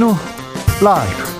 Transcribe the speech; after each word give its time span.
주진우 0.00 0.14
라이브 0.82 1.30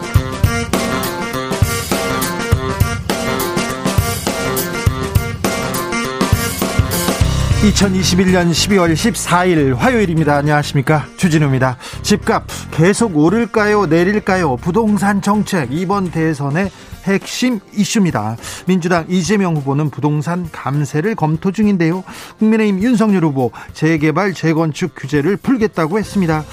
(2021년 7.63 8.51
12월 8.51 8.93
14일) 8.93 9.75
화요일입니다 9.77 10.37
안녕하십니까 10.37 11.07
주진우입니다 11.17 11.79
집값 12.03 12.45
계속 12.71 13.17
오를까요 13.17 13.87
내릴까요 13.87 14.57
부동산 14.57 15.23
정책 15.23 15.73
이번 15.73 16.11
대선의 16.11 16.71
핵심 17.05 17.61
이슈입니다. 17.73 18.37
민주당 18.67 19.07
이재명 19.09 19.57
후보는 19.57 19.89
부동산 19.89 20.51
감세를 20.53 21.15
검토 21.15 21.51
중인데요. 21.51 22.05
국민의힘 22.39 22.83
윤석열 22.83 23.25
후보 23.25 23.53
재개발 23.73 24.35
재건축 24.35 24.95
규제를 24.95 25.39
풀겠다고 25.39 25.99
했습니다. 25.99 26.45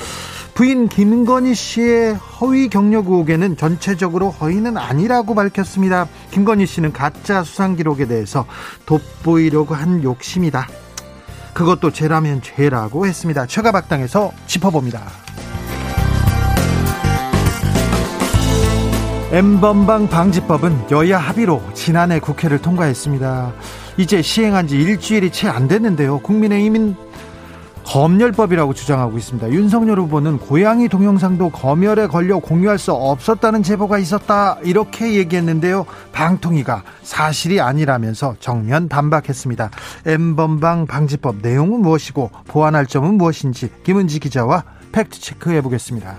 부인 0.57 0.89
김건희 0.89 1.53
씨의 1.53 2.15
허위 2.15 2.67
경력 2.67 3.09
의혹에는 3.09 3.57
전체적으로 3.57 4.31
허위는 4.31 4.75
아니라고 4.75 5.35
밝혔습니다. 5.35 6.07
김건희 6.31 6.65
씨는 6.65 6.93
가짜 6.93 7.43
수상 7.43 7.75
기록에 7.75 8.07
대해서 8.07 8.47
돋보이려고 8.87 9.75
한 9.75 10.01
욕심이다. 10.01 10.67
그것도 11.53 11.91
죄라면 11.91 12.41
죄라고 12.41 13.05
했습니다. 13.05 13.45
최가박당에서 13.45 14.31
짚어봅니다. 14.47 15.03
엠번방 19.33 20.09
방지법은 20.09 20.85
여야 20.89 21.19
합의로 21.19 21.61
지난해 21.75 22.19
국회를 22.19 22.63
통과했습니다. 22.63 23.53
이제 23.97 24.23
시행한 24.23 24.67
지 24.67 24.77
일주일이 24.77 25.31
채 25.31 25.49
안 25.49 25.67
됐는데요. 25.67 26.17
국민의힘은 26.17 26.95
검열법이라고 27.87 28.73
주장하고 28.73 29.17
있습니다. 29.17 29.49
윤석열 29.51 29.99
후보는 30.01 30.39
고양이 30.39 30.89
동영상도 30.89 31.49
검열에 31.49 32.07
걸려 32.07 32.39
공유할 32.39 32.77
수 32.77 32.91
없었다는 32.91 33.63
제보가 33.63 33.97
있었다. 33.97 34.57
이렇게 34.63 35.13
얘기했는데요. 35.13 35.85
방통위가 36.11 36.83
사실이 37.01 37.61
아니라면서 37.61 38.35
정면 38.41 38.89
반박했습니다. 38.89 39.71
엠번방 40.05 40.85
방지법 40.87 41.37
내용은 41.41 41.81
무엇이고 41.81 42.29
보완할 42.47 42.85
점은 42.85 43.13
무엇인지 43.15 43.69
김은지 43.83 44.19
기자와 44.19 44.63
팩트 44.91 45.21
체크해 45.21 45.61
보겠습니다. 45.61 46.15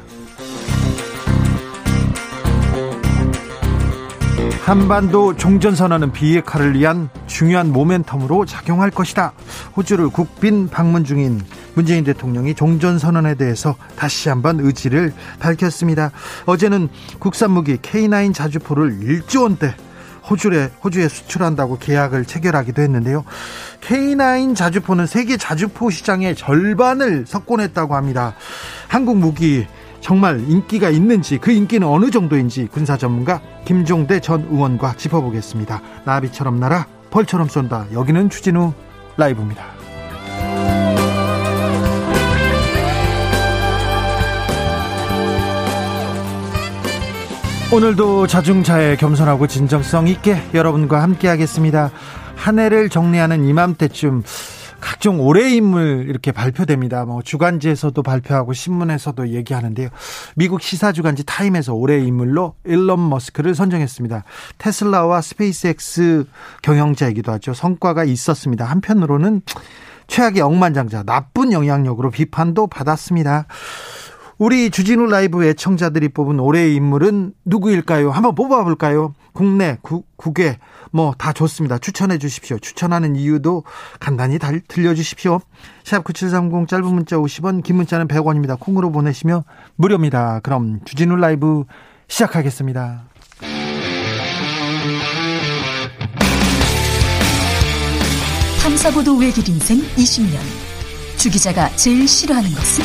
한반도 4.68 5.34
종전선언은 5.34 6.12
비핵화를 6.12 6.74
위한 6.74 7.08
중요한 7.26 7.72
모멘텀으로 7.72 8.46
작용할 8.46 8.90
것이다. 8.90 9.32
호주를 9.74 10.10
국빈 10.10 10.68
방문 10.68 11.04
중인 11.04 11.40
문재인 11.72 12.04
대통령이 12.04 12.54
종전선언에 12.54 13.36
대해서 13.36 13.76
다시 13.96 14.28
한번 14.28 14.60
의지를 14.60 15.14
밝혔습니다. 15.38 16.10
어제는 16.44 16.90
국산 17.18 17.52
무기 17.52 17.78
K9 17.78 18.34
자주포를 18.34 19.00
1조 19.00 19.44
원대 19.44 19.74
호주에, 20.28 20.70
호주에 20.84 21.08
수출한다고 21.08 21.78
계약을 21.78 22.26
체결하기도 22.26 22.82
했는데요. 22.82 23.24
K9 23.80 24.54
자주포는 24.54 25.06
세계 25.06 25.38
자주포 25.38 25.88
시장의 25.88 26.36
절반을 26.36 27.24
석권했다고 27.26 27.96
합니다. 27.96 28.34
한국 28.86 29.16
무기 29.16 29.66
정말 30.00 30.40
인기가 30.48 30.90
있는지 30.90 31.38
그 31.38 31.50
인기는 31.50 31.86
어느 31.86 32.10
정도인지 32.10 32.68
군사 32.70 32.96
전문가 32.96 33.40
김종대 33.64 34.20
전 34.20 34.46
의원과 34.50 34.94
짚어보겠습니다. 34.94 35.82
나비처럼 36.04 36.60
날아 36.60 36.86
벌처럼 37.10 37.48
쏜다. 37.48 37.86
여기는 37.92 38.30
추진우 38.30 38.72
라이브입니다. 39.16 39.64
오늘도 47.70 48.26
자중차에 48.26 48.96
겸손하고 48.96 49.46
진정성 49.46 50.08
있게 50.08 50.40
여러분과 50.54 51.02
함께 51.02 51.28
하겠습니다. 51.28 51.90
한 52.34 52.58
해를 52.58 52.88
정리하는 52.88 53.44
이맘때쯤 53.44 54.22
각종 54.80 55.20
올해 55.20 55.50
인물 55.50 56.06
이렇게 56.08 56.32
발표됩니다. 56.32 57.04
뭐 57.04 57.22
주간지에서도 57.22 58.02
발표하고 58.02 58.52
신문에서도 58.52 59.28
얘기하는데요. 59.28 59.88
미국 60.36 60.62
시사 60.62 60.92
주간지 60.92 61.24
타임에서 61.24 61.74
올해 61.74 61.98
인물로 61.98 62.54
일론 62.64 63.08
머스크를 63.08 63.54
선정했습니다. 63.54 64.24
테슬라와 64.58 65.20
스페이스X 65.20 66.26
경영자이기도 66.62 67.32
하죠. 67.32 67.54
성과가 67.54 68.04
있었습니다. 68.04 68.64
한편으로는 68.64 69.42
최악의 70.06 70.40
억만장자, 70.40 71.02
나쁜 71.02 71.52
영향력으로 71.52 72.10
비판도 72.10 72.66
받았습니다. 72.68 73.46
우리 74.38 74.70
주진우 74.70 75.06
라이브 75.06 75.44
애청자들이 75.44 76.10
뽑은 76.10 76.38
올해의 76.38 76.74
인물은 76.76 77.32
누구일까요? 77.44 78.10
한번 78.12 78.34
뽑아볼까요? 78.36 79.14
국내, 79.32 79.78
구, 79.82 80.04
국외, 80.16 80.58
뭐 80.92 81.14
다 81.18 81.32
좋습니다. 81.32 81.78
추천해 81.78 82.18
주십시오. 82.18 82.58
추천하는 82.58 83.16
이유도 83.16 83.64
간단히 84.00 84.38
달, 84.38 84.60
들려주십시오. 84.66 85.40
샵 85.84 86.04
9730 86.04 86.68
짧은 86.68 86.84
문자 86.86 87.16
50원, 87.16 87.62
긴 87.62 87.76
문자는 87.76 88.08
100원입니다. 88.08 88.58
콩으로 88.58 88.90
보내시면 88.92 89.42
무료입니다. 89.76 90.40
그럼 90.42 90.80
주진우 90.84 91.16
라이브 91.16 91.64
시작하겠습니다. 92.08 93.04
탐사보도 98.62 99.16
외길 99.16 99.48
인생 99.48 99.78
20년. 99.96 100.38
주 101.16 101.30
기자가 101.30 101.68
제일 101.76 102.06
싫어하는 102.06 102.50
것은? 102.50 102.84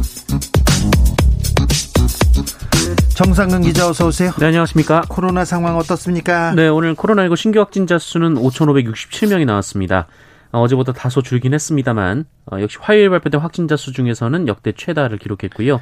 정상근 3.15 3.61
기자 3.61 3.89
어서 3.89 4.07
오세요. 4.07 4.31
네, 4.39 4.47
안녕하십니까. 4.47 5.03
코로나 5.07 5.45
상황 5.45 5.77
어떻습니까? 5.77 6.53
네, 6.55 6.67
오늘 6.67 6.95
코로나19 6.95 7.35
신규 7.35 7.59
확진자 7.59 7.99
수는 7.99 8.35
5,567명이 8.35 9.45
나왔습니다. 9.45 10.07
어, 10.51 10.61
어제보다 10.61 10.93
다소 10.93 11.21
줄긴 11.21 11.53
했습니다만 11.53 12.25
어, 12.51 12.59
역시 12.61 12.77
화요일 12.79 13.09
발표된 13.09 13.39
확진자 13.39 13.75
수 13.75 13.91
중에서는 13.91 14.47
역대 14.47 14.71
최다를 14.71 15.17
기록했고요. 15.17 15.81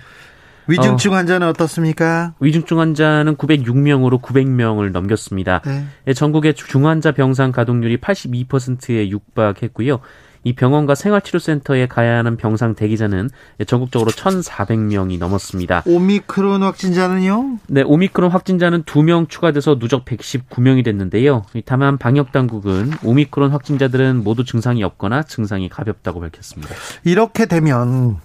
위중증 0.68 1.14
어, 1.14 1.16
환자는 1.16 1.48
어 1.48 1.54
떻습니까? 1.54 2.34
위중증 2.40 2.80
환자는 2.80 3.38
906명으로 3.38 4.22
900명을 4.22 4.92
넘겼습니다. 4.92 5.62
네. 5.66 5.86
예, 6.08 6.14
전국의 6.14 6.54
중환자 6.54 7.14
병상 7.14 7.52
가동률이 7.52 7.98
82%에 7.98 9.10
육박했고요. 9.10 10.00
이 10.44 10.54
병원과 10.54 10.96
생활치료센터에 10.96 11.88
가야 11.88 12.18
하는 12.18 12.38
병상 12.38 12.76
대기자는 12.76 13.30
전국적으로 13.68 14.12
1,400명이 14.12 15.20
넘었습니다. 15.20 15.84
오미크론 15.86 16.64
확진자는요? 16.64 17.60
네, 17.68 17.82
오미크론 17.82 18.32
확진자는 18.32 18.84
2명 18.84 19.30
추가돼서 19.30 19.80
누적 19.80 20.06
119명이 20.06 20.84
됐는데요. 20.86 21.44
다만 21.66 21.98
방역 21.98 22.32
당국은 22.32 22.92
오미크론 23.04 23.52
확진자들은 23.52 24.24
모두 24.24 24.46
증상이 24.46 24.84
없거나 24.84 25.24
증상이 25.24 25.70
가볍다고 25.70 26.20
밝혔습니다. 26.22 26.74
이렇게 27.04 27.46
되면 27.46 28.18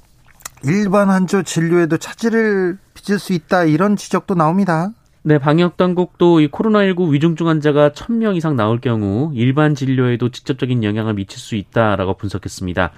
일반 0.64 1.10
환자 1.10 1.42
진료에도 1.42 1.96
차질을 1.98 2.78
빚을 2.94 3.18
수 3.18 3.32
있다 3.32 3.64
이런 3.64 3.96
지적도 3.96 4.34
나옵니다. 4.34 4.90
네, 5.26 5.38
방역 5.38 5.78
당국도 5.78 6.40
이 6.40 6.48
코로나19 6.48 7.10
위중증 7.10 7.48
환자가 7.48 7.92
1000명 7.92 8.36
이상 8.36 8.56
나올 8.56 8.78
경우 8.78 9.32
일반 9.34 9.74
진료에도 9.74 10.28
직접적인 10.28 10.84
영향을 10.84 11.14
미칠 11.14 11.38
수 11.38 11.54
있다라고 11.54 12.18
분석했습니다. 12.18 12.90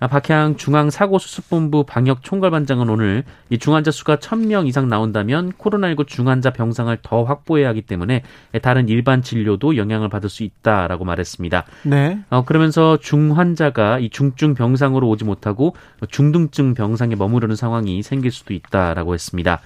아, 0.00 0.06
박향 0.08 0.56
중앙사고수습본부 0.56 1.84
방역 1.84 2.24
총괄반장은 2.24 2.88
오늘 2.88 3.22
이 3.48 3.58
중환자 3.58 3.92
수가 3.92 4.16
1000명 4.16 4.66
이상 4.66 4.88
나온다면 4.88 5.52
코로나19 5.52 6.08
중환자 6.08 6.50
병상을 6.50 6.98
더 7.02 7.22
확보해야 7.22 7.68
하기 7.68 7.82
때문에 7.82 8.24
다른 8.60 8.88
일반 8.88 9.22
진료도 9.22 9.76
영향을 9.76 10.08
받을 10.08 10.28
수 10.28 10.42
있다라고 10.42 11.04
말했습니다. 11.04 11.64
네. 11.84 12.18
어, 12.30 12.44
그러면서 12.44 12.96
중환자가 12.96 14.00
이 14.00 14.10
중증 14.10 14.54
병상으로 14.54 15.08
오지 15.08 15.24
못하고 15.24 15.76
중등증 16.08 16.74
병상에 16.74 17.14
머무르는 17.14 17.54
상황이 17.54 18.02
생길 18.02 18.32
수도 18.32 18.52
있다라고 18.52 19.14
했습니다. 19.14 19.60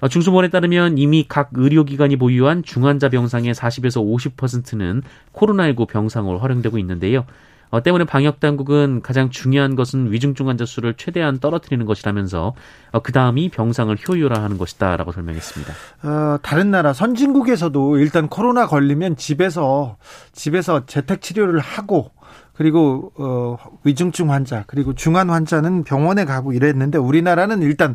어, 0.00 0.08
중수본에 0.08 0.48
따르면 0.48 0.98
이미 0.98 1.24
각 1.28 1.50
의료기관이 1.54 2.16
보유한 2.16 2.62
중환자 2.62 3.08
병상의 3.10 3.54
40에서 3.54 4.02
50%는 4.34 5.02
코로나19 5.32 5.88
병상으로 5.88 6.38
활용되고 6.38 6.78
있는데요. 6.78 7.24
어, 7.70 7.82
때문에 7.82 8.04
방역 8.04 8.40
당국은 8.40 9.00
가장 9.00 9.30
중요한 9.30 9.76
것은 9.76 10.10
위중증 10.10 10.48
환자 10.48 10.64
수를 10.64 10.94
최대한 10.94 11.38
떨어뜨리는 11.38 11.86
것이라면서 11.86 12.54
어, 12.90 13.00
그 13.00 13.12
다음이 13.12 13.50
병상을 13.50 13.96
효율화하는 14.08 14.58
것이다라고 14.58 15.12
설명했습니다. 15.12 15.72
어, 16.02 16.38
다른 16.42 16.70
나라 16.70 16.92
선진국에서도 16.92 17.98
일단 17.98 18.28
코로나 18.28 18.66
걸리면 18.66 19.16
집에서 19.16 19.96
집에서 20.32 20.84
재택 20.86 21.22
치료를 21.22 21.60
하고 21.60 22.10
그리고 22.54 23.12
어, 23.16 23.56
위중증 23.84 24.30
환자 24.32 24.64
그리고 24.66 24.94
중환 24.94 25.30
환자는 25.30 25.84
병원에 25.84 26.24
가고 26.24 26.52
이랬는데 26.52 26.98
우리나라는 26.98 27.62
일단 27.62 27.94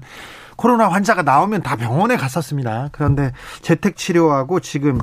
코로나 0.55 0.89
환자가 0.89 1.21
나오면 1.23 1.61
다 1.61 1.75
병원에 1.75 2.17
갔었습니다. 2.17 2.89
그런데 2.91 3.31
재택 3.61 3.95
치료하고 3.95 4.59
지금 4.59 4.99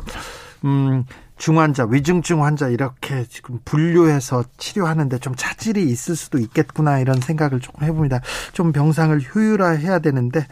음 0.65 1.05
중환자, 1.39 1.87
위중증 1.91 2.45
환자 2.45 2.69
이렇게 2.69 3.25
지금 3.29 3.59
분류해서 3.65 4.45
치료하는데 4.59 5.19
좀 5.19 5.35
차질이 5.35 5.83
있을 5.83 6.15
수도 6.15 6.39
있겠구나 6.39 7.01
이런 7.01 7.21
생각을 7.21 7.59
조금 7.59 7.85
해봅니다. 7.85 8.21
좀 8.53 8.71
병상을 8.71 9.21
효율화해야 9.35 9.99
되는데 9.99 10.47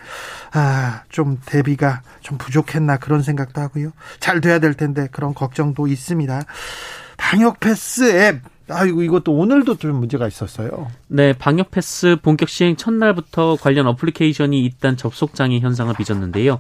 아 0.52 1.02
좀 1.11 1.38
대비가 1.44 2.02
좀 2.20 2.38
부족했나 2.38 2.97
그런 2.97 3.23
생각도 3.23 3.61
하고요. 3.61 3.91
잘 4.20 4.41
돼야 4.41 4.58
될 4.58 4.75
텐데 4.75 5.08
그런 5.12 5.35
걱정도 5.35 5.87
있습니다. 5.87 6.43
방역 7.17 7.61
패스 7.61 8.11
앱 8.17 8.41
아이고 8.70 9.02
이것도 9.02 9.32
오늘도 9.32 9.76
좀 9.76 9.96
문제가 9.96 10.26
있었어요. 10.26 10.88
네, 11.08 11.32
방역 11.32 11.70
패스 11.70 12.17
본격 12.22 12.49
시행 12.49 12.76
첫날부터 12.76 13.56
관련 13.61 13.87
어플리케이션이 13.87 14.62
일단 14.62 14.96
접속 14.96 15.34
장애 15.34 15.58
현상을 15.58 15.93
빚었는데요. 15.94 16.58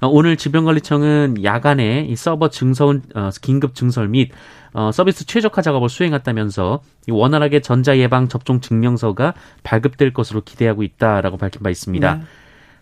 어, 0.00 0.06
오늘 0.06 0.36
질병관리청은 0.36 1.42
야간에 1.42 2.06
이 2.08 2.14
서버 2.14 2.50
증설 2.50 3.02
어, 3.14 3.30
긴급 3.42 3.74
증설 3.74 4.08
및 4.08 4.30
어, 4.72 4.92
서비스 4.92 5.26
최적화 5.26 5.62
작업을 5.62 5.88
수행했다면서 5.88 6.82
원활하게 7.10 7.60
전자 7.60 7.96
예방 7.98 8.28
접종 8.28 8.60
증명서가 8.60 9.34
발급될 9.64 10.12
것으로 10.12 10.42
기대하고 10.42 10.82
있다라고 10.82 11.36
밝힌 11.36 11.62
바 11.62 11.70
있습니다. 11.70 12.14
네. 12.14 12.22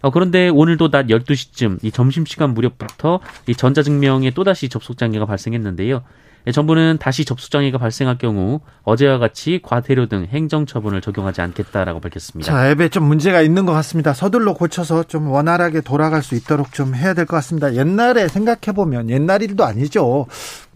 어, 0.02 0.10
그런데 0.10 0.48
오늘도 0.48 0.90
낮 0.90 1.06
12시쯤 1.06 1.78
이 1.82 1.90
점심시간 1.90 2.52
무렵부터 2.52 3.20
이 3.46 3.54
전자증명에 3.54 4.30
또다시 4.32 4.68
접속 4.68 4.98
장애가 4.98 5.24
발생했는데요. 5.24 6.02
예, 6.46 6.52
정부는 6.52 6.98
다시 7.00 7.24
접수장애가 7.24 7.78
발생할 7.78 8.18
경우 8.18 8.60
어제와 8.84 9.18
같이 9.18 9.60
과태료 9.62 10.06
등 10.06 10.26
행정처분을 10.30 11.00
적용하지 11.00 11.40
않겠다라고 11.40 12.00
밝혔습니다. 12.00 12.50
자, 12.52 12.70
앱에 12.70 12.88
좀 12.88 13.04
문제가 13.04 13.40
있는 13.42 13.66
것 13.66 13.72
같습니다. 13.72 14.12
서둘러 14.14 14.54
고쳐서 14.54 15.04
좀 15.04 15.28
원활하게 15.28 15.80
돌아갈 15.80 16.22
수 16.22 16.34
있도록 16.36 16.72
좀 16.72 16.94
해야 16.94 17.14
될 17.14 17.26
것 17.26 17.34
같습니다. 17.36 17.74
옛날에 17.74 18.28
생각해보면 18.28 19.10
옛날 19.10 19.42
일도 19.42 19.64
아니죠. 19.64 20.26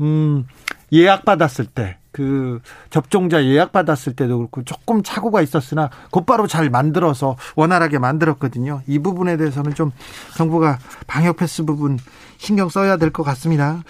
음, 0.00 0.46
예약 0.92 1.24
받았을 1.24 1.66
때. 1.66 1.96
그 2.12 2.58
접종자 2.90 3.44
예약 3.44 3.70
받았을 3.70 4.14
때도 4.16 4.38
그렇고 4.38 4.64
조금 4.64 5.04
착오가 5.04 5.42
있었으나 5.42 5.90
곧바로 6.10 6.48
잘 6.48 6.68
만들어서 6.68 7.36
원활하게 7.54 8.00
만들었거든요. 8.00 8.82
이 8.88 8.98
부분에 8.98 9.36
대해서는 9.36 9.74
좀 9.74 9.92
정부가 10.36 10.80
방역 11.06 11.36
패스 11.36 11.62
부분 11.64 12.00
신경 12.36 12.68
써야 12.68 12.96
될 12.96 13.10
것 13.12 13.22
같습니다. 13.22 13.84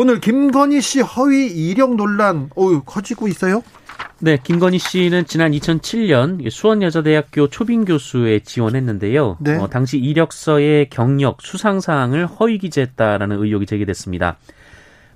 오늘 0.00 0.20
김건희 0.20 0.80
씨 0.80 1.00
허위 1.00 1.48
이력 1.48 1.96
논란 1.96 2.50
어유 2.56 2.82
커지고 2.86 3.26
있어요? 3.26 3.64
네, 4.20 4.38
김건희 4.40 4.78
씨는 4.78 5.26
지난 5.26 5.50
2007년 5.50 6.48
수원여자대학교 6.48 7.48
초빙 7.48 7.84
교수에 7.84 8.38
지원했는데요. 8.38 9.38
네. 9.40 9.56
어, 9.56 9.66
당시 9.68 9.98
이력서에 9.98 10.86
경력, 10.88 11.42
수상 11.42 11.80
사항을 11.80 12.28
허위 12.28 12.58
기재했다라는 12.58 13.42
의혹이 13.42 13.66
제기됐습니다. 13.66 14.36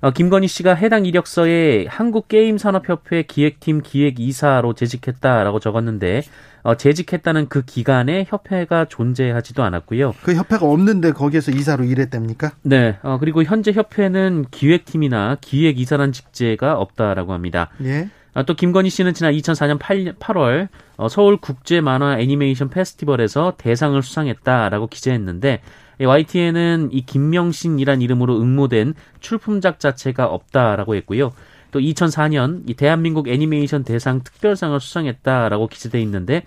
어, 0.01 0.11
김건희 0.11 0.49
씨가 0.49 0.73
해당 0.73 1.05
이력서에 1.05 1.85
한국게임산업협회 1.87 3.23
기획팀 3.23 3.83
기획이사로 3.83 4.73
재직했다라고 4.73 5.61
적었는데 5.61 6.23
어, 6.63 6.75
재직했다는 6.75 7.49
그 7.49 7.63
기간에 7.63 8.25
협회가 8.27 8.85
존재하지도 8.85 9.63
않았고요. 9.63 10.15
그 10.23 10.33
협회가 10.33 10.65
없는데 10.65 11.11
거기에서 11.11 11.51
이사로 11.51 11.83
일했답니까? 11.83 12.53
네. 12.63 12.97
어, 13.03 13.17
그리고 13.19 13.43
현재 13.43 13.71
협회는 13.73 14.45
기획팀이나 14.49 15.37
기획 15.41 15.79
이사란 15.79 16.13
직제가 16.13 16.77
없다라고 16.77 17.33
합니다. 17.33 17.69
예. 17.83 18.09
아, 18.33 18.43
또 18.43 18.55
김건희 18.55 18.89
씨는 18.89 19.13
지난 19.13 19.33
2004년 19.33 19.77
8, 19.77 20.15
8월 20.15 20.69
어, 20.97 21.07
서울 21.09 21.37
국제 21.37 21.81
만화 21.81 22.17
애니메이션 22.17 22.69
페스티벌에서 22.69 23.53
대상을 23.57 24.01
수상했다라고 24.01 24.87
기재했는데 24.87 25.61
YTN은 25.99 26.89
이 26.91 27.05
김명신이란 27.05 28.01
이름으로 28.01 28.41
응모된 28.41 28.95
출품작 29.19 29.79
자체가 29.79 30.25
없다라고 30.25 30.95
했고요. 30.95 31.31
또 31.73 31.79
2004년 31.79 32.61
이 32.69 32.75
대한민국 32.75 33.27
애니메이션 33.27 33.83
대상 33.83 34.23
특별상을 34.23 34.79
수상했다라고 34.79 35.67
기재돼 35.67 35.99
있는데 36.03 36.43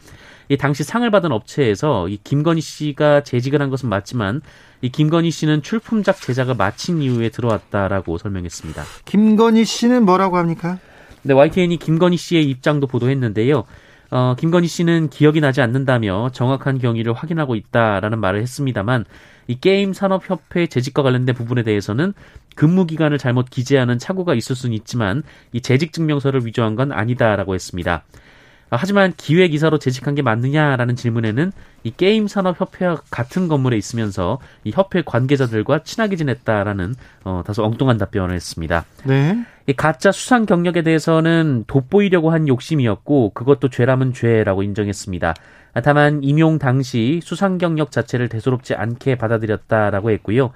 이 0.49 0.57
당시 0.57 0.85
상을 0.85 1.09
받은 1.11 1.33
업체에서 1.33 2.09
이 2.09 2.19
김건희 2.23 2.61
씨가 2.61 3.25
재직을 3.25 3.61
한 3.61 3.69
것은 3.69 3.89
맞지만 3.89 4.41
이 4.81 4.91
김건희 4.91 5.33
씨는 5.33 5.63
출품작 5.63 6.21
제작을 6.21 6.55
마친 6.55 7.03
이후에 7.03 7.31
들어왔다라고 7.31 8.17
설명했습니다. 8.19 8.85
김건희 9.05 9.65
씨는 9.65 10.05
뭐라고 10.05 10.37
합니까? 10.37 10.79
네, 11.23 11.35
YTN이 11.35 11.79
김건희 11.79 12.17
씨의 12.17 12.49
입장도 12.49 12.87
보도했는데요. 12.87 13.65
어, 14.13 14.37
김건희 14.39 14.69
씨는 14.69 15.11
기억이 15.11 15.41
나지 15.41 15.61
않는다며 15.61 16.31
정확한 16.33 16.79
경위를 16.79 17.13
확인하고 17.13 17.57
있다라는 17.57 18.21
말을 18.21 18.41
했습니다만 18.43 19.05
이 19.49 19.59
게임 19.59 19.93
산업 19.93 20.31
협회 20.31 20.69
재직과 20.69 21.03
관련된 21.03 21.35
부분에 21.35 21.65
대해서는 21.65 22.15
근무 22.57 22.87
기간을 22.87 23.19
잘못 23.19 23.49
기재하는 23.51 23.99
착오가 23.99 24.35
있을 24.35 24.57
수는 24.57 24.75
있지만 24.75 25.23
이 25.53 25.61
재직 25.61 25.93
증명서를 25.93 26.45
위조한 26.45 26.75
건 26.75 26.91
아니다라고 26.91 27.55
했습니다. 27.55 28.03
아, 28.69 28.77
하지만 28.81 29.13
기획 29.17 29.55
이사로 29.55 29.79
재직한 29.79 30.17
게 30.17 30.23
맞느냐라는 30.23 30.97
질문에는 30.97 31.53
이 31.85 31.93
게임 31.97 32.27
산업 32.27 32.61
협회와 32.61 32.97
같은 33.11 33.47
건물에 33.47 33.77
있으면서 33.77 34.41
이 34.65 34.73
협회 34.75 35.03
관계자들과 35.03 35.85
친하게 35.85 36.17
지냈다라는 36.17 36.97
어, 37.23 37.43
다소 37.47 37.63
엉뚱한 37.65 37.97
답변을 37.97 38.35
했습니다. 38.35 38.85
네. 39.05 39.39
이 39.69 39.73
가짜 39.73 40.11
수상 40.11 40.47
경력에 40.47 40.83
대해서는 40.83 41.65
돋보이려고 41.69 42.31
한 42.31 42.49
욕심이었고 42.49 43.31
그것도 43.35 43.69
죄라면 43.69 44.13
죄라고 44.15 44.65
인정했습니다. 44.65 45.35
다만 45.85 46.23
임용 46.23 46.59
당시 46.59 47.21
수상 47.23 47.59
경력 47.59 47.93
자체를 47.93 48.29
대수롭지 48.29 48.75
않게 48.75 49.17
받아들였다라고 49.17 50.11
했고요. 50.11 50.53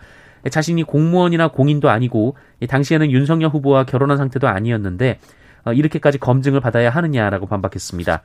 자신이 0.49 0.85
공무원이나 0.85 1.49
공인도 1.49 1.91
아니고 1.91 2.37
당시에는 2.69 3.11
윤석열 3.11 3.51
후보와 3.51 3.85
결혼한 3.85 4.17
상태도 4.17 4.49
아니었는데 4.49 5.19
어, 5.65 5.73
이렇게까지 5.73 6.19
검증을 6.19 6.61
받아야 6.61 6.91
하느냐라고 6.91 7.47
반박했습니다. 7.47 8.23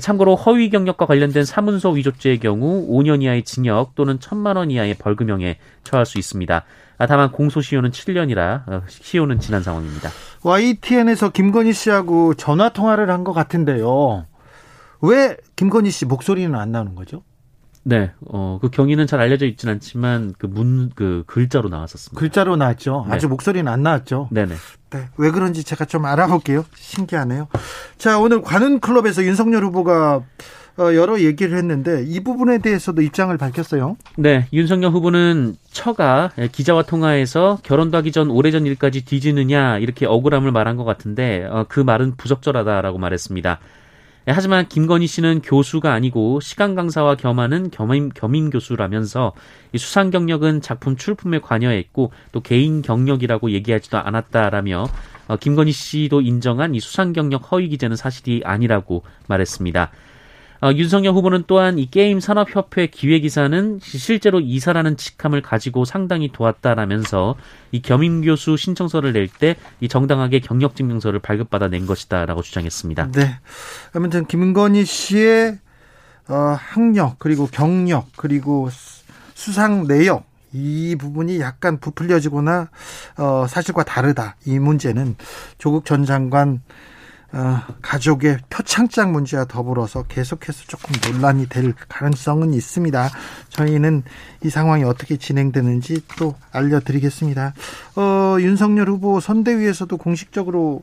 참고로 0.00 0.36
허위 0.36 0.70
경력과 0.70 1.04
관련된 1.06 1.44
사문서 1.44 1.90
위조죄의 1.90 2.38
경우 2.38 2.86
5년 2.88 3.22
이하의 3.22 3.42
징역 3.42 3.96
또는 3.96 4.18
1천만 4.20 4.56
원 4.56 4.70
이하의 4.70 4.94
벌금형에 4.94 5.58
처할 5.82 6.06
수 6.06 6.18
있습니다. 6.18 6.64
아, 6.98 7.06
다만 7.06 7.32
공소시효는 7.32 7.90
7년이라 7.90 8.68
어, 8.68 8.82
시효는 8.86 9.40
지난 9.40 9.62
상황입니다. 9.64 10.10
YTN에서 10.44 11.30
김건희 11.30 11.72
씨하고 11.72 12.34
전화 12.34 12.68
통화를 12.68 13.10
한 13.10 13.24
것 13.24 13.32
같은데요. 13.32 14.26
왜 15.02 15.36
김건희 15.56 15.90
씨 15.90 16.04
목소리는 16.04 16.54
안 16.54 16.70
나오는 16.72 16.94
거죠? 16.94 17.22
네, 17.82 18.10
어, 18.26 18.58
그 18.60 18.68
경위는 18.68 19.06
잘 19.06 19.20
알려져 19.20 19.46
있지는 19.46 19.74
않지만 19.74 20.34
그 20.38 20.46
문, 20.46 20.90
그 20.94 21.24
글자로 21.26 21.68
나왔었습니다. 21.68 22.18
글자로 22.18 22.56
나왔죠. 22.56 23.06
네. 23.08 23.14
아주 23.14 23.28
목소리는 23.28 23.70
안 23.70 23.82
나왔죠. 23.82 24.28
네네. 24.30 24.54
네, 24.90 25.08
왜 25.16 25.30
그런지 25.30 25.64
제가 25.64 25.84
좀 25.86 26.04
알아볼게요. 26.04 26.64
신기하네요. 26.74 27.48
자, 27.96 28.18
오늘 28.18 28.42
관훈 28.42 28.80
클럽에서 28.80 29.24
윤석열 29.24 29.64
후보가 29.64 30.22
어, 30.78 30.94
여러 30.94 31.20
얘기를 31.20 31.56
했는데 31.58 32.04
이 32.06 32.20
부분에 32.20 32.58
대해서도 32.58 33.02
입장을 33.02 33.36
밝혔어요. 33.36 33.96
네, 34.16 34.46
윤석열 34.52 34.92
후보는 34.92 35.56
처가 35.70 36.30
기자와 36.52 36.82
통화해서 36.84 37.58
결혼도 37.62 37.98
하기 37.98 38.12
전 38.12 38.30
오래전 38.30 38.66
일까지 38.66 39.04
뒤지느냐 39.04 39.78
이렇게 39.78 40.06
억울함을 40.06 40.52
말한 40.52 40.76
것 40.76 40.84
같은데 40.84 41.44
어, 41.50 41.66
그 41.68 41.80
말은 41.80 42.16
부적절하다라고 42.16 42.98
말했습니다. 42.98 43.58
예, 44.28 44.32
하지만 44.32 44.68
김건희 44.68 45.06
씨는 45.06 45.40
교수가 45.42 45.92
아니고 45.92 46.40
시간 46.40 46.74
강사와 46.74 47.14
겸하는 47.14 47.70
겸임, 47.70 48.10
겸임 48.10 48.50
교수라면서 48.50 49.32
이 49.72 49.78
수상 49.78 50.10
경력은 50.10 50.60
작품 50.60 50.96
출품에 50.96 51.38
관여했고 51.38 52.12
또 52.32 52.40
개인 52.40 52.82
경력이라고 52.82 53.50
얘기하지도 53.50 53.96
않았다라며 53.98 54.86
어, 55.28 55.36
김건희 55.36 55.72
씨도 55.72 56.20
인정한 56.20 56.74
이 56.74 56.80
수상 56.80 57.12
경력 57.12 57.50
허위 57.50 57.68
기재는 57.68 57.96
사실이 57.96 58.42
아니라고 58.44 59.04
말했습니다. 59.26 59.90
어, 60.62 60.72
윤석열 60.72 61.14
후보는 61.14 61.44
또한 61.46 61.78
이 61.78 61.90
게임 61.90 62.20
산업협회 62.20 62.88
기획이사는 62.88 63.80
실제로 63.82 64.40
이사라는 64.40 64.96
직함을 64.96 65.40
가지고 65.42 65.84
상당히 65.84 66.30
도왔다라면서 66.32 67.36
이 67.72 67.80
겸임 67.82 68.20
교수 68.22 68.56
신청서를 68.56 69.12
낼 69.12 69.28
때 69.28 69.56
이 69.80 69.88
정당하게 69.88 70.40
경력 70.40 70.76
증명서를 70.76 71.20
발급받아 71.20 71.68
낸 71.68 71.86
것이다라고 71.86 72.42
주장했습니다. 72.42 73.12
네. 73.12 73.38
아무튼 73.94 74.26
김건희 74.26 74.84
씨의 74.84 75.58
어, 76.28 76.34
학력 76.58 77.18
그리고 77.18 77.46
경력 77.46 78.08
그리고 78.16 78.68
수상 79.34 79.86
내역 79.86 80.24
이 80.52 80.96
부분이 80.98 81.40
약간 81.40 81.78
부풀려지거나 81.78 82.68
어, 83.18 83.46
사실과 83.48 83.84
다르다. 83.84 84.36
이 84.44 84.58
문제는 84.58 85.16
조국 85.58 85.84
전 85.84 86.04
장관 86.04 86.60
어, 87.32 87.60
가족의 87.80 88.38
표창장 88.48 89.12
문제와 89.12 89.44
더불어서 89.44 90.02
계속해서 90.04 90.64
조금 90.66 90.94
논란이 91.12 91.48
될 91.48 91.74
가능성은 91.88 92.54
있습니다. 92.54 93.10
저희는 93.50 94.02
이 94.44 94.50
상황이 94.50 94.84
어떻게 94.84 95.16
진행되는지 95.16 96.02
또 96.18 96.34
알려드리겠습니다. 96.52 97.54
어, 97.96 98.36
윤석열 98.40 98.88
후보 98.88 99.20
선대위에서도 99.20 99.96
공식적으로 99.96 100.82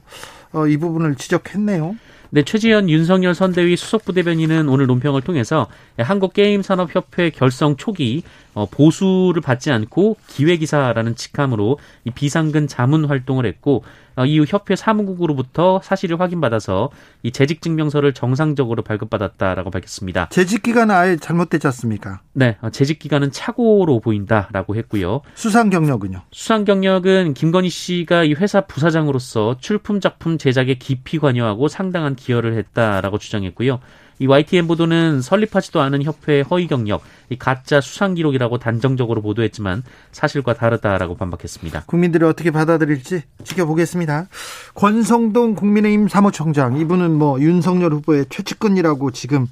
어, 0.53 0.67
이 0.67 0.77
부분을 0.77 1.15
지적했네요. 1.15 1.95
네, 2.29 2.43
최지현 2.43 2.89
윤석열 2.89 3.33
선대위 3.33 3.77
수석부대변인은 3.77 4.67
오늘 4.67 4.85
논평을 4.87 5.21
통해서 5.21 5.67
한국게임산업협회 5.97 7.29
결성 7.29 7.77
초기 7.77 8.23
어, 8.57 8.65
보수를 8.65 9.39
받지 9.39 9.71
않고 9.71 10.17
기획이사라는 10.25 11.15
직함으로 11.15 11.77
이 12.05 12.09
비상근 12.09 12.65
자문 12.67 13.05
활동을 13.05 13.45
했고 13.45 13.83
어, 14.15 14.25
이후 14.25 14.45
협회 14.47 14.75
사무국으로부터 14.75 15.79
사실을 15.83 16.19
확인받아서 16.19 16.89
이 17.21 17.31
재직 17.31 17.61
증명서를 17.61 18.15
정상적으로 18.15 18.81
발급받았다라고 18.81 19.69
밝혔습니다. 19.69 20.29
재직 20.29 20.63
기간은 20.63 20.95
아예 20.95 21.17
잘못되지 21.17 21.67
않습니까? 21.67 22.21
네, 22.33 22.57
어, 22.61 22.71
재직 22.71 22.97
기간은 22.97 23.31
착오로 23.31 23.99
보인다라고 23.99 24.75
했고요. 24.75 25.21
수상 25.35 25.69
경력은요? 25.69 26.23
수상 26.31 26.65
경력은 26.65 27.35
김건희 27.35 27.69
씨가 27.69 28.23
이 28.23 28.33
회사 28.33 28.61
부사장으로서 28.61 29.57
출품 29.59 29.99
작품 29.99 30.39
제작에 30.39 30.79
깊이 30.79 31.19
관여하고 31.19 31.67
상당한 31.67 32.15
기여를 32.15 32.57
했다라고 32.57 33.19
주장했고요. 33.19 33.79
이 34.19 34.27
YTN 34.27 34.67
보도는 34.67 35.21
설립하지도 35.21 35.79
않은 35.81 36.03
협회의 36.03 36.43
허위 36.43 36.67
경력, 36.67 37.01
이 37.29 37.37
가짜 37.37 37.81
수상 37.81 38.13
기록이라고 38.13 38.57
단정적으로 38.57 39.21
보도했지만 39.21 39.83
사실과 40.11 40.53
다르다라고 40.53 41.15
반박했습니다. 41.15 41.83
국민들이 41.85 42.25
어떻게 42.25 42.51
받아들일지 42.51 43.23
지켜보겠습니다. 43.43 44.27
권성동 44.75 45.55
국민의힘 45.55 46.07
사무총장 46.07 46.79
이분은 46.79 47.11
뭐 47.11 47.39
윤석열 47.41 47.93
후보의 47.93 48.25
최측근이라고 48.29 49.11
지금 49.11 49.47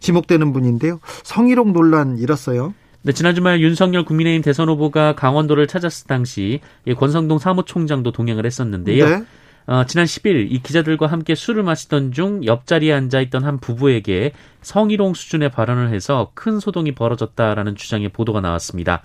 지목되는 0.00 0.52
분인데요. 0.52 1.00
성희롱 1.24 1.72
논란 1.72 2.18
일었어요. 2.18 2.74
네, 3.02 3.12
지난 3.12 3.34
주말 3.34 3.60
윤석열 3.60 4.04
국민의힘 4.04 4.42
대선 4.42 4.68
후보가 4.68 5.14
강원도를 5.14 5.68
찾았을 5.68 6.06
당시 6.08 6.60
권성동 6.96 7.38
사무총장도 7.38 8.12
동행을 8.12 8.44
했었는데요. 8.46 9.08
네. 9.08 9.24
어, 9.66 9.84
지난 9.84 10.06
10일 10.06 10.46
이 10.50 10.60
기자들과 10.62 11.08
함께 11.08 11.34
술을 11.34 11.64
마시던 11.64 12.12
중 12.12 12.44
옆자리에 12.44 12.92
앉아 12.92 13.20
있던 13.22 13.42
한 13.42 13.58
부부에게 13.58 14.32
성희롱 14.62 15.14
수준의 15.14 15.50
발언을 15.50 15.92
해서 15.92 16.30
큰 16.34 16.60
소동이 16.60 16.92
벌어졌다라는 16.92 17.74
주장의 17.74 18.10
보도가 18.10 18.40
나왔습니다. 18.40 19.02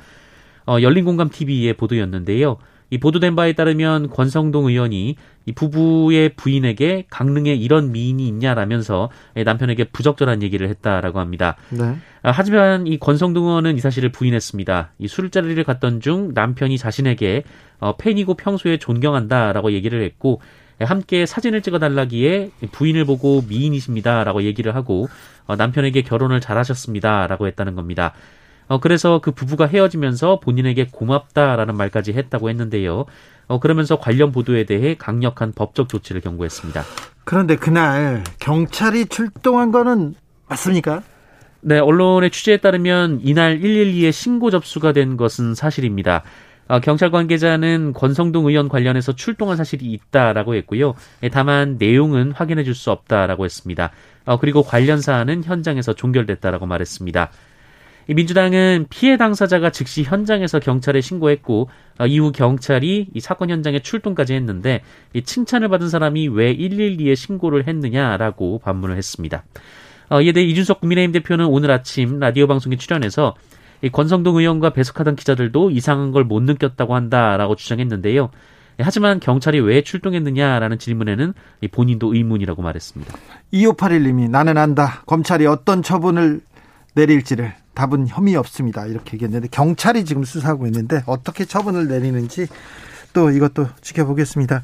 어, 0.68 0.78
열린공감 0.80 1.30
TV의 1.30 1.74
보도였는데요. 1.74 2.58
이 2.92 2.98
보도된 2.98 3.36
바에 3.36 3.54
따르면 3.54 4.10
권성동 4.10 4.68
의원이 4.68 5.16
이 5.46 5.52
부부의 5.54 6.36
부인에게 6.36 7.06
강릉에 7.10 7.54
이런 7.56 7.92
미인이 7.92 8.28
있냐라면서 8.28 9.10
남편에게 9.34 9.86
부적절한 9.86 10.44
얘기를 10.44 10.68
했다라고 10.70 11.20
합니다. 11.20 11.56
네. 11.70 11.96
아, 12.22 12.32
하지만 12.32 12.86
이 12.86 13.00
권성동 13.00 13.46
의원은 13.46 13.78
이 13.78 13.80
사실을 13.80 14.12
부인했습니다. 14.12 14.92
이 15.00 15.08
술자리를 15.08 15.64
갔던 15.64 16.02
중 16.02 16.32
남편이 16.34 16.78
자신에게 16.78 17.44
어, 17.80 17.96
팬이고 17.98 18.36
평소에 18.36 18.78
존경한다라고 18.78 19.72
얘기를 19.72 20.04
했고 20.04 20.42
함께 20.80 21.26
사진을 21.26 21.62
찍어달라기에 21.62 22.52
부인을 22.72 23.06
보고 23.06 23.44
미인이십니다라고 23.48 24.44
얘기를 24.44 24.76
하고 24.76 25.08
어, 25.46 25.56
남편에게 25.56 26.02
결혼을 26.02 26.42
잘하셨습니다라고 26.42 27.48
했다는 27.48 27.76
겁니다. 27.76 28.14
어, 28.72 28.80
그래서 28.80 29.20
그 29.20 29.32
부부가 29.32 29.68
헤어지면서 29.68 30.40
본인에게 30.40 30.88
고맙다라는 30.94 31.76
말까지 31.76 32.14
했다고 32.14 32.50
했는데요. 32.50 33.04
어, 33.48 33.60
그러면서 33.60 34.00
관련 34.00 34.32
보도에 34.32 34.64
대해 34.64 34.96
강력한 34.98 35.52
법적 35.52 35.90
조치를 35.90 36.22
경고했습니다. 36.22 36.82
그런데 37.26 37.58
그날 37.58 38.24
경찰이 38.40 39.08
출동한 39.08 39.74
거는 39.74 40.16
맞습니까? 40.48 41.04
네, 41.60 41.80
언론의 41.80 42.32
취재에 42.32 42.58
따르면 42.58 43.20
이날 43.24 43.60
112에 43.60 44.14
신고 44.14 44.50
접수가 44.50 44.94
된 44.94 45.18
것은 45.18 45.54
사실입니다. 45.54 46.24
어, 46.70 46.80
경찰 46.80 47.12
관계자는 47.12 47.92
권성동 47.92 48.48
의원 48.48 48.70
관련해서 48.70 49.12
출동한 49.12 49.58
사실이 49.58 49.86
있다라고 49.86 50.56
했고요. 50.56 50.94
예, 51.24 51.28
다만 51.28 51.76
내용은 51.78 52.32
확인해 52.32 52.64
줄 52.64 52.74
수 52.74 52.90
없다라고 52.90 53.44
했습니다. 53.44 53.92
어, 54.24 54.40
그리고 54.40 54.64
관련 54.64 55.02
사안은 55.02 55.44
현장에서 55.44 55.92
종결됐다라고 55.92 56.68
말했습니다. 56.68 57.32
민주당은 58.08 58.88
피해 58.90 59.18
당사자가 59.18 59.70
즉시 59.72 60.04
현장에서 60.04 60.60
경찰에 60.60 61.02
신고했고 61.02 61.70
어, 62.00 62.08
이후 62.08 62.32
경찰이 62.32 63.10
이 63.14 63.20
사건 63.20 63.50
현장에 63.50 63.80
출동까지 63.80 64.34
했는데 64.34 64.82
이 65.14 65.22
칭찬을 65.22 65.70
받은 65.70 65.90
사람이 65.90 66.28
왜 66.30 66.56
112에 66.56 67.16
신고를 67.16 67.68
했느냐라고 67.68 68.60
반문을 68.60 68.98
했습니다. 68.98 69.44
어, 70.10 70.22
이에 70.22 70.32
대해 70.32 70.46
이준석 70.46 70.82
국민의힘 70.82 71.12
대표는 71.14 71.46
오늘 71.46 71.72
아침 71.72 72.20
라디오 72.20 72.48
방송에 72.48 72.76
출연해서 72.76 73.36
이 73.82 73.90
권성동 73.90 74.38
의원과 74.38 74.72
배석하던 74.72 75.16
기자들도 75.16 75.72
이상한 75.72 76.12
걸 76.12 76.24
못 76.24 76.44
느꼈다고 76.44 76.96
한다라고 76.96 77.56
주장했는데요. 77.56 78.30
하지만 78.80 79.20
경찰이 79.20 79.60
왜 79.60 79.82
출동했느냐라는 79.84 80.80
질문에는 80.80 81.34
본인도 81.72 82.14
의문이라고 82.16 82.62
말했습니다. 82.62 83.14
2581님이 83.54 84.30
나는 84.30 84.58
안다. 84.58 85.04
검찰이 85.06 85.46
어떤 85.46 85.84
처분을 85.84 86.42
내릴지를 86.96 87.54
답은 87.74 88.08
혐의 88.08 88.36
없습니다. 88.36 88.86
이렇게 88.86 89.14
얘기했는데 89.14 89.48
경찰이 89.50 90.06
지금 90.06 90.24
수사하고 90.24 90.66
있는데 90.68 91.04
어떻게 91.06 91.46
처분을 91.46 91.88
내리는지 91.88 92.48
또 93.14 93.30
이것도 93.30 93.68
지켜보겠습니다. 93.82 94.64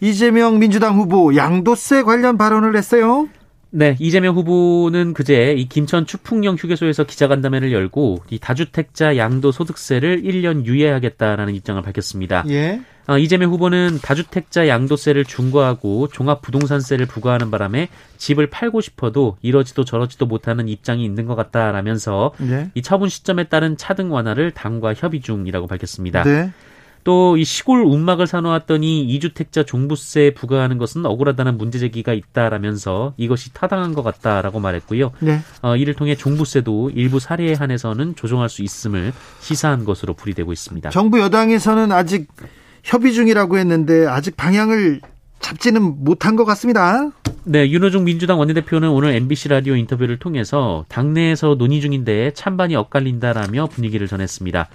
이재명 0.00 0.58
민주당 0.58 0.98
후보 0.98 1.34
양도세 1.34 2.02
관련 2.02 2.36
발언을 2.36 2.76
했어요. 2.76 3.28
네, 3.76 3.96
이재명 3.98 4.36
후보는 4.36 5.14
그제 5.14 5.54
이 5.54 5.68
김천 5.68 6.06
추풍령 6.06 6.54
휴게소에서 6.54 7.02
기자간담회를 7.02 7.72
열고 7.72 8.22
이 8.30 8.38
다주택자 8.38 9.16
양도 9.16 9.50
소득세를 9.50 10.22
1년 10.22 10.64
유예하겠다라는 10.64 11.56
입장을 11.56 11.82
밝혔습니다. 11.82 12.44
예. 12.50 12.80
어, 13.08 13.18
이재명 13.18 13.50
후보는 13.50 13.98
다주택자 14.00 14.68
양도세를 14.68 15.24
중과하고 15.24 16.06
종합부동산세를 16.06 17.06
부과하는 17.06 17.50
바람에 17.50 17.88
집을 18.16 18.48
팔고 18.48 18.80
싶어도 18.80 19.38
이러지도 19.42 19.84
저러지도 19.84 20.26
못하는 20.26 20.68
입장이 20.68 21.04
있는 21.04 21.26
것 21.26 21.34
같다라면서 21.34 22.32
네. 22.38 22.70
이 22.74 22.80
처분 22.80 23.08
시점에 23.08 23.48
따른 23.48 23.76
차등 23.76 24.12
완화를 24.12 24.52
당과 24.52 24.94
협의 24.94 25.20
중이라고 25.20 25.66
밝혔습니다. 25.66 26.22
네. 26.22 26.52
또 27.04 27.34
이 27.36 27.44
시골 27.44 27.82
운막을 27.84 28.26
사놓았더니 28.26 29.02
이주택자 29.02 29.64
종부세 29.64 30.34
부과하는 30.34 30.78
것은 30.78 31.04
억울하다는 31.04 31.58
문제 31.58 31.78
제기가 31.78 32.12
있다라면서 32.12 33.14
이것이 33.16 33.52
타당한 33.52 33.94
것 33.94 34.02
같다라고 34.02 34.60
말했고요. 34.60 35.12
네. 35.20 35.40
어, 35.62 35.76
이를 35.76 35.94
통해 35.94 36.14
종부세도 36.14 36.90
일부 36.94 37.18
사례에 37.18 37.54
한해서는 37.54 38.14
조정할 38.16 38.48
수 38.48 38.62
있음을 38.62 39.12
시사한 39.40 39.84
것으로 39.84 40.14
풀이되고 40.14 40.52
있습니다. 40.52 40.90
정부 40.90 41.20
여당에서는 41.20 41.92
아직 41.92 42.28
협의 42.82 43.12
중이라고 43.12 43.58
했는데 43.58 44.06
아직 44.06 44.36
방향을 44.36 45.00
잡지는 45.40 46.04
못한 46.04 46.36
것 46.36 46.44
같습니다. 46.44 47.10
네, 47.44 47.68
윤호중 47.68 48.04
민주당 48.04 48.38
원내대표는 48.38 48.88
오늘 48.88 49.14
MBC 49.14 49.48
라디오 49.48 49.76
인터뷰를 49.76 50.18
통해서 50.18 50.86
당내에서 50.88 51.56
논의 51.56 51.80
중인데 51.82 52.32
찬반이 52.32 52.76
엇갈린다라며 52.76 53.66
분위기를 53.66 54.06
전했습니다. 54.06 54.68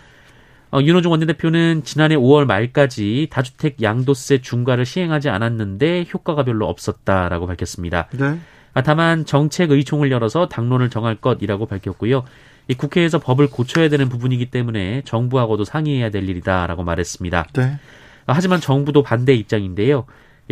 어, 0.72 0.82
윤호중 0.82 1.12
원내대표는 1.12 1.84
지난해 1.84 2.16
5월 2.16 2.46
말까지 2.46 3.28
다주택 3.32 3.82
양도세 3.82 4.42
중과를 4.42 4.86
시행하지 4.86 5.30
않았는데 5.30 6.06
효과가 6.14 6.44
별로 6.44 6.68
없었다라고 6.68 7.48
밝혔습니다. 7.48 8.08
네. 8.12 8.38
아, 8.74 8.84
다만 8.84 9.26
정책 9.26 9.72
의총을 9.72 10.12
열어서 10.12 10.48
당론을 10.48 10.90
정할 10.90 11.16
것이라고 11.16 11.66
밝혔고요. 11.66 12.24
이 12.68 12.76
국회에서 12.76 13.18
법을 13.18 13.48
고쳐야 13.48 13.90
되는 13.90 14.10
부분이기 14.10 14.52
때문에 14.52 15.02
정부하고도 15.06 15.66
상의해야 15.66 16.12
될 16.12 16.30
일이다라고 16.30 16.84
말했습니다. 16.84 17.48
네. 17.54 17.80
아, 18.28 18.34
하지만 18.34 18.62
정부도 18.62 19.02
반대 19.02 19.34
입장인데요. 19.34 20.06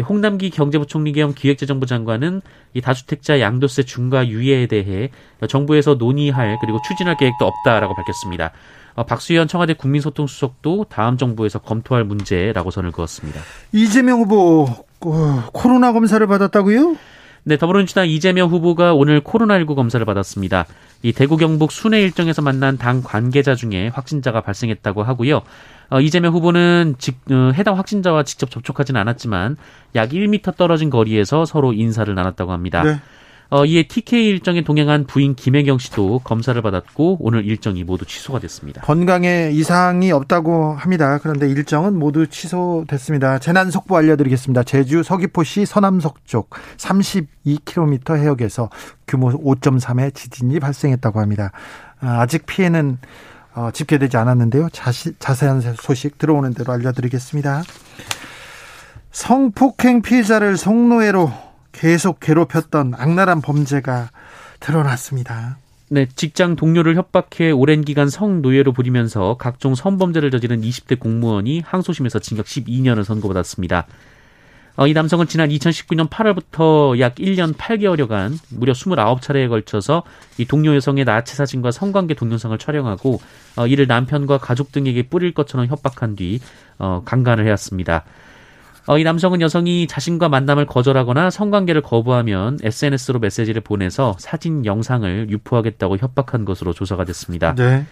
홍남기 0.08 0.50
경제부총리 0.50 1.12
겸 1.14 1.34
기획재정부 1.34 1.86
장관은 1.86 2.42
이 2.74 2.82
다주택자 2.82 3.40
양도세 3.40 3.84
중과 3.84 4.28
유예에 4.28 4.68
대해 4.68 5.10
정부에서 5.48 5.96
논의할 5.96 6.58
그리고 6.62 6.80
추진할 6.88 7.18
계획도 7.18 7.46
없다라고 7.46 7.96
밝혔습니다. 7.96 8.52
어, 8.98 9.04
박수현 9.04 9.48
청와대 9.48 9.74
국민소통수석도 9.74 10.88
다음 10.90 11.18
정부에서 11.18 11.60
검토할 11.60 12.04
문제라고 12.04 12.72
선을 12.72 12.92
그었습니다. 12.92 13.40
이재명 13.72 14.22
후보 14.22 14.68
어, 15.02 15.44
코로나 15.54 15.94
검사를 15.94 16.26
받았다고요? 16.26 16.98
네, 17.44 17.58
더불어민주당 17.58 18.10
이재명 18.10 18.50
후보가 18.50 18.96
오늘 18.96 19.22
코로나19 19.22 19.76
검사를 19.76 20.04
받았습니다. 20.04 20.66
이 21.04 21.14
대구 21.14 21.38
경북 21.38 21.72
순회 21.72 22.02
일정에서 22.02 22.42
만난 22.42 22.80
당 22.80 23.04
관계자 23.04 23.54
중에 23.54 23.90
확진자가 23.94 24.42
발생했다고 24.42 25.04
하고요. 25.04 25.44
어, 25.92 26.02
이재명 26.02 26.34
후보는 26.34 26.96
직, 26.98 27.20
어, 27.32 27.52
해당 27.54 27.78
확진자와 27.78 28.24
직접 28.24 28.50
접촉하지는 28.50 29.00
않았지만 29.00 29.58
약 29.94 30.10
1m 30.10 30.58
떨어진 30.58 30.90
거리에서 30.90 31.46
서로 31.46 31.72
인사를 31.72 32.14
나눴다고 32.14 32.52
합니다. 32.52 32.82
네. 32.84 33.00
어, 33.50 33.66
이에 33.66 33.84
TK 33.84 34.28
일정에 34.28 34.62
동행한 34.62 35.06
부인 35.06 35.34
김혜경 35.34 35.78
씨도 35.78 36.20
검사를 36.24 36.62
받았고 36.62 37.18
오늘 37.22 37.46
일정이 37.46 37.84
모두 37.84 38.06
취소가 38.06 38.40
됐습니다. 38.40 38.82
건강에 38.82 39.52
이상이 39.52 40.12
없다고 40.12 40.74
합니다. 40.74 41.18
그런데 41.22 41.50
일정은 41.50 41.98
모두 41.98 42.28
취소됐습니다. 42.28 43.40
재난 43.40 43.72
속보 43.72 43.96
알려드리겠습니다. 43.96 44.64
제주 44.64 45.02
서귀포시 45.02 45.66
서남석 45.66 46.26
쪽 46.26 46.50
32km 46.78 48.18
해역에서 48.18 48.70
규모 49.08 49.30
5.3의 49.30 50.14
지진이 50.14 50.60
발생했다고 50.60 51.22
합니다. 51.22 51.52
아, 52.02 52.20
아직 52.22 52.46
피해는 52.46 52.98
어, 53.56 53.72
집계되지 53.72 54.18
않았는데요. 54.18 54.70
자시, 54.72 55.14
자세한 55.18 55.62
소식 55.80 56.18
들어오는 56.18 56.54
대로 56.54 56.74
알려드리겠습니다. 56.74 57.64
성폭행 59.12 60.04
피해자를 60.04 60.58
성노예로 60.58 61.47
계속 61.78 62.20
괴롭혔던 62.20 62.96
악랄한 62.98 63.42
범죄가 63.42 64.10
드러났습니다. 64.60 65.58
네, 65.90 66.08
직장 66.16 66.56
동료를 66.56 66.96
협박해 66.96 67.52
오랜 67.52 67.82
기간 67.86 68.10
성노예로 68.10 68.74
부리면서 68.74 69.38
각종 69.38 69.76
성범죄를 69.76 70.32
저지른 70.32 70.62
20대 70.62 71.00
공무원이 71.00 71.62
항소심에서 71.64 72.20
징역 72.20 72.48
12년을 72.48 73.04
선고받았습니다. 73.04 73.86
어, 74.76 74.88
이 74.88 74.94
남성은 74.94 75.28
지난 75.28 75.50
2019년 75.50 76.10
8월부터 76.10 77.00
약 77.00 77.16
1년 77.16 77.54
8개월여간 77.54 78.38
무려 78.50 78.74
29차례에 78.74 79.48
걸쳐서 79.48 80.04
이 80.38 80.46
동료 80.46 80.76
여성의 80.76 81.06
나체 81.06 81.36
사진과 81.36 81.72
성관계 81.72 82.16
동영상을 82.16 82.58
촬영하고 82.58 83.22
어, 83.56 83.68
이를 83.68 83.88
남편과 83.88 84.40
가족 84.40 84.72
등에게 84.72 85.04
뿌릴 85.04 85.34
것처럼 85.34 85.68
협박한 85.68 86.16
뒤 86.16 86.40
어, 86.80 87.02
강간을 87.06 87.46
해왔습니다. 87.46 88.04
어, 88.88 88.98
이 88.98 89.04
남성은 89.04 89.42
여성이 89.42 89.86
자신과 89.86 90.30
만남을 90.30 90.66
거절하거나 90.66 91.30
성관계를 91.30 91.82
거부하면 91.82 92.58
SNS로 92.64 93.20
메시지를 93.20 93.62
보내서 93.62 94.16
사진, 94.18 94.66
영상을 94.66 95.30
유포하겠다고 95.30 95.98
협박한 95.98 96.46
것으로 96.46 96.72
조사가 96.72 97.04
됐습니다. 97.04 97.54
네. 97.56 97.86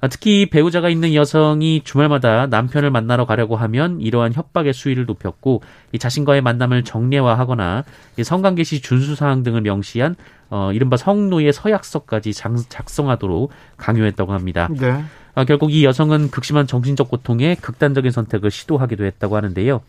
아, 0.00 0.08
특히 0.08 0.50
배우자가 0.50 0.88
있는 0.88 1.14
여성이 1.14 1.82
주말마다 1.84 2.46
남편을 2.48 2.90
만나러 2.90 3.26
가려고 3.26 3.54
하면 3.56 4.00
이러한 4.00 4.34
협박의 4.34 4.74
수위를 4.74 5.06
높였고 5.06 5.62
이 5.92 5.98
자신과의 5.98 6.42
만남을 6.42 6.82
정례화하거나 6.82 7.84
성관계 8.22 8.64
시 8.64 8.82
준수 8.82 9.14
사항 9.14 9.44
등을 9.44 9.60
명시한 9.62 10.16
어, 10.50 10.72
이른바 10.72 10.96
성노예 10.96 11.52
서약서까지 11.52 12.34
장, 12.34 12.56
작성하도록 12.68 13.50
강요했다고 13.76 14.32
합니다. 14.32 14.68
네. 14.78 15.04
아, 15.36 15.44
결국 15.44 15.72
이 15.72 15.84
여성은 15.84 16.30
극심한 16.30 16.66
정신적 16.66 17.08
고통에 17.08 17.54
극단적인 17.54 18.10
선택을 18.10 18.50
시도하기도 18.50 19.04
했다고 19.04 19.36
하는데요. 19.36 19.80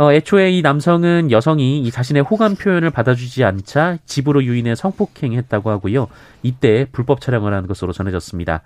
어, 0.00 0.14
애초에 0.14 0.50
이 0.50 0.62
남성은 0.62 1.30
여성이 1.30 1.82
이 1.82 1.90
자신의 1.90 2.22
호감 2.22 2.56
표현을 2.56 2.88
받아주지 2.88 3.44
않자 3.44 3.98
집으로 4.06 4.42
유인해 4.42 4.74
성폭행했다고 4.74 5.68
하고요. 5.68 6.08
이때 6.42 6.86
불법 6.90 7.20
촬영을 7.20 7.52
한 7.52 7.66
것으로 7.66 7.92
전해졌습니다. 7.92 8.62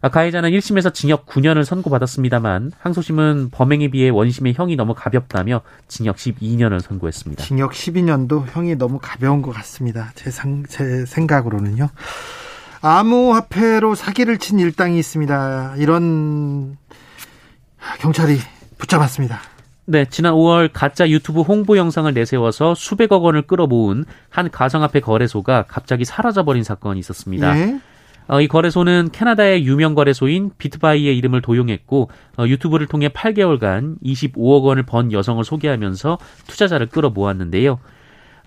아, 0.00 0.08
가해자는 0.08 0.50
1심에서 0.50 0.92
징역 0.92 1.24
9년을 1.26 1.64
선고받았습니다만 1.64 2.72
항소심은 2.80 3.50
범행에 3.52 3.92
비해 3.92 4.08
원심의 4.08 4.54
형이 4.54 4.74
너무 4.74 4.92
가볍다며 4.94 5.60
징역 5.86 6.16
12년을 6.16 6.80
선고했습니다. 6.80 7.44
징역 7.44 7.70
12년도 7.70 8.46
형이 8.48 8.74
너무 8.74 8.98
가벼운 9.00 9.42
것 9.42 9.52
같습니다. 9.52 10.10
제, 10.16 10.32
상, 10.32 10.64
제 10.68 11.06
생각으로는요. 11.06 11.90
암호화폐로 12.80 13.94
사기를 13.94 14.38
친 14.38 14.58
일당이 14.58 14.98
있습니다. 14.98 15.76
이런 15.76 16.76
경찰이 18.00 18.38
붙잡았습니다. 18.78 19.55
네, 19.88 20.04
지난 20.10 20.34
5월 20.34 20.70
가짜 20.72 21.08
유튜브 21.08 21.42
홍보 21.42 21.76
영상을 21.76 22.12
내세워서 22.12 22.74
수백억 22.74 23.22
원을 23.24 23.42
끌어모은 23.42 24.04
한 24.30 24.50
가상화폐 24.50 25.00
거래소가 25.00 25.64
갑자기 25.68 26.04
사라져버린 26.04 26.64
사건이 26.64 26.98
있었습니다. 27.00 27.54
네. 27.54 27.78
어, 28.28 28.40
이 28.40 28.48
거래소는 28.48 29.10
캐나다의 29.12 29.64
유명 29.64 29.94
거래소인 29.94 30.50
비트바이의 30.58 31.16
이름을 31.16 31.40
도용했고 31.42 32.10
어, 32.36 32.46
유튜브를 32.48 32.88
통해 32.88 33.08
8개월간 33.08 34.02
25억 34.02 34.64
원을 34.64 34.82
번 34.82 35.12
여성을 35.12 35.42
소개하면서 35.44 36.18
투자자를 36.48 36.88
끌어모았는데요. 36.88 37.78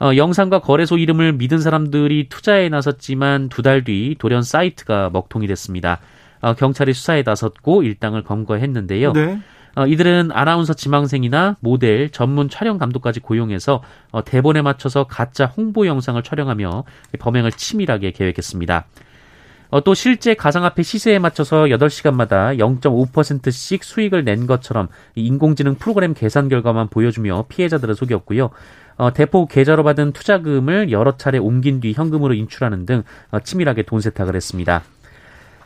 어, 0.01 0.11
영상과 0.17 0.59
거래소 0.59 0.97
이름을 0.97 1.33
믿은 1.33 1.59
사람들이 1.59 2.27
투자에 2.27 2.67
나섰지만 2.67 3.47
두 3.47 3.61
달 3.61 3.85
뒤 3.85 4.15
돌연 4.19 4.41
사이트가 4.43 5.09
먹통이 5.13 5.47
됐습니다. 5.47 5.99
어, 6.41 6.53
경찰이 6.53 6.91
수사에 6.93 7.23
나섰고 7.25 7.83
일당을 7.83 8.23
검거했는데요. 8.23 9.13
네. 9.13 9.39
어, 9.79 9.87
이들은 9.87 10.31
아나운서 10.33 10.73
지망생이나 10.73 11.55
모델, 11.61 12.09
전문 12.09 12.49
촬영 12.49 12.77
감독까지 12.77 13.21
고용해서 13.21 13.81
어, 14.11 14.25
대본에 14.25 14.61
맞춰서 14.61 15.05
가짜 15.05 15.45
홍보 15.45 15.87
영상을 15.87 16.21
촬영하며 16.21 16.83
범행을 17.17 17.53
치밀하게 17.53 18.11
계획했습니다. 18.11 18.85
어, 19.69 19.81
또 19.81 19.93
실제 19.93 20.33
가상화폐 20.33 20.83
시세에 20.83 21.17
맞춰서 21.19 21.63
8시간마다 21.63 22.57
0.5%씩 22.57 23.85
수익을 23.85 24.25
낸 24.25 24.47
것처럼 24.47 24.89
인공지능 25.15 25.75
프로그램 25.75 26.13
계산 26.13 26.49
결과만 26.49 26.89
보여주며 26.89 27.45
피해자들을 27.47 27.95
속였고요. 27.95 28.49
어, 28.97 29.13
대포 29.13 29.45
계좌로 29.45 29.85
받은 29.85 30.11
투자금을 30.11 30.91
여러 30.91 31.15
차례 31.15 31.37
옮긴 31.37 31.79
뒤 31.79 31.93
현금으로 31.93 32.33
인출하는 32.33 32.85
등 32.85 33.03
어, 33.31 33.39
치밀하게 33.39 33.83
돈 33.83 34.01
세탁을 34.01 34.35
했습니다. 34.35 34.83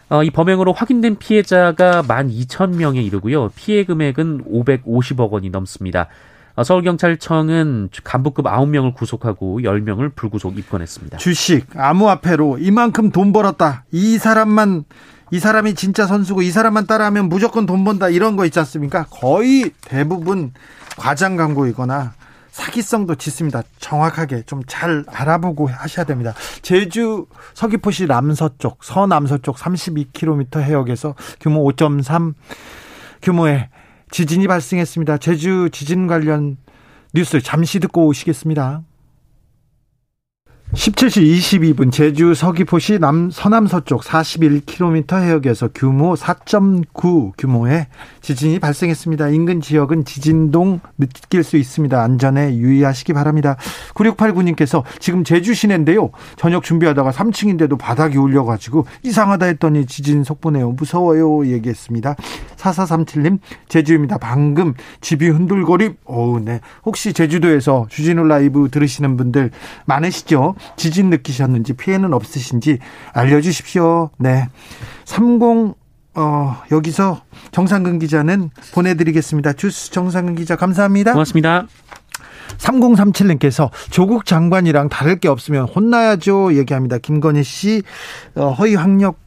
어, 0.10 0.24
이 0.24 0.30
범행으로 0.30 0.74
확인된 0.74 1.18
피해자가 1.18 2.04
12,000명에 2.04 3.04
이르고요. 3.06 3.50
피해 3.56 3.84
금액은 3.84 4.46
550억 4.46 5.32
원이 5.32 5.50
넘습니다. 5.50 6.08
어, 6.56 6.63
서울경찰청은 6.63 7.89
간부급 8.04 8.46
9명을 8.46 8.94
구속하고 8.94 9.62
10명을 9.62 10.13
불구속 10.16 10.58
입건했습니다. 10.58 11.18
주식, 11.18 11.66
암호화폐로 11.76 12.60
이만큼 12.60 13.12
돈 13.12 13.34
벌었다. 13.34 13.86
이 13.92 14.18
사람만 14.18 14.84
이 15.32 15.39
사람이 15.39 15.74
진짜 15.74 16.06
선수고 16.06 16.44
이 16.44 16.52
사람만 16.52 16.86
따라하면 16.86 17.28
무조건 17.28 17.66
돈 17.66 17.84
번다 17.84 18.10
이런 18.10 18.36
거 18.36 18.46
있지 18.46 18.60
않습니까? 18.60 19.08
거의 19.10 19.72
대부분 19.82 20.52
과장 20.96 21.38
광고이거나 21.38 22.13
사기성도 22.54 23.16
짙습니다. 23.16 23.63
정확하게 23.80 24.44
좀 24.44 24.62
잘 24.68 25.04
알아보고 25.08 25.68
하셔야 25.68 26.06
됩니다. 26.06 26.34
제주 26.62 27.26
서귀포시 27.54 28.06
남서쪽, 28.06 28.84
서남서쪽 28.84 29.58
32km 29.58 30.62
해역에서 30.62 31.16
규모 31.39 31.68
5.3 31.72 32.34
규모의 33.22 33.70
지진이 34.12 34.48
발생했습니다. 34.48 35.18
제주 35.18 35.70
지진 35.72 36.08
관련 36.08 36.58
뉴스 37.13 37.42
잠시 37.42 37.80
듣고 37.80 38.06
오시겠습니다. 38.08 38.84
17시 40.74 41.76
22분 41.76 41.92
제주 41.92 42.34
서귀포시 42.34 42.98
남 42.98 43.30
서남 43.30 43.68
서쪽 43.68 44.02
41km 44.02 45.22
해역에서 45.22 45.70
규모 45.74 46.16
4.9 46.16 47.34
규모의 47.38 47.86
지진이 48.22 48.58
발생했습니다. 48.58 49.30
인근 49.30 49.62
지역은 49.62 50.04
지진동 50.04 50.80
느낄 50.98 51.44
수 51.44 51.58
있습니다. 51.58 52.02
안전에 52.02 52.56
유의하시기 52.56 53.14
바랍니다. 53.14 53.56
9689님께서 53.94 54.84
지금 55.00 55.24
제주 55.24 55.54
시내인데요. 55.54 56.10
저녁 56.38 56.64
준비하다가 56.64 57.12
3층인데도 57.12 57.78
바닥이 57.78 58.18
울려 58.18 58.44
가지고 58.44 58.88
이상하다 59.04 59.46
했더니 59.46 59.86
지진 59.86 60.24
속보네요. 60.24 60.72
무서워요. 60.72 61.46
얘기했습니다. 61.48 62.16
4437님 62.58 63.40
제주입니다. 63.68 64.18
방금 64.18 64.74
집이 65.02 65.30
흔들거림. 65.30 65.98
어우 66.06 66.40
네. 66.40 66.62
혹시 66.84 67.14
제주도에서 67.14 67.86
주진우 67.90 68.24
라이브 68.24 68.70
들으시는 68.72 69.18
분들 69.18 69.52
많으시죠? 69.86 70.56
지진 70.76 71.10
느끼셨는지 71.10 71.73
피해는 71.73 72.13
없으신지 72.13 72.80
알려주십시오. 73.13 74.10
네. 74.17 74.47
30 75.06 75.76
어, 76.15 76.62
여기서 76.71 77.21
정상근 77.52 77.99
기자는 77.99 78.52
보내드리겠습니다. 78.73 79.54
주스 79.54 79.91
정상근 79.91 80.36
기자 80.36 80.56
감사합니다. 80.56 81.13
고맙습니다. 81.13 81.67
3037님께서 82.58 83.71
조국 83.89 84.26
장관이랑 84.26 84.89
다를 84.89 85.19
게 85.19 85.28
없으면 85.28 85.67
혼나야죠 85.67 86.56
얘기합니다. 86.56 86.99
김건희 86.99 87.43
씨 87.43 87.82
어, 88.36 88.52
허위 88.52 88.76
학력 88.76 89.17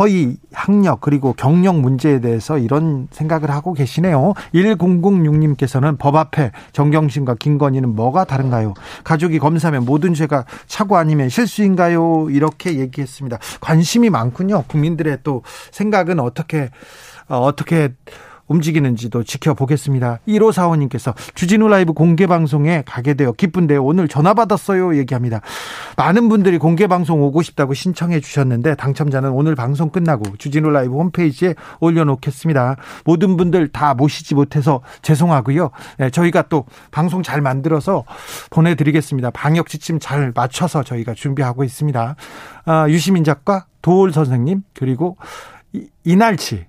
허위 0.00 0.38
학력 0.50 1.02
그리고 1.02 1.34
경력 1.34 1.78
문제에 1.78 2.20
대해서 2.20 2.56
이런 2.56 3.06
생각을 3.10 3.50
하고 3.50 3.74
계시네요. 3.74 4.32
1006님께서는 4.54 5.98
법 5.98 6.16
앞에 6.16 6.52
정경심과 6.72 7.34
김건희는 7.34 7.94
뭐가 7.94 8.24
다른가요? 8.24 8.72
가족이 9.04 9.38
검사하면 9.38 9.84
모든 9.84 10.14
죄가 10.14 10.46
사고 10.66 10.96
아니면 10.96 11.28
실수인가요? 11.28 12.28
이렇게 12.30 12.78
얘기했습니다. 12.78 13.38
관심이 13.60 14.08
많군요. 14.08 14.64
국민들의 14.68 15.18
또 15.22 15.42
생각은 15.70 16.18
어떻게 16.18 16.70
어, 17.28 17.36
어떻게 17.40 17.92
움직이는지도 18.50 19.22
지켜보겠습니다. 19.22 20.18
1545님께서 20.28 21.14
주진우 21.34 21.68
라이브 21.68 21.92
공개 21.92 22.26
방송에 22.26 22.82
가게 22.84 23.14
되어 23.14 23.32
기쁜데 23.32 23.76
오늘 23.76 24.08
전화 24.08 24.34
받았어요 24.34 24.96
얘기합니다. 24.98 25.40
많은 25.96 26.28
분들이 26.28 26.58
공개 26.58 26.86
방송 26.86 27.22
오고 27.22 27.42
싶다고 27.42 27.74
신청해 27.74 28.20
주셨는데 28.20 28.74
당첨자는 28.74 29.30
오늘 29.30 29.54
방송 29.54 29.90
끝나고 29.90 30.36
주진우 30.36 30.70
라이브 30.70 30.94
홈페이지에 30.94 31.54
올려놓겠습니다. 31.78 32.76
모든 33.04 33.36
분들 33.36 33.68
다 33.68 33.94
모시지 33.94 34.34
못해서 34.34 34.82
죄송하고요. 35.02 35.70
네, 35.98 36.10
저희가 36.10 36.42
또 36.48 36.66
방송 36.90 37.22
잘 37.22 37.40
만들어서 37.40 38.04
보내드리겠습니다. 38.50 39.30
방역 39.30 39.68
지침 39.68 40.00
잘 40.00 40.32
맞춰서 40.34 40.82
저희가 40.82 41.14
준비하고 41.14 41.62
있습니다. 41.62 42.16
아, 42.64 42.88
유시민 42.88 43.22
작가, 43.22 43.66
도올 43.80 44.12
선생님, 44.12 44.62
그리고 44.74 45.16
이날치, 46.04 46.66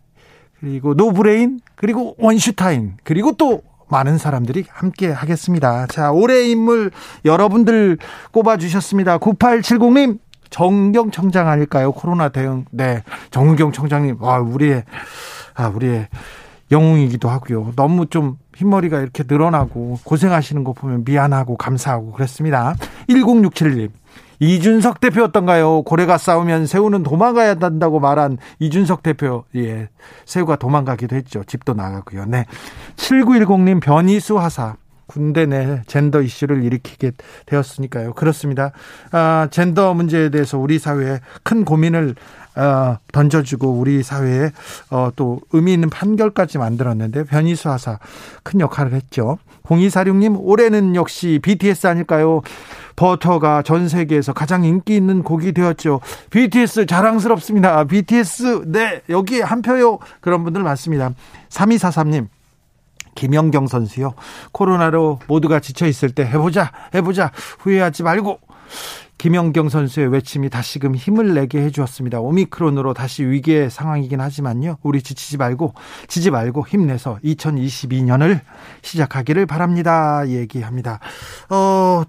그리고 0.62 0.93
노브레인, 0.93 1.60
그리고 1.76 2.15
원슈타인, 2.19 2.93
그리고 3.04 3.34
또 3.34 3.63
많은 3.89 4.17
사람들이 4.17 4.65
함께 4.69 5.12
하겠습니다. 5.12 5.88
자, 5.88 6.12
올해 6.12 6.47
인물 6.47 6.91
여러분들 7.26 7.97
꼽아주셨습니다. 8.32 9.17
9870님, 9.17 10.19
정경 10.52 11.12
청장 11.12 11.47
아닐까요? 11.47 11.91
코로나 11.91 12.30
대응. 12.30 12.65
네. 12.71 13.04
정경 13.32 13.71
청장님, 13.71 14.21
와, 14.21 14.39
우리의, 14.39 14.84
아, 15.56 15.67
우리의 15.67 16.08
영웅이기도 16.71 17.28
하고요. 17.28 17.74
너무 17.76 18.06
좀 18.06 18.38
흰머리가 18.56 19.02
이렇게 19.02 19.24
늘어나고 19.28 20.00
고생하시는 20.04 20.63
거 20.63 20.74
보면 20.74 21.04
미안하고 21.04 21.58
감사하고 21.58 22.12
그랬습니다. 22.12 22.76
1067님. 23.10 23.89
이준석 24.41 24.99
대표 24.99 25.21
였던가요 25.21 25.84
고래가 25.84 26.17
싸우면 26.17 26.65
새우는 26.65 27.04
도망가야 27.04 27.58
한다고 27.62 27.99
말한 27.99 28.39
이준석 28.60 29.04
대표, 29.04 29.45
예. 29.56 29.89
새우가 30.25 30.56
도망가기도 30.56 31.15
했죠. 31.15 31.43
집도 31.43 31.75
나가고요. 31.75 32.25
네. 32.25 32.45
7910님 32.95 33.80
변이수 33.80 34.39
하사. 34.39 34.75
군대 35.06 35.45
내 35.45 35.82
젠더 35.88 36.21
이슈를 36.21 36.63
일으키게 36.63 37.12
되었으니까요. 37.45 38.13
그렇습니다. 38.13 38.71
아, 39.12 39.47
젠더 39.51 39.93
문제에 39.93 40.30
대해서 40.30 40.58
우리 40.58 40.80
사회에 40.80 41.19
큰 41.43 41.65
고민을 41.65 42.15
어, 42.15 42.40
던져주고 43.12 43.72
우리 43.72 44.04
사회에 44.04 44.52
어, 44.90 45.10
또 45.16 45.40
의미 45.52 45.74
있는 45.74 45.90
판결까지 45.90 46.58
만들었는데 46.58 47.26
변희수 47.26 47.70
하사 47.70 48.00
큰 48.44 48.60
역할을 48.60 48.94
했죠. 48.94 49.38
0246님 49.64 50.38
올해는 50.40 50.96
역시 50.96 51.40
BTS 51.42 51.88
아닐까요? 51.88 52.42
버터가 52.96 53.62
전 53.64 53.88
세계에서 53.88 54.34
가장 54.34 54.64
인기 54.64 54.96
있는 54.96 55.24
곡이 55.24 55.54
되었죠. 55.54 56.02
BTS 56.30 56.86
자랑스럽습니다. 56.86 57.84
BTS 57.86 58.64
네 58.68 59.02
여기 59.10 59.40
한 59.42 59.62
표요. 59.62 60.00
그런 60.20 60.44
분들 60.44 60.62
많습니다. 60.62 61.12
3243님 61.50 62.28
김영경 63.16 63.68
선수요. 63.68 64.14
코로나로 64.52 65.20
모두가 65.28 65.60
지쳐 65.60 65.86
있을 65.88 66.12
때 66.12 66.24
해보자, 66.24 66.72
해보자, 66.94 67.32
후회하지 67.60 68.04
말고. 68.04 68.40
김영경 69.22 69.70
선수의 69.70 70.08
외침이 70.08 70.50
다시금 70.50 70.96
힘을 70.96 71.36
내게 71.36 71.62
해주었습니다. 71.62 72.20
오미크론으로 72.22 72.96
다시 72.96 73.24
위기의 73.24 73.70
상황이긴 73.70 74.20
하지만요. 74.20 74.78
우리 74.82 75.04
지치지 75.04 75.38
말고, 75.38 75.76
지지 76.08 76.32
말고 76.32 76.66
힘내서 76.66 77.20
2022년을 77.24 78.40
시작하기를 78.82 79.46
바랍니다. 79.46 80.28
얘기합니다. 80.28 81.00
어, 81.52 82.02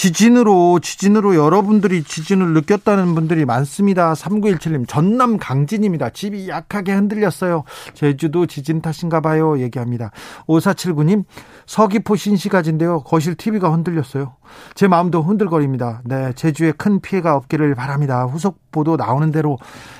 지진으로 0.00 0.80
지진으로 0.80 1.34
여러분들이 1.34 2.02
지진을 2.02 2.54
느꼈다는 2.54 3.14
분들이 3.14 3.44
많습니다. 3.44 4.14
3917님 4.14 4.88
전남 4.88 5.36
강진입니다. 5.36 6.08
집이 6.08 6.48
약하게 6.48 6.94
흔들렸어요. 6.94 7.64
제주도 7.92 8.46
지진 8.46 8.80
탓인가 8.80 9.20
봐요. 9.20 9.60
얘기합니다. 9.60 10.10
5479님 10.46 11.24
서귀포 11.66 12.16
신시가지인데요. 12.16 13.00
거실 13.00 13.34
TV가 13.34 13.70
흔들렸어요. 13.74 14.36
제 14.74 14.88
마음도 14.88 15.20
흔들거립니다. 15.20 16.00
네, 16.06 16.32
제주에 16.32 16.72
큰 16.72 17.02
피해가 17.02 17.36
없기를 17.36 17.74
바랍니다. 17.74 18.24
후속 18.24 18.58
보도 18.72 18.96
나오는 18.96 19.30
대로 19.30 19.58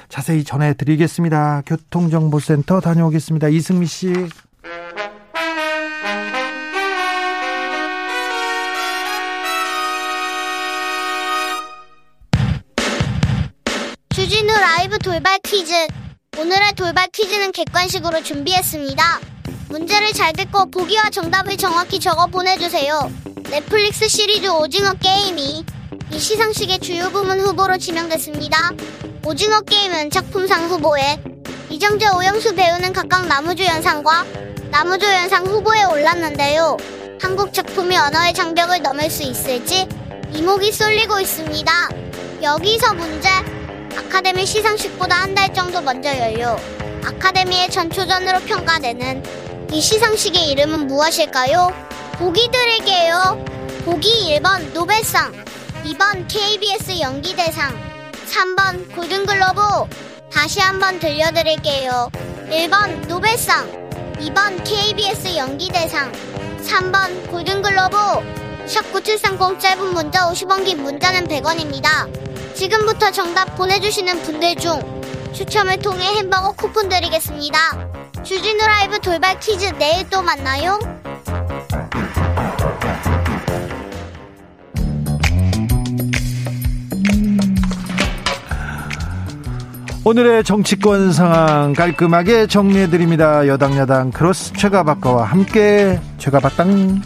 자세히 0.09 0.45
전해 0.45 0.73
드리겠습니다. 0.73 1.61
교통정보센터 1.67 2.81
다녀오겠습니다. 2.81 3.49
이승미 3.49 3.85
씨. 3.85 4.15
라이브 14.77 14.99
돌발 14.99 15.41
퀴즈. 15.43 15.73
오늘의 16.39 16.75
돌발 16.77 17.09
퀴즈는 17.09 17.51
객관식으로 17.51 18.23
준비했습니다. 18.23 19.21
문제를 19.69 20.13
잘 20.13 20.33
듣고 20.33 20.71
보기와 20.71 21.11
정답을 21.11 21.57
정확히 21.57 21.99
적어 21.99 22.29
보내주세요. 22.29 23.11
넷플릭스 23.51 24.07
시리즈 24.07 24.47
오징어 24.47 24.93
게임이 24.93 25.65
이 26.13 26.19
시상식의 26.19 26.79
주요 26.79 27.11
부문 27.11 27.41
후보로 27.41 27.79
지명됐습니다. 27.79 28.71
오징어 29.27 29.61
게임은 29.63 30.11
작품상 30.11 30.71
후보에 30.71 31.21
이정재 31.69 32.07
오영수 32.11 32.55
배우는 32.55 32.93
각각 32.93 33.27
나무조연상과 33.27 34.25
나무조연상 34.71 35.47
후보에 35.47 35.83
올랐는데요. 35.83 36.77
한국 37.21 37.53
작품이 37.53 37.97
언어의 37.97 38.35
장벽을 38.35 38.83
넘을 38.83 39.11
수 39.11 39.25
있을지 39.25 39.89
이목이 40.33 40.71
쏠리고 40.71 41.19
있습니다. 41.19 41.73
여기서 42.41 42.95
문제. 42.95 43.60
아카데미 43.97 44.47
시상식보다 44.47 45.17
한 45.17 45.35
달 45.35 45.53
정도 45.55 45.81
먼저 45.81 46.11
열려 46.17 46.57
아카데미의 47.05 47.71
전초전으로 47.71 48.41
평가되는 48.41 49.23
이 49.73 49.81
시상식의 49.81 50.51
이름은 50.51 50.87
무엇일까요? 50.89 51.73
보기 52.19 52.51
드릴게요. 52.51 53.45
보기 53.85 54.39
1번 54.39 54.73
노벨상, 54.75 55.33
2번 55.85 56.27
KBS 56.29 57.01
연기대상, 57.01 57.75
3번 58.29 58.95
골든글로브. 58.95 59.61
다시 60.33 60.61
한번 60.61 60.99
들려드릴게요. 60.99 62.11
1번 62.51 63.07
노벨상, 63.07 63.67
2번 64.19 64.63
KBS 64.65 65.37
연기대상, 65.37 66.13
3번 66.63 67.31
골든글로브. 67.31 67.97
샵9730 68.67 69.59
짧은 69.59 69.95
문자 69.95 70.29
50원 70.31 70.65
긴 70.65 70.83
문자는 70.83 71.27
100원입니다. 71.29 72.30
지금부터 72.55 73.11
정답 73.11 73.57
보내주시는 73.57 74.23
분들 74.23 74.57
중 74.57 74.81
추첨을 75.33 75.79
통해 75.79 76.05
햄버거 76.17 76.53
쿠폰 76.53 76.89
드리겠습니다. 76.89 77.59
주진우 78.23 78.59
라이브 78.59 78.99
돌발 79.01 79.39
퀴즈 79.41 79.67
내일 79.79 80.09
또 80.11 80.23
만나요. 80.23 80.79
오늘의 90.03 90.45
정치권 90.45 91.13
상황 91.13 91.75
깔끔하게 91.75 92.47
정리해드립니다. 92.47 93.47
여당 93.47 93.77
야당 93.77 94.11
크로스 94.11 94.55
최가박과와 94.55 95.25
함께 95.25 96.01
최가박당 96.19 97.03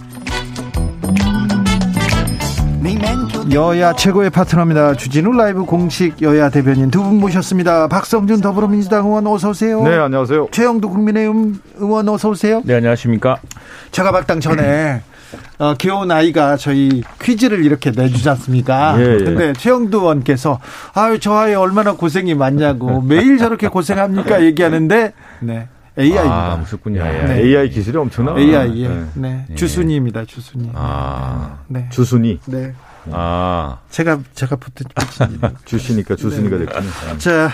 여야 3.53 3.93
최고의 3.93 4.31
파트너입니다. 4.31 4.95
주진우 4.95 5.33
라이브 5.33 5.65
공식 5.65 6.23
여야 6.23 6.49
대변인 6.49 6.91
두 6.91 7.03
분 7.05 7.21
모셨습니다. 7.21 7.89
박성준 7.89 8.41
더불어민주당 8.41 9.05
의원 9.07 9.27
어서 9.27 9.51
오세요. 9.51 9.83
네, 9.83 9.97
안녕하세요. 9.99 10.49
최영두 10.51 10.89
국민의힘 10.89 11.61
의원 11.77 12.09
어서 12.09 12.31
오세요. 12.31 12.63
네, 12.65 12.75
안녕하십니까. 12.77 13.37
제가 13.91 14.13
박당 14.13 14.41
전에 14.41 15.03
어, 15.59 15.75
귀여운 15.79 16.11
아이가 16.11 16.57
저희 16.57 17.03
퀴즈를 17.21 17.65
이렇게 17.65 17.91
내주지 17.91 18.29
않습니까? 18.31 18.95
예, 18.99 19.15
예. 19.21 19.25
근데 19.25 19.53
최영두 19.53 19.99
의원께서 19.99 20.59
아유 20.95 21.19
저 21.21 21.35
아이 21.35 21.55
얼마나 21.55 21.93
고생이 21.93 22.35
많냐고 22.35 23.03
매일 23.03 23.37
저렇게 23.37 23.69
고생합니까 23.69 24.43
얘기하는데 24.45 25.13
네. 25.41 25.69
AI입니다. 25.97 26.53
아, 26.53 26.57
무섭군요. 26.57 27.05
네. 27.05 27.41
AI 27.43 27.71
기술이 27.71 27.97
엄청나. 27.99 28.35
AI, 28.37 28.83
예. 28.83 28.89
네. 28.89 29.05
네. 29.15 29.55
주순이입니다, 29.55 30.25
주순이. 30.25 30.71
아, 30.75 31.59
네. 31.69 31.87
주순이? 31.91 32.41
네. 32.47 32.73
아. 33.13 33.79
제가, 33.91 34.21
제가 34.35 34.57
붙은, 34.57 34.87
주시니까 35.65 36.17
주순이가 36.17 36.59
네. 36.59 36.67
됐군요. 36.67 37.19
자, 37.19 37.51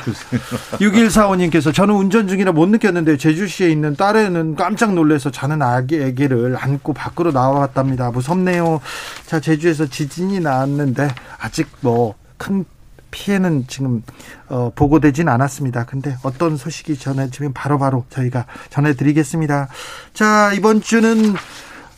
6145님께서 0.78 1.72
저는 1.74 1.94
운전 1.94 2.28
중이라 2.28 2.52
못 2.52 2.68
느꼈는데 2.68 3.16
제주시에 3.16 3.68
있는 3.68 3.96
딸에는 3.96 4.54
깜짝 4.56 4.94
놀래서 4.94 5.30
자는 5.30 5.62
아기, 5.62 6.00
애기를 6.00 6.56
안고 6.58 6.94
밖으로 6.94 7.32
나와봤답니다. 7.32 8.10
무섭네요. 8.10 8.80
자, 9.26 9.40
제주에서 9.40 9.86
지진이 9.86 10.40
나왔는데 10.40 11.08
아직 11.38 11.68
뭐 11.80 12.20
큰 12.40 12.64
피해는 13.10 13.66
지금 13.68 14.02
어, 14.48 14.72
보고되진 14.74 15.28
않았습니다. 15.28 15.84
근데 15.84 16.16
어떤 16.22 16.56
소식이 16.56 16.96
전해지면 16.96 17.52
바로바로 17.52 18.06
저희가 18.08 18.46
전해드리겠습니다. 18.70 19.68
자, 20.14 20.52
이번 20.54 20.80
주는 20.80 21.34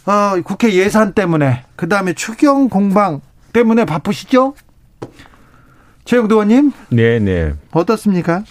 어, 0.06 0.42
국회 0.42 0.72
예산 0.74 1.12
때문에 1.12 1.64
그 1.76 1.88
다음에 1.88 2.12
추경 2.14 2.68
공방 2.68 3.20
때문에 3.52 3.84
바쁘시죠? 3.84 4.54
최영도 6.04 6.36
의원님? 6.36 6.72
네, 6.90 7.18
네. 7.18 7.52
어떻습니까? 7.70 8.44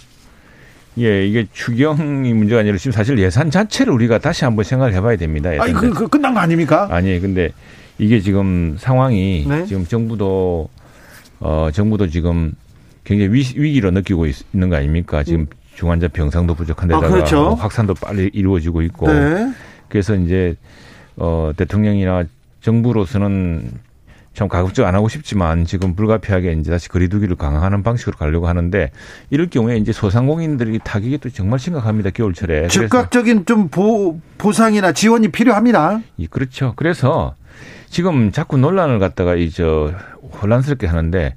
예, 0.98 1.26
이게 1.26 1.48
추경이 1.52 2.34
문제가 2.34 2.62
아니라 2.62 2.78
지금 2.78 2.92
사실 2.92 3.18
예산 3.20 3.50
자체를 3.50 3.94
우리가 3.94 4.20
다시 4.20 4.44
한번 4.44 4.64
생각을 4.66 4.94
해봐야 4.94 5.16
됩니다. 5.16 5.50
아니, 5.60 5.74
그, 5.74 5.90
그 5.92 6.08
끝난 6.08 6.34
거 6.34 6.40
아닙니까? 6.40 6.88
아니, 6.92 7.20
근데 7.20 7.52
이게 7.98 8.20
지금 8.20 8.76
상황이 8.80 9.46
네? 9.48 9.66
지금 9.66 9.86
정부도 9.86 10.70
어 11.40 11.70
정부도 11.72 12.08
지금 12.08 12.54
굉장히 13.04 13.32
위, 13.32 13.44
위기로 13.56 13.92
느끼고 13.92 14.26
있, 14.26 14.36
는거 14.54 14.76
아닙니까? 14.76 15.24
지금 15.24 15.48
중환자 15.76 16.10
병상도 16.10 16.56
부족한 16.56 16.90
데다가 16.90 17.08
아, 17.08 17.10
그렇죠. 17.10 17.54
확산도 17.56 17.94
빨리 17.96 18.30
이루어지고 18.34 18.82
있고 18.84 19.08
네. 19.08 19.52
그래서 19.88 20.16
이제 20.16 20.56
어 21.16 21.52
대통령이나 21.56 22.24
정부로서는 22.62 23.72
참 24.34 24.48
가급적 24.48 24.86
안 24.86 24.96
하고 24.96 25.10
싶지만 25.10 25.66
지금 25.66 25.94
불가피하게 25.96 26.54
이제 26.54 26.72
다시 26.72 26.88
거리두기를 26.88 27.36
강화하는 27.36 27.84
방식으로 27.84 28.18
가려고 28.18 28.48
하는데 28.48 28.92
이럴 29.30 29.48
경우에 29.48 29.78
이제 29.78 29.92
소상공인들이 29.92 30.80
타격이 30.84 31.18
또 31.18 31.30
정말 31.30 31.60
심각합니다 31.60 32.12
겨울철에 32.12 32.70
즉각적인 32.70 33.46
좀 33.46 33.68
보, 33.68 34.20
보상이나 34.38 34.94
지원이 34.94 35.30
필요합니다. 35.30 36.02
예, 36.20 36.28
그렇죠. 36.28 36.74
그래서 36.78 37.36
지금 37.90 38.32
자꾸 38.32 38.58
논란을 38.58 39.00
갖다가 39.00 39.36
이 39.36 39.50
저 39.50 39.92
혼란스럽게 40.42 40.88
하는데 40.88 41.36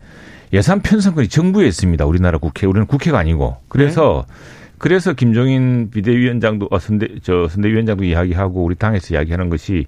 예산 0.53 0.81
편성권이 0.81 1.29
정부에 1.29 1.67
있습니다. 1.67 2.05
우리나라 2.07 2.39
국회 2.39 2.67
우리는 2.67 2.87
국회가 2.87 3.19
아니고 3.19 3.57
그래서 3.69 4.25
네. 4.29 4.35
그래서 4.79 5.15
김종인 5.15 5.91
비대위원장도 5.91 6.69
어, 6.71 6.79
선대 6.79 7.09
저 7.23 7.49
선대위원장도 7.49 8.05
이야기하고 8.05 8.63
우리 8.63 8.77
당에서 8.77 9.15
이야기하는 9.15 9.51
것이 9.51 9.87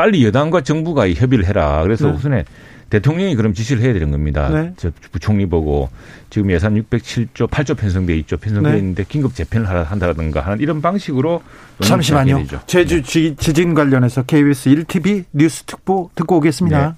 빨리 0.00 0.24
여당과 0.24 0.62
정부가 0.62 1.10
협의를 1.10 1.44
해라. 1.44 1.82
그래서 1.82 2.06
네. 2.06 2.14
우선에 2.14 2.44
대통령이 2.88 3.34
그럼 3.34 3.52
지시를 3.52 3.82
해야 3.82 3.92
되는 3.92 4.10
겁니다. 4.10 4.48
네. 4.48 4.72
저 4.78 4.90
부총리 5.12 5.44
보고 5.44 5.90
지금 6.30 6.50
예산 6.50 6.74
607조 6.74 7.50
8조 7.50 7.76
편성돼 7.76 8.16
있죠. 8.20 8.38
편성돼 8.38 8.72
네. 8.72 8.78
있는데 8.78 9.04
긴급 9.06 9.34
재편을 9.34 9.66
한다든가 9.68 10.40
하는 10.40 10.58
이런 10.60 10.80
방식으로 10.80 11.42
잠시만요. 11.82 12.46
제주 12.66 13.02
네. 13.02 13.34
지진 13.36 13.74
관련해서 13.74 14.22
KBS 14.22 14.70
1TV 14.70 15.24
뉴스 15.32 15.64
특보 15.64 16.08
듣고 16.14 16.38
오겠습니다. 16.38 16.96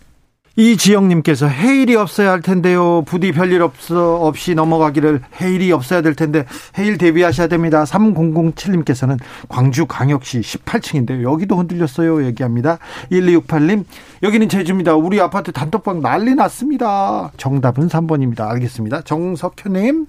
네. 0.54 0.62
이지영님께서 0.62 1.46
해일이 1.46 1.96
없어야 1.96 2.30
할 2.30 2.42
텐데요. 2.42 3.02
부디 3.06 3.32
별일 3.32 3.62
없어 3.62 4.16
없이 4.16 4.54
넘어가기를 4.54 5.22
해일이 5.40 5.72
없어야 5.72 6.02
될 6.02 6.14
텐데 6.14 6.44
해일 6.76 6.98
대비하셔야 6.98 7.46
됩니다. 7.46 7.84
3007님께서는 7.84 9.18
광주 9.48 9.86
광역시 9.86 10.40
18층인데요. 10.40 11.22
여기도 11.22 11.56
흔들렸어요. 11.56 12.24
얘기합니다. 12.26 12.78
1268님 13.10 13.84
여기는 14.22 14.48
제주입니다. 14.48 14.94
우리 14.94 15.20
아파트 15.20 15.52
단톡방 15.52 16.00
난리 16.02 16.34
났습니다. 16.34 17.32
정답은 17.36 17.88
3번입니다. 17.88 18.48
알겠습니다. 18.50 19.02
정석현님 19.02 20.06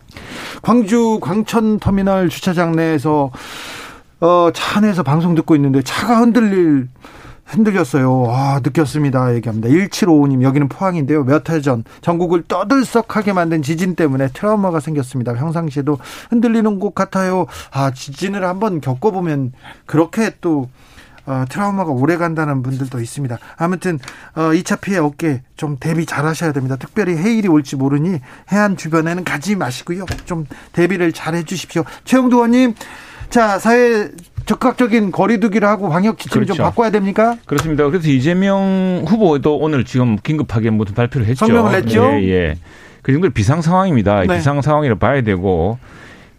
광주 0.61 1.19
광천터미널 1.21 2.29
주차장 2.29 2.75
내에서 2.75 3.31
어, 4.19 4.51
차 4.53 4.79
안에서 4.79 5.03
방송 5.03 5.35
듣고 5.35 5.55
있는데 5.55 5.81
차가 5.81 6.19
흔들릴 6.21 6.87
흔들렸어요. 7.45 8.25
아, 8.29 8.59
느꼈습니다. 8.63 9.35
얘기합니다. 9.35 9.69
1755님, 9.69 10.41
여기는 10.43 10.69
포항인데요. 10.69 11.23
몇 11.23 11.49
해 11.49 11.61
전 11.61 11.83
전국을 12.01 12.43
떠들썩하게 12.47 13.33
만든 13.33 13.61
지진 13.61 13.95
때문에 13.95 14.29
트라우마가 14.33 14.79
생겼습니다. 14.79 15.33
평상시에도 15.33 15.97
흔들리는 16.29 16.79
곳 16.79 16.95
같아요. 16.95 17.45
아, 17.71 17.91
지진을 17.91 18.43
한번 18.45 18.81
겪어보면 18.81 19.51
그렇게 19.85 20.31
또 20.41 20.69
어, 21.25 21.45
트라우마가 21.47 21.89
오래 21.91 22.17
간다는 22.17 22.63
분들도 22.63 22.99
있습니다. 22.99 23.37
아무튼 23.55 23.97
어, 24.35 24.41
2차 24.51 24.81
피해 24.81 24.97
없게 24.97 25.41
좀 25.55 25.77
대비 25.79 26.05
잘 26.05 26.25
하셔야 26.25 26.51
됩니다. 26.51 26.75
특별히 26.75 27.15
해일이 27.15 27.47
올지 27.47 27.77
모르니 27.77 28.19
해안 28.51 28.75
주변에는 28.75 29.23
가지 29.23 29.55
마시고요. 29.55 30.05
좀 30.25 30.45
대비를 30.73 31.13
잘 31.13 31.35
해주십시오. 31.35 31.83
최영도 32.03 32.37
의원님, 32.37 32.75
자, 33.29 33.57
사회 33.57 34.11
적극적인 34.45 35.11
거리두기를 35.11 35.67
하고 35.67 35.89
방역 35.89 36.17
지침을 36.17 36.45
그렇죠. 36.45 36.57
좀 36.57 36.65
바꿔야 36.65 36.89
됩니까? 36.89 37.37
그렇습니다. 37.45 37.85
그래서 37.85 38.09
이재명 38.09 39.03
후보도 39.07 39.57
오늘 39.57 39.83
지금 39.83 40.17
긴급하게 40.17 40.69
무슨 40.69 40.95
발표를 40.95 41.27
했죠. 41.27 41.45
성명을 41.45 41.73
했죠. 41.75 42.03
예, 42.13 42.23
예. 42.27 42.55
그 43.01 43.11
정도 43.11 43.29
비상 43.29 43.61
상황입니다. 43.61 44.21
네. 44.25 44.37
비상 44.37 44.61
상황이라 44.61 44.95
봐야 44.95 45.21
되고. 45.21 45.77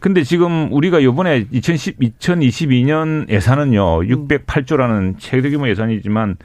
근데 0.00 0.22
지금 0.22 0.68
우리가 0.70 1.02
요번에 1.02 1.46
2010, 1.50 1.98
2022년 1.98 3.28
예산은요, 3.30 4.02
608조라는 4.02 5.14
최대 5.18 5.48
규모 5.48 5.66
예산이지만 5.68 6.36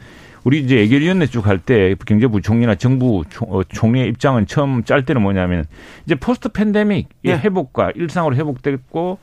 우리 0.46 0.60
이제 0.62 0.78
예결위원회 0.78 1.26
쭉 1.26 1.48
할 1.48 1.60
때 1.60 1.94
경제부총리나 2.06 2.76
정부 2.76 3.24
어, 3.42 3.62
총리의 3.64 4.08
입장은 4.08 4.48
처음 4.48 4.84
짤 4.86 5.04
때는 5.04 5.22
뭐냐면 5.22 5.66
이제 6.06 6.16
포스트 6.16 6.50
팬데믹 6.50 7.10
의 7.26 7.34
네. 7.34 7.40
회복과 7.40 7.92
일상으로 7.96 8.36
회복됐고 8.38 9.20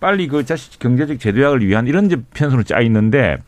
빨리 0.00 0.28
그 0.28 0.44
자식 0.44 0.78
경제적 0.78 1.18
재도약을 1.18 1.66
위한 1.66 1.86
이런 1.86 2.08
편으로 2.34 2.62
짜 2.62 2.80
있는데 2.80 3.38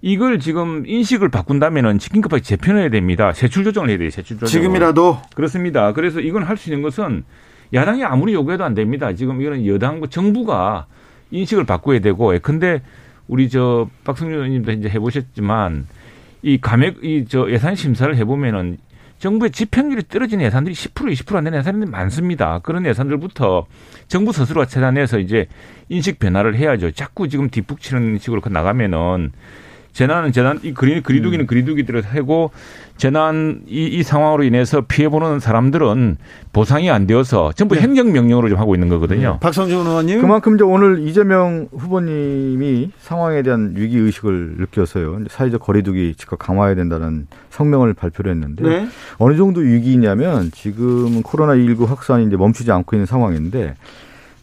이걸 0.00 0.40
지금 0.40 0.84
인식을 0.86 1.28
바꾼다면은 1.28 1.98
긴급하게 1.98 2.42
재편해야 2.42 2.88
됩니다. 2.90 3.32
세출 3.32 3.64
조정을 3.64 3.90
해야 3.90 3.98
돼요. 3.98 4.10
세출 4.10 4.36
조정. 4.38 4.48
지금이라도 4.48 5.18
그렇습니다. 5.34 5.92
그래서 5.92 6.20
이건 6.20 6.42
할 6.42 6.56
수 6.56 6.70
있는 6.70 6.82
것은 6.82 7.24
야당이 7.72 8.04
아무리 8.04 8.34
요구해도 8.34 8.64
안 8.64 8.74
됩니다. 8.74 9.12
지금 9.14 9.40
이거는 9.40 9.66
여당 9.66 10.02
정부가 10.08 10.86
인식을 11.30 11.64
바꿔야 11.64 12.00
되고 12.00 12.34
근데 12.42 12.82
우리 13.28 13.48
저 13.48 13.88
박성준 14.04 14.34
의원님도 14.36 14.72
이제 14.72 14.88
해보셨지만 14.88 15.86
이 16.42 16.58
감액 16.60 17.04
이 17.04 17.24
저 17.28 17.48
예산 17.50 17.74
심사를 17.76 18.14
해보면은 18.16 18.78
정부의 19.22 19.52
집행률이 19.52 20.08
떨어진 20.08 20.40
예산들이 20.40 20.74
10% 20.74 21.12
20%안 21.12 21.44
되는 21.44 21.60
예산들이 21.60 21.88
많습니다. 21.88 22.58
그런 22.58 22.84
예산들부터 22.84 23.66
정부 24.08 24.32
스스로가 24.32 24.66
차단해서 24.66 25.20
이제 25.20 25.46
인식 25.88 26.18
변화를 26.18 26.56
해야죠. 26.56 26.90
자꾸 26.90 27.28
지금 27.28 27.48
뒷북치는 27.48 28.18
식으로 28.18 28.42
나가면은 28.50 29.30
재난은 29.92 30.32
재난, 30.32 30.58
이 30.62 30.72
그리, 30.72 31.02
그리두기는 31.02 31.44
음. 31.44 31.46
그리두기대로 31.46 32.02
하고 32.02 32.50
재난 32.96 33.62
이, 33.66 33.86
이 33.86 34.02
상황으로 34.02 34.44
인해서 34.44 34.82
피해보는 34.82 35.40
사람들은 35.40 36.16
보상이 36.52 36.90
안 36.90 37.06
되어서 37.06 37.52
전부 37.52 37.74
네. 37.74 37.82
행정명령으로 37.82 38.48
좀 38.48 38.58
하고 38.58 38.74
있는 38.74 38.88
거거든요. 38.88 39.32
네. 39.32 39.40
박성준 39.40 39.86
의원님. 39.86 40.20
그만큼 40.20 40.54
이제 40.54 40.64
오늘 40.64 41.06
이재명 41.06 41.68
후보님이 41.72 42.90
상황에 43.00 43.42
대한 43.42 43.74
위기의식을 43.76 44.56
느껴서요. 44.58 45.24
사회적 45.28 45.60
거리두기 45.60 46.14
즉각 46.16 46.38
강화해야 46.38 46.74
된다는 46.74 47.26
성명을 47.50 47.94
발표를 47.94 48.32
했는데 48.32 48.62
네. 48.62 48.88
어느 49.18 49.36
정도 49.36 49.60
위기냐면 49.60 50.50
지금 50.52 51.22
코로나19 51.22 51.86
확산이 51.86 52.26
이제 52.26 52.36
멈추지 52.36 52.70
않고 52.72 52.96
있는 52.96 53.06
상황인데 53.06 53.74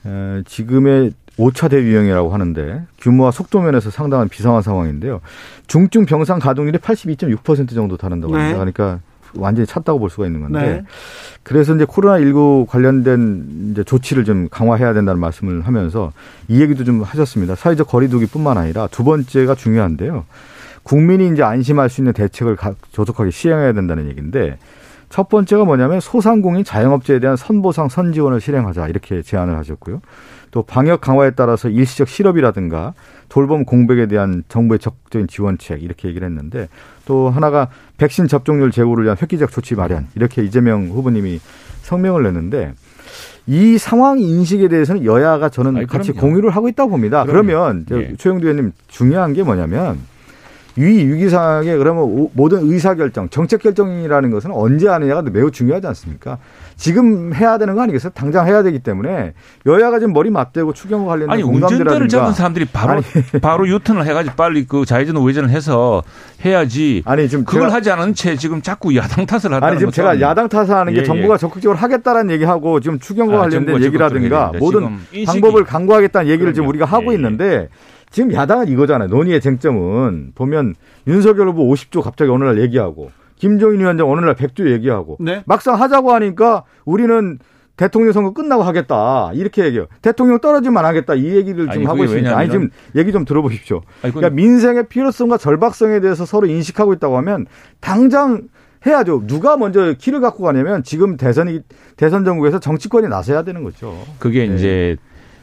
에, 0.06 0.44
지금의 0.46 1.12
5차 1.40 1.70
대유행이라고 1.72 2.34
하는데 2.34 2.84
규모와 3.00 3.32
속도 3.32 3.62
면에서 3.62 3.90
상당한 3.90 4.28
비상한 4.28 4.62
상황인데요. 4.62 5.22
중증 5.68 6.06
병상 6.06 6.40
가동률이 6.40 6.78
82.6% 6.80 7.74
정도 7.74 7.96
다른다고 7.96 8.36
합니다. 8.36 8.66
네. 8.66 8.72
그러니까 8.72 9.00
완전히 9.36 9.66
찼다고 9.66 10.00
볼 10.00 10.10
수가 10.10 10.26
있는 10.26 10.42
건데 10.42 10.60
네. 10.60 10.84
그래서 11.44 11.76
이제 11.76 11.86
코로나 11.88 12.20
19 12.20 12.66
관련된 12.68 13.72
이제 13.72 13.84
조치를 13.84 14.26
좀 14.26 14.50
강화해야 14.50 14.94
된다는 14.94 15.22
말씀을 15.22 15.62
하면서 15.62 16.12
이 16.48 16.62
얘기도 16.62 16.84
좀 16.84 17.04
하셨습니다. 17.04 17.56
사회적 17.56 17.88
거리두기뿐만 17.88 18.58
아니라 18.58 18.88
두 18.88 19.04
번째가 19.04 19.56
중요한데요. 19.56 20.26
국민이 20.84 21.32
이제 21.32 21.44
안심할 21.44 21.90
수 21.90 22.02
있는 22.02 22.14
대책을 22.14 22.58
조속하게 22.92 23.32
시행해야 23.32 23.74
된다는 23.74 24.10
얘기인데 24.10 24.58
첫 25.10 25.28
번째가 25.28 25.66
뭐냐면 25.66 26.00
소상공인 26.00 26.64
자영업자에 26.64 27.20
대한 27.20 27.36
선보상 27.36 27.90
선지원을 27.90 28.40
실행하자 28.40 28.88
이렇게 28.88 29.22
제안을 29.22 29.58
하셨고요. 29.58 30.02
또 30.52 30.64
방역 30.64 31.02
강화에 31.02 31.32
따라서 31.32 31.70
일시적 31.70 32.08
실업이라든가 32.08 32.94
돌봄 33.28 33.66
공백에 33.66 34.08
대한 34.08 34.44
정부의 34.48 34.80
적극적인 34.80 35.28
지원책 35.28 35.84
이렇게 35.84 36.08
얘기를 36.08 36.28
했는데 36.28 36.68
또 37.06 37.30
하나가 37.30 37.70
백신 37.98 38.28
접종률 38.28 38.72
제고를 38.72 39.06
위한 39.06 39.18
획기적 39.20 39.52
조치 39.52 39.76
마련 39.76 40.08
이렇게 40.16 40.44
이재명 40.44 40.88
후보님이 40.88 41.40
성명을 41.84 42.24
냈는데 42.24 42.74
이 43.48 43.78
상황 43.78 44.20
인식에 44.20 44.68
대해서는 44.68 45.06
여야가 45.06 45.50
저는 45.50 45.78
아니, 45.78 45.88
같이 45.88 46.12
공유를 46.12 46.52
하고 46.52 46.68
있다고 46.70 46.92
봅니다. 46.92 47.26
그럼요. 47.26 47.48
그러면 47.48 47.86
예. 47.92 48.16
최영두 48.16 48.48
의원님 48.48 48.74
중요한 48.88 49.34
게 49.34 49.44
뭐냐면 49.44 50.00
위 50.78 51.06
위기상황에 51.06 51.76
그러면 51.78 52.30
모든 52.34 52.72
의사결정, 52.72 53.30
정책결정이라는 53.30 54.32
것은 54.32 54.52
언제 54.52 54.88
하느냐가 54.88 55.22
매우 55.22 55.52
중요하지 55.52 55.88
않습니까? 55.88 56.38
지금 56.76 57.34
해야 57.34 57.58
되는 57.58 57.76
거 57.76 57.82
아니겠어요? 57.82 58.14
당장 58.16 58.48
해야 58.48 58.64
되기 58.64 58.80
때문에 58.80 59.34
여야가 59.66 60.00
지금 60.00 60.14
머리 60.14 60.30
맞대고 60.30 60.74
추경과 60.74 61.10
관련된 61.10 61.34
아니 61.34 61.44
운전대를 61.44 62.08
잡은 62.08 62.34
사람들이 62.34 62.66
바로 62.72 62.94
아니. 62.94 63.04
바로 63.42 63.68
유턴을 63.68 64.06
해가지고 64.06 64.36
빨리 64.38 64.66
그 64.66 64.86
좌회전 64.86 65.18
우회전을 65.18 65.50
해서 65.50 66.04
해야지. 66.46 67.04
아니 67.06 67.28
지금 67.28 67.44
그걸 67.44 67.72
하지 67.72 67.92
않은 67.92 68.14
채 68.14 68.38
지금 68.38 68.62
자꾸 68.62 68.96
야당 68.96 69.26
탓을 69.26 69.54
하는 69.54 69.64
아니 69.64 69.78
지금 69.78 69.92
제가 69.92 70.22
야당 70.22 70.48
탓을 70.48 70.70
하는 70.72 70.94
게 70.94 71.00
예, 71.00 71.04
정부가 71.04 71.34
예. 71.34 71.38
적극적으로 71.38 71.78
하겠다라는 71.78 72.32
얘기하고 72.32 72.80
지금 72.80 73.00
추경과 73.00 73.36
아, 73.36 73.40
관련된 73.42 73.84
얘기라든가 73.84 74.54
모든 74.58 75.00
방법을 75.26 75.66
강구하겠다는 75.66 76.32
얘기를 76.32 76.54
지금 76.54 76.70
우리가 76.70 76.86
하고 76.86 77.08
예, 77.08 77.10
예. 77.12 77.16
있는데. 77.16 77.68
지금 78.10 78.34
야당은 78.34 78.68
이거잖아요. 78.68 79.10
논의의 79.10 79.42
쟁점은 79.42 80.32
보면 80.36 80.76
윤석열 81.08 81.50
후보 81.50 81.72
50조 81.72 82.02
갑자기 82.02 82.32
어느 82.32 82.44
날 82.44 82.60
얘기하고 82.60 83.12
김종인 83.36 83.80
위원장 83.80 84.10
어느 84.10 84.22
날 84.22 84.36
100조 84.36 84.70
얘기하고 84.72 85.18
네? 85.20 85.44
막상 85.46 85.80
하자고 85.80 86.12
하니까 86.14 86.64
우리는 86.86 87.40
대통령 87.78 88.12
선거 88.12 88.34
끝나고 88.34 88.64
하겠다 88.64 89.32
이렇게 89.34 89.64
얘기해요. 89.64 89.88
대통령 90.02 90.40
떨어지면 90.40 90.78
안 90.78 90.86
하겠다 90.86 91.16
이 91.16 91.36
얘기를 91.36 91.66
지금 91.68 91.72
아니, 91.72 91.86
하고 91.86 92.04
있습니다. 92.04 92.38
아니 92.38 92.50
지금 92.50 92.70
얘기 92.96 93.14
좀 93.14 93.24
들어보십시오. 93.24 93.82
아니, 94.02 94.14
그러니까 94.14 94.36
민생의 94.36 94.88
필요성과 94.90 95.38
절박성에 95.38 96.02
대해서 96.02 96.26
서로 96.26 96.48
인식하고 96.48 96.92
있다고 96.94 97.16
하면 97.18 97.46
당장 97.80 98.50
해야죠. 98.86 99.28
누가 99.28 99.56
먼저 99.56 99.94
키를 99.94 100.20
갖고 100.20 100.44
가냐면 100.44 100.84
지금 100.84 101.16
대선이 101.16 101.62
대선 101.96 102.26
정국에서 102.26 102.60
정치권이 102.60 103.08
나서야 103.08 103.44
되는 103.44 103.64
거죠. 103.64 103.98
그게 104.20 104.46
네. 104.48 104.56
이제 104.56 104.98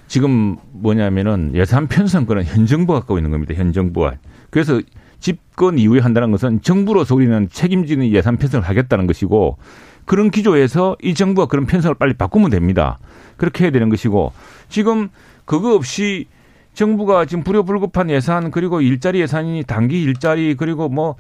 지금 0.07 0.57
뭐냐면은 0.73 1.53
예산 1.55 1.89
편성권은 1.89 2.45
현 2.45 2.67
정부가 2.67 3.01
갖고 3.01 3.19
있는 3.19 3.31
겁니다. 3.31 3.55
현 3.55 3.73
정부가. 3.73 4.15
그래서 4.51 4.81
집권 5.19 5.79
이후에 5.79 6.01
한다는 6.01 6.31
것은 6.31 6.63
정부로서 6.63 7.15
우리는 7.15 7.49
책임지는 7.51 8.11
예산 8.11 8.37
편성을 8.37 8.67
하겠다는 8.67 9.07
것이고 9.07 9.59
그런 10.05 10.31
기조에서 10.31 10.97
이 11.03 11.15
정부가 11.15 11.47
그런 11.47 11.67
편성을 11.67 11.95
빨리 11.97 12.15
바꾸면 12.15 12.51
됩니다. 12.51 12.99
그렇게 13.37 13.65
해야 13.65 13.73
되는 13.73 13.89
것이고 13.89 14.33
지금 14.69 15.09
그거 15.45 15.75
없이 15.75 16.27
정부가 16.75 17.25
지금 17.25 17.43
불효불급한 17.43 18.11
예산 18.11 18.51
그리고 18.51 18.81
일자리 18.81 19.21
예산이 19.21 19.65
단기 19.65 20.03
일자리 20.03 20.55
그리고 20.55 20.89
뭐 20.89 21.17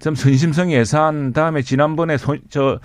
좀 0.00 0.14
선심성 0.14 0.72
예산 0.72 1.32
다음에 1.32 1.62
지난번에 1.62 2.16
저 2.48 2.80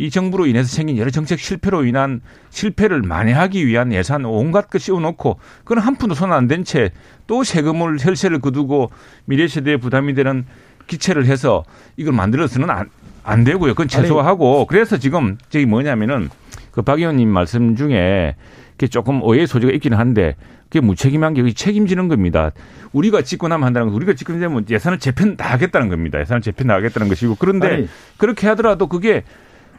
이 0.00 0.08
정부로 0.08 0.46
인해서 0.46 0.74
생긴 0.74 0.96
여러 0.96 1.10
정책 1.10 1.38
실패로 1.38 1.84
인한 1.84 2.22
실패를 2.48 3.02
만회하기 3.02 3.66
위한 3.66 3.92
예산 3.92 4.24
온갖 4.24 4.70
것 4.70 4.80
씌워놓고 4.80 5.38
그건 5.64 5.78
한 5.84 5.96
푼도 5.96 6.14
손 6.14 6.32
안 6.32 6.48
댄 6.48 6.64
채 6.64 6.90
또 7.26 7.44
세금을 7.44 7.98
혈세를 8.00 8.38
거두고 8.40 8.90
미래 9.26 9.46
세대에 9.46 9.76
부담이 9.76 10.14
되는 10.14 10.46
기체를 10.86 11.26
해서 11.26 11.64
이걸 11.98 12.14
만들어서는 12.14 12.70
안, 12.70 12.88
안 13.24 13.44
되고요. 13.44 13.72
그건 13.74 13.88
최소화하고 13.88 14.60
아니, 14.60 14.66
그래서 14.68 14.96
지금 14.96 15.36
저기 15.50 15.66
뭐냐면은 15.66 16.30
그 16.70 16.80
박 16.80 16.98
의원님 16.98 17.28
말씀 17.28 17.76
중에 17.76 18.36
그게 18.72 18.86
조금 18.86 19.22
오해 19.22 19.44
소지가 19.44 19.70
있기는 19.74 19.98
한데 19.98 20.34
그게 20.70 20.80
무책임한 20.80 21.34
게 21.34 21.52
책임지는 21.52 22.08
겁니다. 22.08 22.52
우리가 22.92 23.20
집권하면 23.20 23.66
한다는 23.66 23.88
거 23.90 23.94
우리가 23.96 24.14
집권되면 24.14 24.64
예산을 24.70 24.98
재편 24.98 25.34
나가겠다는 25.36 25.90
겁니다. 25.90 26.18
예산을 26.20 26.40
재편 26.40 26.68
나가겠다는 26.68 27.08
것이고 27.10 27.36
그런데 27.38 27.68
아니. 27.68 27.88
그렇게 28.16 28.46
하더라도 28.48 28.86
그게 28.86 29.24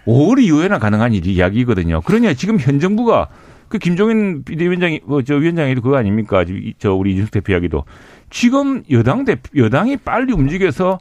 5월 0.06 0.42
이후에나 0.42 0.80
가능한 0.80 1.14
일이 1.14 1.34
이야기거든요. 1.34 2.02
그러냐 2.02 2.34
지금 2.34 2.60
현 2.60 2.80
정부가 2.80 3.28
그 3.68 3.78
김종인 3.78 4.44
비대위원장이 4.44 5.02
뭐저 5.06 5.36
위원장이 5.36 5.76
그거 5.76 5.96
아닙니까? 5.96 6.44
저 6.78 6.94
우리 6.94 7.14
이준석 7.14 7.32
대표 7.32 7.54
이야기도 7.54 7.86
지금 8.30 8.84
여당 8.92 9.24
대 9.26 9.38
여당이 9.56 9.98
빨리 9.98 10.34
움직여서 10.34 11.00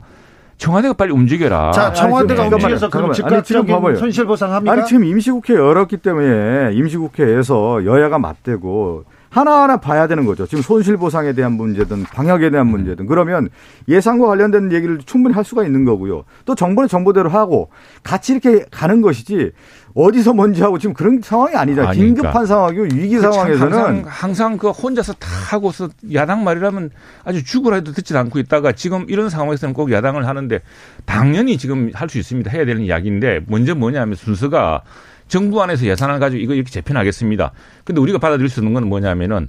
청와대가 0.57 0.93
빨리 0.93 1.11
움직여라. 1.13 1.73
자, 1.73 1.93
청와대가 1.93 2.45
아니, 2.45 2.53
움직여서 2.53 2.91
그럼 2.91 3.13
즉각적인 3.13 3.97
손실 3.97 4.27
보상합니까? 4.27 4.73
아니 4.73 4.85
지금 4.87 5.05
임시국회 5.05 5.55
열었기 5.55 5.97
때문에 5.97 6.75
임시국회에서 6.75 7.87
여야가 7.87 8.19
맞대고 8.19 9.05
하나하나 9.31 9.77
봐야 9.79 10.07
되는 10.09 10.27
거죠. 10.27 10.45
지금 10.47 10.61
손실보상에 10.63 11.33
대한 11.33 11.53
문제든 11.53 12.03
방역에 12.03 12.51
대한 12.51 12.67
문제든 12.67 13.07
그러면 13.07 13.49
예산과 13.89 14.27
관련된 14.27 14.73
얘기를 14.73 14.99
충분히 14.99 15.35
할 15.35 15.45
수가 15.45 15.65
있는 15.65 15.85
거고요. 15.85 16.25
또 16.45 16.55
정부는 16.57 16.89
정부대로 16.89 17.31
하고 17.31 17.71
같이 18.03 18.33
이렇게 18.33 18.65
가는 18.71 19.01
것이지 19.01 19.53
어디서 19.95 20.35
먼저 20.35 20.65
하고 20.65 20.79
지금 20.79 20.95
그런 20.95 21.21
상황이 21.23 21.55
아니잖아요. 21.57 21.91
아니, 21.91 21.99
긴급한. 21.99 22.47
상황이고 22.47 22.83
위기 22.95 23.17
그 23.17 23.23
상황에서는 23.23 23.73
항상, 23.73 24.05
항상, 24.07 24.57
그 24.57 24.71
혼자서 24.71 25.13
다 25.15 25.29
하고서 25.51 25.89
야당 26.13 26.45
말이라면 26.45 26.91
아주 27.25 27.45
죽으라 27.45 27.77
해도 27.77 27.93
듣지 27.93 28.17
않고 28.17 28.39
있다가 28.41 28.73
지금 28.73 29.07
이런 29.09 29.29
상황에서는 29.31 29.73
꼭 29.75 29.93
야당을 29.93 30.27
하는데 30.27 30.61
당연히 31.07 31.57
지금 31.57 31.91
할 31.95 32.11
수 32.11 32.19
있습니다. 32.19 32.51
해야 32.51 32.65
되는 32.65 32.83
이야기인데 32.83 33.43
먼저 33.47 33.77
뭐냐면 33.77 34.17
순서가 34.17 34.83
정부 35.31 35.63
안에서 35.63 35.87
예산을 35.87 36.19
가지고 36.19 36.43
이거 36.43 36.55
이렇게 36.55 36.71
재편하겠습니다. 36.71 37.53
근데 37.85 38.01
우리가 38.01 38.19
받아들일 38.19 38.51
수 38.51 38.61
있는 38.61 38.75
건 38.75 38.89
뭐냐면은 38.89 39.49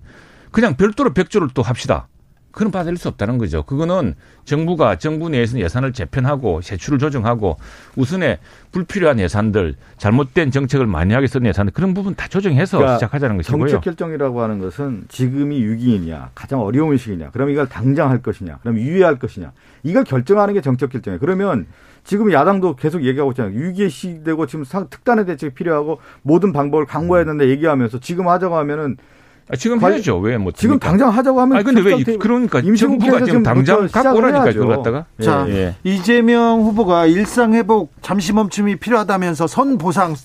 그냥 0.52 0.78
별도로 0.78 1.12
백조를 1.14 1.50
또 1.54 1.64
합시다. 1.64 2.08
그건 2.52 2.72
받아들일 2.72 2.98
수 2.98 3.08
없다는 3.08 3.38
거죠. 3.38 3.64
그거는 3.64 4.16
정부가 4.46 4.98
정부 4.98 5.30
내에서는 5.30 5.64
예산을 5.64 5.94
재편하고 5.94 6.62
세출을 6.62 7.00
조정하고 7.00 7.58
우선에 7.96 8.40
불필요한 8.72 9.20
예산들 9.20 9.76
잘못된 9.98 10.52
정책을 10.52 10.86
많이 10.86 11.14
하게 11.14 11.28
쓴 11.28 11.46
예산들 11.46 11.74
그런 11.74 11.94
부분 11.94 12.16
다 12.16 12.28
조정해서 12.28 12.78
그러니까 12.78 12.98
시작하자는 12.98 13.38
것이고요. 13.38 13.68
정책 13.70 13.82
결정이라고 13.82 14.42
하는 14.42 14.60
것은 14.60 15.06
지금이 15.08 15.64
위기이냐 15.64 16.32
가장 16.36 16.62
어려운 16.62 16.98
시기냐 16.98 17.32
그럼 17.32 17.50
이걸 17.50 17.68
당장 17.68 18.10
할 18.10 18.22
것이냐 18.22 18.58
그럼 18.62 18.78
유예할 18.78 19.18
것이냐 19.20 19.52
이걸 19.84 20.04
결정하는 20.04 20.54
게 20.54 20.62
정책 20.62 20.90
결정이에요. 20.90 21.20
그러면 21.20 21.68
지금 22.04 22.32
야당도 22.32 22.76
계속 22.76 23.04
얘기하고 23.04 23.32
있잖아요. 23.32 23.58
위기의 23.58 23.90
시대고 23.90 24.48
지금 24.48 24.66
특단의 24.66 25.26
대책이 25.26 25.54
필요하고 25.54 26.00
모든 26.24 26.52
방법을 26.52 26.86
강구해야 26.86 27.26
된다 27.26 27.46
얘기하면서 27.48 28.00
지금 28.00 28.28
하자고 28.28 28.58
하면은 28.58 28.98
아, 29.52 29.56
지금 29.58 29.82
해야죠. 29.82 30.18
왜 30.20 30.38
뭐. 30.38 30.52
지금 30.54 30.80
당장 30.80 31.10
하자고 31.10 31.42
하면. 31.42 31.58
아니, 31.58 31.66
근데 31.66 31.82
왜, 31.82 32.02
그러니까 32.18 32.62
정부가 32.62 33.24
지금 33.26 33.44
당장 33.44 33.88
갖고 33.88 34.18
오라니까, 34.18 34.46
그걸 34.46 34.78
갖다가. 34.78 35.06
자, 35.22 35.46
예, 35.50 35.54
예. 35.54 35.76
이재명 35.84 36.62
후보가 36.62 37.08
일상 37.08 37.54
회복 37.54 37.92
잠시 38.02 38.32
멈춤이 38.32 38.78
필요하다면서 38.78 39.48
선 39.48 39.78
보상 39.78 40.16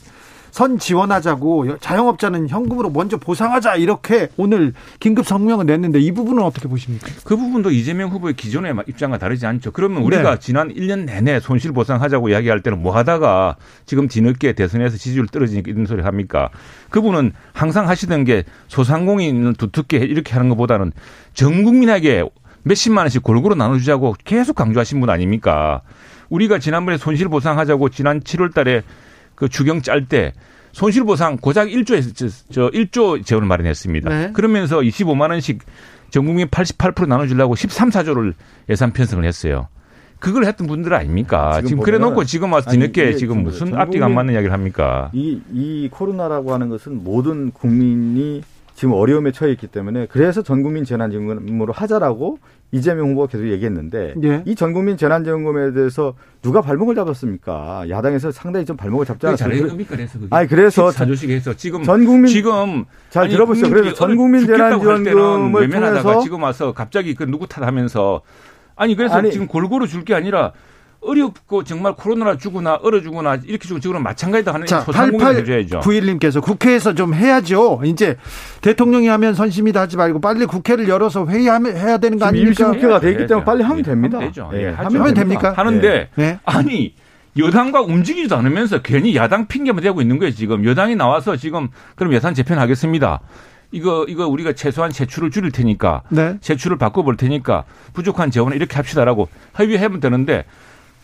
선 0.56 0.78
지원하자고 0.78 1.80
자영업자는 1.80 2.48
현금으로 2.48 2.88
먼저 2.88 3.18
보상하자 3.18 3.74
이렇게 3.74 4.30
오늘 4.38 4.72
긴급 5.00 5.26
성명을 5.26 5.66
냈는데 5.66 6.00
이 6.00 6.12
부분은 6.12 6.42
어떻게 6.42 6.66
보십니까? 6.66 7.08
그 7.24 7.36
부분도 7.36 7.70
이재명 7.70 8.08
후보의 8.08 8.36
기존의 8.36 8.74
입장과 8.88 9.18
다르지 9.18 9.44
않죠. 9.44 9.72
그러면 9.72 10.02
우리가 10.02 10.36
네. 10.36 10.38
지난 10.40 10.72
1년 10.72 11.04
내내 11.04 11.40
손실 11.40 11.72
보상하자고 11.72 12.30
이야기할 12.30 12.62
때는 12.62 12.80
뭐 12.80 12.96
하다가 12.96 13.56
지금 13.84 14.08
뒤늦게 14.08 14.54
대선에서 14.54 14.96
지지율 14.96 15.26
떨어지니까 15.26 15.70
이런 15.70 15.84
소리 15.84 16.00
합니까? 16.00 16.48
그분은 16.88 17.32
항상 17.52 17.86
하시던 17.86 18.24
게 18.24 18.44
소상공인 18.68 19.52
두텁게 19.56 19.98
이렇게 19.98 20.32
하는 20.32 20.48
것보다는 20.48 20.92
전 21.34 21.64
국민에게 21.64 22.24
몇십만 22.62 23.02
원씩 23.02 23.22
골고루 23.22 23.56
나눠주자고 23.56 24.14
계속 24.24 24.56
강조하신 24.56 25.00
분 25.00 25.10
아닙니까? 25.10 25.82
우리가 26.30 26.60
지난번에 26.60 26.96
손실 26.96 27.28
보상하자고 27.28 27.90
지난 27.90 28.20
7월 28.20 28.54
달에 28.54 28.84
그 29.36 29.48
주경 29.48 29.80
짤 29.80 30.06
때 30.06 30.32
손실보상 30.72 31.38
고작 31.38 31.68
1조에서 31.68 32.14
저, 32.14 32.28
저 32.50 32.70
1조 32.70 33.24
재원을 33.24 33.48
마련했습니다. 33.48 34.10
네. 34.10 34.32
그러면서 34.32 34.80
25만 34.80 35.30
원씩 35.30 35.60
전 36.10 36.26
국민 36.26 36.48
88% 36.48 37.06
나눠주려고 37.06 37.54
13, 37.54 37.90
4조를 37.90 38.34
예산 38.68 38.92
편성을 38.92 39.24
했어요. 39.24 39.68
그걸 40.18 40.44
했던 40.44 40.66
분들 40.66 40.92
아닙니까? 40.92 41.54
지금, 41.56 41.68
지금 41.68 41.82
그래 41.84 41.98
놓고 41.98 42.24
지금 42.24 42.52
와서 42.52 42.70
뒤늦게 42.70 43.16
지금 43.16 43.42
무슨 43.42 43.74
앞뒤가 43.74 44.06
안 44.06 44.14
맞는 44.14 44.34
이야기를 44.34 44.52
합니까? 44.52 45.10
이, 45.12 45.40
이 45.52 45.88
코로나라고 45.90 46.52
하는 46.52 46.68
것은 46.68 47.04
모든 47.04 47.50
국민이 47.52 48.42
지금 48.74 48.92
어려움에 48.92 49.32
처해 49.32 49.52
있기 49.52 49.68
때문에 49.68 50.06
그래서 50.06 50.42
전 50.42 50.62
국민 50.62 50.84
재난지원금으로 50.84 51.72
하자라고 51.72 52.38
이재명 52.72 53.10
후보가 53.10 53.28
계속 53.28 53.48
얘기했는데 53.48 54.14
예. 54.24 54.42
이 54.44 54.54
전국민 54.54 54.96
재난지원금에 54.96 55.72
대해서 55.72 56.14
누가 56.42 56.60
발목을 56.60 56.94
잡았습니까? 56.96 57.88
야당에서 57.88 58.32
상당히 58.32 58.66
좀 58.66 58.76
발목을 58.76 59.06
잡지 59.06 59.26
않았습니까? 59.26 59.86
그래서 59.88 60.18
그게. 60.18 60.28
아니 60.34 60.48
그래서 60.48 60.90
자조식에서 60.90 61.54
지금 61.54 61.82
전 61.84 62.04
국민 62.04 62.26
지금 62.26 62.84
잘 63.10 63.28
들어보세요. 63.28 63.70
그래서 63.70 63.94
전 63.94 64.16
국민 64.16 64.46
재난지원금을 64.46 65.70
통해서 65.70 66.20
지금 66.20 66.42
와서 66.42 66.72
갑자기 66.72 67.14
그 67.14 67.22
누구 67.24 67.46
탓하면서 67.46 68.22
아니 68.76 68.94
그래서 68.96 69.14
아니, 69.16 69.30
지금 69.32 69.46
골고루 69.46 69.86
줄 69.86 70.04
게 70.04 70.14
아니라 70.14 70.52
어렵고 71.00 71.64
정말 71.64 71.94
코로나라 71.94 72.36
죽거나 72.36 72.80
얼어 72.82 73.00
죽거나 73.00 73.38
이렇게 73.44 73.66
죽은 73.68 73.80
지금은 73.80 74.02
마찬가지다 74.02 74.54
하는 74.54 74.66
소상공인 74.66 75.36
해줘야죠. 75.38 75.80
91님께서 75.80 76.42
국회에서 76.42 76.94
좀 76.94 77.14
해야죠. 77.14 77.82
이제 77.84 78.16
대통령이 78.60 79.06
하면 79.08 79.34
선심이다 79.34 79.82
하지 79.82 79.96
말고 79.96 80.20
빨리 80.20 80.46
국회를 80.46 80.88
열어서 80.88 81.26
회의해야 81.26 81.98
되는 81.98 82.18
거 82.18 82.26
아닙니까? 82.26 82.48
임시국회가 82.48 83.00
되기 83.00 83.26
때문에 83.26 83.44
빨리 83.44 83.62
하면 83.62 83.82
됩니다. 83.82 84.18
하면 84.18 84.30
되죠. 84.30 84.50
예, 84.54 84.68
하면 84.68 85.14
됩니까? 85.14 85.52
하는데 85.56 86.08
네. 86.14 86.38
아니 86.44 86.94
여당과 87.38 87.82
움직이지도 87.82 88.36
않으면서 88.36 88.82
괜히 88.82 89.14
야당 89.14 89.46
핑계만 89.46 89.82
대고 89.82 90.00
있는 90.00 90.18
거예요. 90.18 90.32
지금 90.32 90.64
여당이 90.64 90.96
나와서 90.96 91.36
지금 91.36 91.68
그럼 91.94 92.14
예산 92.14 92.34
재편하겠습니다. 92.34 93.20
이거 93.72 94.06
이거 94.08 94.26
우리가 94.26 94.52
최소한 94.52 94.90
세출을 94.90 95.30
줄일 95.30 95.50
테니까 95.50 96.02
네. 96.08 96.38
세출을 96.40 96.78
바꿔 96.78 97.02
볼 97.02 97.16
테니까 97.16 97.64
부족한 97.92 98.30
재원을 98.30 98.56
이렇게 98.56 98.76
합시다라고 98.76 99.28
협의하면 99.54 100.00
되는데 100.00 100.44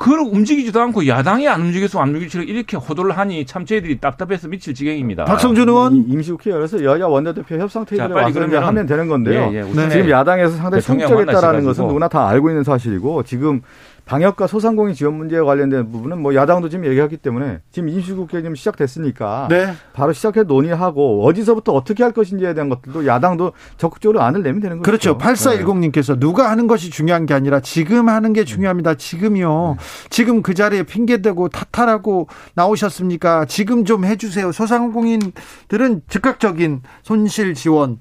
그걸 0.02 0.18
움직이지도 0.18 0.80
않고 0.80 1.06
야당이 1.06 1.46
안 1.46 1.60
움직여서 1.60 2.00
안 2.00 2.08
움직이고 2.08 2.42
이렇게 2.42 2.76
호도를 2.76 3.16
하니 3.16 3.46
참 3.46 3.64
저희들이 3.64 4.00
답답해서 4.00 4.48
미칠 4.48 4.74
지경입니다. 4.74 5.26
박성준 5.26 5.68
의원 5.68 5.94
임시국회 6.08 6.50
열어서 6.50 6.82
여야 6.82 7.06
원내대표 7.06 7.56
협상 7.56 7.84
테이블에 7.84 8.12
와서 8.12 8.32
그러면 8.34 8.64
하면 8.64 8.86
되는 8.86 9.06
건데요. 9.06 9.50
예, 9.52 9.58
예, 9.58 9.62
네. 9.62 9.88
지금 9.90 10.10
야당에서 10.10 10.56
상당히 10.56 10.82
성격했다라는 10.82 11.64
것은 11.64 11.86
누구나 11.86 12.08
다 12.08 12.26
알고 12.28 12.50
있는 12.50 12.64
사실이고 12.64 13.22
지금 13.22 13.62
방역과 14.04 14.46
소상공인 14.46 14.94
지원 14.94 15.14
문제에 15.14 15.40
관련된 15.40 15.90
부분은 15.90 16.20
뭐 16.20 16.34
야당도 16.34 16.68
지금 16.68 16.84
얘기하기 16.86 17.18
때문에 17.18 17.60
지금 17.70 17.88
임시국회 17.88 18.42
지금 18.42 18.54
시작됐으니까 18.54 19.46
네. 19.48 19.74
바로 19.92 20.12
시작해 20.12 20.42
논의하고 20.42 21.24
어디서부터 21.24 21.72
어떻게 21.72 22.02
할 22.02 22.12
것인지에 22.12 22.52
대한 22.54 22.68
것들도 22.68 23.06
야당도 23.06 23.52
적극적으로 23.78 24.20
안을 24.22 24.42
내면 24.42 24.60
되는 24.60 24.78
거죠. 24.78 24.82
그렇죠. 24.82 25.18
8410님께서 25.18 26.18
누가 26.18 26.50
하는 26.50 26.66
것이 26.66 26.90
중요한 26.90 27.26
게 27.26 27.34
아니라 27.34 27.60
지금 27.60 28.08
하는 28.08 28.32
게 28.32 28.44
중요합니다. 28.44 28.94
지금이요. 28.94 29.76
지금 30.10 30.42
그 30.42 30.54
자리에 30.54 30.82
핑계대고 30.82 31.48
탓하라고 31.48 32.28
나오셨습니까? 32.54 33.44
지금 33.44 33.84
좀 33.84 34.04
해주세요. 34.04 34.50
소상공인들은 34.52 36.02
즉각적인 36.08 36.82
손실 37.02 37.54
지원 37.54 38.00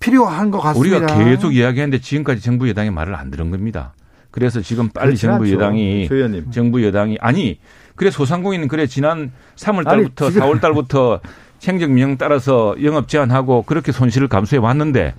필요한 0.00 0.50
것 0.50 0.60
같습니다. 0.60 0.98
우리가 0.98 1.24
계속 1.24 1.54
이야기했는데 1.54 2.02
지금까지 2.02 2.42
정부 2.42 2.68
여당이 2.68 2.90
말을 2.90 3.14
안 3.14 3.30
들은 3.30 3.50
겁니다. 3.50 3.94
그래서 4.34 4.60
지금 4.60 4.88
빨리 4.88 5.16
정부 5.16 5.44
않죠. 5.44 5.54
여당이 5.54 6.08
조의원님. 6.08 6.50
정부 6.50 6.84
여당이 6.84 7.18
아니 7.20 7.60
그래 7.94 8.10
소상공인은 8.10 8.66
그래 8.66 8.88
지난 8.88 9.30
3월 9.54 9.84
달부터 9.84 10.26
아니, 10.26 10.34
4월 10.34 10.60
달부터 10.60 11.20
행정명 11.62 12.16
따라서 12.16 12.74
영업 12.82 13.06
제한하고 13.06 13.62
그렇게 13.62 13.92
손실을 13.92 14.26
감수해 14.26 14.58
왔는데 14.58 15.14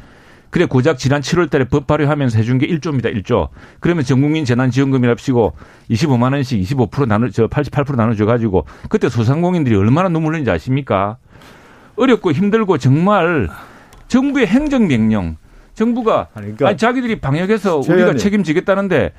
그래 0.50 0.66
고작 0.66 0.98
지난 0.98 1.22
7월 1.22 1.50
달에 1.50 1.64
법 1.64 1.88
발의하면서 1.88 2.38
해준 2.38 2.58
게 2.58 2.68
1조입니다. 2.68 3.16
1조. 3.24 3.48
그러면 3.80 4.04
전국민 4.04 4.44
재난지원금이랍시고 4.44 5.54
25만 5.92 6.34
원씩 6.34 6.62
25% 6.62 7.08
나눠 7.08 7.30
저 7.30 7.48
88% 7.48 7.96
나눠 7.96 8.16
줘 8.16 8.26
가지고 8.26 8.66
그때 8.90 9.08
소상공인들이 9.08 9.78
얼마나 9.78 10.10
눈물 10.10 10.34
흘는지 10.34 10.52
아십니까? 10.52 11.16
어렵고 11.96 12.34
힘들고 12.34 12.80
정말 12.80 13.48
정부의 14.10 14.48
행정 14.48 14.90
명령 14.90 15.38
정부가 15.76 16.30
아니, 16.34 16.46
그러니까 16.46 16.70
아니, 16.70 16.78
자기들이 16.78 17.20
방역해서 17.20 17.78
우리가 17.78 18.16
책임지겠다는데 18.16 19.12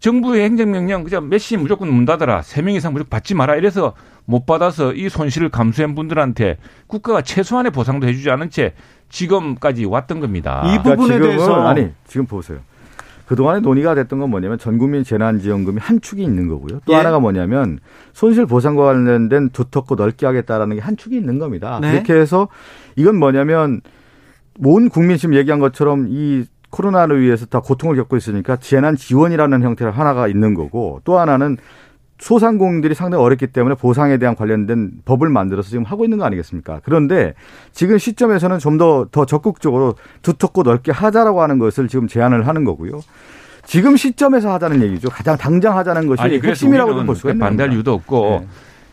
정부의 0.00 0.44
행정명령 0.44 1.04
그냥 1.04 1.28
몇 1.28 1.38
시 1.38 1.56
무조건 1.58 1.90
문 1.92 2.06
닫아라. 2.06 2.40
세 2.42 2.62
명 2.62 2.74
이상 2.74 2.92
무조건 2.94 3.10
받지 3.10 3.34
마라. 3.34 3.56
이래서 3.56 3.92
못 4.24 4.46
받아서 4.46 4.94
이 4.94 5.08
손실을 5.10 5.50
감수한 5.50 5.94
분들한테 5.94 6.56
국가가 6.86 7.20
최소한의 7.22 7.70
보상도 7.72 8.08
해주지 8.08 8.30
않은 8.30 8.48
채 8.50 8.72
지금까지 9.10 9.84
왔던 9.84 10.20
겁니다. 10.20 10.62
이 10.66 10.78
부분에 10.82 11.18
그러니까 11.18 11.26
대해서 11.26 11.66
아니 11.66 11.90
지금 12.06 12.26
보세요. 12.26 12.58
그동안에 13.26 13.60
논의가 13.60 13.94
됐던 13.94 14.18
건 14.18 14.30
뭐냐면 14.30 14.58
전 14.58 14.78
국민 14.78 15.04
재난지원금이 15.04 15.78
한 15.80 16.00
축이 16.00 16.22
있는 16.22 16.48
거고요. 16.48 16.80
또 16.84 16.92
예. 16.92 16.96
하나가 16.96 17.20
뭐냐면 17.20 17.78
손실 18.12 18.46
보상과 18.46 18.84
관련된 18.84 19.50
두텁고 19.50 19.94
넓게 19.96 20.26
하겠다라는 20.26 20.76
게 20.76 20.82
한 20.82 20.96
축이 20.96 21.14
있는 21.16 21.38
겁니다. 21.38 21.78
네. 21.80 21.92
이렇게 21.92 22.14
해서 22.14 22.48
이건 22.96 23.16
뭐냐면 23.16 23.82
온 24.62 24.88
국민 24.88 25.16
지금 25.16 25.34
얘기한 25.34 25.60
것처럼 25.60 26.06
이 26.08 26.44
코로나로 26.70 27.16
위해서 27.16 27.46
다 27.46 27.60
고통을 27.60 27.96
겪고 27.96 28.16
있으니까 28.16 28.56
재난 28.56 28.96
지원이라는 28.96 29.62
형태를 29.62 29.92
하나가 29.92 30.28
있는 30.28 30.54
거고 30.54 31.00
또 31.04 31.18
하나는 31.18 31.56
소상공인들이 32.18 32.94
상당히 32.94 33.24
어렵기 33.24 33.46
때문에 33.48 33.74
보상에 33.74 34.18
대한 34.18 34.36
관련된 34.36 34.90
법을 35.06 35.30
만들어서 35.30 35.70
지금 35.70 35.84
하고 35.84 36.04
있는 36.04 36.18
거 36.18 36.24
아니겠습니까? 36.24 36.80
그런데 36.84 37.34
지금 37.72 37.96
시점에서는 37.96 38.58
좀더더 38.58 39.24
적극적으로 39.24 39.94
두텁고 40.22 40.62
넓게 40.62 40.92
하자라고 40.92 41.40
하는 41.42 41.58
것을 41.58 41.88
지금 41.88 42.06
제안을 42.06 42.46
하는 42.46 42.64
거고요. 42.64 43.00
지금 43.64 43.96
시점에서 43.96 44.52
하자는 44.52 44.82
얘기죠. 44.82 45.08
가장 45.08 45.38
당장 45.38 45.78
하자는 45.78 46.06
것이 46.06 46.22
아니, 46.22 46.40
핵심이라고 46.40 47.04
볼 47.04 47.16
수가 47.16 47.30
있는 47.30 47.40
반대할 47.40 47.72
이유도 47.72 47.94
없고 47.94 48.40
네. 48.42 48.46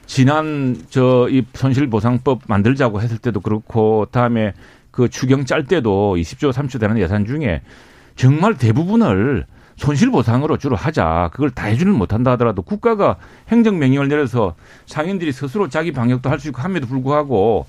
지난 0.05 0.77
저 0.89 1.27
이 1.29 1.43
손실보상법 1.53 2.43
만들자고 2.47 3.01
했을 3.01 3.17
때도 3.17 3.41
그렇고 3.41 4.07
다음에 4.11 4.53
그 4.97 5.09
추경 5.09 5.45
짤 5.45 5.63
때도 5.63 6.15
20조 6.15 6.51
30조 6.51 6.79
되는 6.79 6.97
예산 6.97 7.23
중에 7.23 7.61
정말 8.15 8.57
대부분을 8.57 9.45
손실보상으로 9.75 10.57
주로 10.57 10.75
하자. 10.75 11.29
그걸 11.33 11.51
다 11.51 11.67
해주는 11.67 11.93
못한다 11.93 12.31
하더라도 12.31 12.63
국가가 12.63 13.17
행정명령을 13.49 14.07
내려서 14.07 14.55
상인들이 14.87 15.31
스스로 15.33 15.69
자기 15.69 15.91
방역도 15.91 16.31
할 16.31 16.39
수 16.39 16.47
있고 16.47 16.63
함에도 16.63 16.87
불구하고 16.87 17.67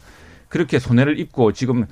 그렇게 0.49 0.79
손해를 0.79 1.21
입고 1.21 1.53
지금 1.53 1.85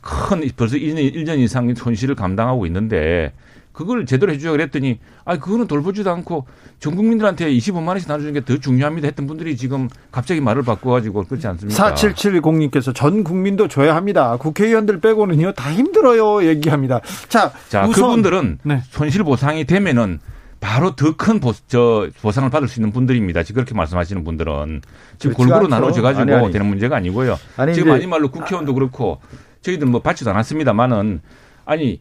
큰 0.00 0.48
벌써 0.56 0.76
1년, 0.76 1.12
1년 1.12 1.40
이상 1.40 1.74
손실을 1.74 2.14
감당하고 2.14 2.64
있는데 2.66 3.32
그걸 3.74 4.06
제대로 4.06 4.32
해주자 4.32 4.52
그랬더니 4.52 5.00
아 5.24 5.36
그거는 5.36 5.66
돌보지도 5.66 6.10
않고 6.10 6.46
전 6.78 6.94
국민들한테 6.94 7.52
25만 7.52 7.88
원씩 7.88 8.08
나눠주는 8.08 8.32
게 8.32 8.40
더 8.44 8.56
중요합니다 8.58 9.08
했던 9.08 9.26
분들이 9.26 9.56
지금 9.56 9.88
갑자기 10.12 10.40
말을 10.40 10.62
바꿔가지고 10.62 11.24
그렇지 11.24 11.46
않습니까? 11.48 11.94
4770님께서 11.94 12.94
전 12.94 13.24
국민도 13.24 13.68
줘야 13.68 13.96
합니다. 13.96 14.36
국회의원들 14.36 15.00
빼고는요 15.00 15.52
다 15.52 15.72
힘들어요 15.72 16.46
얘기합니다. 16.46 17.00
자, 17.28 17.52
자 17.68 17.86
우선, 17.86 17.92
그분들은 18.08 18.58
네. 18.62 18.82
손실 18.90 19.24
보상이 19.24 19.64
되면은 19.64 20.20
바로 20.60 20.94
더 20.96 21.12
큰 21.16 21.40
보상을 21.40 22.48
받을 22.50 22.68
수 22.68 22.80
있는 22.80 22.92
분들입니다. 22.92 23.42
지금 23.42 23.56
그렇게 23.60 23.74
말씀하시는 23.74 24.24
분들은 24.24 24.82
지금 25.18 25.34
골고루 25.36 25.68
나눠져 25.68 26.00
가지고 26.00 26.50
되는 26.50 26.66
문제가 26.66 26.96
아니고요. 26.96 27.36
아니, 27.56 27.74
지금 27.74 27.92
아니 27.92 28.06
말로 28.06 28.30
국회의원도 28.30 28.72
그렇고 28.74 29.20
저희들 29.62 29.86
뭐 29.86 30.00
받지도 30.00 30.30
않았습니다만은 30.30 31.20
아니 31.66 32.00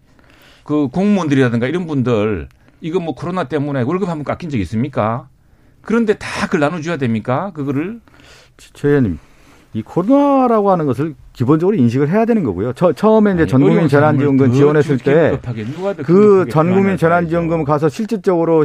그 0.64 0.88
공무원들이라든가 0.90 1.68
이런 1.68 1.86
분들 1.88 2.48
이거 2.82 3.00
뭐 3.00 3.16
코로나 3.16 3.46
때문에 3.46 3.82
월급 3.82 4.10
한 4.10 4.18
번 4.18 4.24
깎인 4.24 4.50
적 4.50 4.58
있습니까? 4.60 5.28
그런데 5.82 6.14
다 6.14 6.46
그걸 6.46 6.62
나눠줘야 6.62 6.98
됩니까? 6.98 7.52
그거를? 7.54 8.00
최 8.58 8.90
의원님, 8.90 9.20
이 9.74 9.82
코로나라고 9.82 10.72
하는 10.72 10.86
것을 10.86 11.16
기본적으로 11.34 11.76
인식을 11.76 12.10
해야 12.10 12.26
되는 12.26 12.44
거고요. 12.44 12.74
저, 12.74 12.94
처음에 12.94 13.34
이제 13.34 13.46
전국민 13.48 13.88
재난지원금 13.90 14.54
지원했을 14.54 14.98
때 15.00 15.32
그 16.04 16.46
전국민 16.50 16.96
재난지원금 16.98 17.64
가서 17.64 17.90
실질적으로 17.90 18.64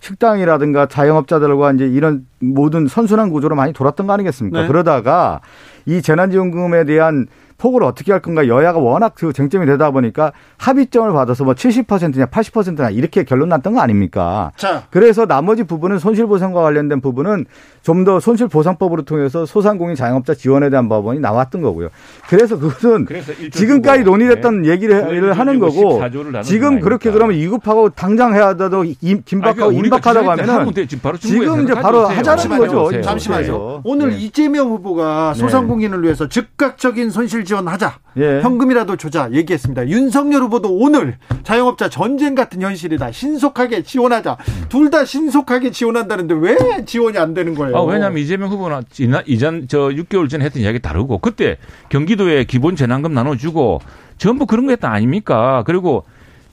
식당이라든가 0.00 0.86
자영업자들과 0.86 1.72
이제 1.72 1.86
이런 1.86 2.26
모든 2.40 2.86
선순환 2.88 3.30
구조로 3.30 3.54
많이 3.56 3.72
돌았던 3.72 4.06
거 4.06 4.12
아니겠습니까? 4.14 4.62
네. 4.62 4.66
그러다가 4.68 5.40
이 5.86 6.02
재난지원금에 6.02 6.84
대한 6.84 7.26
폭을 7.58 7.82
어떻게 7.82 8.12
할 8.12 8.22
건가 8.22 8.48
여야가 8.48 8.78
워낙 8.78 9.12
그 9.14 9.32
쟁점이 9.32 9.66
되다 9.66 9.90
보니까 9.90 10.32
합의점을 10.56 11.12
받아서 11.12 11.44
뭐 11.44 11.54
70%냐 11.54 12.26
80%냐 12.26 12.90
이렇게 12.90 13.24
결론 13.24 13.50
났던 13.50 13.74
거 13.74 13.80
아닙니까? 13.80 14.52
자. 14.56 14.84
그래서 14.90 15.26
나머지 15.26 15.64
부분은 15.64 15.98
손실보상과 15.98 16.62
관련된 16.62 17.00
부분은 17.00 17.44
좀 17.82 17.98
더 18.04 18.20
손실보상법으로 18.20 19.02
통해서 19.02 19.44
소상공인 19.44 19.96
자영업자 19.96 20.34
지원에 20.34 20.70
대한 20.70 20.88
법원이 20.88 21.18
나왔던 21.18 21.62
거고요. 21.62 21.88
그래서 22.28 22.56
그것은 22.58 23.04
그래서 23.06 23.32
지금까지 23.50 24.04
논의됐던 24.04 24.62
네. 24.62 24.70
얘기를 24.70 25.36
하는 25.36 25.58
거고 25.58 26.00
지금 26.44 26.78
그렇게 26.80 27.10
그러면 27.10 27.36
이급하고 27.36 27.90
당장 27.90 28.34
해야 28.34 28.54
돼도 28.54 28.84
긴박하고 29.24 29.72
임박하다고 29.72 30.30
하면은 30.30 30.72
지금 31.18 31.64
이제 31.64 31.74
바로 31.74 32.06
하자는 32.06 32.58
거죠. 32.58 33.02
잠시만요. 33.02 33.80
오늘 33.84 34.10
네. 34.10 34.18
이재명 34.18 34.68
후보가 34.70 35.32
네. 35.34 35.40
소상공인을 35.40 36.02
위해서 36.04 36.28
즉각적인 36.28 37.10
손실 37.10 37.44
지원하자. 37.52 37.98
예. 38.18 38.40
현금이라도 38.42 38.96
주자 38.96 39.28
얘기했습니다. 39.32 39.88
윤석열 39.88 40.42
후보도 40.42 40.72
오늘 40.76 41.16
자영업자 41.44 41.88
전쟁 41.88 42.34
같은 42.34 42.60
현실이다. 42.62 43.10
신속하게 43.10 43.82
지원하자. 43.82 44.36
둘 44.68 44.88
다 44.90 45.04
신속하게 45.04 45.70
지원한다는데 45.70 46.34
왜 46.34 46.84
지원이 46.86 47.18
안 47.18 47.34
되는 47.34 47.54
거예요? 47.54 47.76
아, 47.76 47.82
왜냐하면 47.82 48.18
이재명 48.18 48.50
후보는 48.50 48.82
이전 49.26 49.66
저 49.68 49.78
6개월 49.88 50.30
전에 50.30 50.44
했던 50.44 50.62
이야기 50.62 50.78
다르고 50.78 51.18
그때 51.18 51.56
경기도에 51.90 52.44
기본 52.44 52.76
재난금 52.76 53.12
나눠주고 53.12 53.80
전부 54.18 54.46
그런 54.46 54.66
거 54.66 54.72
했다 54.72 54.90
아닙니까? 54.90 55.62
그리고 55.66 56.04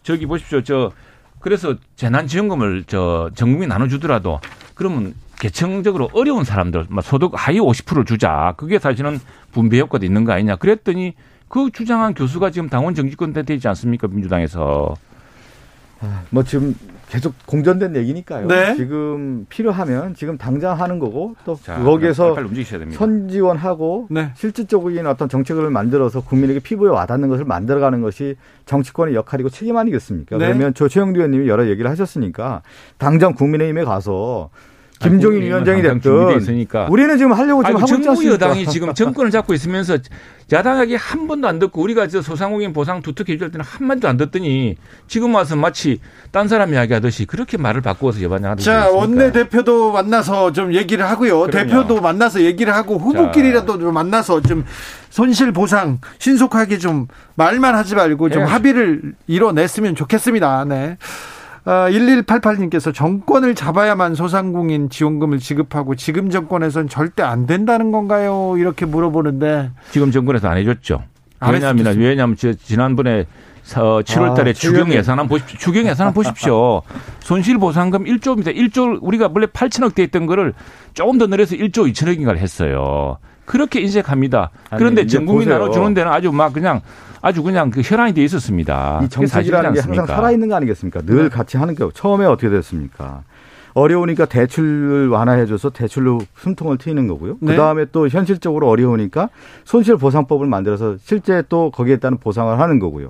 저기 0.04 0.26
보십시오. 0.26 0.64
저 0.64 0.91
그래서 1.39 1.76
재난 1.96 2.28
지원금을 2.28 2.86
저 2.88 3.30
전국민 3.36 3.70
나눠 3.70 3.88
주더라도 3.88 4.39
그러면 4.74 5.14
계층적으로 5.40 6.10
어려운 6.14 6.44
사람들, 6.44 6.88
소득 7.04 7.32
하위 7.36 7.60
50%를 7.60 8.06
주자. 8.06 8.54
그게 8.58 8.80
사실은 8.80 9.20
분배 9.52 9.80
효과도 9.80 10.06
있는 10.06 10.26
거 10.26 10.32
아니냐. 10.34 10.56
그랬더니 10.56 11.14
그 11.48 11.70
주장한 11.72 12.14
교수가 12.14 12.52
지금 12.52 12.70
당원 12.70 12.96
정치권 12.96 13.34
대 13.34 13.44
되지 13.44 13.68
않습니까? 13.68 14.08
민주당에서. 14.08 14.96
아, 16.02 16.24
뭐 16.30 16.44
지금 16.44 16.76
계속 17.10 17.34
공전된 17.46 17.96
얘기니까요. 17.96 18.48
네. 18.48 18.76
지금 18.76 19.46
필요하면 19.48 20.16
지금 20.16 20.38
당장 20.38 20.80
하는 20.80 21.00
거고 21.00 21.36
또 21.46 21.58
자, 21.62 21.80
거기에서 21.80 22.36
선지원하고 22.92 24.08
네. 24.10 24.32
실질적인 24.36 25.06
어떤 25.06 25.30
정책을 25.30 25.70
만들어서 25.70 26.22
국민에게 26.22 26.60
피부에 26.60 26.90
와닿는 26.90 27.30
것을 27.30 27.46
만들어가는 27.46 28.02
것이 28.02 28.36
정치권의 28.66 29.16
역할이고 29.16 29.50
책임 29.50 29.78
아니겠습니까? 29.78 30.38
네. 30.38 30.48
그러면 30.48 30.74
저 30.74 30.88
최영두 30.88 31.20
의원님이 31.20 31.48
여러 31.48 31.68
얘기를 31.68 31.90
하셨으니까 31.90 32.64
당장 32.98 33.34
국민의힘에 33.34 33.84
가서 33.84 34.50
김종인 35.00 35.41
위원장이 35.43 35.82
됐든 35.82 36.38
있으니까. 36.38 36.88
우리는 36.89 37.18
지금 37.18 37.34
하려고 37.34 37.64
지금 37.64 37.76
하고 37.82 37.96
있지 37.96 38.10
않습니까? 38.10 38.34
여당이 38.34 38.66
지금 38.68 38.93
정권을 38.93 39.32
잡고 39.32 39.54
있으면서 39.54 39.98
야당에게 40.52 40.96
한 40.96 41.28
번도 41.28 41.48
안 41.48 41.60
듣고 41.60 41.82
우리가 41.82 42.08
저 42.08 42.22
소상공인 42.22 42.72
보상 42.72 43.02
두텁게 43.02 43.34
해줄 43.34 43.52
때는 43.52 43.66
한 43.66 43.88
마디도 43.88 44.08
안 44.08 44.18
듣더니 44.18 44.78
지금 45.08 45.34
와서 45.36 45.56
마치 45.56 46.00
딴 46.32 46.48
사람 46.48 46.74
이야기하듯이 46.74 47.26
그렇게 47.26 47.58
말을 47.58 47.82
바꾸어서 47.82 48.22
여반장하는 48.22 48.64
자 48.64 48.89
원내 48.89 49.32
대표도 49.32 49.91
만나서 49.91 50.54
좀 50.54 50.74
얘기를 50.74 51.04
하고요. 51.06 51.41
그럼요. 51.48 51.52
대표도 51.52 52.02
만나서 52.02 52.41
얘기를 52.41 52.74
하고 52.74 52.98
후보끼리라도 52.98 53.80
좀 53.80 53.93
만나서 53.93 54.41
좀 54.41 54.66
손실 55.10 55.52
보상 55.52 56.00
신속하게 56.20 56.78
좀 56.78 57.08
말만 57.36 57.74
하지 57.76 57.96
말고 57.96 58.30
좀 58.30 58.41
해야지. 58.41 58.54
합의를 58.54 59.14
이뤄냈으면 59.28 59.96
좋겠습니다. 59.96 60.66
네. 60.66 60.98
1188님께서 61.66 62.93
정권을 62.93 63.55
잡아야만 63.55 64.13
소상공인 64.16 64.89
지원금을 64.89 65.39
지급하고 65.39 65.95
지금 65.95 66.30
정권에선 66.30 66.89
절대 66.89 67.24
안 67.24 67.47
된다는 67.47 67.91
건가요? 67.91 68.55
이렇게 68.57 68.86
물어보는데 68.86 69.72
지금 69.91 70.11
정권에서 70.11 70.47
안 70.47 70.57
해줬죠. 70.57 71.03
왜냐하면 71.51 71.97
왜냐하면 71.97 72.36
지난번에 72.36 73.26
7월 73.66 74.32
어, 74.32 74.34
달에 74.36 74.51
아, 74.51 74.53
추경 74.53 74.93
예산안 74.93 75.28
보십시오. 75.28 75.57
추경 75.57 75.88
예산안 75.88 76.13
보십시오. 76.13 76.84
손실 77.20 77.57
보상금 77.57 78.03
1조입니다. 78.03 78.55
1조 78.55 78.99
우리가 79.01 79.32
원래 79.34 79.47
8천억 79.47 79.95
돼 79.95 80.03
있던 80.03 80.28
거를 80.28 80.53
조금 80.93 81.18
더 81.18 81.26
늘려서 81.26 81.55
1조 81.55 81.91
2천억인가를 81.91 82.38
했어요. 82.38 83.18
그렇게 83.45 83.82
인색합니다. 83.82 84.51
그런데 84.78 85.05
전 85.05 85.26
국민 85.26 85.49
나눠주는 85.49 85.93
데는 85.93 86.11
아주 86.11 86.32
막 86.32 86.53
그냥 86.53 86.82
아주 87.26 87.41
그냥 87.41 87.71
그 87.71 87.82
혈안이 87.84 88.13
돼 88.13 88.23
있었습니다. 88.23 89.01
이 89.03 89.09
정책이라는 89.09 89.73
게 89.73 89.80
항상 89.80 90.05
살아있는 90.05 90.47
거 90.47 90.55
아니겠습니까? 90.57 91.01
늘 91.01 91.23
네. 91.23 91.30
같이 91.30 91.57
하는 91.57 91.73
게 91.73 91.84
처음에 91.91 92.23
어떻게 92.23 92.51
됐습니까? 92.51 93.23
어려우니까 93.73 94.26
대출 94.26 95.09
완화해줘서 95.11 95.71
대출로 95.71 96.21
숨통을 96.38 96.78
트이는 96.78 97.07
거고요. 97.07 97.38
네. 97.39 97.53
그 97.53 97.57
다음에 97.57 97.86
또 97.91 98.07
현실적으로 98.07 98.69
어려우니까 98.69 99.30
손실 99.63 99.97
보상법을 99.97 100.45
만들어서 100.45 100.97
실제 101.03 101.41
또 101.49 101.71
거기에 101.71 101.97
따른 101.97 102.19
보상을 102.19 102.59
하는 102.59 102.78
거고요. 102.78 103.09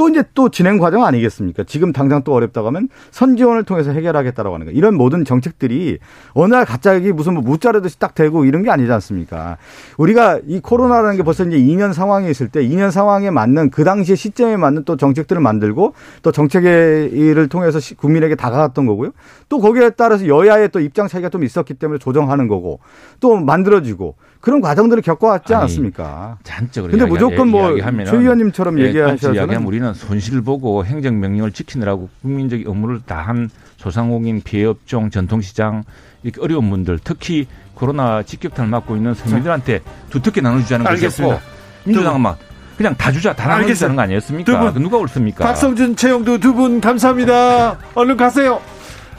또 0.00 0.08
이제 0.08 0.24
또 0.32 0.48
진행 0.48 0.78
과정 0.78 1.04
아니겠습니까? 1.04 1.64
지금 1.64 1.92
당장 1.92 2.22
또 2.24 2.32
어렵다고 2.32 2.68
하면 2.68 2.88
선지원을 3.10 3.64
통해서 3.64 3.92
해결하겠다라고 3.92 4.54
하는 4.54 4.64
거. 4.64 4.72
이런 4.72 4.94
모든 4.94 5.26
정책들이 5.26 5.98
어느 6.32 6.54
날 6.54 6.64
갑자기 6.64 7.12
무슨 7.12 7.34
뭐 7.34 7.42
무자르듯이 7.42 7.98
딱 7.98 8.14
되고 8.14 8.46
이런 8.46 8.62
게 8.62 8.70
아니지 8.70 8.90
않습니까? 8.90 9.58
우리가 9.98 10.38
이 10.46 10.60
코로나라는 10.60 11.18
게 11.18 11.22
벌써 11.22 11.44
이제 11.44 11.58
2년 11.58 11.92
상황에 11.92 12.30
있을 12.30 12.48
때 12.48 12.66
2년 12.66 12.90
상황에 12.90 13.30
맞는 13.30 13.68
그 13.68 13.84
당시의 13.84 14.16
시점에 14.16 14.56
맞는 14.56 14.84
또 14.84 14.96
정책들을 14.96 15.42
만들고 15.42 15.92
또 16.22 16.32
정책의 16.32 17.10
일을 17.10 17.48
통해서 17.48 17.78
국민에게 17.98 18.36
다가갔던 18.36 18.86
거고요. 18.86 19.10
또 19.50 19.58
거기에 19.60 19.90
따라서 19.90 20.26
여야의 20.26 20.70
또 20.70 20.80
입장 20.80 21.08
차이가 21.08 21.28
좀 21.28 21.44
있었기 21.44 21.74
때문에 21.74 21.98
조정하는 21.98 22.48
거고 22.48 22.80
또 23.20 23.36
만들어지고 23.36 24.14
그런 24.40 24.62
과정들을 24.62 25.02
겪어왔지 25.02 25.52
않았습니까? 25.54 26.38
잔적으로. 26.42 26.90
근데 26.92 27.04
무조건 27.04 27.48
뭐 27.48 27.76
최 28.06 28.16
의원님처럼 28.16 28.78
예, 28.78 28.84
얘기하셔서 28.84 29.34
이야기하 29.34 29.60
면 29.90 29.94
우리는 29.94 29.94
손실 29.94 30.40
보고 30.40 30.84
행정 30.84 31.20
명령을 31.20 31.52
지키느라고 31.52 32.08
국민적 32.22 32.60
업무를 32.66 33.00
다한 33.04 33.50
소상공인, 33.76 34.42
피해업종, 34.42 35.10
전통시장 35.10 35.84
이렇게 36.22 36.40
어려운 36.40 36.70
분들 36.70 37.00
특히 37.02 37.46
코로나 37.74 38.22
직격탄을 38.22 38.70
맞고 38.70 38.96
있는 38.96 39.14
서민들한테 39.14 39.80
두텁게 40.10 40.40
나눠주자는 40.40 40.84
것이었고 40.84 41.40
민주당은 41.84 42.20
막 42.20 42.38
그냥 42.76 42.94
다 42.96 43.12
주자 43.12 43.34
다 43.34 43.48
나눠주자는 43.48 43.96
거 43.96 44.02
아니었습니까? 44.02 44.52
두 44.52 44.72
분, 44.72 44.82
누가 44.82 44.96
옳습니까? 44.98 45.44
박성준, 45.44 45.96
최영도 45.96 46.38
두분 46.38 46.80
감사합니다. 46.80 47.78
얼른 47.94 48.16
가세요. 48.16 48.60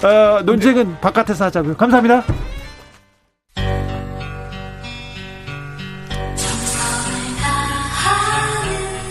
어, 0.04 0.42
논쟁은 0.44 1.00
바깥에서 1.00 1.46
하자고요. 1.46 1.78
감사합니다. 1.78 2.24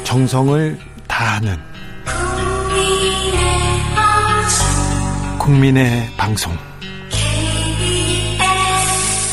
정성을 0.04 0.90
다하는 1.20 1.58
국민의 5.38 6.08
방송 6.16 6.56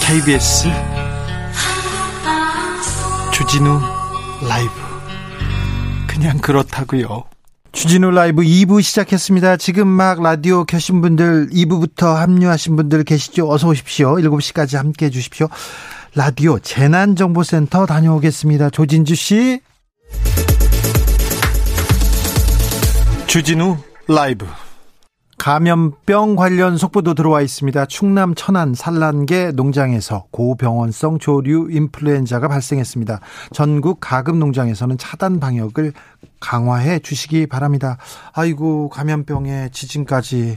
KBS 0.05 0.67
주진우 3.31 3.79
라이브 4.49 4.71
그냥 6.07 6.39
그렇다고요. 6.39 7.23
주진우 7.71 8.11
라이브 8.11 8.41
2부 8.41 8.81
시작했습니다. 8.81 9.55
지금 9.55 9.87
막 9.87 10.21
라디오 10.21 10.65
켜신 10.65 10.99
분들 10.99 11.51
2부부터 11.51 12.15
합류하신 12.15 12.75
분들 12.75 13.05
계시죠? 13.05 13.49
어서 13.49 13.69
오십시오. 13.69 14.15
7시까지 14.15 14.75
함께 14.75 15.05
해 15.05 15.09
주십시오. 15.09 15.47
라디오 16.15 16.59
재난정보센터 16.59 17.85
다녀오겠습니다. 17.85 18.71
조진주 18.71 19.15
씨. 19.15 19.61
주진우 23.27 23.75
라이브 24.07 24.47
감염병 25.37 26.37
관련 26.37 26.77
속보도 26.77 27.13
들어와 27.13 27.41
있습니다. 27.41 27.85
충남 27.87 28.33
천안 28.35 28.73
산란계 28.73 29.51
농장에서 29.51 30.27
고병원성 30.31 31.19
조류 31.19 31.67
인플루엔자가 31.69 32.47
발생했습니다. 32.47 33.19
전국 33.51 33.97
가금 33.99 34.39
농장에서는 34.39 34.97
차단 34.97 35.41
방역을 35.41 35.91
강화해 36.39 36.99
주시기 36.99 37.47
바랍니다. 37.47 37.97
아이고 38.31 38.87
감염병에 38.89 39.69
지진까지 39.73 40.55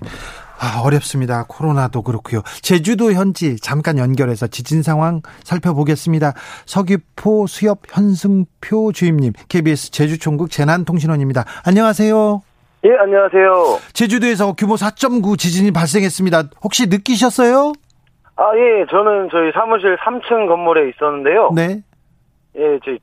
아, 0.61 0.81
어렵습니다. 0.83 1.47
코로나도 1.49 2.03
그렇고요. 2.03 2.43
제주도 2.63 3.13
현지 3.13 3.57
잠깐 3.61 3.99
연결해서 3.99 4.47
지진 4.47 4.83
상황 4.83 5.23
살펴보겠습니다. 5.43 6.35
서귀포 6.67 7.47
수협 7.49 7.81
현승표 7.89 8.93
주임님, 8.93 9.33
KBS 9.49 9.91
제주총국 9.91 10.51
재난통신원입니다. 10.51 11.45
안녕하세요. 11.65 12.43
예, 12.85 12.97
안녕하세요. 12.97 13.79
제주도에서 13.93 14.55
규모 14.55 14.75
4.9 14.75 15.39
지진이 15.39 15.71
발생했습니다. 15.71 16.45
혹시 16.65 16.87
느끼셨어요? 16.87 17.73
아, 18.37 18.53
예, 18.57 18.87
저는 18.91 19.29
저희 19.31 19.53
사무실 19.53 19.97
3층 19.99 20.49
건물에 20.49 20.89
있었는데요. 20.89 21.51
네. 21.55 21.83
예, 22.57 22.79
저 22.83 22.97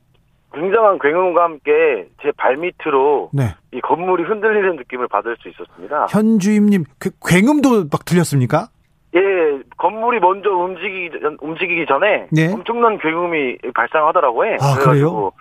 굉장한 0.54 0.98
굉음과 0.98 1.44
함께 1.44 2.08
제 2.24 2.32
발밑으로 2.38 3.30
네. 3.34 3.56
이 3.72 3.80
건물이 3.82 4.24
흔들리는 4.24 4.78
느낌을 4.78 5.08
받을 5.10 5.38
수 5.40 5.50
있었습니다. 5.50 6.08
현 6.10 6.40
주임님, 6.40 6.86
그 6.98 7.12
굉음도 7.24 7.86
막 7.92 8.04
들렸습니까? 8.04 8.70
예, 9.16 9.20
건물이 9.78 10.20
먼저 10.20 10.50
움직이기, 10.50 11.20
움직이기 11.40 11.86
전에 11.86 12.28
네. 12.32 12.52
엄청난 12.52 12.98
굉음이 12.98 13.58
발생하더라고요. 13.76 14.58
아, 14.60 14.76
그래요? 14.80 15.32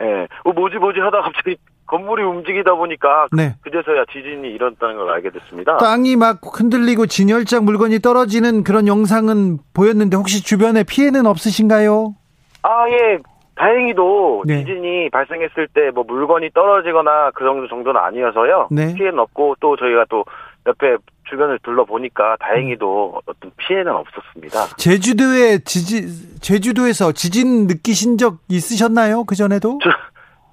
예, 0.00 0.26
어, 0.44 0.52
뭐지 0.52 0.76
뭐지 0.76 1.00
하다 1.00 1.20
갑자기 1.20 1.56
건물이 1.92 2.22
움직이다 2.22 2.74
보니까 2.74 3.26
네. 3.32 3.54
그제서야 3.60 4.04
지진이 4.10 4.48
일어났다는 4.48 4.96
걸 4.96 5.10
알게 5.10 5.28
됐습니다. 5.30 5.76
땅이 5.76 6.16
막 6.16 6.40
흔들리고 6.42 7.04
진열장 7.06 7.66
물건이 7.66 7.98
떨어지는 8.00 8.64
그런 8.64 8.88
영상은 8.88 9.58
보였는데 9.74 10.16
혹시 10.16 10.42
주변에 10.42 10.84
피해는 10.84 11.26
없으신가요? 11.26 12.14
아, 12.62 12.88
예. 12.88 13.18
다행히도 13.56 14.44
네. 14.46 14.60
지진이 14.64 15.10
발생했을 15.10 15.68
때 15.74 15.90
뭐 15.94 16.04
물건이 16.04 16.50
떨어지거나 16.54 17.32
그 17.34 17.44
정도 17.44 17.68
정도는 17.68 18.00
아니어서요. 18.00 18.68
네. 18.70 18.94
피해는 18.94 19.18
없고 19.18 19.56
또 19.60 19.76
저희가 19.76 20.06
또 20.08 20.24
옆에 20.66 20.96
주변을 21.28 21.58
둘러보니까 21.62 22.36
다행히도 22.40 23.20
어떤 23.26 23.50
피해는 23.58 23.92
없었습니다. 23.92 24.76
제주도에 24.78 25.58
지진 25.64 26.08
제주도에서 26.40 27.12
지진 27.12 27.66
느끼신 27.66 28.16
적 28.16 28.38
있으셨나요? 28.48 29.24
그 29.24 29.34
전에도? 29.34 29.78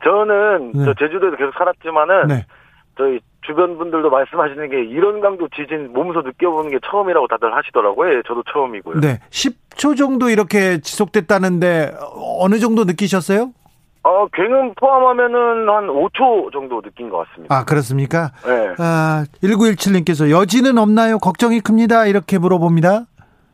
저는 0.03 0.71
네. 0.73 0.85
저 0.85 0.93
제주도에서 0.93 1.35
계속 1.37 1.53
살았지만은 1.57 2.27
네. 2.27 2.45
저희 2.97 3.19
주변 3.41 3.77
분들도 3.77 4.09
말씀하시는 4.09 4.69
게 4.69 4.83
이런 4.83 5.21
강도 5.21 5.47
지진 5.55 5.93
몸소 5.93 6.21
느껴보는 6.21 6.71
게 6.71 6.79
처음이라고 6.85 7.27
다들 7.27 7.55
하시더라고요. 7.55 8.17
예, 8.17 8.21
저도 8.27 8.43
처음이고요. 8.51 8.99
네. 8.99 9.19
10초 9.29 9.97
정도 9.97 10.29
이렇게 10.29 10.79
지속됐다는데 10.79 11.93
어느 12.39 12.59
정도 12.59 12.83
느끼셨어요? 12.83 13.51
어, 14.03 14.27
굉음 14.33 14.73
포함하면은 14.75 15.69
한 15.69 15.87
5초 15.87 16.51
정도 16.53 16.81
느낀 16.81 17.09
것 17.09 17.27
같습니다. 17.29 17.53
아, 17.55 17.65
그렇습니까? 17.65 18.31
네. 18.45 18.73
아, 18.77 19.25
1917님께서 19.43 20.29
여지는 20.29 20.77
없나요? 20.77 21.19
걱정이 21.19 21.59
큽니다. 21.59 22.05
이렇게 22.05 22.37
물어봅니다. 22.37 23.05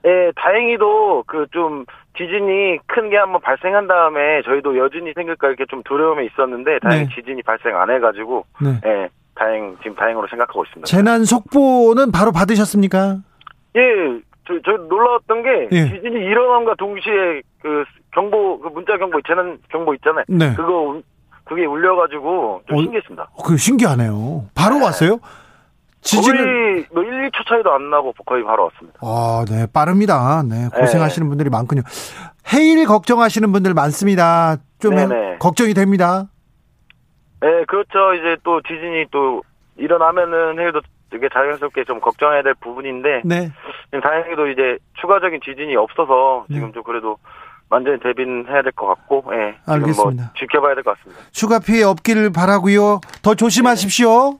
예, 0.06 0.32
다행히도 0.36 1.24
그 1.28 1.47
좀 1.51 1.86
지진이 2.18 2.80
큰 2.88 3.10
게 3.10 3.18
한번 3.18 3.41
발생한 3.41 3.88
다음에 3.88 4.41
저희도 4.43 4.78
여진이 4.78 5.14
생길까 5.16 5.47
이렇게 5.47 5.66
좀 5.70 5.84
두려움이 5.84 6.26
있었는데 6.28 6.80
다행히 6.80 7.08
네. 7.08 7.16
지진이 7.16 7.43
발생 7.43 7.76
안 7.78 7.89
해가지고 7.89 8.45
네. 8.62 8.80
예, 8.86 9.10
다행 9.36 9.76
지금 9.84 9.95
다행으로 9.95 10.28
생각하고 10.28 10.64
있습니다. 10.64 10.86
재난 10.88 11.26
속보는 11.26 12.12
바로 12.12 12.32
받으셨습니까? 12.32 13.18
예, 13.76 13.82
저, 14.47 14.53
저 14.64 14.72
놀라웠던 14.78 15.43
게 15.43 15.68
예. 15.72 15.89
지진이 15.89 16.16
일어남과 16.26 16.76
동시에 16.78 17.41
그 17.62 17.84
경보 18.14 18.60
그 18.62 18.68
문자 18.70 18.97
경보 18.97 19.20
재난 19.28 19.58
경보 19.70 19.93
있잖아요. 19.95 20.24
네. 20.30 20.53
그거 20.56 21.01
그게 21.43 21.66
울려가지고 21.66 22.62
좀 22.68 22.78
어, 22.78 22.82
신기했습니다. 22.82 23.28
그 23.45 23.58
신기하네요. 23.58 24.45
바로 24.56 24.76
네. 24.80 24.86
왔어요? 24.86 25.20
지진은 26.06 26.38
거의 26.38 26.86
뭐 26.93 27.03
1, 27.03 27.30
2초 27.32 27.47
차이도 27.49 27.74
안 27.74 27.89
나고 27.89 28.14
거의 28.26 28.43
바로 28.43 28.66
왔습니다. 28.66 28.99
아, 29.01 29.43
네, 29.49 29.66
빠릅니다. 29.74 30.43
네, 30.47 30.70
고생하시는 30.74 31.28
네. 31.28 31.30
분들이 31.30 31.49
많군요. 31.49 31.82
해일 32.53 32.86
걱정하시는 32.86 33.51
분들 33.51 33.74
많습니다. 33.74 34.58
좀 34.80 34.95
네네. 34.95 35.38
걱정이 35.39 35.74
됩니다. 35.74 36.28
네, 37.41 37.66
그렇죠. 37.68 38.14
이제 38.14 38.38
또 38.43 38.62
지진이 38.62 39.06
또 39.12 39.41
일어나면은 39.78 40.60
해일도 40.60 40.82
되게 41.12 41.28
자연스럽게 41.34 41.84
좀 41.86 41.99
걱정해야 41.99 42.43
될 42.43 42.53
부분인데, 42.56 43.22
네. 43.26 43.51
다행히도 43.91 44.47
이제 44.49 44.78
추가적인 45.01 45.39
지진이 45.43 45.76
없어서 45.76 46.45
지금 46.51 46.68
네. 46.68 46.74
좀 46.74 46.84
그래도 46.84 47.18
완전히 47.70 47.99
대비는 47.99 48.45
해야 48.47 48.62
될 48.62 48.72
것 48.74 48.86
같고, 48.88 49.24
예. 49.34 49.38
네, 49.38 49.56
알겠습니다. 49.66 50.24
뭐 50.24 50.32
지켜봐야 50.38 50.76
될 50.76 50.84
것 50.84 50.97
같습니다. 50.97 51.24
추가 51.32 51.60
피해 51.60 51.84
없기를 51.84 52.32
바라고요. 52.32 53.01
더 53.24 53.34
조심하십시오. 53.36 54.39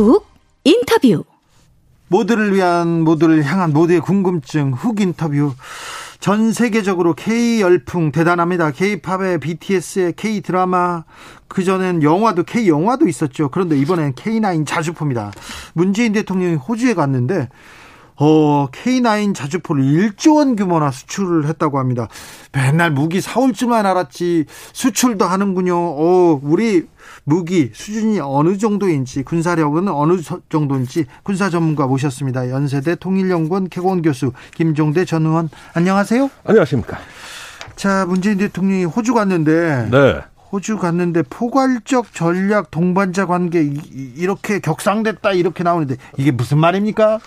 훅 0.00 0.26
인터뷰. 0.64 1.24
모두를 2.08 2.54
위한 2.54 3.02
모두를 3.02 3.44
향한 3.44 3.72
모두의 3.72 4.00
궁금증 4.00 4.72
훅 4.72 5.00
인터뷰. 5.00 5.54
전 6.20 6.52
세계적으로 6.52 7.14
K 7.14 7.60
열풍 7.60 8.12
대단합니다. 8.12 8.72
K-팝의 8.72 9.38
BTS의 9.40 10.14
K 10.16 10.40
드라마 10.40 11.04
그 11.48 11.64
전엔 11.64 12.02
영화도 12.02 12.44
K 12.44 12.68
영화도 12.68 13.08
있었죠. 13.08 13.48
그런데 13.50 13.78
이번엔 13.78 14.14
K9 14.14 14.66
자주포입니다. 14.66 15.32
문재인 15.72 16.12
대통령이 16.12 16.56
호주에 16.56 16.94
갔는데 16.94 17.48
어, 18.22 18.68
K9 18.70 19.34
자주포를 19.34 19.82
1조 19.82 20.36
원 20.36 20.54
규모나 20.54 20.90
수출을 20.90 21.46
했다고 21.46 21.78
합니다. 21.78 22.06
맨날 22.52 22.90
무기 22.90 23.22
사올 23.22 23.54
줄만 23.54 23.86
알았지 23.86 24.44
수출도 24.74 25.24
하는군요. 25.24 25.74
어, 25.74 26.38
우리 26.42 26.86
무기 27.24 27.70
수준이 27.72 28.20
어느 28.20 28.58
정도인지 28.58 29.22
군사력은 29.22 29.88
어느 29.88 30.20
정도인지 30.50 31.06
군사 31.22 31.48
전문가 31.48 31.86
모셨습니다. 31.86 32.50
연세대 32.50 32.96
통일연구원 32.96 33.70
개원 33.70 34.02
교수 34.02 34.32
김종대 34.54 35.06
전 35.06 35.24
의원 35.24 35.48
안녕하세요. 35.72 36.30
안녕하십니까. 36.44 36.98
자 37.74 38.04
문재인 38.04 38.36
대통령이 38.36 38.84
호주 38.84 39.14
갔는데 39.14 39.88
네. 39.90 40.20
호주 40.52 40.76
갔는데 40.76 41.22
포괄적 41.30 42.12
전략 42.12 42.70
동반자 42.70 43.24
관계 43.24 43.62
이렇게 44.16 44.58
격상됐다 44.58 45.32
이렇게 45.32 45.64
나오는데 45.64 45.96
이게 46.18 46.32
무슨 46.32 46.58
말입니까? 46.58 47.20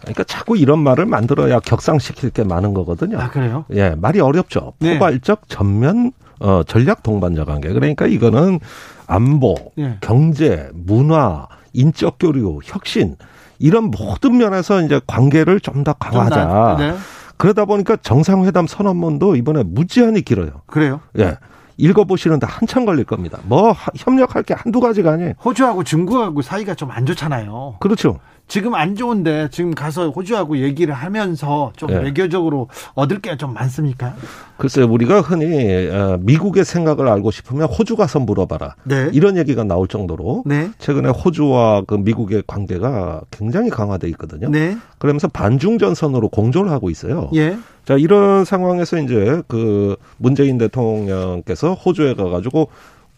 그러니까 0.00 0.24
자꾸 0.24 0.56
이런 0.56 0.78
말을 0.80 1.06
만들어야 1.06 1.60
격상시킬 1.60 2.30
게 2.30 2.44
많은 2.44 2.74
거거든요. 2.74 3.18
아, 3.18 3.30
그래요? 3.30 3.64
예, 3.72 3.90
말이 3.96 4.20
어렵죠. 4.20 4.74
네. 4.78 4.94
포괄적 4.98 5.48
전면 5.48 6.12
어, 6.40 6.62
전략 6.66 7.02
동반자 7.02 7.44
관계. 7.44 7.68
그러니까 7.72 8.06
이거는 8.06 8.60
안보, 9.06 9.54
네. 9.76 9.96
경제, 10.00 10.70
문화, 10.74 11.48
인적 11.72 12.16
교류, 12.20 12.60
혁신 12.64 13.16
이런 13.58 13.90
모든 13.90 14.36
면에서 14.38 14.80
이제 14.82 15.00
관계를 15.06 15.58
좀 15.60 15.82
더 15.84 15.92
강화하자. 15.94 16.76
네. 16.78 16.94
그러다 17.36 17.64
보니까 17.64 17.96
정상회담 17.96 18.66
선언문도 18.66 19.36
이번에 19.36 19.62
무지한히 19.64 20.22
길어요. 20.22 20.62
그래요? 20.66 21.00
예. 21.18 21.36
읽어보시는데 21.76 22.46
한참 22.48 22.84
걸릴 22.84 23.04
겁니다. 23.04 23.38
뭐 23.44 23.74
협력할 23.96 24.42
게 24.42 24.54
한두 24.54 24.80
가지가 24.80 25.12
아니에요. 25.12 25.34
호주하고 25.44 25.84
중국하고 25.84 26.42
사이가 26.42 26.74
좀 26.74 26.90
안 26.90 27.06
좋잖아요. 27.06 27.76
그렇죠. 27.78 28.18
지금 28.48 28.74
안 28.74 28.96
좋은데 28.96 29.48
지금 29.50 29.74
가서 29.74 30.08
호주하고 30.10 30.58
얘기를 30.58 30.92
하면서 30.94 31.72
좀 31.76 31.90
네. 31.90 31.98
외교적으로 32.02 32.68
얻을 32.94 33.20
게 33.20 33.36
좀 33.38 33.52
많습니까? 33.54 34.14
글쎄요, 34.56 34.86
우리가 34.90 35.20
흔히 35.20 35.88
어, 35.90 36.18
미국의 36.20 36.64
생각을 36.64 37.06
알고 37.06 37.30
싶으면 37.30 37.68
호주 37.68 37.94
가서 37.94 38.18
물어봐라. 38.20 38.74
네. 38.84 39.10
이런 39.12 39.36
얘기가 39.36 39.62
나올 39.64 39.86
정도로 39.86 40.42
네. 40.46 40.70
최근에 40.78 41.10
호주와 41.10 41.82
그 41.86 41.94
미국의 41.94 42.42
관계가 42.46 43.20
굉장히 43.30 43.70
강화돼 43.70 44.08
있거든요. 44.08 44.48
네. 44.48 44.76
그러면서 44.98 45.28
반중 45.28 45.78
전선으로 45.78 46.30
공조를 46.30 46.70
하고 46.72 46.90
있어요. 46.90 47.30
예. 47.34 47.56
자, 47.84 47.96
이런 47.96 48.44
상황에서 48.44 48.98
이제 48.98 49.42
그 49.46 49.96
문재인 50.16 50.58
대통령께서 50.58 51.74
호주에 51.74 52.14
가가지고 52.14 52.68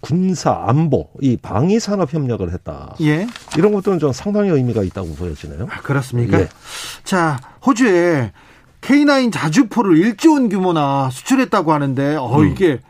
군사 0.00 0.64
안보 0.66 1.08
이 1.20 1.36
방위 1.36 1.78
산업 1.78 2.12
협력을 2.12 2.50
했다. 2.52 2.94
예. 3.02 3.26
이런 3.56 3.72
것들은 3.72 3.98
좀 3.98 4.12
상당히 4.12 4.50
의미가 4.50 4.82
있다고 4.82 5.14
보여지네요. 5.14 5.68
아, 5.70 5.80
그렇습니까? 5.82 6.40
예. 6.40 6.48
자, 7.04 7.38
호주에 7.66 8.32
K9 8.80 9.32
자주포를 9.32 9.96
1조 9.96 10.32
원 10.32 10.48
규모나 10.48 11.10
수출했다고 11.10 11.72
하는데 11.72 12.16
어 12.16 12.40
음. 12.40 12.48
이게 12.50 12.80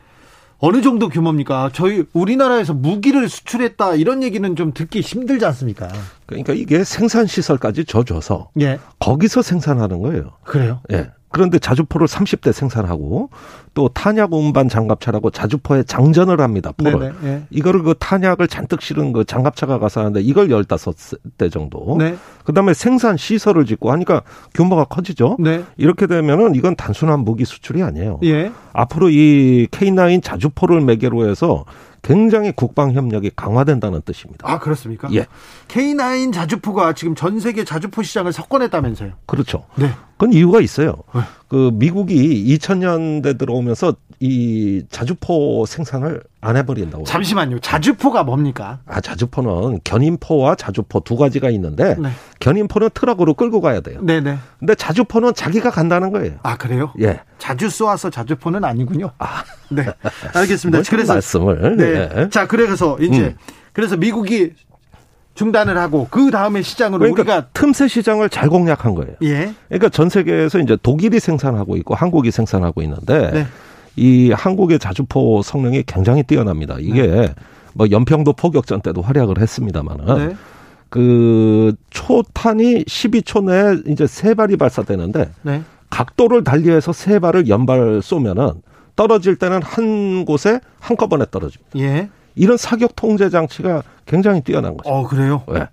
어느 0.58 0.82
정도 0.82 1.08
규모입니까? 1.08 1.70
저희 1.72 2.04
우리나라에서 2.12 2.74
무기를 2.74 3.28
수출했다 3.28 3.94
이런 3.94 4.22
얘기는 4.22 4.54
좀 4.56 4.72
듣기 4.72 5.00
힘들지 5.00 5.44
않습니까? 5.46 5.88
그러니까 6.26 6.52
이게 6.52 6.84
생산 6.84 7.26
시설까지 7.26 7.86
져줘서 7.86 8.50
예. 8.60 8.78
거기서 8.98 9.42
생산하는 9.42 10.00
거예요. 10.00 10.32
그래요? 10.44 10.80
예. 10.92 11.10
그런데 11.32 11.58
자주포를 11.58 12.06
30대 12.06 12.52
생산하고 12.52 13.30
또 13.72 13.88
탄약 13.88 14.32
운반 14.32 14.68
장갑차라고 14.68 15.30
자주포에 15.30 15.84
장전을 15.84 16.40
합니다. 16.40 16.72
포를. 16.76 17.14
네, 17.20 17.28
네. 17.28 17.46
이거를 17.50 17.82
그 17.82 17.94
탄약을 17.98 18.48
잔뜩 18.48 18.82
실은 18.82 19.12
그 19.12 19.24
장갑차가 19.24 19.78
가서 19.78 20.00
하는데 20.00 20.20
이걸 20.20 20.48
15대 20.48 21.50
정도. 21.52 21.96
네. 21.98 22.16
그다음에 22.44 22.74
생산 22.74 23.16
시설을 23.16 23.64
짓고 23.64 23.92
하니까 23.92 24.22
규모가 24.54 24.84
커지죠. 24.84 25.36
네. 25.38 25.64
이렇게 25.76 26.06
되면은 26.06 26.56
이건 26.56 26.74
단순한 26.74 27.20
무기 27.20 27.44
수출이 27.44 27.82
아니에요. 27.82 28.18
예. 28.24 28.50
앞으로 28.72 29.10
이 29.10 29.68
K9 29.70 30.22
자주포를 30.22 30.80
매개로 30.80 31.28
해서 31.28 31.64
굉장히 32.02 32.50
국방 32.50 32.92
협력이 32.92 33.32
강화된다는 33.36 34.00
뜻입니다. 34.02 34.50
아 34.50 34.58
그렇습니까? 34.58 35.08
예. 35.12 35.26
K9 35.68 36.32
자주포가 36.32 36.94
지금 36.94 37.14
전 37.14 37.38
세계 37.38 37.64
자주포 37.64 38.02
시장을 38.02 38.32
석권했다면서요? 38.32 39.12
그렇죠. 39.26 39.64
네. 39.76 39.90
그건 40.20 40.34
이유가 40.34 40.60
있어요. 40.60 40.96
네. 41.14 41.22
그 41.48 41.70
미국이 41.72 42.44
2000년대 42.58 43.38
들어오면서 43.38 43.94
이 44.20 44.84
자주포 44.90 45.64
생산을 45.64 46.20
안 46.42 46.58
해버린다고. 46.58 47.04
잠시만요. 47.04 47.60
자주포가 47.60 48.22
뭡니까? 48.24 48.80
아 48.84 49.00
자주포는 49.00 49.80
견인포와 49.82 50.56
자주포 50.56 51.00
두 51.00 51.16
가지가 51.16 51.48
있는데 51.48 51.96
네. 51.98 52.10
견인포는 52.38 52.90
트럭으로 52.92 53.32
끌고 53.32 53.62
가야 53.62 53.80
돼요. 53.80 54.02
네네. 54.02 54.36
근데 54.58 54.74
자주포는 54.74 55.32
자기가 55.32 55.70
간다는 55.70 56.12
거예요. 56.12 56.34
아 56.42 56.58
그래요? 56.58 56.92
예. 57.00 57.20
자주 57.38 57.70
쏘아서 57.70 58.10
자주포는 58.10 58.62
아니군요. 58.62 59.12
아, 59.18 59.42
네. 59.70 59.86
알겠습니다. 60.34 60.82
그래서 60.90 61.14
말씀을. 61.14 61.76
네. 61.78 62.08
네. 62.14 62.28
자 62.28 62.46
그래서 62.46 62.98
이제 63.00 63.22
음. 63.22 63.36
그래서 63.72 63.96
미국이 63.96 64.52
중단을 65.40 65.78
하고 65.78 66.06
그 66.10 66.30
다음에 66.30 66.60
시장으로 66.60 66.98
그러니까 66.98 67.22
우리가 67.22 67.46
틈새 67.54 67.88
시장을 67.88 68.28
잘 68.28 68.50
공략한 68.50 68.94
거예요. 68.94 69.14
예. 69.22 69.54
그러니까 69.68 69.88
전 69.88 70.10
세계에서 70.10 70.58
이제 70.58 70.76
독일이 70.82 71.18
생산하고 71.18 71.78
있고 71.78 71.94
한국이 71.94 72.30
생산하고 72.30 72.82
있는데 72.82 73.30
네. 73.30 73.46
이 73.96 74.32
한국의 74.32 74.78
자주포 74.78 75.40
성능이 75.40 75.84
굉장히 75.86 76.24
뛰어납니다. 76.24 76.76
이게 76.78 77.06
네. 77.06 77.34
뭐 77.72 77.86
연평도 77.90 78.34
포격전 78.34 78.82
때도 78.82 79.00
활약을 79.00 79.40
했습니다만은 79.40 80.28
네. 80.28 80.36
그 80.90 81.74
초탄이 81.88 82.84
12초 82.84 83.44
내에 83.44 83.90
이제 83.90 84.06
세 84.06 84.34
발이 84.34 84.58
발사되는데 84.58 85.30
네. 85.40 85.62
각도를 85.88 86.44
달리해서 86.44 86.92
세 86.92 87.18
발을 87.18 87.48
연발 87.48 88.02
쏘면은 88.02 88.60
떨어질 88.94 89.36
때는 89.36 89.62
한 89.62 90.26
곳에 90.26 90.60
한꺼번에 90.80 91.24
떨어집니다. 91.30 91.78
예. 91.78 92.10
이런 92.34 92.56
사격 92.56 92.96
통제 92.96 93.30
장치가 93.30 93.82
굉장히 94.06 94.40
뛰어난 94.40 94.76
거죠. 94.76 94.88
어, 94.88 95.06
그래요? 95.06 95.42
네. 95.48 95.66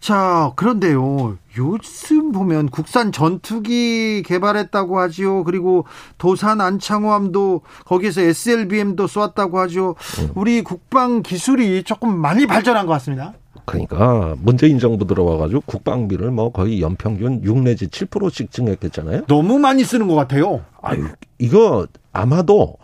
자, 0.00 0.52
그런데요. 0.54 1.38
요즘 1.58 2.32
보면 2.32 2.68
국산 2.68 3.10
전투기 3.10 4.22
개발했다고 4.24 4.98
하지요. 4.98 5.44
그리고 5.44 5.86
도산 6.18 6.60
안창호함도 6.60 7.62
거기에서 7.84 8.20
SLBM도 8.20 9.06
쏘았다고 9.06 9.58
하죠. 9.60 9.96
음. 10.20 10.30
우리 10.34 10.62
국방 10.62 11.22
기술이 11.22 11.82
조금 11.82 12.16
많이 12.16 12.46
발전한 12.46 12.86
것 12.86 12.92
같습니다. 12.94 13.34
그러니까 13.64 14.34
문재인 14.38 14.78
정부 14.78 15.06
들어와가지고 15.06 15.62
국방비를 15.66 16.30
뭐 16.30 16.50
거의 16.50 16.80
연평균 16.80 17.42
6 17.44 17.58
내지 17.58 17.88
7%씩 17.88 18.50
증액했잖아요. 18.50 19.26
너무 19.26 19.58
많이 19.58 19.84
쓰는 19.84 20.08
것 20.08 20.14
같아요. 20.14 20.62
아유, 20.80 21.06
이거 21.38 21.86
아마도 22.12 22.76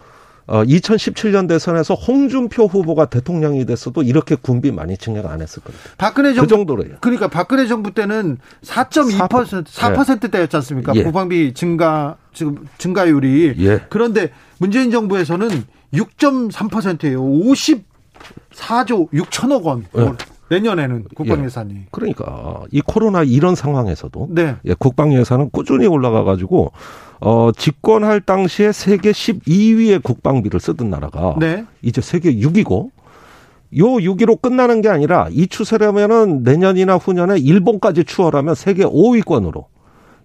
어, 0.47 0.63
2017년 0.63 1.49
대선에서 1.49 1.95
홍준표 1.95 2.67
후보가 2.67 3.07
대통령이 3.07 3.65
됐어도 3.65 4.03
이렇게 4.03 4.35
군비 4.35 4.73
많이 4.73 4.97
증액 4.97 5.27
안 5.27 5.41
했을 5.41 5.63
겁니다. 5.63 5.85
박근혜 5.97 6.31
그 6.31 6.35
정부 6.35 6.49
그 6.49 6.57
정도로요. 6.57 6.97
그러니까 7.01 7.29
박근혜 7.29 7.67
정부 7.67 7.93
때는 7.93 8.39
4.2% 8.63 9.65
4%대였지 9.65 10.57
않습니까? 10.57 10.93
예. 10.97 11.03
국방비 11.03 11.55
증가 11.55 12.17
지금 12.35 12.67
증가율이. 12.79 13.55
예. 13.59 13.83
그런데 13.89 14.31
문재인 14.59 14.91
정부에서는 14.91 15.65
6.3%예요. 15.95 17.23
54조 17.23 19.11
6천억 19.13 19.63
원. 19.63 19.87
예. 19.97 20.13
내년에는 20.51 21.05
국방 21.15 21.41
예. 21.41 21.45
예산이. 21.45 21.75
예. 21.75 21.87
그러니까 21.91 22.63
이 22.71 22.81
코로나 22.81 23.23
이런 23.23 23.55
상황에서도 23.55 24.29
네. 24.31 24.57
예, 24.65 24.75
국방 24.79 25.13
예산은 25.13 25.51
꾸준히 25.51 25.87
올라가 25.87 26.25
가지고 26.25 26.73
어 27.21 27.51
집권할 27.57 28.21
당시에 28.21 28.73
세계 28.73 29.13
12위의 29.13 30.03
국방비를 30.03 30.61
쓰던 30.61 30.91
나라가 30.91 31.37
네. 31.39 31.65
이제 31.83 32.01
세계 32.01 32.35
6위고 32.35 32.91
요 33.79 33.85
6위로 33.85 34.41
끝나는 34.41 34.83
게 34.83 34.89
아니라 34.89 35.29
이 35.31 35.47
추세라면은 35.47 36.43
내년이나 36.43 36.97
후년에 36.97 37.39
일본까지 37.39 38.05
추월하면 38.05 38.55
세계 38.55 38.85
5위권으로 38.85 39.65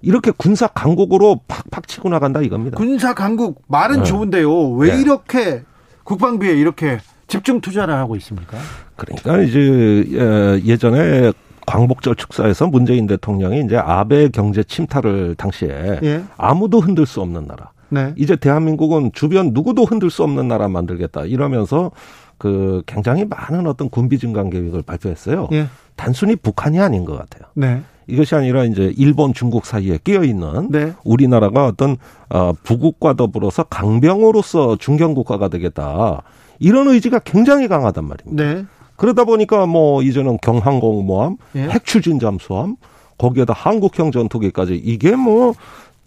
이렇게 0.02 0.32
군사 0.32 0.68
강국으로 0.68 1.42
팍팍 1.48 1.88
치고 1.88 2.10
나간다 2.10 2.42
이겁니다. 2.42 2.78
군사 2.78 3.14
강국 3.14 3.64
말은 3.68 4.00
네. 4.00 4.04
좋은데요. 4.04 4.72
왜 4.72 4.96
네. 4.96 5.02
이렇게 5.02 5.64
국방비에 6.04 6.54
이렇게 6.54 7.00
집중 7.30 7.62
투자를 7.62 7.94
하고 7.94 8.16
있습니까? 8.18 8.58
그러니까 8.96 9.42
이제 9.42 10.06
예, 10.12 10.62
예전에 10.66 11.32
광복절 11.66 12.16
축사에서 12.16 12.68
문재인 12.68 13.08
대통령이 13.08 13.62
이제 13.62 13.78
아베 13.78 14.28
경제 14.30 14.64
침탈을 14.64 15.36
당시에 15.36 16.00
예. 16.04 16.24
아무도 16.36 16.80
흔들 16.80 17.06
수 17.06 17.22
없는 17.22 17.46
나라. 17.46 17.72
네. 17.90 18.14
이제 18.18 18.36
대한민국은 18.36 19.12
주변 19.14 19.52
누구도 19.54 19.86
흔들 19.86 20.10
수 20.10 20.24
없는 20.24 20.48
나라 20.48 20.68
만들겠다 20.68 21.26
이러면서 21.26 21.92
그 22.38 22.82
굉장히 22.86 23.26
많은 23.26 23.68
어떤 23.68 23.90
군비 23.90 24.18
증강 24.18 24.50
계획을 24.50 24.82
발표했어요. 24.82 25.50
예. 25.52 25.68
단순히 25.96 26.36
북한이 26.36 26.80
아닌 26.80 27.06
것 27.06 27.18
같아요. 27.18 27.50
네. 27.54 27.82
이것이 28.08 28.34
아니라 28.34 28.64
이제 28.64 28.92
일본, 28.98 29.34
중국 29.34 29.66
사이에 29.66 30.00
끼어 30.04 30.24
있는 30.24 30.72
네. 30.72 30.94
우리나라가 31.04 31.68
어떤 31.68 31.98
어 32.30 32.54
부국과 32.64 33.14
더불어서 33.14 33.64
강병으로서 33.64 34.78
중견 34.78 35.14
국가가 35.14 35.48
되겠다. 35.50 36.24
이런 36.60 36.88
의지가 36.88 37.20
굉장히 37.20 37.68
강하단 37.68 38.06
말입니다. 38.06 38.44
네. 38.44 38.66
그러다 38.96 39.24
보니까 39.24 39.66
뭐 39.66 40.04
이제는 40.04 40.38
경항공모함, 40.42 41.38
예. 41.56 41.62
핵추진 41.70 42.20
잠수함, 42.20 42.76
거기에다 43.18 43.54
한국형 43.54 44.12
전투기까지 44.12 44.76
이게 44.76 45.16
뭐 45.16 45.54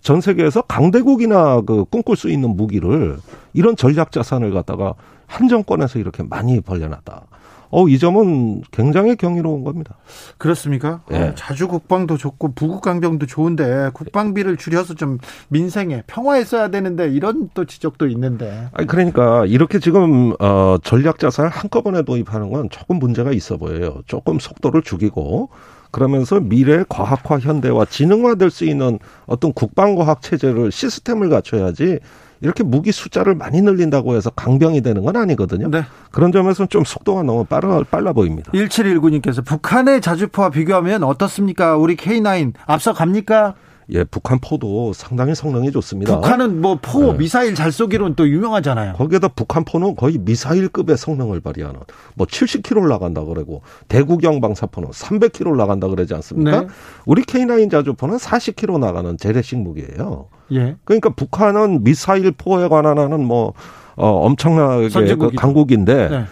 전 0.02 0.20
세계에서 0.20 0.62
강대국이나 0.62 1.60
그 1.62 1.84
꿈꿀 1.84 2.16
수 2.16 2.28
있는 2.28 2.56
무기를 2.56 3.18
이런 3.52 3.76
전략 3.76 4.10
자산을 4.12 4.50
갖다가 4.52 4.94
한 5.26 5.48
정권에서 5.48 5.98
이렇게 5.98 6.24
많이 6.24 6.60
벌려놨다. 6.60 7.22
어, 7.72 7.88
이 7.88 7.98
점은 7.98 8.60
굉장히 8.70 9.16
경이로운 9.16 9.64
겁니다. 9.64 9.96
그렇습니까? 10.36 11.00
네. 11.10 11.30
어, 11.30 11.34
자주 11.34 11.68
국방도 11.68 12.18
좋고 12.18 12.52
부국 12.54 12.82
강병도 12.82 13.24
좋은데 13.26 13.90
국방비를 13.94 14.58
줄여서 14.58 14.94
좀 14.94 15.18
민생에 15.48 16.02
평화에 16.06 16.44
써야 16.44 16.68
되는데 16.68 17.08
이런 17.08 17.48
또 17.54 17.64
지적도 17.64 18.06
있는데. 18.08 18.68
아니 18.72 18.86
그러니까 18.86 19.46
이렇게 19.46 19.78
지금 19.78 20.34
어 20.38 20.76
전략 20.84 21.18
자산을 21.18 21.50
한꺼번에 21.50 22.02
도입하는 22.02 22.50
건 22.50 22.68
조금 22.68 22.98
문제가 22.98 23.32
있어 23.32 23.56
보여요. 23.56 24.02
조금 24.06 24.38
속도를 24.38 24.82
죽이고 24.82 25.48
그러면서 25.90 26.40
미래 26.40 26.84
과학화 26.90 27.38
현대화 27.38 27.86
지능화될 27.86 28.50
수 28.50 28.66
있는 28.66 28.98
어떤 29.24 29.54
국방과학 29.54 30.20
체제를 30.20 30.70
시스템을 30.70 31.30
갖춰야지 31.30 32.00
이렇게 32.42 32.64
무기 32.64 32.92
숫자를 32.92 33.34
많이 33.34 33.62
늘린다고 33.62 34.16
해서 34.16 34.30
강병이 34.30 34.82
되는 34.82 35.04
건 35.04 35.16
아니거든요. 35.16 35.70
네. 35.70 35.84
그런 36.10 36.32
점에서는 36.32 36.68
좀 36.68 36.84
속도가 36.84 37.22
너무 37.22 37.44
빨라, 37.44 37.82
빨라 37.90 38.12
보입니다. 38.12 38.52
1719님께서 38.52 39.44
북한의 39.44 40.00
자주포와 40.00 40.50
비교하면 40.50 41.04
어떻습니까? 41.04 41.76
우리 41.76 41.96
K9 41.96 42.52
앞서 42.66 42.92
갑니까? 42.92 43.54
예, 43.90 44.04
북한 44.04 44.38
포도 44.38 44.92
상당히 44.92 45.34
성능이 45.34 45.72
좋습니다. 45.72 46.14
북한은 46.14 46.60
뭐 46.60 46.78
포, 46.80 47.12
네. 47.12 47.18
미사일 47.18 47.54
잘 47.54 47.72
쏘기로는 47.72 48.14
또 48.14 48.28
유명하잖아요. 48.28 48.94
거기에다 48.94 49.28
북한 49.28 49.64
포는 49.64 49.96
거의 49.96 50.18
미사일급의 50.18 50.96
성능을 50.96 51.40
발휘하는 51.40 51.80
뭐 52.14 52.26
70km 52.26 52.88
나간다 52.88 53.24
그러고 53.24 53.62
대구경 53.88 54.40
방사포는 54.40 54.90
300km 54.90 55.56
나간다 55.56 55.88
그러지 55.88 56.14
않습니까? 56.14 56.60
네. 56.62 56.66
우리 57.06 57.22
K9 57.22 57.70
자주포는 57.70 58.16
40km 58.16 58.78
나가는 58.78 59.16
재래식 59.18 59.58
무기예요. 59.58 60.28
예. 60.52 60.76
그러니까 60.84 61.10
북한은 61.10 61.82
미사일 61.84 62.30
포에 62.32 62.68
관한 62.68 62.98
하는 62.98 63.24
뭐 63.24 63.52
어, 63.96 64.08
엄청나게 64.26 64.88
그 65.16 65.30
강국인데 65.36 66.08
네. 66.08 66.24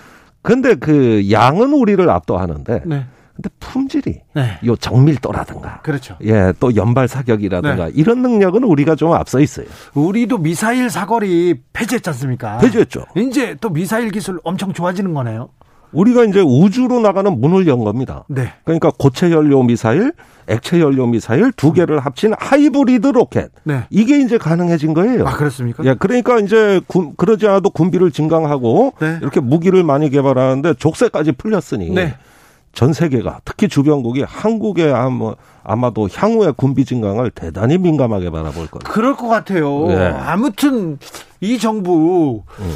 근데 0.43 0.75
그 0.75 1.31
양은 1.31 1.73
우리를 1.73 2.09
압도하는데 2.09 2.83
네. 2.87 3.07
근데 3.41 3.49
품질이 3.59 4.21
네. 4.35 4.59
요 4.67 4.77
정밀도라든가 4.77 5.81
그렇죠. 5.81 6.17
예, 6.23 6.53
또 6.61 6.77
연발 6.77 7.09
사격이라든가 7.09 7.87
네. 7.87 7.93
이런 7.95 8.21
능력은 8.21 8.65
우리가 8.65 8.95
좀 8.97 9.15
앞서 9.15 9.41
있어요. 9.41 9.67
우리도 9.95 10.39
미사일 10.39 10.91
사거리 10.91 11.61
폐지했지 11.73 12.11
않습니까? 12.11 12.59
폐지했죠. 12.59 13.07
이제 13.17 13.57
또 13.61 13.71
미사일 13.71 14.11
기술 14.11 14.39
엄청 14.45 14.75
좋아지는 14.75 15.15
거네요. 15.15 15.49
우리가 15.93 16.25
이제 16.25 16.41
우주로 16.41 17.01
나가는 17.01 17.41
문을 17.41 17.67
연 17.67 17.83
겁니다. 17.83 18.25
네. 18.29 18.53
그러니까 18.65 18.93
고체 18.97 19.33
연료 19.33 19.63
미사일, 19.63 20.13
액체 20.47 20.79
연료 20.81 21.07
미사일 21.07 21.51
두 21.53 21.73
개를 21.73 21.99
합친 21.99 22.33
하이브리드 22.39 23.09
로켓. 23.09 23.51
네. 23.65 23.85
이게 23.91 24.21
이제 24.21 24.39
가능해진 24.39 24.95
거예요. 24.95 25.27
아, 25.27 25.33
그렇습니까? 25.33 25.83
예, 25.85 25.95
그러니까 25.95 26.39
이제 26.39 26.81
군, 26.87 27.15
그러지 27.17 27.49
않아도 27.49 27.71
군비를 27.71 28.13
증강하고 28.13 28.93
네. 29.01 29.19
이렇게 29.21 29.41
무기를 29.41 29.83
많이 29.83 30.11
개발하는데 30.11 30.75
족쇄까지 30.75 31.33
풀렸으니 31.33 31.91
네. 31.91 32.15
전 32.73 32.93
세계가 32.93 33.41
특히 33.45 33.69
주변국이 33.69 34.23
한국의 34.23 34.93
아마, 34.93 35.35
아마도 35.63 36.09
향후의 36.13 36.55
군비 36.57 36.85
증강을 36.85 37.31
대단히 37.31 37.79
민감하게 37.79 38.31
바라볼 38.31 38.69
거예요. 38.69 38.81
그럴 38.85 39.17
것 39.17 39.29
같아요. 39.29 39.87
네. 39.89 40.07
아무튼 40.07 40.99
이 41.41 41.59
정부 41.59 42.43
음. 42.59 42.75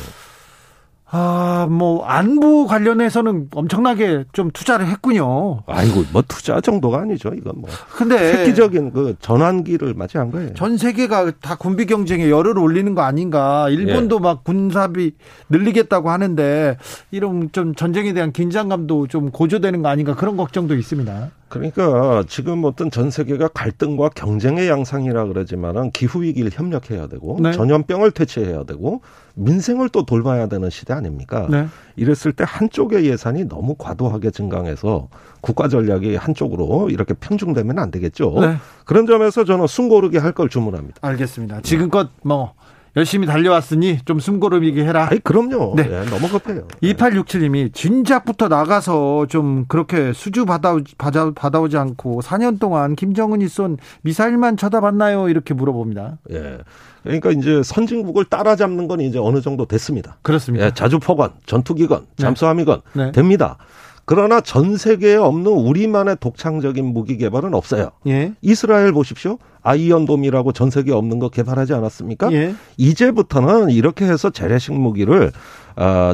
아, 1.17 1.69
뭐 1.71 2.05
안보 2.05 2.67
관련해서는 2.67 3.47
엄청나게 3.55 4.25
좀 4.33 4.51
투자를 4.51 4.89
했군요. 4.89 5.63
아이고, 5.67 6.03
뭐 6.13 6.25
투자 6.27 6.61
정도가 6.61 7.03
아니죠. 7.03 7.31
이건 7.37 7.53
뭐. 7.61 7.71
근데 7.97 8.33
획기적인 8.33 8.93
그 8.93 9.15
전환기를 9.21 9.95
맞이한 9.95 10.33
거예요. 10.33 10.55
전 10.55 10.77
세계가 10.77 11.31
다 11.41 11.55
군비 11.55 11.87
경쟁에 11.87 12.29
열을 12.29 12.59
올리는 12.59 12.97
거 12.97 13.03
아닌가? 13.03 13.69
일본도 13.69 14.17
예. 14.17 14.21
막 14.21 14.43
군사비 14.43 15.13
늘리겠다고 15.51 16.11
하는데 16.11 16.79
이런 17.13 17.49
좀 17.53 17.77
전쟁에 17.77 18.13
대한 18.13 18.33
긴장감도 18.33 19.07
좀 19.07 19.31
고조되는 19.31 19.83
거 19.83 19.89
아닌가? 19.91 20.17
그런 20.17 20.37
걱정도 20.37 20.75
있습니다. 20.75 21.31
그러니까 21.59 22.25
지금 22.29 22.65
어떤 22.65 22.91
전 22.91 23.11
세계가 23.11 23.49
갈등과 23.49 24.11
경쟁의 24.11 24.69
양상이라 24.69 25.27
그러지만은 25.27 25.91
기후 25.93 26.23
위기를 26.23 26.51
협력해야 26.53 27.07
되고 27.09 27.39
네. 27.41 27.53
전염병을 27.53 28.11
퇴치해야 28.13 28.65
되고 28.65 29.01
민생을 29.35 29.89
또 29.89 30.05
돌봐야 30.05 30.47
되는 30.47 30.71
시대 30.71 30.93
아닙니까? 30.93 31.47
네. 31.51 31.67
이랬을 31.97 32.33
때 32.33 32.45
한쪽의 32.47 33.07
예산이 33.07 33.45
너무 33.49 33.75
과도하게 33.77 34.31
증강해서 34.31 35.09
국가 35.41 35.69
전략이 35.69 36.17
한쪽으로 36.17 36.91
이렇게 36.91 37.15
편중되면 37.15 37.79
안 37.79 37.91
되겠죠. 37.91 38.35
네. 38.41 38.57
그런 38.85 39.07
점에서 39.07 39.45
저는 39.45 39.67
숨고르게 39.67 40.19
할 40.19 40.35
걸 40.35 40.49
주문합니다. 40.49 40.99
알겠습니다. 41.01 41.61
지금껏 41.61 42.09
뭐 42.23 42.55
열심히 42.97 43.27
달려왔으니 43.27 43.99
좀 44.05 44.21
숨고르미게 44.21 44.85
해라. 44.85 45.09
아이, 45.11 45.19
그럼요. 45.19 45.75
네. 45.77 45.83
네 45.85 46.05
너무 46.07 46.29
급해요. 46.29 46.69
2867님이 46.83 47.75
진작부터 47.75 48.49
나가서 48.49 49.27
좀 49.29 49.65
그렇게 49.67 50.13
수주 50.13 50.45
받아, 50.45 50.77
받아, 50.97 51.33
받아오지 51.33 51.77
않고 51.77 52.21
4년 52.23 52.61
동안 52.61 52.95
김정은이 52.95 53.49
쏜 53.49 53.79
미사일만 54.03 54.57
쳐다봤나요? 54.57 55.29
이렇게 55.29 55.55
물어봅니다. 55.55 56.19
예. 56.31 56.59
그러니까 57.03 57.33
이제 57.33 57.63
선진국을 57.63 58.25
따라잡는 58.27 58.89
건 58.89 59.01
이제 59.01 59.19
어느 59.19 59.41
정도 59.41 59.67
됐습니다. 59.67 60.17
그렇습니다. 60.23 60.67
예, 60.67 60.71
자주포건, 60.73 61.33
전투기건, 61.47 62.01
네. 62.01 62.07
잠수함이건 62.17 62.81
네. 62.95 63.13
됩니다. 63.13 63.59
그러나 64.07 64.41
전 64.41 64.77
세계에 64.77 65.17
없는 65.17 65.51
우리만의 65.51 66.19
독창적인 66.21 66.85
무기 66.85 67.17
개발은 67.17 67.55
없어요. 67.55 67.91
예. 68.07 68.35
이스라엘 68.43 68.93
보십시오. 68.93 69.39
아이언돔이라고 69.65 70.53
전 70.53 70.71
세계에 70.71 70.95
없는 70.95 71.19
거 71.19 71.29
개발하지 71.29 71.75
않았습니까? 71.75 72.33
예. 72.33 72.55
이제부터는 72.77 73.71
이렇게 73.71 74.05
해서 74.05 74.31
재래식 74.31 74.73
무기를 74.75 75.27
어, 75.27 75.33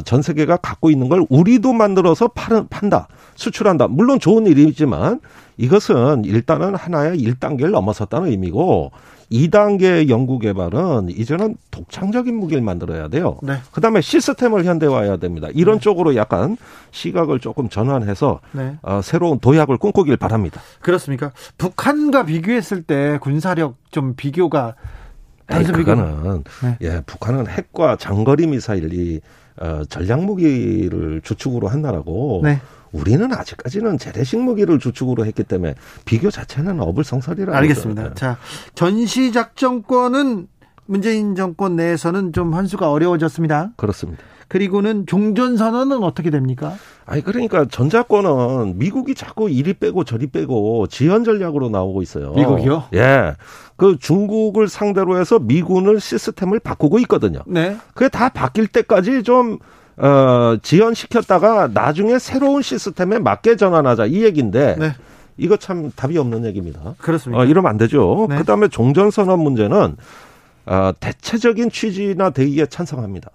전 0.05 0.21
세계가 0.21 0.57
갖고 0.57 0.89
있는 0.89 1.09
걸 1.09 1.25
우리도 1.29 1.73
만들어서 1.73 2.29
팔, 2.29 2.65
판다, 2.69 3.07
수출한다. 3.35 3.87
물론 3.87 4.19
좋은 4.19 4.47
일이지만 4.47 5.19
이것은 5.57 6.25
일단은 6.25 6.75
하나의 6.75 7.19
1단계를 7.19 7.71
넘어섰다는 7.71 8.29
의미고 8.29 8.91
2단계 9.31 10.09
연구 10.09 10.39
개발은 10.39 11.09
이제는 11.09 11.55
독창적인 11.71 12.35
무기를 12.35 12.61
만들어야 12.61 13.07
돼요. 13.07 13.37
네. 13.41 13.55
그다음에 13.71 14.01
시스템을 14.01 14.65
현대화해야 14.65 15.17
됩니다. 15.17 15.47
이런 15.53 15.77
네. 15.77 15.81
쪽으로 15.81 16.15
약간 16.15 16.57
시각을 16.91 17.39
조금 17.39 17.69
전환해서 17.69 18.41
네. 18.51 18.77
어, 18.81 18.99
새로운 19.01 19.39
도약을 19.39 19.77
꿈꾸길 19.77 20.17
바랍니다. 20.17 20.59
그렇습니까? 20.81 21.31
북한과 21.57 22.25
비교했을 22.25 22.83
때 22.83 23.19
군사력 23.21 23.77
좀 23.89 24.15
비교가 24.15 24.75
단순 25.47 25.75
그거는 25.75 26.43
네. 26.63 26.77
예, 26.81 27.01
북한은 27.05 27.47
핵과 27.47 27.95
장거리 27.97 28.47
미사일이 28.47 29.21
어, 29.61 29.83
전략 29.87 30.23
무기를 30.23 31.21
주축으로 31.23 31.67
한 31.67 31.83
나라고 31.83 32.41
네. 32.43 32.59
우리는 32.91 33.31
아직까지는 33.31 33.99
재래식 33.99 34.39
무기를 34.39 34.79
주축으로 34.79 35.25
했기 35.25 35.43
때문에 35.43 35.75
비교 36.03 36.31
자체는 36.31 36.81
어불성설이라. 36.81 37.55
알겠습니다. 37.55 38.09
네. 38.09 38.13
자, 38.15 38.37
전시 38.73 39.31
작전권은 39.31 40.47
문재인 40.87 41.35
정권 41.35 41.75
내에서는 41.75 42.33
좀 42.33 42.53
환수가 42.53 42.91
어려워졌습니다. 42.91 43.71
그렇습니다. 43.77 44.23
그리고는 44.51 45.05
종전 45.05 45.55
선언은 45.55 46.03
어떻게 46.03 46.29
됩니까? 46.29 46.73
아니 47.05 47.21
그러니까 47.21 47.63
전자권은 47.63 48.77
미국이 48.77 49.15
자꾸 49.15 49.49
이리 49.49 49.73
빼고 49.73 50.03
저리 50.03 50.27
빼고 50.27 50.87
지연 50.87 51.23
전략으로 51.23 51.69
나오고 51.69 52.01
있어요. 52.01 52.33
미국이요? 52.33 52.83
예. 52.93 53.37
그 53.77 53.95
중국을 53.97 54.67
상대로 54.67 55.17
해서 55.17 55.39
미군을 55.39 56.01
시스템을 56.01 56.59
바꾸고 56.59 56.99
있거든요. 56.99 57.39
네. 57.47 57.77
그게 57.93 58.09
다 58.09 58.27
바뀔 58.27 58.67
때까지 58.67 59.23
좀 59.23 59.57
어, 59.95 60.57
지연시켰다가 60.61 61.69
나중에 61.73 62.19
새로운 62.19 62.61
시스템에 62.61 63.19
맞게 63.19 63.55
전환하자 63.55 64.07
이 64.07 64.21
얘기인데 64.21 64.75
네. 64.77 64.91
이거 65.37 65.55
참 65.55 65.93
답이 65.95 66.17
없는 66.17 66.43
얘기입니다. 66.43 66.95
그렇습니다. 66.97 67.41
어, 67.41 67.45
이러면 67.45 67.69
안 67.69 67.77
되죠. 67.77 68.27
네. 68.29 68.35
그다음에 68.35 68.67
종전선언 68.67 69.39
문제는 69.39 69.95
어, 70.65 70.91
대체적인 70.99 71.71
취지나 71.71 72.31
대의에 72.31 72.65
찬성합니다. 72.65 73.29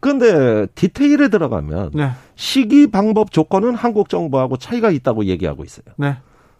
그런데 0.00 0.66
디테일에 0.74 1.28
들어가면 1.28 1.92
네. 1.94 2.10
시기 2.34 2.90
방법 2.90 3.30
조건은 3.30 3.74
한국 3.74 4.08
정부하고 4.08 4.56
차이가 4.56 4.90
있다고 4.90 5.26
얘기하고 5.26 5.64
있어요. 5.64 5.84
네. 5.96 6.16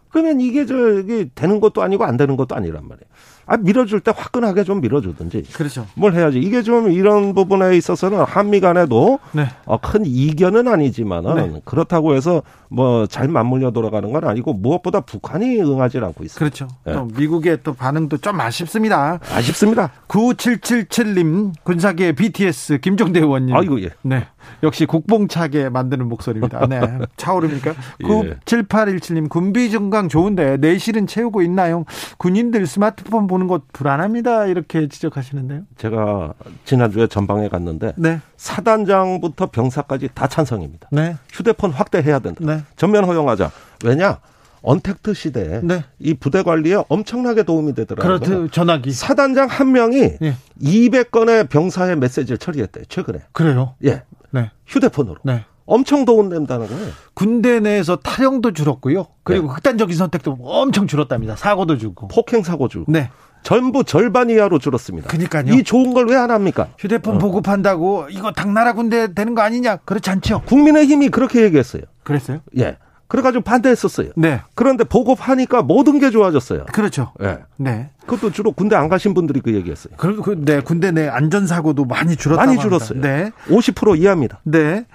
그러면 0.09 0.41
이게 0.41 0.65
저기 0.65 1.29
되는 1.33 1.59
것도 1.59 1.81
아니고 1.81 2.03
안 2.03 2.17
되는 2.17 2.35
것도 2.35 2.53
아니란 2.53 2.87
말이에요. 2.87 3.05
아, 3.45 3.57
밀어줄 3.57 4.01
때 4.01 4.13
화끈하게 4.15 4.63
좀 4.63 4.81
밀어주든지. 4.81 5.43
그렇죠. 5.53 5.87
뭘 5.95 6.13
해야지. 6.13 6.39
이게 6.39 6.61
좀 6.61 6.91
이런 6.91 7.33
부분에 7.33 7.75
있어서는 7.77 8.19
한미 8.19 8.59
간에도 8.59 9.19
네. 9.31 9.47
어, 9.65 9.77
큰 9.77 10.05
이견은 10.05 10.67
아니지만은 10.67 11.35
네. 11.35 11.61
그렇다고 11.65 12.13
해서 12.13 12.43
뭐 12.71 13.01
잘 13.11 13.27
맞물려 13.27 13.71
돌아가는 13.71 14.11
건 14.11 14.23
아니고 14.23 14.53
무엇보다 14.53 15.01
북한이 15.01 15.59
응하지 15.59 15.97
않고 15.99 16.23
있어요. 16.23 16.39
그렇죠. 16.39 16.67
네. 16.85 16.93
또 16.93 17.05
미국의 17.05 17.59
또 17.63 17.73
반응도 17.73 18.17
좀 18.17 18.39
아쉽습니다. 18.39 19.19
아쉽습니다. 19.33 19.91
9777님 20.07 21.51
군사계 21.63 22.13
BTS 22.13 22.79
김종대 22.79 23.19
의원님. 23.19 23.55
아이고 23.55 23.81
예. 23.83 23.89
네. 24.01 24.27
역시 24.63 24.85
국뽕차게 24.85 25.69
만드는 25.69 26.07
목소리입니다. 26.07 26.65
네. 26.67 26.79
차오릅니까? 27.17 27.71
예. 27.71 28.05
9817님 28.45 29.29
군비 29.29 29.69
증강 29.69 30.09
좋은데 30.09 30.57
내실은 30.57 31.05
채우고 31.05 31.41
있나요? 31.41 31.85
군인들 32.17 32.65
스마트폰 32.65 33.27
보는 33.27 33.47
것 33.47 33.63
불안합니다. 33.73 34.45
이렇게 34.45 34.87
지적하시는데요. 34.87 35.61
제가 35.77 36.33
지난주에 36.65 37.07
전방에 37.07 37.49
갔는데 37.49 37.93
네. 37.97 38.19
사단장부터 38.37 39.47
병사까지 39.47 40.09
다 40.13 40.27
찬성입니다. 40.27 40.87
네. 40.91 41.17
휴대폰 41.31 41.71
확대해야 41.71 42.19
된다. 42.19 42.39
네. 42.43 42.60
전면 42.75 43.05
허용하자. 43.05 43.51
왜냐? 43.83 44.19
언택트 44.63 45.13
시대에 45.13 45.61
네. 45.63 45.83
이 45.99 46.13
부대 46.13 46.43
관리에 46.43 46.83
엄청나게 46.87 47.43
도움이 47.43 47.73
되더라고요. 47.73 48.19
그렇죠. 48.19 48.47
전화기. 48.49 48.91
사단장 48.91 49.47
한 49.47 49.71
명이 49.71 50.17
네. 50.19 50.35
200건의 50.61 51.49
병사의 51.49 51.97
메시지를 51.97 52.37
처리했대요. 52.37 52.85
최근에. 52.85 53.21
그래요? 53.31 53.75
예. 53.83 54.03
네. 54.29 54.51
휴대폰으로. 54.67 55.17
네. 55.23 55.45
엄청 55.65 56.05
도움된다는 56.05 56.67
거예요. 56.67 56.91
군대 57.13 57.59
내에서 57.59 57.95
탈영도 57.95 58.51
줄었고요. 58.51 59.07
그리고 59.23 59.47
네. 59.47 59.53
극단적인 59.53 59.95
선택도 59.95 60.37
엄청 60.41 60.85
줄었답니다. 60.85 61.35
사고도 61.35 61.77
줄고. 61.77 62.07
폭행 62.07 62.43
사고 62.43 62.67
줄고. 62.67 62.91
네. 62.91 63.09
전부 63.43 63.83
절반 63.83 64.29
이하로 64.29 64.59
줄었습니다. 64.59 65.07
그러니까요. 65.09 65.53
이 65.53 65.63
좋은 65.63 65.93
걸 65.93 66.05
왜 66.09 66.15
안 66.15 66.29
합니까? 66.31 66.67
휴대폰 66.77 67.15
어. 67.15 67.19
보급한다고 67.19 68.07
이거 68.09 68.31
당나라 68.31 68.73
군대 68.73 69.13
되는 69.13 69.33
거 69.35 69.41
아니냐? 69.41 69.77
그렇지 69.77 70.09
않죠. 70.09 70.41
국민의힘이 70.45 71.09
그렇게 71.09 71.41
얘기했어요. 71.43 71.83
그랬어요? 72.03 72.39
예. 72.57 72.77
그래가지고 73.07 73.43
반대했었어요. 73.43 74.11
네. 74.15 74.41
그런데 74.55 74.83
보급하니까 74.85 75.63
모든 75.63 75.99
게 75.99 76.11
좋아졌어요. 76.11 76.65
그렇죠. 76.71 77.11
예. 77.21 77.39
네. 77.57 77.89
그것도 78.05 78.31
주로 78.31 78.51
군대 78.53 78.75
안 78.77 78.87
가신 78.87 79.13
분들이 79.13 79.41
그 79.41 79.53
얘기했어요. 79.53 79.93
그, 79.97 80.15
그, 80.21 80.35
네. 80.45 80.61
군대 80.61 80.91
내 80.91 81.07
안전 81.09 81.45
사고도 81.45 81.83
많이 81.85 82.15
줄었다. 82.15 82.45
많이 82.45 82.57
줄었어요. 82.59 83.01
네. 83.01 83.31
50% 83.49 83.99
이하입니다. 83.99 84.39
네. 84.43 84.85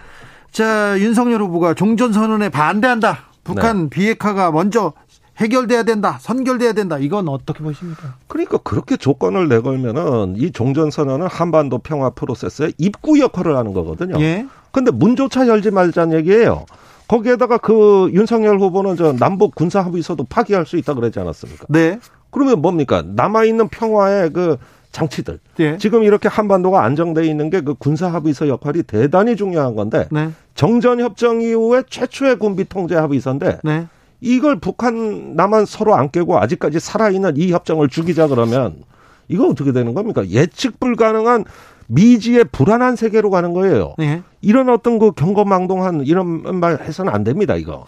자, 0.50 0.98
윤석열 0.98 1.42
후보가 1.42 1.74
종전 1.74 2.12
선언에 2.14 2.48
반대한다. 2.48 3.18
북한 3.44 3.82
네. 3.84 3.90
비핵화가 3.90 4.50
먼저 4.50 4.94
해결돼야 5.38 5.82
된다, 5.82 6.18
선결돼야 6.20 6.72
된다. 6.72 6.98
이건 6.98 7.28
어떻게 7.28 7.62
보십니까? 7.62 8.14
그러니까 8.26 8.58
그렇게 8.58 8.96
조건을 8.96 9.48
내걸면은 9.48 10.34
이 10.36 10.50
종전선언은 10.50 11.26
한반도 11.26 11.78
평화 11.78 12.10
프로세스의 12.10 12.74
입구 12.78 13.20
역할을 13.20 13.56
하는 13.56 13.72
거거든요. 13.74 14.18
예. 14.20 14.46
근데 14.72 14.90
문조차 14.90 15.46
열지 15.46 15.70
말자는 15.70 16.16
얘기예요. 16.18 16.64
거기에다가 17.08 17.58
그 17.58 18.10
윤석열 18.12 18.58
후보는 18.58 18.96
저 18.96 19.12
남북 19.12 19.54
군사 19.54 19.80
합의서도 19.80 20.24
파기할 20.24 20.66
수 20.66 20.76
있다 20.76 20.94
그러지 20.94 21.20
않았습니까? 21.20 21.66
네. 21.68 22.00
그러면 22.30 22.60
뭡니까? 22.60 23.02
남아 23.06 23.44
있는 23.44 23.68
평화의 23.68 24.32
그 24.32 24.56
장치들. 24.92 25.38
예. 25.60 25.76
지금 25.78 26.02
이렇게 26.02 26.28
한반도가 26.28 26.82
안정돼 26.82 27.26
있는 27.26 27.50
게 27.50 27.60
그 27.60 27.74
군사 27.74 28.08
합의서 28.08 28.48
역할이 28.48 28.82
대단히 28.84 29.36
중요한 29.36 29.74
건데 29.76 30.08
네. 30.10 30.30
정전 30.54 31.00
협정 31.00 31.42
이후에 31.42 31.82
최초의 31.88 32.38
군비 32.38 32.64
통제 32.68 32.94
합의서인데 32.96 33.58
네. 33.62 33.86
이걸 34.20 34.58
북한 34.58 35.34
남한 35.36 35.66
서로 35.66 35.94
안 35.94 36.10
깨고 36.10 36.38
아직까지 36.38 36.80
살아있는 36.80 37.36
이 37.36 37.52
협정을 37.52 37.88
죽이자 37.88 38.28
그러면 38.28 38.82
이거 39.28 39.46
어떻게 39.48 39.72
되는 39.72 39.94
겁니까? 39.94 40.26
예측 40.28 40.80
불가능한 40.80 41.44
미지의 41.88 42.44
불안한 42.50 42.96
세계로 42.96 43.30
가는 43.30 43.52
거예요. 43.52 43.94
네. 43.98 44.22
이런 44.40 44.68
어떤 44.68 44.98
그 44.98 45.12
경거망동한 45.12 46.02
이런 46.04 46.58
말 46.58 46.80
해서는 46.80 47.12
안 47.12 47.24
됩니다, 47.24 47.54
이거. 47.54 47.84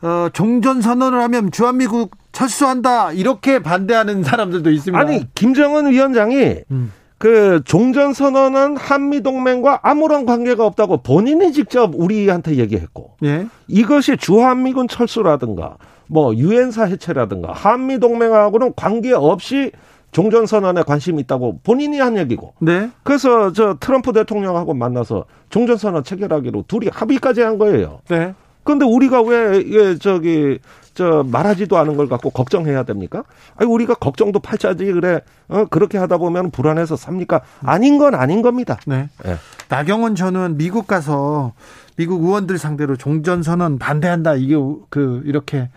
어, 0.00 0.28
종전 0.32 0.80
선언을 0.80 1.20
하면 1.22 1.50
주한미국 1.50 2.16
철수한다 2.30 3.12
이렇게 3.12 3.58
반대하는 3.58 4.22
사람들도 4.22 4.70
있습니다. 4.70 4.98
아니 4.98 5.26
김정은 5.34 5.90
위원장이 5.90 6.62
음. 6.70 6.92
그 7.18 7.62
종전 7.64 8.12
선언은 8.12 8.76
한미 8.76 9.22
동맹과 9.22 9.80
아무런 9.82 10.24
관계가 10.24 10.64
없다고 10.64 10.98
본인이 11.02 11.52
직접 11.52 11.92
우리한테 11.94 12.56
얘기했고 12.56 13.16
예. 13.24 13.48
이것이 13.66 14.16
주한미군 14.16 14.86
철수라든가 14.88 15.76
뭐 16.06 16.34
유엔사 16.34 16.84
해체라든가 16.84 17.52
한미 17.52 17.98
동맹하고는 17.98 18.72
관계 18.76 19.12
없이 19.12 19.72
종전 20.10 20.46
선언에 20.46 20.82
관심이 20.82 21.20
있다고 21.20 21.60
본인이 21.62 21.98
한 22.00 22.16
얘기고. 22.16 22.54
네. 22.60 22.90
그래서 23.02 23.52
저 23.52 23.76
트럼프 23.78 24.12
대통령하고 24.12 24.72
만나서 24.72 25.26
종전 25.50 25.76
선언 25.76 26.02
체결하기로 26.02 26.64
둘이 26.66 26.88
합의까지 26.90 27.42
한 27.42 27.58
거예요. 27.58 28.00
네. 28.08 28.34
그런데 28.68 28.84
우리가 28.84 29.22
왜 29.22 29.60
이게 29.60 29.96
저기 29.96 30.58
저 30.92 31.24
말하지도 31.26 31.78
않은 31.78 31.96
걸 31.96 32.06
갖고 32.06 32.28
걱정해야 32.28 32.82
됩니까? 32.82 33.24
아니 33.56 33.70
우리가 33.70 33.94
걱정도 33.94 34.40
팔자지 34.40 34.84
그래. 34.92 35.22
어 35.48 35.64
그렇게 35.70 35.96
하다 35.96 36.18
보면 36.18 36.50
불안해서 36.50 36.96
삽니까? 36.96 37.40
아닌 37.62 37.96
건 37.96 38.14
아닌 38.14 38.42
겁니다. 38.42 38.78
네. 38.86 39.08
네. 39.24 39.36
나경원 39.70 40.16
전은 40.16 40.58
미국 40.58 40.86
가서 40.86 41.54
미국 41.96 42.22
의원들 42.24 42.58
상대로 42.58 42.94
종전 42.96 43.42
선언 43.42 43.78
반대한다. 43.78 44.34
이게 44.34 44.54
그 44.90 45.22
이렇게 45.24 45.70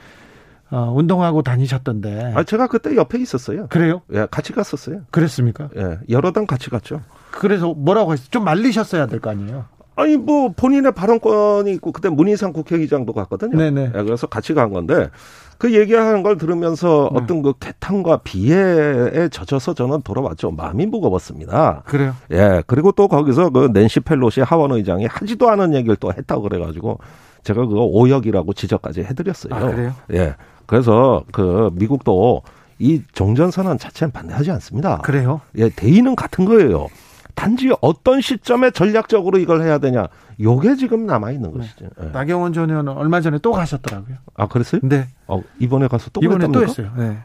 어, 0.70 0.92
운동하고 0.94 1.44
다니셨던데. 1.44 2.34
아, 2.36 2.44
제가 2.44 2.68
그때 2.68 2.96
옆에 2.98 3.20
있었어요. 3.20 3.68
그래요? 3.68 4.02
예, 4.14 4.28
같이 4.32 4.52
갔었어요. 4.54 5.02
그랬습니까? 5.12 5.70
예, 5.78 6.00
여러 6.10 6.32
당 6.32 6.46
같이 6.46 6.70
갔죠. 6.70 7.02
그래서 7.32 7.74
뭐라고 7.74 8.14
했어요? 8.14 8.28
좀 8.32 8.44
말리셨어야 8.44 9.08
될 9.08 9.20
거 9.22 9.30
아니에요? 9.30 9.66
아니 9.96 10.18
뭐 10.18 10.50
본인의 10.56 10.94
발언권이 10.94 11.72
있고 11.74 11.92
그때 11.92 12.10
문희상 12.10 12.54
국회의장도 12.54 13.14
갔거든요. 13.14 13.58
네네. 13.58 13.92
예, 13.96 14.04
그래서 14.04 14.28
같이 14.28 14.54
간 14.54 14.72
건데 14.72 15.10
그 15.58 15.76
얘기하는 15.76 16.24
걸 16.24 16.38
들으면서 16.38 17.10
네. 17.14 17.20
어떤 17.22 17.42
그 17.44 17.54
개탄과 17.60 18.22
비애에 18.24 19.30
젖어서 19.30 19.74
저는 19.74 20.02
돌아왔죠. 20.02 20.52
마음이 20.52 20.88
무거웠습니다. 20.88 21.84
그래요? 21.86 22.16
예. 22.32 22.64
그리고 22.66 22.92
또 22.92 23.08
거기서 23.08 23.52
그 23.52 23.70
낸시 23.72 24.00
펠로시 24.00 24.42
하원 24.42 24.72
의장이 24.72 25.06
하지도 25.06 25.50
않은 25.52 25.76
얘기를 25.76 25.96
또 25.98 26.12
했다고 26.12 26.42
그래가지고 26.44 26.98
제가 27.44 27.66
그거 27.68 27.84
오역이라고 27.84 28.54
지적까지 28.54 29.02
해드렸어요. 29.02 29.54
아, 29.54 29.60
그래요? 29.60 29.94
예. 30.14 30.36
그래서 30.66 31.24
그 31.32 31.70
미국도 31.74 32.42
이 32.80 33.04
종전선언 33.14 33.78
자체는 33.78 34.12
반대하지 34.12 34.50
않습니다. 34.52 34.98
그래요? 35.00 35.42
예, 35.58 35.70
대의는 35.70 36.16
같은 36.16 36.46
거예요. 36.46 36.88
단지 37.36 37.72
어떤 37.82 38.22
시점에 38.22 38.72
전략적으로 38.72 39.38
이걸 39.38 39.62
해야 39.62 39.78
되냐. 39.78 40.08
요게 40.40 40.76
지금 40.76 41.06
남아 41.06 41.32
있는 41.32 41.52
네. 41.52 41.58
것이죠. 41.60 41.86
네. 41.98 42.08
예. 42.08 42.12
나경원 42.12 42.54
전 42.54 42.70
의원은 42.70 42.94
얼마 42.94 43.22
전에 43.22 43.40
또 43.42 43.52
가셨더라고요. 43.52 44.18
아, 44.36 44.48
그랬어요? 44.48 44.82
네. 44.84 45.08
어, 45.28 45.42
이번에 45.60 45.88
가서 45.88 46.10
또 46.12 46.22
이번에 46.22 46.48
그랬답니까? 46.48 46.60
또 46.60 46.68
했어요. 46.68 46.94
네. 46.98 47.18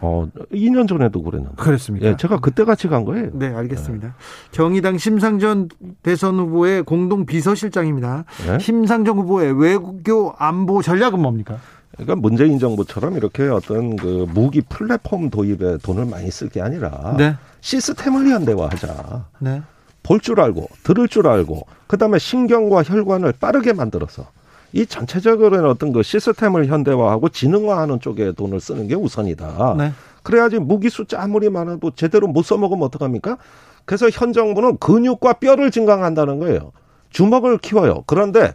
어, 0.00 0.28
2년 0.52 0.86
전에도 0.86 1.22
그랬는데. 1.22 1.56
그랬습니까? 1.56 2.06
예, 2.06 2.16
제가 2.16 2.38
그때 2.40 2.64
같이 2.64 2.88
간 2.88 3.04
거예요. 3.04 3.30
네, 3.32 3.54
알겠습니다. 3.54 4.08
네. 4.08 4.14
정의당 4.50 4.98
심상전 4.98 5.68
대선 6.02 6.38
후보의 6.38 6.82
공동 6.82 7.24
비서실장입니다. 7.24 8.24
네? 8.46 8.58
심상정 8.58 9.18
후보의 9.18 9.58
외교 9.58 10.34
안보 10.36 10.82
전략은 10.82 11.20
뭡니까? 11.20 11.56
그러니까 11.96 12.16
문재인 12.16 12.58
정부처럼 12.58 13.16
이렇게 13.16 13.44
어떤 13.48 13.96
그 13.96 14.26
무기 14.32 14.60
플랫폼 14.60 15.30
도입에 15.30 15.78
돈을 15.78 16.06
많이 16.06 16.30
쓸 16.30 16.48
게 16.48 16.60
아니라 16.60 17.14
네. 17.16 17.36
시스템을 17.60 18.28
현대화하자. 18.28 19.24
네. 19.40 19.62
볼 20.02 20.20
줄 20.20 20.40
알고 20.40 20.68
들을 20.82 21.08
줄 21.08 21.26
알고 21.26 21.66
그다음에 21.86 22.18
신경과 22.18 22.82
혈관을 22.82 23.32
빠르게 23.40 23.72
만들어서 23.72 24.26
이 24.72 24.84
전체적으로는 24.86 25.66
어떤 25.70 25.92
그 25.92 26.02
시스템을 26.02 26.66
현대화하고 26.66 27.28
지능화하는 27.30 28.00
쪽에 28.00 28.32
돈을 28.32 28.60
쓰는 28.60 28.88
게 28.88 28.94
우선이다. 28.96 29.76
네. 29.78 29.92
그래야지 30.22 30.58
무기 30.58 30.90
숫자 30.90 31.22
아무리 31.22 31.48
많아도 31.48 31.92
제대로 31.92 32.26
못 32.26 32.44
써먹으면 32.44 32.82
어떡합니까? 32.84 33.38
그래서 33.84 34.08
현 34.10 34.32
정부는 34.32 34.78
근육과 34.78 35.34
뼈를 35.34 35.70
증강한다는 35.70 36.38
거예요. 36.40 36.72
주먹을 37.10 37.58
키워요. 37.58 38.02
그런데 38.06 38.54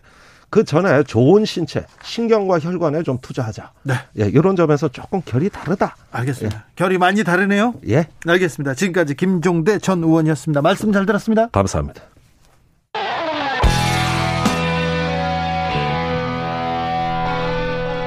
그 0.50 0.64
전에 0.64 1.04
좋은 1.04 1.46
신체, 1.46 1.86
신경과 2.04 2.60
혈관에 2.60 3.04
좀 3.04 3.20
투자하자. 3.22 3.72
네. 3.84 3.94
예, 4.20 4.26
이런 4.26 4.56
점에서 4.56 4.88
조금 4.88 5.22
결이 5.22 5.50
다르다. 5.50 5.96
알겠습니다. 6.12 6.58
예. 6.58 6.72
결이 6.76 6.98
많이 6.98 7.24
다르네요. 7.24 7.76
예. 7.88 8.08
알겠습니다. 8.28 8.74
지금까지 8.74 9.16
김종대 9.16 9.80
전 9.80 10.04
의원이었습니다. 10.04 10.62
말씀 10.62 10.92
잘 10.92 11.06
들었습니다. 11.06 11.48
감사합니다. 11.50 12.02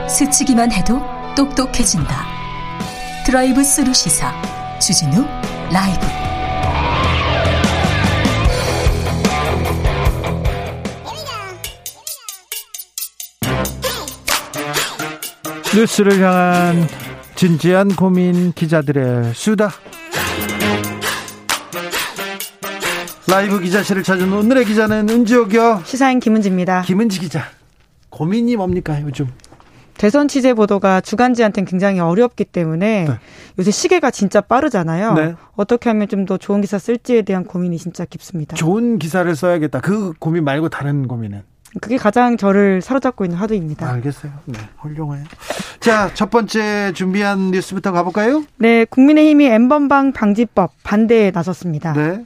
스치기만 0.09 0.71
해도 0.73 1.01
똑똑해진다. 1.37 2.27
드라이브 3.25 3.65
스루 3.65 3.95
시사 3.95 4.33
주진우 4.79 5.25
라이브. 5.73 6.22
뉴스를 15.75 16.21
향한 16.21 16.87
진지한 17.35 17.89
고민 17.89 18.53
기자들의 18.53 19.33
수다. 19.35 19.71
라이브 23.29 23.59
기자실을 23.61 24.03
찾은 24.03 24.31
오늘의 24.33 24.67
기자는 24.67 25.09
은지옥이요. 25.09 25.83
시사인 25.85 26.21
김은지입니다. 26.21 26.83
김은지 26.83 27.21
기자. 27.21 27.45
고민이 28.11 28.57
뭡니까 28.57 29.01
요즘? 29.03 29.29
대선 29.97 30.27
취재 30.29 30.53
보도가 30.53 31.01
주간지한테는 31.01 31.65
굉장히 31.67 32.01
어렵기 32.01 32.45
때문에 32.45 33.05
네. 33.09 33.19
요새 33.59 33.71
시계가 33.71 34.11
진짜 34.11 34.41
빠르잖아요. 34.41 35.15
네. 35.15 35.35
어떻게 35.55 35.89
하면 35.91 36.09
좀 36.09 36.27
더 36.27 36.37
좋은 36.37 36.61
기사 36.61 36.79
쓸지에 36.79 37.23
대한 37.23 37.45
고민이 37.45 37.79
진짜 37.79 38.05
깊습니다. 38.05 38.57
좋은 38.57 38.99
기사를 38.99 39.35
써야겠다. 39.35 39.81
그 39.81 40.13
고민 40.19 40.45
말고 40.45 40.69
다른 40.69 41.07
고민은? 41.09 41.43
그게 41.81 41.97
가장 41.97 42.37
저를 42.37 42.83
사로잡고 42.83 43.25
있는 43.25 43.39
화두입니다. 43.39 43.91
알겠어요. 43.91 44.33
네, 44.47 44.59
훌륭해요. 44.79 45.25
자, 45.81 46.11
첫 46.15 46.31
번째 46.31 46.93
준비한 46.95 47.51
뉴스부터 47.51 47.93
가볼까요? 47.93 48.45
네, 48.59 48.85
국민의힘이 48.85 49.47
엠번방 49.47 50.13
방지법 50.13 50.73
반대에 50.83 51.31
나섰습니다. 51.31 51.93
네. 51.95 52.25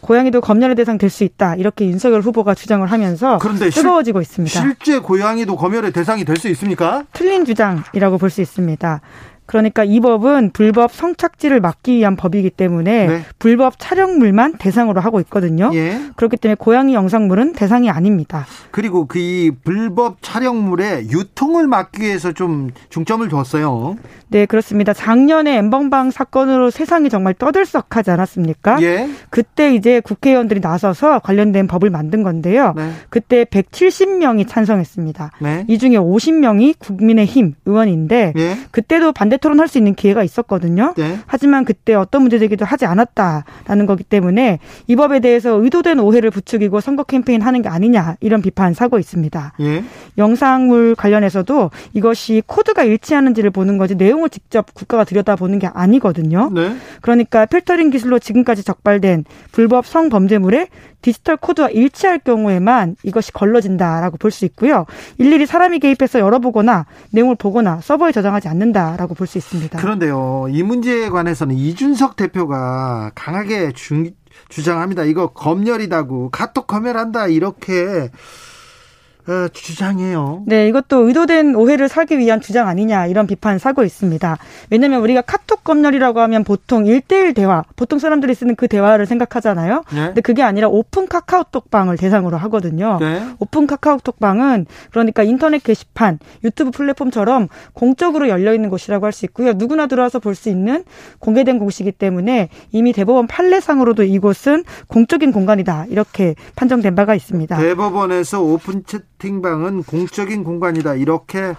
고양이도 0.00 0.42
검열의 0.42 0.76
대상 0.76 0.98
될 0.98 1.08
수 1.08 1.24
있다 1.24 1.54
이렇게 1.56 1.86
윤석열 1.86 2.20
후보가 2.20 2.54
주장을 2.54 2.86
하면서 2.90 3.38
그런데 3.38 3.70
뜨거워지고 3.70 4.20
실, 4.20 4.28
있습니다. 4.44 4.60
실제 4.60 4.98
고양이도 4.98 5.56
검열의 5.56 5.92
대상이 5.92 6.24
될 6.26 6.36
수 6.36 6.48
있습니까? 6.48 7.04
틀린 7.14 7.44
주장이라고 7.46 8.18
볼 8.18 8.28
수 8.28 8.42
있습니다. 8.42 9.00
그러니까 9.46 9.84
이 9.84 10.00
법은 10.00 10.50
불법 10.52 10.92
성착지를 10.92 11.60
막기 11.60 11.96
위한 11.96 12.16
법이기 12.16 12.50
때문에 12.50 13.06
네. 13.06 13.22
불법 13.38 13.74
촬영물만 13.78 14.54
대상으로 14.58 15.00
하고 15.00 15.20
있거든요. 15.20 15.70
예. 15.74 16.00
그렇기 16.16 16.36
때문에 16.38 16.56
고양이 16.58 16.94
영상물은 16.94 17.52
대상이 17.52 17.90
아닙니다. 17.90 18.46
그리고 18.70 19.06
그 19.06 19.50
불법 19.64 20.18
촬영물의 20.22 21.10
유통을 21.10 21.66
막기 21.66 22.02
위해서 22.02 22.32
좀 22.32 22.70
중점을 22.88 23.28
뒀어요. 23.28 23.96
네, 24.28 24.46
그렇습니다. 24.46 24.92
작년에 24.92 25.58
엠번방 25.58 26.10
사건으로 26.10 26.70
세상이 26.70 27.10
정말 27.10 27.34
떠들썩하지 27.34 28.10
않았습니까? 28.10 28.82
예. 28.82 29.08
그때 29.30 29.74
이제 29.74 30.00
국회의원들이 30.00 30.60
나서서 30.60 31.20
관련된 31.20 31.66
법을 31.66 31.90
만든 31.90 32.22
건데요. 32.22 32.72
네. 32.76 32.90
그때 33.10 33.44
170명이 33.44 34.48
찬성했습니다. 34.48 35.32
네. 35.40 35.64
이 35.68 35.78
중에 35.78 35.90
50명이 35.90 36.78
국민의힘 36.78 37.54
의원인데 37.66 38.32
예. 38.36 38.58
그때도 38.70 39.12
반대 39.12 39.33
반대 39.34 39.36
토론할 39.36 39.68
수 39.68 39.78
있는 39.78 39.94
기회가 39.94 40.22
있었거든요. 40.22 40.94
네. 40.96 41.18
하지만 41.26 41.64
그때 41.64 41.94
어떤 41.94 42.22
문제 42.22 42.38
제기도 42.38 42.64
하지 42.64 42.86
않았다라는 42.86 43.86
거기 43.86 44.04
때문에 44.04 44.58
이 44.86 44.96
법에 44.96 45.20
대해서 45.20 45.62
의도된 45.62 45.98
오해를 45.98 46.30
부추기고 46.30 46.80
선거 46.80 47.02
캠페인 47.04 47.42
하는 47.42 47.62
게 47.62 47.68
아니냐 47.68 48.16
이런 48.20 48.42
비판 48.42 48.74
사고 48.74 48.98
있습니다. 48.98 49.54
예. 49.60 49.84
영상물 50.18 50.94
관련해서도 50.94 51.70
이것이 51.92 52.42
코드가 52.46 52.84
일치하는지를 52.84 53.50
보는 53.50 53.78
거지 53.78 53.94
내용을 53.94 54.30
직접 54.30 54.72
국가가 54.74 55.04
들여다보는 55.04 55.58
게 55.58 55.68
아니거든요. 55.72 56.50
네. 56.52 56.76
그러니까 57.00 57.46
필터링 57.46 57.90
기술로 57.90 58.18
지금까지 58.18 58.64
적발된 58.64 59.24
불법 59.52 59.86
성범죄물에 59.86 60.68
디지털 61.04 61.36
코드와 61.36 61.68
일치할 61.68 62.20
경우에만 62.20 62.96
이것이 63.02 63.30
걸러진다라고 63.32 64.16
볼 64.16 64.30
수 64.30 64.46
있고요. 64.46 64.86
일일이 65.18 65.44
사람이 65.44 65.78
개입해서 65.80 66.18
열어보거나 66.18 66.86
내용을 67.12 67.36
보거나 67.36 67.80
서버에 67.82 68.10
저장하지 68.10 68.48
않는다라고 68.48 69.14
볼 69.14 69.26
수 69.26 69.36
있습니다. 69.36 69.78
그런데요, 69.78 70.46
이 70.50 70.62
문제에 70.62 71.10
관해서는 71.10 71.54
이준석 71.56 72.16
대표가 72.16 73.10
강하게 73.14 73.72
주, 73.72 74.10
주장합니다. 74.48 75.04
이거 75.04 75.28
검열이다고 75.28 76.30
카톡 76.30 76.66
검열한다 76.66 77.26
이렇게 77.28 77.74
어, 77.74 78.08
주장해요. 79.52 80.42
네, 80.46 80.68
이것도 80.68 81.06
의도된 81.08 81.54
오해를 81.54 81.88
사기 81.88 82.18
위한 82.18 82.40
주장 82.40 82.68
아니냐 82.68 83.06
이런 83.06 83.26
비판 83.26 83.58
사고 83.58 83.82
있습니다. 83.82 84.36
왜냐하면 84.70 85.00
우리가 85.00 85.22
카톡 85.22 85.64
검열이라고 85.64 86.20
하면 86.20 86.44
보통 86.44 86.86
일대일 86.86 87.32
대화, 87.34 87.64
보통 87.76 87.98
사람들이 87.98 88.34
쓰는 88.34 88.54
그 88.54 88.68
대화를 88.68 89.06
생각하잖아요. 89.06 89.84
네. 89.94 90.06
근데 90.06 90.20
그게 90.20 90.42
아니라 90.42 90.68
오픈 90.68 91.06
카카오톡방을 91.08 91.96
대상으로 91.96 92.36
하거든요. 92.36 92.98
네. 93.00 93.22
오픈 93.38 93.66
카카오톡방은 93.66 94.66
그러니까 94.90 95.22
인터넷 95.22 95.62
게시판, 95.62 96.18
유튜브 96.44 96.70
플랫폼처럼 96.70 97.48
공적으로 97.72 98.28
열려 98.28 98.54
있는 98.54 98.68
곳이라고 98.68 99.06
할 99.06 99.12
수 99.12 99.24
있고요. 99.26 99.52
누구나 99.54 99.86
들어와서 99.86 100.18
볼 100.18 100.34
수 100.34 100.48
있는 100.48 100.84
공개된 101.20 101.60
곳이기 101.60 101.92
때문에 101.92 102.48
이미 102.72 102.92
대법원 102.92 103.28
판례상으로도 103.28 104.02
이곳은 104.02 104.64
공적인 104.88 105.30
공간이다 105.32 105.86
이렇게 105.88 106.34
판정된 106.56 106.94
바가 106.96 107.14
있습니다. 107.14 107.56
대법원에서 107.56 108.42
오픈 108.42 108.82
채 108.84 108.98
채팅방은 109.18 109.84
공적인 109.84 110.44
공간이다. 110.44 110.94
이렇게 110.94 111.54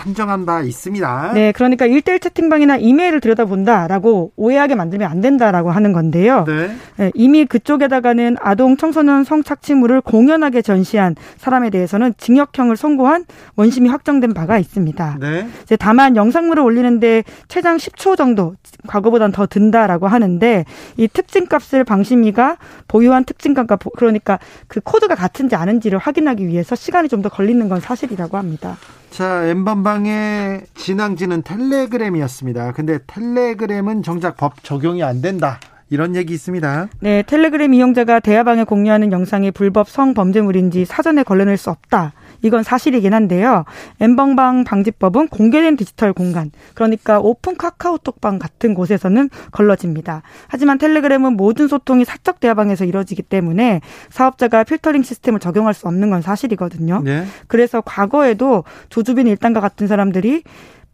판정한 0.00 0.44
바 0.44 0.62
있습니다. 0.62 1.32
네, 1.34 1.52
그러니까 1.52 1.86
일대일 1.86 2.18
채팅방이나 2.18 2.76
이메일을 2.78 3.20
들여다본다라고 3.20 4.32
오해하게 4.36 4.74
만들면 4.74 5.10
안 5.10 5.20
된다라고 5.20 5.70
하는 5.70 5.92
건데요. 5.92 6.44
네. 6.46 6.70
네, 6.96 7.10
이미 7.14 7.44
그쪽에다가는 7.44 8.36
아동 8.40 8.76
청소년 8.76 9.22
성착취물을 9.22 10.00
공연하게 10.00 10.62
전시한 10.62 11.14
사람에 11.36 11.70
대해서는 11.70 12.14
징역형을 12.18 12.76
선고한 12.76 13.26
원심이 13.54 13.88
확정된 13.88 14.34
바가 14.34 14.58
있습니다. 14.58 15.18
네. 15.20 15.46
이제 15.62 15.76
다만 15.76 16.16
영상물을 16.16 16.60
올리는데 16.62 17.22
최장 17.46 17.76
10초 17.76 18.16
정도 18.16 18.54
과거보단 18.88 19.30
더 19.30 19.46
든다라고 19.46 20.08
하는데 20.08 20.64
이 20.96 21.06
특징값을 21.06 21.84
방심위가 21.84 22.56
보유한 22.88 23.24
특징값과 23.24 23.76
그러니까 23.96 24.40
그 24.66 24.80
코드가 24.80 25.14
같은지 25.14 25.54
아닌지를 25.54 25.98
확인하기 25.98 26.46
위해서 26.48 26.74
시간이 26.74 27.08
좀 27.08 27.20
더 27.20 27.28
걸리는 27.28 27.68
건 27.68 27.80
사실이라고 27.80 28.38
합니다. 28.38 28.78
자, 29.10 29.44
엠번방의 29.44 30.62
진앙지는 30.74 31.42
텔레그램이었습니다. 31.42 32.72
근데 32.72 32.98
텔레그램은 33.06 34.02
정작 34.02 34.36
법 34.36 34.62
적용이 34.62 35.02
안 35.02 35.20
된다. 35.20 35.58
이런 35.90 36.14
얘기 36.14 36.32
있습니다. 36.32 36.88
네, 37.00 37.24
텔레그램 37.26 37.74
이용자가 37.74 38.20
대화방에 38.20 38.62
공유하는 38.62 39.10
영상이 39.10 39.50
불법 39.50 39.88
성범죄물인지 39.88 40.84
사전에 40.84 41.24
걸러낼 41.24 41.56
수 41.56 41.70
없다. 41.70 42.12
이건 42.42 42.62
사실이긴 42.62 43.14
한데요. 43.14 43.64
엠번방 44.00 44.64
방지법은 44.64 45.28
공개된 45.28 45.76
디지털 45.76 46.12
공간, 46.12 46.50
그러니까 46.74 47.18
오픈 47.20 47.56
카카오톡방 47.56 48.38
같은 48.38 48.74
곳에서는 48.74 49.30
걸러집니다. 49.52 50.22
하지만 50.48 50.78
텔레그램은 50.78 51.34
모든 51.34 51.68
소통이 51.68 52.04
사적 52.04 52.40
대화방에서 52.40 52.84
이루어지기 52.84 53.22
때문에 53.22 53.80
사업자가 54.10 54.64
필터링 54.64 55.02
시스템을 55.02 55.40
적용할 55.40 55.74
수 55.74 55.86
없는 55.86 56.10
건 56.10 56.22
사실이거든요. 56.22 57.02
네. 57.04 57.24
그래서 57.46 57.80
과거에도 57.80 58.64
조주빈 58.88 59.26
일당과 59.26 59.60
같은 59.60 59.86
사람들이 59.86 60.42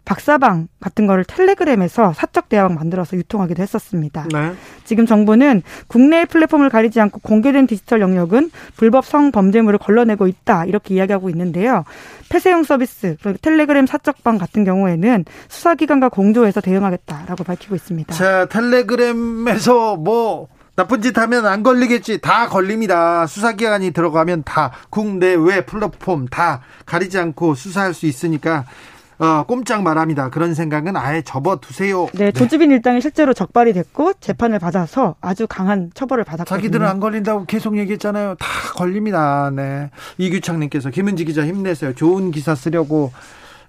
박사방 0.07 0.69
같은 0.81 1.07
거를 1.07 1.25
텔레그램에서 1.25 2.15
사적 2.15 2.49
대화방 2.49 2.77
만들어서 2.77 3.17
유통하기도 3.17 3.61
했었습니다. 3.61 4.27
네. 4.33 4.55
지금 4.85 5.05
정부는 5.05 5.63
국내 5.89 6.25
플랫폼을 6.25 6.71
가리지 6.71 7.01
않고 7.01 7.21
공개된 7.21 7.67
디지털 7.67 8.01
영역은 8.01 8.51
불법 8.77 9.05
성범죄물을 9.05 9.79
걸러내고 9.79 10.29
있다 10.29 10.65
이렇게 10.65 10.95
이야기하고 10.95 11.29
있는데요. 11.31 11.85
폐쇄형 12.31 12.63
서비스 12.63 13.17
텔레그램 13.43 13.87
사적방 13.87 14.39
같은 14.39 14.65
경우에는 14.65 15.25
수사기관과 15.49 16.09
공조해서 16.09 16.61
대응하겠다라고 16.61 17.45
밝히고 17.45 17.75
있습니다. 17.75 18.15
자 18.15 18.47
텔레그램에서 18.47 19.97
뭐 19.97 20.49
나쁜 20.77 21.01
짓 21.03 21.19
하면 21.19 21.47
안 21.47 21.63
걸리겠지. 21.63 22.21
다 22.21 22.49
걸립니다. 22.49 23.27
수사기관이 23.27 23.91
들어가면 23.93 24.43
다 24.45 24.71
국내외 24.91 25.65
플랫폼 25.65 26.27
다 26.29 26.61
가리지 26.85 27.19
않고 27.19 27.55
수사할 27.55 27.95
수 27.95 28.07
있으니까 28.07 28.67
어, 29.19 29.45
꼼짝 29.45 29.83
말합니다. 29.83 30.31
그런 30.31 30.55
생각은 30.55 30.97
아예 30.97 31.23
접어두세요. 31.23 32.09
네, 32.14 32.33
조주빈 32.33 32.69
네. 32.69 32.77
일당이 32.77 33.01
실제로 33.01 33.33
적발이 33.33 33.73
됐고 33.73 34.14
재판을 34.21 34.59
받아서 34.59 35.14
아주 35.21 35.47
강한 35.47 35.91
처벌을 35.95 36.25
받았거든요. 36.25 36.59
자기들은 36.59 36.87
안 36.87 37.01
걸린다고 37.01 37.47
계속 37.47 37.79
얘기했잖아요. 37.79 38.35
다 38.39 38.47
걸립니다. 38.75 39.51
네. 39.55 39.91
이규창님께서 40.19 40.91
김은지 40.91 41.25
기자 41.25 41.47
힘내세요. 41.47 41.95
좋은 41.95 42.31
기사 42.31 42.55
쓰려고 42.55 43.12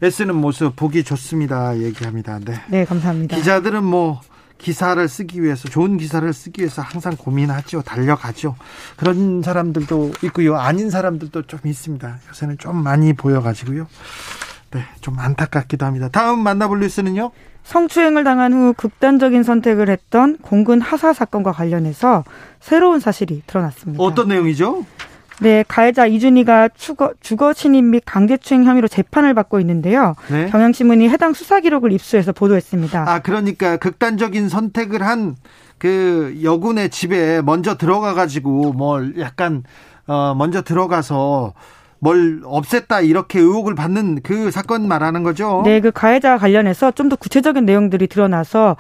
애쓰는 0.04 0.36
모습 0.36 0.76
보기 0.76 1.04
좋습니다. 1.04 1.78
얘기합니다. 1.80 2.40
네. 2.40 2.54
네, 2.68 2.86
감사합니다. 2.86 3.38
기자들은 3.38 3.84
뭐 3.84 4.20
기사를 4.58 5.08
쓰기 5.08 5.42
위해서 5.42 5.70
좋은 5.70 5.98
기사를 5.98 6.32
쓰기 6.34 6.62
위해서 6.62 6.82
항상 6.82 7.16
고민하죠. 7.16 7.84
달려가죠. 7.84 8.56
그런 8.96 9.42
사람들도 9.42 10.14
있고요. 10.24 10.58
아닌 10.58 10.90
사람들도 10.90 11.44
좀 11.44 11.60
있습니다. 11.64 12.20
요새는 12.30 12.58
좀 12.58 12.84
많이 12.84 13.14
보여가지고요. 13.14 13.88
네, 14.72 14.82
좀 15.02 15.18
안타깝기도 15.20 15.86
합니다. 15.86 16.10
다음 16.12 16.40
만나볼 16.40 16.80
뉴스는요. 16.80 17.32
성추행을 17.64 18.24
당한 18.24 18.54
후 18.54 18.74
극단적인 18.78 19.44
선택을 19.44 19.90
했던 19.90 20.38
공군 20.42 20.80
하사 20.82 21.14
사건과 21.14 21.52
관련해서 21.52 22.24
새로운 22.60 23.00
사실이 23.00 23.44
드러났습니다. 23.46 24.02
어떤 24.02 24.30
내용이죠? 24.30 24.86
네, 25.40 25.64
가해자 25.68 26.08
이준희가 26.08 26.70
주거, 26.76 27.14
주거 27.20 27.54
침입 27.54 27.84
및 27.84 28.02
강제추행 28.06 28.64
혐의로 28.64 28.88
재판을 28.88 29.34
받고 29.34 29.60
있는데요. 29.60 30.16
네. 30.32 30.50
경향신문이 30.50 31.10
해당 31.10 31.34
수사 31.34 31.60
기록을 31.60 31.92
입수해서 31.92 32.32
보도했습니다. 32.32 33.06
아, 33.08 33.20
그러니까 33.20 33.78
극단적인 33.78 34.50
선택을 34.50 35.04
한 35.04 35.36
그 35.78 36.40
여군의 36.44 36.90
집에 36.90 37.42
먼저 37.42 37.78
들어가 37.78 38.14
가지고 38.14 38.74
뭘 38.74 39.20
약간 39.20 39.64
어 40.08 40.34
먼저 40.36 40.62
들어가서 40.62 41.54
뭘 42.00 42.42
없앴다 42.44 43.06
이렇게 43.08 43.40
의혹을 43.40 43.76
받는 43.76 44.22
그 44.24 44.52
사건 44.52 44.88
말하는 44.88 45.24
거죠. 45.24 45.62
네, 45.66 45.80
그 45.80 45.92
가해자 45.92 46.38
관련해서 46.38 46.92
좀 46.92 47.08
더 47.10 47.16
구체적인 47.16 47.66
내용들이 47.66 48.08
드러나서 48.08 48.76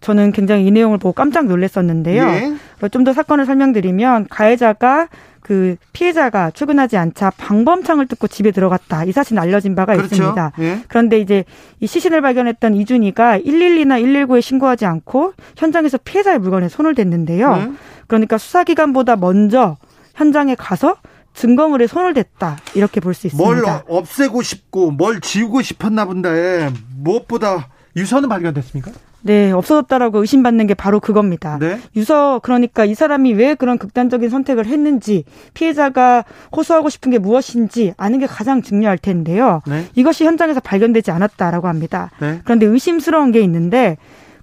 저는 0.00 0.32
굉장히 0.32 0.66
이 0.66 0.70
내용을 0.70 0.96
보고 0.96 1.12
깜짝 1.12 1.44
놀랐었는데요. 1.46 2.22
예. 2.24 2.88
좀더 2.88 3.12
사건을 3.12 3.44
설명드리면 3.44 4.28
가해자가 4.30 5.08
그 5.42 5.76
피해자가 5.92 6.50
출근하지 6.52 6.96
않자 6.96 7.32
방범창을 7.36 8.06
뚫고 8.06 8.28
집에 8.28 8.50
들어갔다. 8.50 9.04
이 9.04 9.12
사실은 9.12 9.42
알려진 9.42 9.74
바가 9.74 9.94
그렇죠. 9.96 10.14
있습니다. 10.14 10.52
예. 10.60 10.78
그런데 10.88 11.18
이제 11.18 11.44
이 11.80 11.86
시신을 11.86 12.22
발견했던 12.22 12.74
이준희가 12.76 13.40
112나 13.40 14.02
119에 14.02 14.40
신고하지 14.40 14.86
않고 14.86 15.34
현장에서 15.56 15.98
피해자의 15.98 16.38
물건에 16.38 16.68
손을 16.68 16.94
댔는데요. 16.94 17.56
예. 17.58 17.70
그러니까 18.06 18.38
수사기관보다 18.38 19.16
먼저 19.16 19.76
현장에 20.14 20.54
가서 20.54 20.96
증거물에 21.34 21.86
손을 21.86 22.14
댔다 22.14 22.58
이렇게 22.74 23.00
볼 23.00 23.14
수 23.14 23.26
있습니다. 23.26 23.44
뭘 23.62 23.82
없애고 23.88 24.42
싶고 24.42 24.90
뭘 24.90 25.20
지우고 25.20 25.62
싶었나 25.62 26.04
본데 26.04 26.70
무엇보다 26.98 27.68
유서는 27.96 28.28
발견됐습니까? 28.28 28.90
네, 29.22 29.52
없어졌다라고 29.52 30.20
의심받는 30.20 30.66
게 30.66 30.72
바로 30.72 30.98
그겁니다. 30.98 31.58
네? 31.60 31.78
유서 31.94 32.40
그러니까 32.42 32.86
이 32.86 32.94
사람이 32.94 33.34
왜 33.34 33.54
그런 33.54 33.76
극단적인 33.76 34.30
선택을 34.30 34.64
했는지 34.64 35.24
피해자가 35.52 36.24
호소하고 36.56 36.88
싶은 36.88 37.10
게 37.10 37.18
무엇인지 37.18 37.92
아는 37.98 38.18
게 38.18 38.26
가장 38.26 38.62
중요할 38.62 38.96
텐데요. 38.96 39.60
네? 39.66 39.86
이것이 39.94 40.24
현장에서 40.24 40.60
발견되지 40.60 41.10
않았다라고 41.10 41.68
합니다. 41.68 42.10
네? 42.20 42.40
그런데 42.44 42.64
의심스러운 42.64 43.30
게 43.30 43.40
있는데 43.42 43.98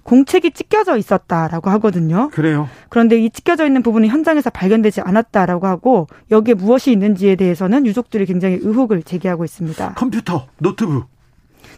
공책이 0.08 0.52
찢겨져 0.52 0.96
있었다라고 0.96 1.68
하거든요. 1.72 2.30
그래요. 2.30 2.66
그런데 2.88 3.20
이 3.20 3.28
찢겨져 3.28 3.66
있는 3.66 3.82
부분이 3.82 4.08
현장에서 4.08 4.48
발견되지 4.48 5.02
않았다라고 5.02 5.66
하고 5.66 6.06
여기에 6.30 6.54
무엇이 6.54 6.90
있는지에 6.92 7.36
대해서는 7.36 7.84
유족들이 7.84 8.24
굉장히 8.24 8.58
의혹을 8.62 9.02
제기하고 9.02 9.44
있습니다. 9.44 9.92
컴퓨터, 9.96 10.46
노트북. 10.56 11.06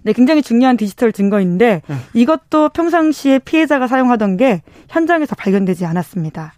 네, 0.04 0.12
굉장히 0.12 0.42
중요한 0.42 0.76
디지털 0.76 1.12
증거인데 1.12 1.82
네. 1.84 1.96
이것도 2.14 2.68
평상시에 2.68 3.40
피해자가 3.40 3.88
사용하던 3.88 4.36
게 4.36 4.62
현장에서 4.88 5.34
발견되지 5.34 5.84
않았습니다. 5.84 6.52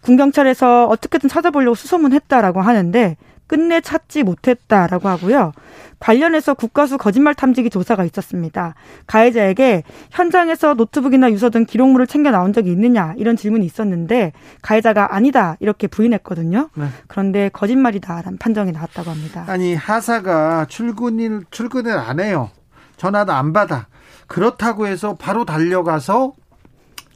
군경찰에서 0.00 0.88
어떻게든 0.88 1.28
찾아보려고 1.28 1.76
수소문했다라고 1.76 2.60
하는데 2.60 3.16
끝내 3.52 3.82
찾지 3.82 4.22
못했다라고 4.22 5.10
하고요. 5.10 5.52
관련해서 5.98 6.54
국가수 6.54 6.96
거짓말 6.96 7.34
탐지기 7.34 7.68
조사가 7.68 8.02
있었습니다. 8.06 8.74
가해자에게 9.06 9.82
현장에서 10.10 10.72
노트북이나 10.72 11.30
유서 11.30 11.50
등 11.50 11.66
기록물을 11.66 12.06
챙겨 12.06 12.30
나온 12.30 12.54
적이 12.54 12.70
있느냐 12.72 13.12
이런 13.18 13.36
질문이 13.36 13.66
있었는데 13.66 14.32
가해자가 14.62 15.14
아니다 15.14 15.58
이렇게 15.60 15.86
부인했거든요. 15.86 16.70
네. 16.74 16.86
그런데 17.08 17.50
거짓말이다라는 17.52 18.38
판정이 18.38 18.72
나왔다고 18.72 19.10
합니다. 19.10 19.44
아니 19.46 19.74
하사가 19.74 20.64
출근을 20.70 21.44
출근을 21.50 21.92
안 21.92 22.20
해요. 22.20 22.48
전화도 22.96 23.34
안 23.34 23.52
받아. 23.52 23.86
그렇다고 24.28 24.86
해서 24.86 25.14
바로 25.20 25.44
달려가서 25.44 26.32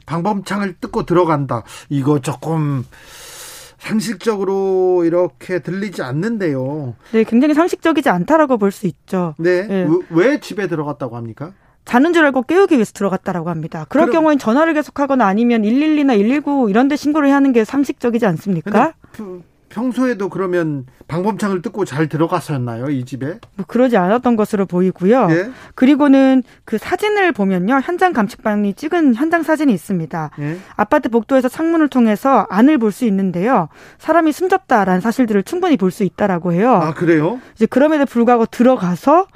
방범창을 0.05 0.75
뜯고 0.79 1.07
들어간다. 1.07 1.63
이거 1.89 2.19
조금 2.19 2.85
상식적으로 3.87 5.03
이렇게 5.05 5.59
들리지 5.59 6.01
않는데요. 6.01 6.95
네, 7.11 7.23
굉장히 7.23 7.53
상식적이지 7.53 8.09
않다라고 8.09 8.57
볼 8.57 8.71
수 8.71 8.85
있죠. 8.87 9.33
네. 9.39 9.65
네. 9.65 9.87
왜 10.09 10.39
집에 10.39 10.67
들어갔다고 10.67 11.15
합니까? 11.15 11.53
자는 11.85 12.11
줄 12.11 12.25
알고 12.25 12.43
깨우기 12.43 12.75
위해서 12.75 12.91
들어갔다라고 12.91 13.49
합니다. 13.49 13.85
그럴 13.87 14.07
그럼, 14.07 14.21
경우엔 14.21 14.39
전화를 14.39 14.73
계속하거나 14.73 15.25
아니면 15.25 15.61
112나 15.61 16.17
119 16.17 16.69
이런 16.69 16.89
데 16.89 16.97
신고를 16.97 17.31
하는 17.31 17.53
게 17.53 17.63
상식적이지 17.63 18.25
않습니까? 18.25 18.93
평소에도 19.81 20.29
그러면 20.29 20.87
방범창을 21.07 21.61
뜯고 21.61 21.85
잘 21.85 22.09
들어갔었나요, 22.09 22.89
이 22.89 23.05
집에? 23.05 23.39
뭐 23.55 23.65
그러지 23.67 23.95
않았던 23.95 24.35
것으로 24.35 24.65
보이고요. 24.65 25.27
예? 25.29 25.51
그리고는 25.75 26.41
그 26.65 26.79
사진을 26.79 27.31
보면요. 27.31 27.81
현장 27.83 28.11
감식반이 28.11 28.73
찍은 28.73 29.13
현장 29.13 29.43
사진이 29.43 29.71
있습니다. 29.71 30.31
예? 30.39 30.57
아파트 30.75 31.09
복도에서 31.09 31.47
창문을 31.47 31.89
통해서 31.89 32.47
안을 32.49 32.79
볼 32.79 32.87
수 32.97 33.05
있는데요. 33.05 33.67
사람이 33.99 34.31
숨졌다라는 34.31 35.01
사실들을 35.01 35.43
충분히 35.43 35.77
볼 35.77 35.91
수 35.91 36.03
있다라고 36.03 36.53
해요. 36.53 36.73
아, 36.73 36.93
그래요? 36.93 37.39
이제 37.55 37.65
그럼에도 37.67 38.05
불구하고 38.05 38.45
들어가서 38.47 39.27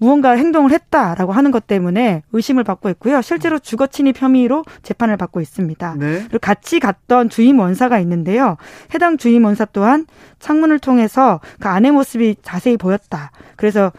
무언가 0.00 0.30
행동을 0.32 0.72
했다라고 0.72 1.32
하는 1.32 1.50
것 1.50 1.66
때문에 1.66 2.22
의심을 2.32 2.64
받고 2.64 2.88
있고요. 2.90 3.20
실제로 3.20 3.58
주거 3.58 3.86
침입 3.86 4.20
혐의로 4.20 4.64
재판을 4.82 5.18
받고 5.18 5.42
있습니다. 5.42 5.96
네. 5.98 6.20
그리고 6.22 6.38
같이 6.38 6.80
갔던 6.80 7.28
주임 7.28 7.58
원사가 7.58 7.98
있는데요. 8.00 8.56
해당 8.94 9.18
주임 9.18 9.44
원사 9.44 9.66
또한 9.66 10.06
창문을 10.38 10.78
통해서 10.78 11.40
그 11.60 11.68
아내 11.68 11.90
모습이 11.90 12.36
자세히 12.42 12.78
보였다. 12.78 13.30
그래서 13.56 13.92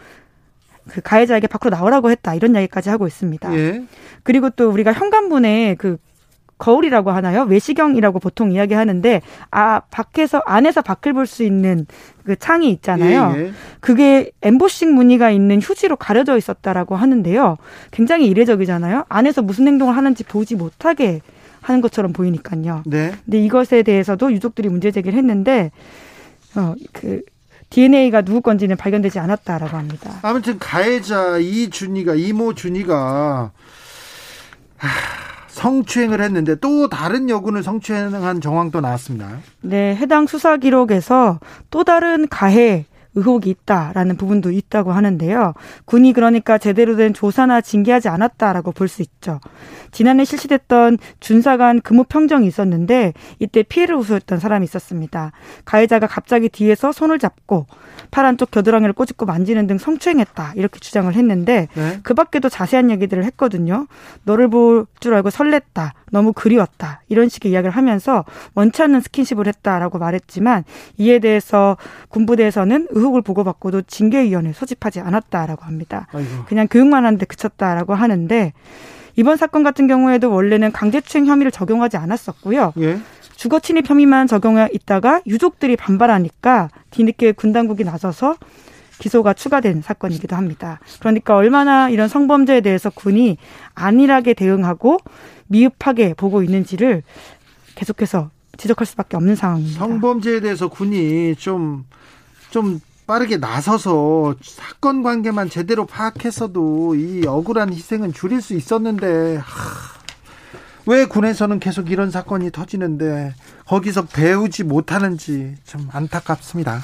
그 0.88 1.00
가해자에게 1.00 1.46
밖으로 1.46 1.76
나오라고 1.76 2.10
했다 2.10 2.34
이런 2.34 2.54
이야기까지 2.54 2.90
하고 2.90 3.06
있습니다. 3.06 3.56
예. 3.56 3.84
그리고 4.24 4.50
또 4.50 4.70
우리가 4.70 4.92
현관문에 4.92 5.76
그 5.78 5.98
거울이라고 6.58 7.10
하나요? 7.10 7.42
외시경이라고 7.42 8.18
보통 8.20 8.52
이야기하는데 8.52 9.20
아 9.50 9.80
밖에서 9.90 10.42
안에서 10.46 10.82
밖을 10.82 11.12
볼 11.12 11.26
수 11.26 11.42
있는 11.44 11.86
그 12.24 12.36
창이 12.36 12.70
있잖아요. 12.70 13.34
예, 13.36 13.40
예. 13.40 13.52
그게 13.80 14.30
엠보싱 14.42 14.94
무늬가 14.94 15.30
있는 15.30 15.60
휴지로 15.60 15.96
가려져 15.96 16.36
있었다라고 16.36 16.96
하는데요. 16.96 17.58
굉장히 17.90 18.26
이례적이잖아요. 18.26 19.04
안에서 19.08 19.42
무슨 19.42 19.66
행동을 19.68 19.96
하는지 19.96 20.24
보지 20.24 20.56
못하게 20.56 21.20
하는 21.60 21.80
것처럼 21.80 22.12
보이니까요. 22.12 22.82
네. 22.86 23.12
근데 23.24 23.42
이것에 23.42 23.82
대해서도 23.82 24.32
유족들이 24.32 24.68
문제 24.68 24.90
제기를 24.90 25.18
했는데 25.18 25.70
어 26.56 26.74
그 26.92 27.22
DNA가 27.72 28.20
누구 28.20 28.42
건지는 28.42 28.76
발견되지 28.76 29.18
않았다라고 29.18 29.76
합니다. 29.76 30.18
아무튼 30.20 30.58
가해자 30.58 31.38
이준이가 31.38 32.14
이모 32.14 32.54
준이가 32.54 33.50
하... 34.76 34.88
성추행을 35.52 36.22
했는데 36.22 36.54
또 36.56 36.88
다른 36.88 37.28
여군을 37.28 37.62
성추행한 37.62 38.40
정황도 38.40 38.80
나왔습니다. 38.80 39.28
네, 39.60 39.94
해당 39.94 40.26
수사 40.26 40.56
기록에서 40.56 41.40
또 41.70 41.84
다른 41.84 42.26
가해 42.28 42.86
의혹이 43.14 43.50
있다라는 43.50 44.16
부분도 44.16 44.50
있다고 44.50 44.92
하는데요. 44.92 45.54
군이 45.84 46.12
그러니까 46.12 46.58
제대로 46.58 46.96
된 46.96 47.12
조사나 47.14 47.60
징계하지 47.60 48.08
않았다라고 48.08 48.72
볼 48.72 48.88
수 48.88 49.02
있죠. 49.02 49.40
지난해 49.90 50.24
실시됐던 50.24 50.98
준사관 51.20 51.80
근무 51.82 52.04
평정이 52.04 52.46
있었는데 52.46 53.12
이때 53.38 53.62
피해를 53.62 53.96
호소했던 53.96 54.38
사람이 54.38 54.64
있었습니다. 54.64 55.32
가해자가 55.64 56.06
갑자기 56.06 56.48
뒤에서 56.48 56.92
손을 56.92 57.18
잡고 57.18 57.66
팔 58.10 58.24
안쪽 58.26 58.50
겨드랑이를 58.50 58.92
꼬집고 58.92 59.26
만지는 59.26 59.66
등 59.66 59.78
성추행했다 59.78 60.52
이렇게 60.56 60.78
주장을 60.80 61.12
했는데 61.14 61.68
네? 61.74 62.00
그 62.02 62.14
밖에도 62.14 62.48
자세한 62.48 62.90
얘기들을 62.90 63.24
했거든요. 63.24 63.86
너를 64.24 64.48
볼 64.48 64.86
줄 65.00 65.14
알고 65.14 65.30
설렜다. 65.30 65.90
너무 66.12 66.32
그리웠다. 66.32 67.02
이런 67.08 67.28
식의 67.28 67.50
이야기를 67.52 67.74
하면서 67.74 68.24
원치 68.54 68.82
않는 68.82 69.00
스킨십을 69.00 69.46
했다라고 69.48 69.98
말했지만 69.98 70.64
이에 70.98 71.18
대해서 71.18 71.76
군부대에서는 72.08 72.88
의혹을 73.02 73.22
보고받고도 73.22 73.82
징계위원회 73.82 74.52
소집하지 74.52 75.00
않았다라고 75.00 75.64
합니다. 75.64 76.06
아이고. 76.12 76.44
그냥 76.46 76.68
교육만 76.70 77.04
하는데 77.04 77.26
그쳤다라고 77.26 77.94
하는데 77.94 78.52
이번 79.16 79.36
사건 79.36 79.62
같은 79.62 79.88
경우에도 79.88 80.30
원래는 80.30 80.72
강제추행 80.72 81.26
혐의를 81.26 81.50
적용하지 81.50 81.96
않았었고요. 81.96 82.72
예. 82.78 82.98
주거 83.36 83.58
침입 83.58 83.90
혐의만 83.90 84.28
적용해 84.28 84.68
있다가 84.72 85.20
유족들이 85.26 85.76
반발하니까 85.76 86.68
뒤늦게 86.90 87.32
군 87.32 87.52
당국이 87.52 87.82
나서서 87.82 88.36
기소가 88.98 89.34
추가된 89.34 89.82
사건이기도 89.82 90.36
합니다. 90.36 90.78
그러니까 91.00 91.34
얼마나 91.34 91.90
이런 91.90 92.06
성범죄에 92.08 92.60
대해서 92.60 92.88
군이 92.88 93.36
안일하게 93.74 94.34
대응하고 94.34 94.98
미흡하게 95.48 96.14
보고 96.14 96.44
있는지를 96.44 97.02
계속해서 97.74 98.30
지적할 98.58 98.86
수밖에 98.86 99.16
없는 99.16 99.34
상황입니다. 99.34 99.78
성범죄에 99.78 100.40
대해서 100.40 100.68
군이 100.68 101.34
좀, 101.36 101.84
좀 102.50 102.80
빠르게 103.06 103.36
나서서 103.36 104.36
사건 104.42 105.02
관계만 105.02 105.50
제대로 105.50 105.86
파악했어도 105.86 106.94
이 106.94 107.26
억울한 107.26 107.72
희생은 107.72 108.12
줄일 108.12 108.40
수 108.40 108.54
있었는데, 108.54 109.36
하, 109.36 109.42
왜 110.86 111.04
군에서는 111.04 111.60
계속 111.60 111.90
이런 111.90 112.10
사건이 112.10 112.50
터지는데 112.50 113.34
거기서 113.66 114.06
배우지 114.06 114.64
못하는지 114.64 115.54
좀 115.64 115.88
안타깝습니다. 115.92 116.80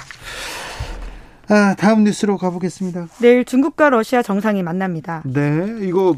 아, 1.48 1.74
다음 1.76 2.04
뉴스로 2.04 2.36
가보겠습니다. 2.36 3.08
내일 3.20 3.44
중국과 3.44 3.90
러시아 3.90 4.22
정상이 4.22 4.62
만납니다. 4.62 5.22
네, 5.24 5.78
이거 5.80 6.16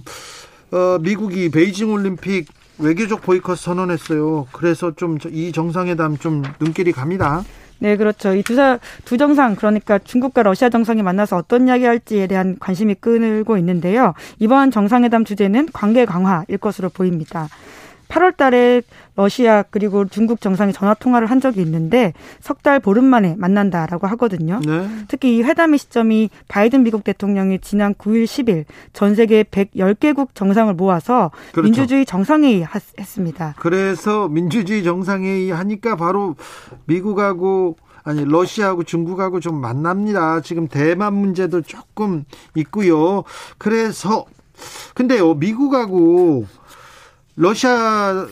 어, 0.73 0.99
미국이 1.01 1.51
베이징 1.51 1.93
올림픽 1.93 2.49
외교적 2.79 3.23
보이콧 3.23 3.59
선언했어요. 3.59 4.49
그래서 4.53 4.93
좀 4.95 5.19
이 5.31 5.53
정상회담 5.53 6.19
좀 6.19 6.43
눈길이 6.59 6.93
갑니다. 6.93 7.45
네, 7.83 7.97
그렇죠. 7.97 8.35
이두두 8.35 9.17
정상, 9.19 9.57
그러니까 9.57 9.99
중국과 9.99 10.43
러시아 10.43 10.69
정상이 10.69 11.03
만나서 11.03 11.37
어떤 11.37 11.67
이야기 11.67 11.85
할지에 11.87 12.27
대한 12.27 12.57
관심이 12.61 12.95
끌고 12.95 13.57
있는데요. 13.57 14.13
이번 14.39 14.71
정상회담 14.71 15.25
주제는 15.25 15.71
관계 15.73 16.05
강화일 16.05 16.59
것으로 16.59 16.91
보입니다. 16.91 17.49
8월 18.11 18.37
달에 18.37 18.83
러시아 19.17 19.63
그리고 19.63 20.07
중국 20.07 20.41
정상이 20.41 20.73
전화 20.73 20.95
통화를 20.95 21.31
한 21.31 21.41
적이 21.41 21.63
있는데 21.63 22.13
석 22.41 22.61
달 22.63 22.79
보름 22.79 23.05
만에 23.05 23.37
만난다라고 23.39 24.07
하거든요. 24.09 24.61
네. 24.67 24.87
특히 25.09 25.39
이 25.39 25.43
회담의 25.43 25.79
시점이 25.79 26.29
바이든 26.49 26.83
미국 26.83 27.05
대통령이 27.05 27.61
지난 27.61 27.95
9일 27.95 28.25
10일 28.25 28.65
전 28.93 29.15
세계 29.15 29.45
110개국 29.45 30.35
정상을 30.35 30.75
모아서 30.75 31.31
그렇죠. 31.53 31.63
민주주의 31.63 32.05
정상회의 32.05 32.67
했습니다. 32.99 33.55
그래서 33.59 34.29
민주주의 34.29 34.85
정상회의 34.85 35.51
하니까 35.51 35.97
바로 35.97 36.37
미국하고 36.85 37.77
아니 38.03 38.25
러시아하고 38.25 38.83
중국하고 38.85 39.41
좀 39.41 39.61
만납니다. 39.61 40.41
지금 40.43 40.69
대만 40.69 41.15
문제도 41.15 41.61
조금 41.63 42.25
있고요. 42.57 43.25
그래서 43.59 44.27
근데요 44.95 45.35
미국하고 45.35 46.47
러시아 47.37 48.27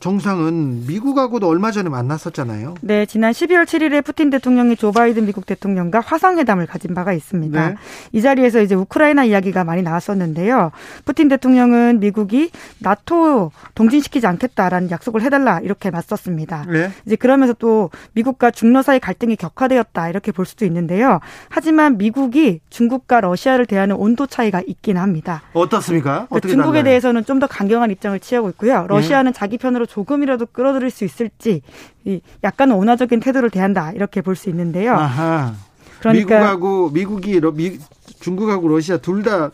정상은 0.00 0.86
미국하고도 0.86 1.46
얼마 1.46 1.70
전에 1.70 1.90
만났었잖아요. 1.90 2.76
네, 2.80 3.04
지난 3.04 3.32
12월 3.32 3.64
7일에 3.64 4.02
푸틴 4.02 4.30
대통령이 4.30 4.76
조 4.76 4.92
바이든 4.92 5.26
미국 5.26 5.44
대통령과 5.44 6.00
화상회담을 6.00 6.66
가진 6.66 6.94
바가 6.94 7.12
있습니다. 7.12 7.68
네. 7.68 7.74
이 8.12 8.22
자리에서 8.22 8.62
이제 8.62 8.74
우크라이나 8.74 9.24
이야기가 9.24 9.64
많이 9.64 9.82
나왔었는데요. 9.82 10.70
푸틴 11.04 11.28
대통령은 11.28 12.00
미국이 12.00 12.50
나토 12.78 13.52
동진시키지 13.74 14.26
않겠다라는 14.26 14.90
약속을 14.90 15.20
해달라 15.22 15.60
이렇게 15.60 15.90
맞섰습니다. 15.90 16.64
네. 16.66 16.90
이제 17.04 17.16
그러면서 17.16 17.52
또 17.52 17.90
미국과 18.14 18.52
중러 18.52 18.80
사이 18.82 19.00
갈등이 19.00 19.36
격화되었다 19.36 20.08
이렇게 20.08 20.32
볼 20.32 20.46
수도 20.46 20.64
있는데요. 20.64 21.20
하지만 21.50 21.98
미국이 21.98 22.60
중국과 22.70 23.20
러시아를 23.20 23.66
대하는 23.66 23.96
온도 23.96 24.26
차이가 24.26 24.62
있긴 24.66 24.96
합니다. 24.96 25.42
어떻습니까? 25.52 26.26
그러니까 26.30 26.48
중국에 26.48 26.78
달라요? 26.78 26.84
대해서는 26.84 27.24
좀 27.24 27.40
더 27.40 27.46
강경한 27.46 27.90
입장을 27.90 28.20
취하고 28.20 28.50
있고요. 28.50 28.84
러시아는 28.88 29.32
네. 29.32 29.38
자기 29.38 29.56
편으로 29.56 29.86
조금이라도 29.90 30.46
끌어들일 30.46 30.90
수 30.90 31.04
있을지 31.04 31.62
약간 32.44 32.70
온화적인 32.72 33.20
태도를 33.20 33.50
대한다 33.50 33.92
이렇게 33.92 34.20
볼 34.22 34.36
수 34.36 34.48
있는데요. 34.48 34.92
아하. 34.94 35.52
그러니까 35.98 36.36
미국하고 36.38 36.90
미국이 36.90 37.32
미, 37.52 37.78
중국하고 38.20 38.68
러시아 38.68 38.96
둘 38.96 39.22
다 39.22 39.50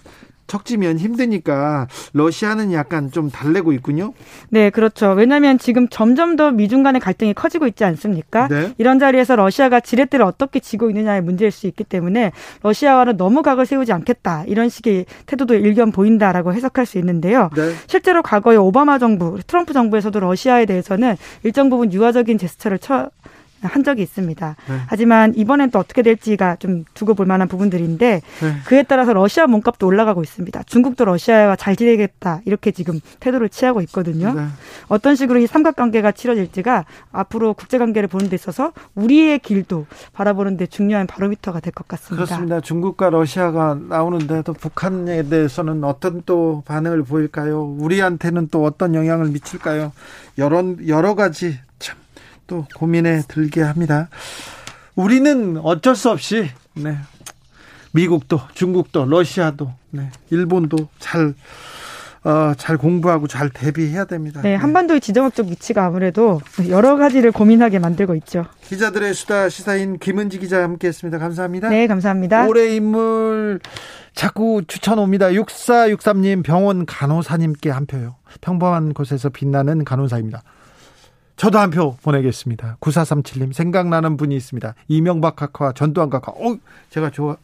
척지면 0.46 0.98
힘드니까 0.98 1.88
러시아는 2.12 2.72
약간 2.72 3.10
좀 3.10 3.30
달래고 3.30 3.72
있군요. 3.72 4.12
네, 4.48 4.70
그렇죠. 4.70 5.10
왜냐하면 5.12 5.58
지금 5.58 5.88
점점 5.88 6.36
더 6.36 6.50
미중 6.50 6.82
간의 6.82 7.00
갈등이 7.00 7.34
커지고 7.34 7.66
있지 7.66 7.84
않습니까? 7.84 8.48
네. 8.48 8.72
이런 8.78 8.98
자리에서 8.98 9.36
러시아가 9.36 9.80
지렛대를 9.80 10.24
어떻게 10.24 10.60
지고 10.60 10.90
있느냐의 10.90 11.22
문제일 11.22 11.50
수 11.50 11.66
있기 11.66 11.84
때문에 11.84 12.32
러시아와는 12.62 13.16
너무 13.16 13.42
각을 13.42 13.66
세우지 13.66 13.92
않겠다 13.92 14.44
이런 14.46 14.68
식의 14.68 15.06
태도도 15.26 15.54
일견 15.54 15.92
보인다라고 15.92 16.52
해석할 16.52 16.86
수 16.86 16.98
있는데요. 16.98 17.50
네. 17.54 17.72
실제로 17.86 18.22
과거에 18.22 18.56
오바마 18.56 18.98
정부, 18.98 19.38
트럼프 19.46 19.72
정부에서도 19.72 20.18
러시아에 20.18 20.66
대해서는 20.66 21.16
일정 21.42 21.70
부분 21.70 21.92
유화적인 21.92 22.38
제스처를 22.38 22.78
처 22.78 23.10
한 23.66 23.84
적이 23.84 24.02
있습니다. 24.02 24.56
네. 24.68 24.80
하지만 24.86 25.32
이번엔 25.36 25.70
또 25.70 25.78
어떻게 25.78 26.02
될지가 26.02 26.56
좀 26.56 26.84
두고 26.94 27.14
볼 27.14 27.26
만한 27.26 27.48
부분들인데 27.48 28.20
네. 28.40 28.52
그에 28.66 28.82
따라서 28.82 29.12
러시아 29.12 29.46
몸값도 29.46 29.86
올라가고 29.86 30.22
있습니다. 30.22 30.62
중국도 30.64 31.04
러시아와 31.04 31.56
잘 31.56 31.76
지내겠다 31.76 32.40
이렇게 32.44 32.70
지금 32.72 33.00
태도를 33.20 33.48
취하고 33.48 33.80
있거든요. 33.82 34.32
네. 34.34 34.46
어떤 34.88 35.14
식으로 35.14 35.38
이 35.38 35.46
삼각관계가 35.46 36.12
치러질지가 36.12 36.84
앞으로 37.12 37.54
국제관계를 37.54 38.08
보는 38.08 38.28
데 38.28 38.34
있어서 38.34 38.72
우리의 38.94 39.38
길도 39.38 39.86
바라보는 40.12 40.56
데 40.56 40.66
중요한 40.66 41.06
바로미터가 41.06 41.60
될 41.60 41.72
것 41.76 41.86
같습니다. 41.88 42.24
그렇습니다. 42.24 42.60
중국과 42.60 43.10
러시아가 43.10 43.76
나오는데도 43.88 44.54
북한에 44.54 45.28
대해서는 45.28 45.84
어떤 45.84 46.22
또 46.24 46.62
반응을 46.66 47.02
보일까요? 47.04 47.64
우리한테는 47.78 48.48
또 48.50 48.64
어떤 48.64 48.94
영향을 48.94 49.26
미칠까요? 49.28 49.92
여러 50.38 50.64
여러 50.88 51.14
가지 51.14 51.58
또 52.46 52.66
고민에 52.74 53.22
들게 53.28 53.62
합니다. 53.62 54.08
우리는 54.94 55.58
어쩔 55.58 55.94
수 55.94 56.10
없이 56.10 56.50
네. 56.74 56.96
미국도 57.92 58.40
중국도 58.54 59.06
러시아도 59.06 59.72
네. 59.90 60.10
일본도 60.30 60.88
잘 60.98 61.34
어, 62.24 62.54
잘 62.56 62.76
공부하고 62.76 63.28
잘 63.28 63.50
대비해야 63.50 64.04
됩니다. 64.04 64.40
네, 64.42 64.56
한반도의 64.56 65.00
지정학적 65.00 65.46
위치가 65.46 65.84
아무래도 65.84 66.40
여러 66.68 66.96
가지를 66.96 67.30
고민하게 67.30 67.78
만들고 67.78 68.16
있죠. 68.16 68.46
기자들의 68.62 69.14
수다 69.14 69.48
시사인 69.48 69.98
김은지 69.98 70.40
기자 70.40 70.64
함께했습니다. 70.64 71.18
감사합니다. 71.18 71.68
네, 71.68 71.86
감사합니다. 71.86 72.48
올해 72.48 72.74
인물 72.74 73.60
자꾸 74.12 74.62
추천 74.66 74.98
옵니다. 74.98 75.28
6463님 75.28 76.42
병원 76.42 76.84
간호사님께 76.84 77.70
한 77.70 77.86
표요. 77.86 78.16
평범한 78.40 78.92
곳에서 78.92 79.28
빛나는 79.28 79.84
간호사입니다. 79.84 80.42
저도 81.36 81.58
한 81.58 81.70
표 81.70 81.96
보내겠습니다. 82.02 82.78
9437님 82.80 83.52
생각나는 83.52 84.16
분이 84.16 84.34
있습니다. 84.36 84.74
이명박 84.88 85.36
각하, 85.36 85.72
전두환 85.72 86.08
각하. 86.08 86.32
어, 86.32 86.56
제가 86.90 87.10
좋아. 87.10 87.36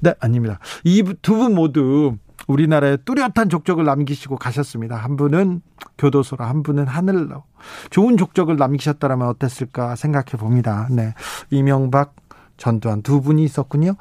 네, 0.00 0.14
아닙니다. 0.20 0.58
이 0.84 1.02
두 1.22 1.36
분 1.36 1.54
모두 1.54 2.16
우리나라에 2.48 2.96
뚜렷한 2.98 3.48
족적을 3.48 3.84
남기시고 3.84 4.36
가셨습니다. 4.36 4.96
한 4.96 5.16
분은 5.16 5.62
교도소로, 5.98 6.44
한 6.44 6.62
분은 6.62 6.86
하늘로. 6.86 7.44
좋은 7.90 8.16
족적을 8.16 8.56
남기셨다면 8.56 9.26
어땠을까 9.28 9.94
생각해 9.96 10.32
봅니다. 10.38 10.88
네. 10.90 11.14
이명박, 11.50 12.14
전두환 12.60 13.02
두 13.02 13.20
분이 13.20 13.42
있었군요. 13.42 13.96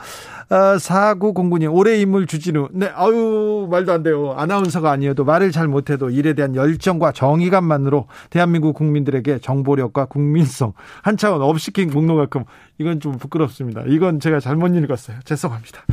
어, 0.49 0.56
4909님, 0.77 1.73
올해 1.73 1.98
인물 1.99 2.27
주진우. 2.27 2.69
네, 2.73 2.91
아유, 2.94 3.68
말도 3.72 3.91
안 3.91 4.03
돼요. 4.03 4.34
아나운서가 4.38 4.91
아니어도 4.91 5.23
말을 5.23 5.52
잘 5.52 5.68
못해도 5.68 6.10
일에 6.10 6.34
대한 6.34 6.56
열정과 6.56 7.14
정의감만으로 7.14 8.07
대한민국 8.30 8.73
국민들에게 8.73 9.40
정보력과 9.40 10.06
국민성 10.06 10.73
한 11.02 11.18
차원 11.18 11.41
업시킨 11.41 11.90
공로만큼 11.91 12.44
이건 12.80 13.01
좀 13.01 13.18
부끄럽습니다. 13.18 13.84
이건 13.88 14.19
제가 14.22 14.39
잘못 14.39 14.73
읽었어요. 14.73 15.18
죄송합니다. 15.26 15.84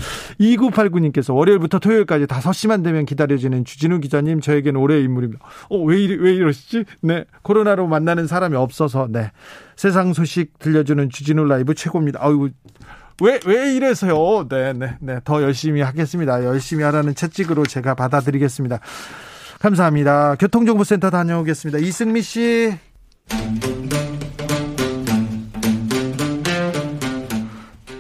2989님께서 0.41 1.35
월요일부터 1.35 1.81
토요일까지 1.81 2.27
5시만 2.27 2.85
되면 2.85 3.05
기다려지는 3.05 3.65
주진우 3.65 4.01
기자님, 4.01 4.41
저에게는 4.41 4.81
올해의 4.81 5.03
인물입니다. 5.05 5.45
어, 5.69 5.79
왜, 5.79 6.01
이래, 6.01 6.17
왜 6.19 6.35
이러시지? 6.35 6.85
네. 7.03 7.25
코로나로 7.43 7.89
만나는 7.89 8.29
사람이 8.29 8.55
없어서, 8.57 9.09
네. 9.11 9.33
세상 9.75 10.13
소식 10.13 10.59
들려주는 10.61 11.11
주진우 11.11 11.45
라이브 11.45 11.75
최고입니다. 11.75 12.21
아유, 12.23 12.51
왜, 13.21 13.41
왜 13.47 13.75
이래서요? 13.75 14.47
네, 14.49 14.73
네, 14.73 14.97
네. 15.01 15.19
더 15.25 15.43
열심히 15.43 15.81
하겠습니다. 15.81 16.45
열심히 16.45 16.85
하라는 16.85 17.17
채찍으로 17.17 17.67
제가 17.67 17.95
받아드리겠습니다. 17.95 18.79
감사합니다. 19.59 20.37
교통정보센터 20.37 21.11
다녀오겠습니다. 21.11 21.79
이승미 21.79 22.23
씨. 22.23 22.79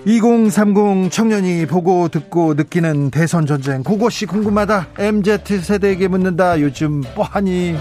2030 0.07 1.11
청년이 1.11 1.67
보고 1.67 2.07
듣고 2.07 2.55
느끼는 2.55 3.11
대선 3.11 3.45
전쟁 3.45 3.83
그것이 3.83 4.25
궁금하다 4.27 4.87
MZ 5.01 5.61
세대에게 5.61 6.07
묻는다 6.07 6.61
요즘 6.61 7.01
뻔하니 7.17 7.75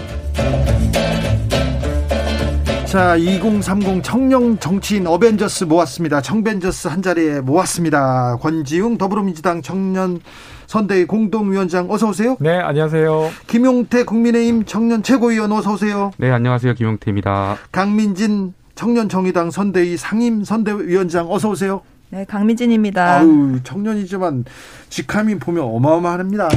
자, 2.86 3.14
2030 3.14 4.02
청년 4.02 4.58
정치인 4.58 5.06
어벤져스 5.06 5.64
모았습니다. 5.64 6.20
청벤져스 6.20 6.88
한 6.88 7.02
자리에 7.02 7.40
모았습니다. 7.40 8.38
권지웅 8.40 8.96
더불어민주당 8.96 9.60
청년 9.60 10.20
선대위 10.66 11.04
공동위원장 11.04 11.90
어서 11.90 12.08
오세요. 12.08 12.36
네, 12.40 12.58
안녕하세요. 12.58 13.30
김용태 13.46 14.04
국민의힘 14.04 14.64
청년 14.64 15.02
최고위원 15.02 15.52
어서 15.52 15.74
오세요. 15.74 16.10
네, 16.16 16.30
안녕하세요. 16.30 16.74
김용태입니다. 16.74 17.58
강민진 17.70 18.54
청년 18.74 19.08
정의당 19.08 19.50
선대위 19.50 19.96
상임 19.96 20.42
선대위원장 20.42 21.30
어서 21.30 21.50
오세요. 21.50 21.82
네, 22.10 22.24
강민진입니다. 22.24 23.18
아우, 23.18 23.58
청년이지만 23.62 24.44
직함이 24.88 25.36
보면 25.38 25.64
어마어마합니다. 25.64 26.48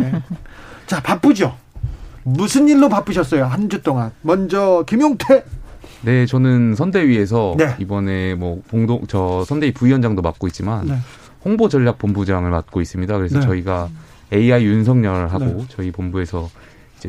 네. 0.00 0.12
자, 0.86 1.02
바쁘죠? 1.02 1.56
무슨 2.22 2.68
일로 2.68 2.88
바쁘셨어요? 2.88 3.44
한 3.46 3.68
주 3.68 3.82
동안. 3.82 4.10
먼저 4.22 4.84
김용태. 4.86 5.44
네, 6.02 6.24
저는 6.26 6.74
선대위에서 6.76 7.54
네. 7.58 7.74
이번에 7.78 8.34
뭐 8.36 8.62
공동 8.70 9.06
저 9.08 9.44
선대위 9.44 9.72
부위원장도 9.74 10.22
맡고 10.22 10.46
있지만 10.48 10.86
네. 10.86 10.94
홍보 11.44 11.68
전략 11.68 11.98
본부장을 11.98 12.48
맡고 12.50 12.80
있습니다. 12.80 13.16
그래서 13.16 13.40
네. 13.40 13.46
저희가 13.46 13.88
AI 14.32 14.64
윤석열하고 14.64 15.44
네. 15.44 15.64
저희 15.68 15.90
본부에서 15.90 16.48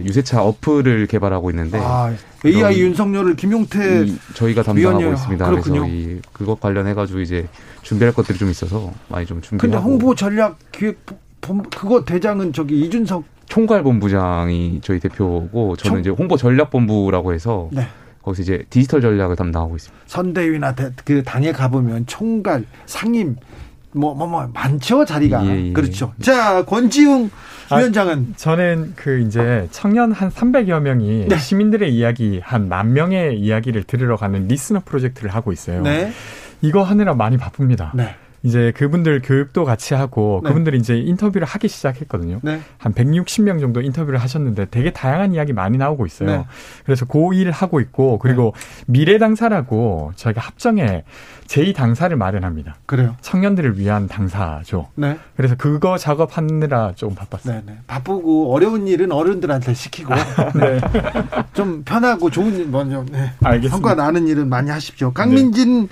유세차 0.05 0.43
어플을 0.43 1.07
개발하고 1.07 1.49
있는데 1.51 1.79
아, 1.81 2.13
AI 2.45 2.79
윤석열을 2.81 3.35
김용태 3.35 4.05
저희가 4.33 4.63
담당하고 4.63 4.99
위원이요. 4.99 5.13
있습니다. 5.13 5.49
그렇군요. 5.49 5.81
그래서 5.81 5.95
이 5.95 6.21
그것 6.33 6.59
관련해 6.59 6.93
가지고 6.93 7.19
이제 7.19 7.47
준비할 7.81 8.13
것들이 8.13 8.37
좀 8.37 8.49
있어서 8.49 8.93
많이 9.09 9.25
좀 9.25 9.41
준비하고. 9.41 9.61
근데 9.61 9.77
홍보 9.77 10.15
전략 10.15 10.57
기획 10.71 10.99
그거 11.41 12.03
대장은 12.03 12.53
저기 12.53 12.81
이준석 12.81 13.23
총괄 13.45 13.83
본부장이 13.83 14.79
저희 14.83 14.99
대표고 14.99 15.75
저는 15.77 15.95
총... 15.95 15.99
이제 16.01 16.09
홍보 16.09 16.35
전략 16.37 16.69
본부라고 16.69 17.33
해서 17.33 17.69
네. 17.71 17.87
거기서 18.21 18.41
이제 18.41 18.65
디지털 18.69 18.99
전략을 19.01 19.37
담당하고 19.37 19.77
있습니다. 19.77 20.03
선대위나 20.07 20.75
그 21.05 21.23
당에 21.23 21.53
가보면 21.53 22.07
총괄 22.07 22.65
상임 22.85 23.37
뭐, 23.97 24.13
뭐, 24.13 24.27
뭐, 24.27 24.49
많죠, 24.53 25.03
자리가. 25.05 25.45
예, 25.47 25.67
예. 25.69 25.73
그렇죠. 25.73 26.13
자, 26.21 26.63
권지웅 26.65 27.29
아, 27.69 27.77
위원장은. 27.77 28.35
저는 28.37 28.93
그 28.95 29.19
이제 29.19 29.67
청년 29.71 30.11
한 30.13 30.29
300여 30.29 30.79
명이 30.79 31.25
네. 31.27 31.37
시민들의 31.37 31.93
이야기 31.93 32.39
한 32.43 32.69
만 32.69 32.93
명의 32.93 33.37
이야기를 33.39 33.83
들으러 33.83 34.15
가는 34.15 34.47
리스너 34.47 34.81
프로젝트를 34.85 35.33
하고 35.33 35.51
있어요. 35.51 35.81
네. 35.81 36.11
이거 36.61 36.83
하느라 36.83 37.13
많이 37.13 37.37
바쁩니다. 37.37 37.91
네. 37.95 38.15
이제 38.47 38.71
그분들 38.75 39.21
교육도 39.23 39.65
같이 39.65 39.93
하고 39.93 40.39
네. 40.41 40.49
그분들이 40.49 40.77
이제 40.77 40.97
인터뷰를 40.97 41.45
하기 41.45 41.67
시작했거든요. 41.67 42.39
네. 42.41 42.61
한 42.77 42.93
160명 42.93 43.59
정도 43.59 43.81
인터뷰를 43.81 44.19
하셨는데 44.19 44.67
되게 44.71 44.91
다양한 44.91 45.33
이야기 45.33 45.51
많이 45.51 45.77
나오고 45.77 46.05
있어요. 46.05 46.29
네. 46.29 46.45
그래서 46.85 47.05
고일 47.05 47.51
하고 47.51 47.81
있고 47.81 48.19
그리고 48.19 48.53
네. 48.55 48.83
미래 48.87 49.17
당사라고 49.17 50.13
저희가 50.15 50.39
합정에 50.39 51.03
제2 51.47 51.75
당사를 51.75 52.15
마련합니다. 52.15 52.75
그래요? 52.85 53.15
청년들을 53.19 53.77
위한 53.77 54.07
당사죠. 54.07 54.87
네. 54.95 55.19
그래서 55.35 55.55
그거 55.55 55.97
작업하느라 55.97 56.93
좀 56.95 57.15
바빴어요. 57.15 57.55
네, 57.55 57.63
네. 57.65 57.79
바쁘고 57.85 58.53
어려운 58.53 58.87
일은 58.87 59.11
어른들한테 59.11 59.73
시키고 59.73 60.13
네. 60.55 60.79
좀 61.53 61.83
편하고 61.83 62.29
좋은 62.29 62.55
일 62.55 62.69
먼저 62.69 63.03
네. 63.11 63.33
알겠습니다. 63.43 63.69
성과 63.69 63.95
나는 63.95 64.27
일은 64.27 64.47
많이 64.47 64.69
하십시오. 64.69 65.11
강민진 65.11 65.89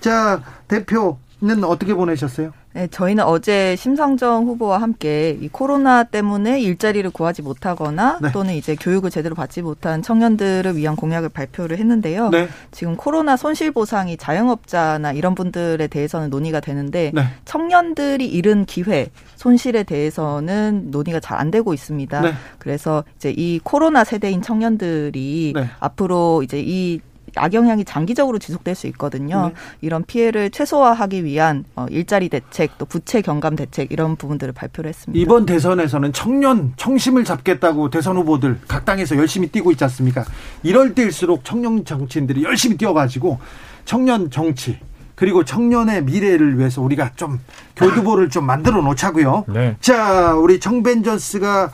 자 0.00 0.42
대표 0.68 1.18
는 1.44 1.62
어떻게 1.62 1.92
보내셨어요? 1.92 2.52
네, 2.72 2.88
저희는 2.88 3.22
어제 3.24 3.76
심상정 3.76 4.46
후보와 4.46 4.80
함께 4.80 5.38
이 5.40 5.48
코로나 5.48 6.02
때문에 6.02 6.58
일자리를 6.60 7.08
구하지 7.10 7.42
못하거나 7.42 8.18
네. 8.22 8.32
또는 8.32 8.54
이제 8.54 8.74
교육을 8.74 9.10
제대로 9.10 9.34
받지 9.34 9.60
못한 9.60 10.00
청년들을 10.00 10.74
위한 10.76 10.96
공약을 10.96 11.28
발표를 11.28 11.76
했는데요. 11.78 12.30
네. 12.30 12.48
지금 12.70 12.96
코로나 12.96 13.36
손실 13.36 13.72
보상이 13.72 14.16
자영업자나 14.16 15.12
이런 15.12 15.34
분들에 15.34 15.86
대해서는 15.86 16.30
논의가 16.30 16.60
되는데 16.60 17.12
네. 17.14 17.24
청년들이 17.44 18.26
잃은 18.26 18.64
기회, 18.64 19.10
손실에 19.36 19.82
대해서는 19.82 20.90
논의가 20.90 21.20
잘 21.20 21.34
안 21.34 21.50
되고 21.50 21.74
있습니다. 21.74 22.20
네. 22.20 22.32
그래서 22.58 23.04
이제 23.16 23.34
이 23.36 23.60
코로나 23.62 24.04
세대인 24.04 24.40
청년들이 24.40 25.52
네. 25.54 25.68
앞으로 25.80 26.42
이제 26.42 26.62
이 26.64 27.00
악영향이 27.36 27.84
장기적으로 27.84 28.38
지속될 28.38 28.74
수 28.74 28.86
있거든요. 28.88 29.48
네. 29.48 29.54
이런 29.80 30.04
피해를 30.04 30.50
최소화하기 30.50 31.24
위한 31.24 31.64
어, 31.76 31.86
일자리 31.90 32.28
대책 32.28 32.78
또 32.78 32.84
부채 32.84 33.22
경감 33.22 33.56
대책 33.56 33.92
이런 33.92 34.16
부분들을 34.16 34.52
발표를 34.52 34.88
했습니다. 34.88 35.20
이번 35.20 35.46
대선에서는 35.46 36.12
청년 36.12 36.72
청심을 36.76 37.24
잡겠다고 37.24 37.90
대선 37.90 38.16
후보들 38.16 38.60
각 38.68 38.84
당에서 38.84 39.16
열심히 39.16 39.48
뛰고 39.48 39.70
있지 39.72 39.84
않습니까? 39.84 40.24
이럴 40.62 40.94
때일수록 40.94 41.44
청년 41.44 41.84
정치인들이 41.84 42.42
열심히 42.44 42.76
뛰어가지고 42.76 43.38
청년 43.84 44.30
정치 44.30 44.78
그리고 45.14 45.44
청년의 45.44 46.04
미래를 46.04 46.58
위해서 46.58 46.82
우리가 46.82 47.12
좀 47.16 47.38
교두보를 47.76 48.30
좀 48.30 48.44
만들어 48.46 48.80
놓자고요. 48.82 49.44
네. 49.48 49.76
자, 49.80 50.34
우리 50.34 50.58
청벤저스가 50.58 51.70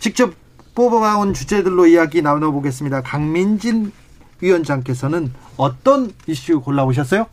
직접 0.00 0.34
뽑아온 0.74 1.34
주제들로 1.34 1.86
이야기 1.86 2.20
나눠보겠습니다. 2.20 3.02
강민진 3.02 3.92
위원장께서는 4.44 5.32
어떤 5.56 6.12
이슈 6.26 6.60
골라오셨어요? 6.60 7.26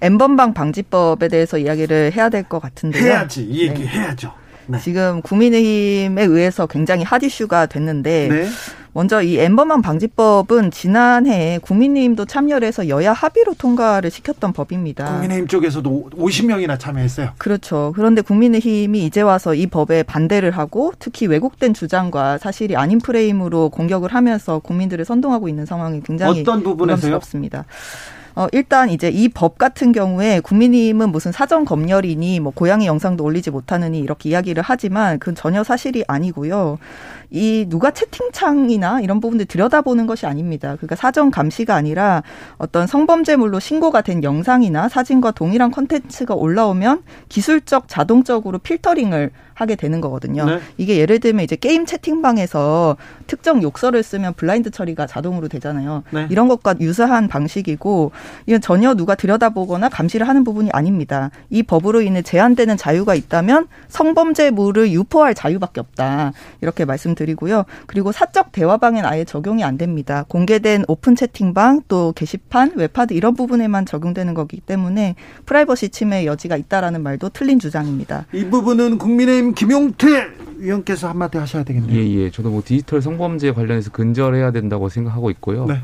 엠번방 0.00 0.54
방지법에 0.54 1.28
대해서 1.28 1.58
이야기를 1.58 2.12
해야 2.14 2.28
될 2.28 2.44
것 2.44 2.60
같은데요. 2.60 3.04
해야지, 3.04 3.42
이 3.42 3.62
얘기 3.68 3.82
네. 3.82 3.88
해야죠. 3.88 4.32
네. 4.66 4.78
지금 4.78 5.20
국민의힘에 5.22 6.24
의해서 6.24 6.66
굉장히 6.66 7.02
핫 7.04 7.22
이슈가 7.22 7.66
됐는데 7.66 8.28
네. 8.28 8.48
먼저 8.94 9.20
이 9.20 9.36
엠버만 9.38 9.82
방지법은 9.82 10.70
지난해 10.70 11.58
국민의힘도 11.62 12.26
참여를 12.26 12.66
해서 12.66 12.88
여야 12.88 13.12
합의로 13.12 13.54
통과를 13.54 14.08
시켰던 14.08 14.52
법입니다. 14.52 15.06
국민의힘 15.06 15.48
쪽에서도 15.48 16.10
50명이나 16.16 16.78
참여했어요. 16.78 17.30
그렇죠. 17.36 17.92
그런데 17.96 18.22
국민의힘이 18.22 19.04
이제 19.04 19.20
와서 19.20 19.52
이 19.54 19.66
법에 19.66 20.04
반대를 20.04 20.52
하고 20.52 20.92
특히 21.00 21.26
왜곡된 21.26 21.74
주장과 21.74 22.38
사실이 22.38 22.76
아닌 22.76 23.00
프레임으로 23.00 23.70
공격을 23.70 24.14
하면서 24.14 24.60
국민들을 24.60 25.04
선동하고 25.04 25.48
있는 25.48 25.66
상황이 25.66 26.00
굉장히 26.00 26.42
어떤 26.42 26.62
부분에서요? 26.62 26.96
부담스럽습니다. 26.96 27.64
어, 28.36 28.48
일단 28.52 28.90
이제 28.90 29.08
이 29.10 29.28
법 29.28 29.58
같은 29.58 29.92
경우에 29.92 30.40
국민의힘은 30.40 31.10
무슨 31.10 31.32
사전 31.32 31.64
검열이니 31.64 32.40
뭐 32.40 32.52
고양이 32.54 32.86
영상도 32.86 33.24
올리지 33.24 33.50
못하느니 33.50 33.98
이렇게 33.98 34.28
이야기를 34.30 34.62
하지만 34.64 35.18
그건 35.18 35.34
전혀 35.34 35.62
사실이 35.64 36.04
아니고요. 36.06 36.78
이 37.30 37.66
누가 37.68 37.90
채팅창이나 37.90 39.00
이런 39.00 39.20
부분들 39.20 39.46
들여다보는 39.46 40.06
것이 40.06 40.26
아닙니다. 40.26 40.76
그러니까 40.76 40.94
사전 40.96 41.30
감시가 41.30 41.74
아니라 41.74 42.22
어떤 42.58 42.86
성범죄물로 42.86 43.58
신고가 43.60 44.02
된 44.02 44.22
영상이나 44.22 44.88
사진과 44.88 45.32
동일한 45.32 45.70
컨텐츠가 45.70 46.34
올라오면 46.34 47.02
기술적 47.28 47.88
자동적으로 47.88 48.58
필터링을 48.58 49.30
하게 49.54 49.76
되는 49.76 50.00
거거든요. 50.00 50.44
네. 50.44 50.60
이게 50.76 50.98
예를 50.98 51.20
들면 51.20 51.44
이제 51.44 51.56
게임 51.56 51.86
채팅방에서 51.86 52.96
특정 53.26 53.62
욕설을 53.62 54.02
쓰면 54.02 54.34
블라인드 54.34 54.70
처리가 54.70 55.06
자동으로 55.06 55.48
되잖아요. 55.48 56.02
네. 56.10 56.26
이런 56.30 56.48
것과 56.48 56.74
유사한 56.80 57.28
방식이고 57.28 58.12
이건 58.46 58.60
전혀 58.60 58.94
누가 58.94 59.14
들여다보거나 59.14 59.88
감시를 59.88 60.28
하는 60.28 60.44
부분이 60.44 60.70
아닙니다. 60.72 61.30
이 61.50 61.62
법으로 61.62 62.02
인해 62.02 62.22
제한되는 62.22 62.76
자유가 62.76 63.14
있다면 63.14 63.68
성범죄물을 63.88 64.90
유포할 64.92 65.34
자유밖에 65.34 65.80
없다. 65.80 66.32
이렇게 66.60 66.84
말씀드리고요. 66.84 67.64
그리고 67.86 68.12
사적 68.12 68.52
대화방엔 68.52 69.04
아예 69.04 69.24
적용이 69.24 69.62
안 69.64 69.78
됩니다. 69.78 70.24
공개된 70.28 70.84
오픈 70.88 71.14
채팅방 71.14 71.82
또 71.88 72.12
게시판, 72.16 72.72
웹하드 72.74 73.14
이런 73.14 73.34
부분에만 73.34 73.86
적용되는 73.86 74.34
거기 74.34 74.60
때문에 74.60 75.14
프라이버시 75.46 75.90
침해 75.90 76.26
여지가 76.26 76.56
있다라는 76.56 77.02
말도 77.02 77.28
틀린 77.30 77.58
주장입니다. 77.58 78.26
이 78.32 78.44
부분은 78.46 78.98
국민의 78.98 79.43
국민의힘 79.44 79.54
김용태 79.54 80.28
위원께서 80.58 81.08
한마디 81.08 81.36
하셔야 81.36 81.64
되겠네요. 81.64 81.94
예, 81.94 82.24
예. 82.24 82.30
저도 82.30 82.50
뭐 82.50 82.62
디지털 82.64 83.02
성범죄 83.02 83.52
관련해서 83.52 83.90
근절해야 83.90 84.52
된다고 84.52 84.88
생각하고 84.88 85.30
있고요. 85.30 85.66
네. 85.66 85.76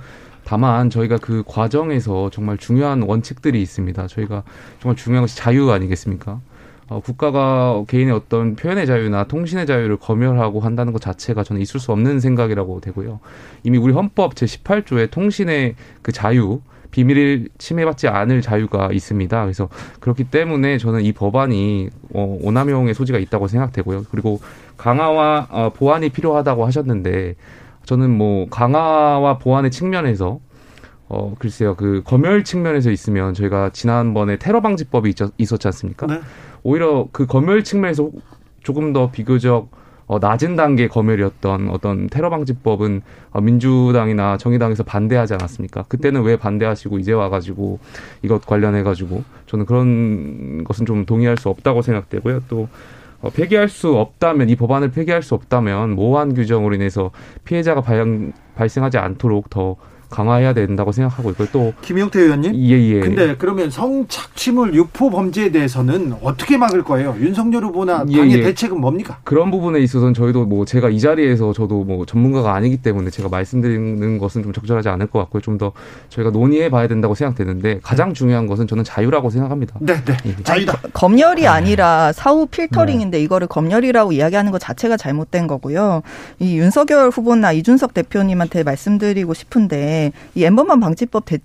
다만 0.44 0.88
저희가 0.88 1.18
그 1.18 1.42
과정에서 1.46 2.30
정말 2.30 2.56
중요한 2.56 3.02
원칙들이 3.02 3.60
있습니다. 3.60 4.06
저희가 4.06 4.42
정말 4.80 4.96
중요한 4.96 5.22
것이 5.22 5.36
자유 5.36 5.70
아니겠습니까? 5.70 6.40
어, 6.88 7.00
국가가 7.00 7.84
개인의 7.86 8.12
어떤 8.12 8.56
표현의 8.56 8.86
자유나 8.86 9.24
통신의 9.24 9.66
자유를 9.66 9.98
검열하고 9.98 10.60
한다는 10.60 10.92
것 10.92 11.00
자체가 11.00 11.44
저는 11.44 11.62
있을 11.62 11.78
수 11.78 11.92
없는 11.92 12.18
생각이라고 12.18 12.80
되고요. 12.80 13.20
이미 13.62 13.78
우리 13.78 13.92
헌법 13.92 14.34
제18조에 14.34 15.10
통신의 15.10 15.76
그 16.02 16.10
자유, 16.10 16.60
비밀을 16.90 17.48
침해받지 17.58 18.08
않을 18.08 18.42
자유가 18.42 18.90
있습니다. 18.92 19.42
그래서 19.42 19.68
그렇기 20.00 20.24
때문에 20.24 20.78
저는 20.78 21.02
이 21.02 21.12
법안이 21.12 21.90
어, 22.14 22.38
오남용의 22.42 22.94
소지가 22.94 23.18
있다고 23.18 23.48
생각되고요. 23.48 24.04
그리고 24.10 24.40
강화와 24.76 25.48
어, 25.50 25.72
보완이 25.74 26.08
필요하다고 26.08 26.66
하셨는데 26.66 27.36
저는 27.84 28.10
뭐 28.16 28.48
강화와 28.50 29.38
보완의 29.38 29.70
측면에서 29.70 30.40
어 31.08 31.34
글쎄요 31.40 31.74
그 31.74 32.02
검열 32.04 32.44
측면에서 32.44 32.92
있으면 32.92 33.34
저희가 33.34 33.70
지난번에 33.70 34.36
테러 34.36 34.60
방지법이 34.60 35.12
있었, 35.38 35.60
지 35.60 35.66
않습니까? 35.66 36.06
네. 36.06 36.20
오히려 36.62 37.08
그 37.10 37.26
검열 37.26 37.64
측면에서 37.64 38.10
조금 38.62 38.92
더 38.92 39.10
비교적 39.10 39.70
어, 40.10 40.18
낮은 40.18 40.56
단계 40.56 40.88
검열이었던 40.88 41.68
어떤 41.70 42.08
테러 42.08 42.30
방지법은 42.30 43.02
어, 43.30 43.40
민주당이나 43.40 44.38
정의당에서 44.38 44.82
반대하지 44.82 45.34
않았습니까? 45.34 45.84
그때는 45.84 46.22
왜 46.22 46.34
반대하시고 46.34 46.98
이제 46.98 47.12
와가지고 47.12 47.78
이것 48.22 48.44
관련해 48.44 48.82
가지고 48.82 49.22
저는 49.46 49.66
그런 49.66 50.64
것은 50.64 50.84
좀 50.84 51.06
동의할 51.06 51.36
수 51.36 51.48
없다고 51.48 51.82
생각되고요. 51.82 52.40
또 52.48 52.66
어, 53.20 53.30
폐기할 53.30 53.68
수 53.68 53.94
없다면 53.94 54.48
이 54.48 54.56
법안을 54.56 54.90
폐기할 54.90 55.22
수 55.22 55.36
없다면 55.36 55.94
모호한 55.94 56.34
규정으로 56.34 56.74
인해서 56.74 57.12
피해자가 57.44 57.80
발, 57.80 58.32
발생하지 58.56 58.98
않도록 58.98 59.48
더 59.48 59.76
강화해야 60.10 60.52
된다고 60.52 60.90
생각하고 60.92 61.30
있고 61.30 61.46
또 61.52 61.72
김용태 61.82 62.20
의원님 62.20 62.54
예예. 62.56 62.96
예. 62.96 63.00
근데 63.00 63.36
그러면 63.36 63.70
성착취물 63.70 64.74
유포 64.74 65.10
범죄에 65.10 65.50
대해서는 65.52 66.14
어떻게 66.22 66.56
막을 66.56 66.82
거예요? 66.82 67.16
윤석열 67.20 67.64
후보나 67.64 68.04
예, 68.08 68.16
당의 68.16 68.32
예, 68.32 68.38
예. 68.38 68.42
대책은 68.42 68.80
뭡니까? 68.80 69.18
그런 69.24 69.50
부분에 69.52 69.78
있어서는 69.80 70.14
저희도 70.14 70.46
뭐 70.46 70.64
제가 70.64 70.90
이 70.90 70.98
자리에서 70.98 71.52
저도 71.52 71.84
뭐 71.84 72.04
전문가가 72.06 72.54
아니기 72.54 72.78
때문에 72.78 73.10
제가 73.10 73.28
말씀드리는 73.28 74.18
것은 74.18 74.42
좀 74.42 74.52
적절하지 74.52 74.88
않을 74.88 75.06
것 75.06 75.20
같고요. 75.20 75.40
좀 75.40 75.60
더 75.60 75.72
저희가 76.08 76.30
논의해 76.30 76.70
봐야 76.70 76.88
된다고 76.88 77.14
생각되는데 77.14 77.80
가장 77.82 78.14
중요한 78.14 78.46
것은 78.46 78.66
저는 78.66 78.82
자유라고 78.82 79.28
생각합니다. 79.28 79.76
네, 79.80 80.02
네. 80.06 80.16
예. 80.24 80.42
자유다. 80.42 80.80
검열이 80.94 81.46
아니라 81.46 82.12
사후 82.12 82.46
필터링인데 82.46 83.18
네. 83.18 83.22
이거를 83.24 83.46
검열이라고 83.46 84.12
이야기하는 84.12 84.50
것 84.50 84.58
자체가 84.58 84.96
잘못된 84.96 85.46
거고요. 85.46 86.00
이 86.38 86.56
윤석열 86.56 87.10
후보나 87.10 87.52
이준석 87.52 87.92
대표님한테 87.92 88.62
말씀드리고 88.62 89.34
싶은데 89.34 89.99
이 90.34 90.44
엠번방 90.44 90.80
방지법 90.80 91.24
대, 91.24 91.38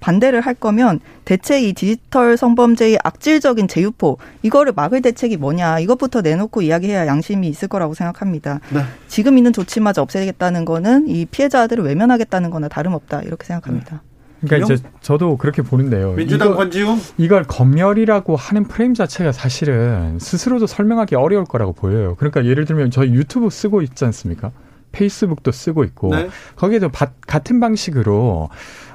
반대를 0.00 0.40
할 0.40 0.54
거면 0.54 1.00
대체 1.24 1.60
이 1.60 1.72
디지털 1.72 2.36
성범죄의 2.36 2.98
악질적인 3.02 3.68
재유포 3.68 4.18
이거를 4.42 4.72
막을 4.74 5.02
대책이 5.02 5.36
뭐냐 5.36 5.80
이것부터 5.80 6.20
내놓고 6.20 6.62
이야기해야 6.62 7.06
양심이 7.06 7.48
있을 7.48 7.68
거라고 7.68 7.94
생각합니다. 7.94 8.60
네. 8.72 8.82
지금 9.08 9.38
있는 9.38 9.52
조치마저 9.52 10.02
없애겠다는 10.02 10.64
거는 10.64 11.08
이 11.08 11.26
피해자들을 11.26 11.84
외면하겠다는 11.84 12.50
거나 12.50 12.68
다름없다 12.68 13.22
이렇게 13.22 13.44
생각합니다. 13.46 14.02
네. 14.02 14.08
그러니까 14.40 14.72
이제 14.72 14.84
저도 15.00 15.36
그렇게 15.36 15.62
보는데요. 15.62 16.12
민주당 16.12 16.54
권지웅 16.54 17.00
이걸 17.16 17.42
검열이라고 17.42 18.36
하는 18.36 18.64
프레임 18.64 18.94
자체가 18.94 19.32
사실은 19.32 20.18
스스로도 20.20 20.68
설명하기 20.68 21.16
어려울 21.16 21.44
거라고 21.44 21.72
보여요. 21.72 22.14
그러니까 22.18 22.44
예를 22.44 22.64
들면 22.64 22.92
저희 22.92 23.10
유튜브 23.10 23.50
쓰고 23.50 23.82
있지 23.82 24.04
않습니까? 24.04 24.52
페이스북도 24.92 25.52
쓰고 25.52 25.84
있고 25.84 26.14
네. 26.14 26.28
거기에도 26.56 26.88
바, 26.88 27.08
같은 27.26 27.60
방식으로 27.60 28.48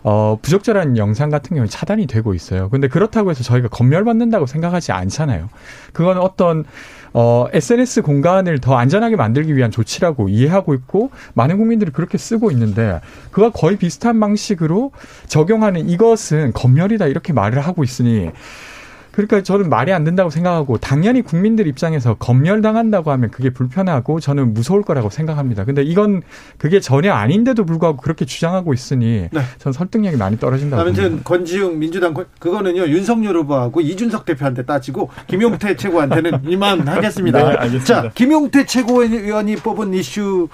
어, 0.03 0.37
부적절한 0.41 0.97
영상 0.97 1.29
같은 1.29 1.49
경우는 1.49 1.69
차단이 1.69 2.07
되고 2.07 2.33
있어요. 2.33 2.69
근데 2.69 2.87
그렇다고 2.87 3.31
해서 3.31 3.43
저희가 3.43 3.69
검열받는다고 3.69 4.45
생각하지 4.45 4.91
않잖아요. 4.91 5.49
그건 5.93 6.17
어떤 6.17 6.65
어, 7.13 7.45
SNS 7.53 8.01
공간을 8.01 8.59
더 8.59 8.75
안전하게 8.75 9.15
만들기 9.15 9.55
위한 9.55 9.71
조치라고 9.71 10.29
이해하고 10.29 10.73
있고 10.73 11.11
많은 11.35 11.57
국민들이 11.57 11.91
그렇게 11.91 12.17
쓰고 12.17 12.51
있는데 12.51 12.99
그와 13.31 13.51
거의 13.51 13.77
비슷한 13.77 14.19
방식으로 14.19 14.91
적용하는 15.27 15.87
이것은 15.89 16.53
검열이다 16.53 17.07
이렇게 17.07 17.31
말을 17.31 17.61
하고 17.61 17.83
있으니 17.83 18.31
그러니까 19.13 19.43
저는 19.43 19.69
말이 19.69 19.93
안 19.93 20.03
된다고 20.03 20.31
생각하고 20.31 20.79
당연히 20.79 21.21
국민들 21.21 21.67
입장에서 21.67 22.15
검열당한다고 22.15 23.11
하면 23.11 23.29
그게 23.29 23.51
불편하고 23.51 24.19
저는 24.19 24.55
무서울 24.55 24.81
거라고 24.81 25.11
생각합니다. 25.11 25.65
근데 25.65 25.83
이건 25.83 26.23
그게 26.57 26.79
전혀 26.79 27.13
아닌데도 27.13 27.63
불구하고 27.63 27.97
그렇게 27.97 28.25
주장하고 28.25 28.73
있으니 28.73 29.29
네. 29.31 29.41
전 29.59 29.71
설득력이 29.71 30.17
많이 30.17 30.39
떨어진다고 30.39 30.81
아무튼 30.81 31.03
봅니다. 31.03 31.23
권지웅 31.29 31.77
민주당 31.77 32.15
그거는요 32.39 32.87
윤석열 32.87 33.37
후보하고 33.37 33.81
이준석 33.81 34.25
대표한테 34.25 34.65
따지고 34.65 35.11
김용태 35.27 35.75
최고한테는 35.75 36.41
이만 36.49 36.87
하겠습니다. 36.87 37.37
네, 37.37 37.45
알겠습니다. 37.55 37.85
자 37.85 38.11
김용태 38.15 38.65
최고위원이 38.65 39.57
뽑은 39.57 39.93
이슈 39.93 40.49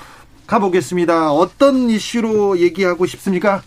가보겠습니다. 0.48 1.32
어떤 1.32 1.90
이슈로 1.90 2.60
얘기하고 2.60 3.06
싶습니까? 3.06 3.62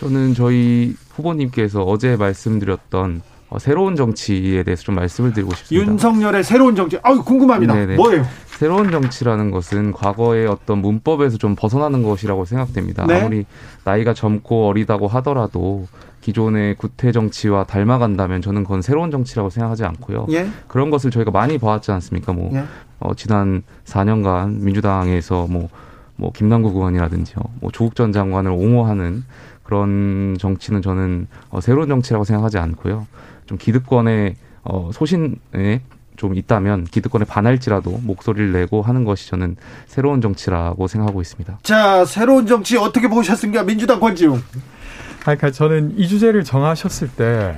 저는 0.00 0.34
저희 0.34 0.96
후보님께서 1.10 1.84
어제 1.84 2.16
말씀드렸던 2.16 3.22
어, 3.50 3.58
새로운 3.58 3.96
정치에 3.96 4.62
대해서 4.62 4.82
좀 4.82 4.94
말씀을 4.94 5.32
드리고 5.32 5.54
싶습니다. 5.54 5.90
윤석열의 5.90 6.44
새로운 6.44 6.74
정치. 6.76 6.98
아유 7.02 7.22
궁금합니다. 7.22 7.74
네네. 7.74 7.96
뭐예요? 7.96 8.24
새로운 8.58 8.90
정치라는 8.90 9.50
것은 9.50 9.92
과거의 9.92 10.46
어떤 10.46 10.78
문법에서 10.78 11.38
좀 11.38 11.56
벗어나는 11.56 12.02
것이라고 12.02 12.44
생각됩니다. 12.44 13.04
네? 13.06 13.20
아무리 13.20 13.46
나이가 13.84 14.14
젊고 14.14 14.68
어리다고 14.68 15.08
하더라도 15.08 15.86
기존의 16.20 16.76
구태 16.76 17.12
정치와 17.12 17.64
닮아간다면 17.64 18.40
저는 18.40 18.62
그건 18.62 18.80
새로운 18.80 19.10
정치라고 19.10 19.50
생각하지 19.50 19.84
않고요. 19.84 20.26
예? 20.30 20.48
그런 20.68 20.90
것을 20.90 21.10
저희가 21.10 21.30
많이 21.30 21.58
봐왔지 21.58 21.90
않습니까? 21.92 22.32
뭐 22.32 22.50
예? 22.54 22.64
어, 23.00 23.12
지난 23.14 23.62
4년간 23.84 24.60
민주당에서 24.60 25.46
뭐, 25.50 25.68
뭐 26.16 26.32
김남국 26.32 26.76
의원이라든지요, 26.76 27.36
뭐 27.60 27.70
조국 27.70 27.94
전 27.94 28.12
장관을 28.12 28.50
옹호하는 28.52 29.24
그런 29.64 30.36
정치는 30.38 30.80
저는 30.80 31.26
어, 31.50 31.60
새로운 31.60 31.88
정치라고 31.88 32.24
생각하지 32.24 32.56
않고요. 32.56 33.06
좀 33.46 33.58
기득권의 33.58 34.36
어, 34.62 34.90
소신에 34.92 35.82
좀 36.16 36.34
있다면 36.36 36.84
기득권에 36.84 37.24
반할지라도 37.24 38.00
목소리를 38.02 38.52
내고 38.52 38.82
하는 38.82 39.04
것이 39.04 39.28
저는 39.28 39.56
새로운 39.86 40.20
정치라고 40.20 40.86
생각하고 40.86 41.20
있습니다. 41.20 41.58
자, 41.62 42.04
새로운 42.04 42.46
정치 42.46 42.76
어떻게 42.76 43.08
보셨습니까? 43.08 43.64
민주당 43.64 44.00
권지웅. 44.00 44.40
그러니까 45.20 45.50
저는 45.50 45.94
이 45.98 46.06
주제를 46.06 46.44
정하셨을 46.44 47.08
때 47.08 47.54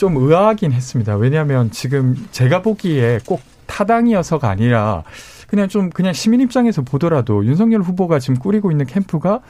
좀 0.00 0.16
의아하긴 0.16 0.72
했습니다. 0.72 1.14
왜냐하면 1.16 1.70
지금 1.70 2.16
제가 2.30 2.62
보기에 2.62 3.20
꼭 3.26 3.42
타당이어서가 3.66 4.48
아니라 4.48 5.04
그냥 5.46 5.68
좀 5.68 5.90
그냥 5.90 6.14
시민 6.14 6.40
입장에서 6.40 6.80
보더라도 6.80 7.44
윤석열 7.44 7.82
후보가 7.82 8.18
지금 8.18 8.36
꾸리고 8.38 8.70
있는 8.70 8.86
캠프가 8.86 9.40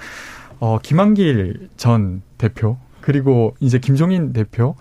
어 0.59 0.79
김한길 0.83 1.69
전 1.77 2.23
대표 2.37 2.79
그리고 3.01 3.55
이제 3.61 3.79
김종인 3.79 4.33
대표 4.33 4.75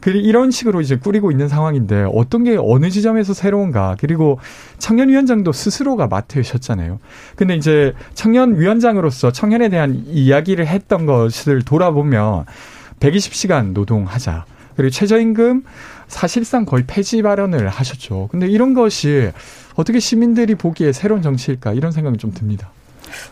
그리고 0.00 0.18
이런 0.18 0.50
식으로 0.50 0.80
이제 0.80 0.96
꾸리고 0.96 1.30
있는 1.30 1.48
상황인데 1.48 2.06
어떤 2.12 2.44
게 2.44 2.58
어느 2.60 2.90
지점에서 2.90 3.32
새로운가 3.32 3.96
그리고 3.98 4.38
청년 4.78 5.08
위원장도 5.08 5.52
스스로가 5.52 6.08
맡으셨잖아요. 6.08 6.98
근데 7.36 7.56
이제 7.56 7.94
청년 8.12 8.58
위원장으로서 8.58 9.32
청년에 9.32 9.70
대한 9.70 10.04
이야기를 10.06 10.66
했던 10.66 11.06
것을 11.06 11.62
돌아보면 11.62 12.44
120시간 13.00 13.72
노동하자. 13.72 14.44
그리고 14.76 14.90
최저임금 14.90 15.64
사실상 16.08 16.64
거의 16.64 16.84
폐지 16.86 17.22
발언을 17.22 17.68
하셨죠. 17.68 18.28
근데 18.30 18.46
이런 18.46 18.74
것이 18.74 19.30
어떻게 19.74 20.00
시민들이 20.00 20.54
보기에 20.54 20.92
새로운 20.92 21.22
정치일까 21.22 21.72
이런 21.72 21.92
생각이 21.92 22.18
좀 22.18 22.32
듭니다. 22.32 22.70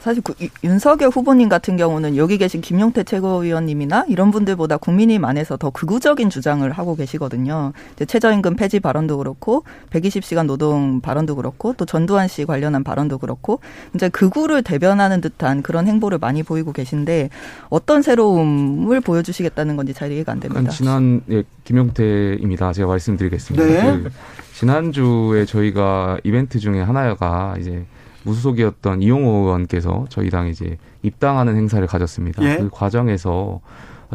사실 0.01 0.23
그 0.23 0.35
윤석열 0.65 1.11
후보님 1.11 1.49
같은 1.49 1.77
경우는 1.77 2.17
여기 2.17 2.39
계신 2.39 2.61
김용태 2.61 3.05
최고위원님이나 3.05 4.07
이런 4.09 4.31
분들보다 4.31 4.77
국민의힘 4.77 5.25
안에서 5.25 5.57
더 5.57 5.71
극우적인 5.71 6.31
주장을 6.31 6.71
하고 6.71 6.97
계시거든요. 6.97 7.73
이제 7.95 8.05
최저임금 8.05 8.57
폐지 8.57 8.81
발언도 8.81 9.19
그렇고 9.19 9.65
120시간 9.91 10.47
노동 10.47 11.01
발언도 11.01 11.37
그렇고 11.37 11.75
또 11.75 11.85
전두환 11.85 12.29
씨 12.29 12.45
관련한 12.45 12.85
발언도 12.85 13.19
그렇고 13.19 13.61
이제 13.95 14.09
극우를 14.09 14.63
대변하는 14.63 15.21
듯한 15.21 15.63
그런 15.63 15.87
행보를 15.87 16.19
많이 16.19 16.43
보이고 16.43 16.73
계신데 16.73 17.31
어떤 17.69 18.03
새로움을 18.03 19.01
보여주시겠다는 19.01 19.77
건지 19.77 19.95
잘 19.95 20.13
이해가 20.13 20.33
안 20.33 20.41
됩니다. 20.41 20.71
지난 20.71 21.23
예, 21.31 21.43
김용태입니다. 21.65 22.73
제가 22.73 22.89
말씀드리겠습니다. 22.89 23.65
네. 23.65 24.03
그 24.03 24.11
지난주에 24.55 25.45
저희가 25.45 26.19
이벤트 26.25 26.59
중에 26.59 26.81
하나가 26.81 27.57
이제 27.59 27.85
무소속이었던 28.25 29.03
이용호 29.03 29.31
의원께서 29.47 30.07
저희 30.09 30.31
당에 30.31 30.51
이제 30.51 30.79
입당하는 31.03 31.57
행사를 31.57 31.85
가졌습니다. 31.87 32.43
예? 32.45 32.57
그 32.57 32.69
과정에서 32.71 33.61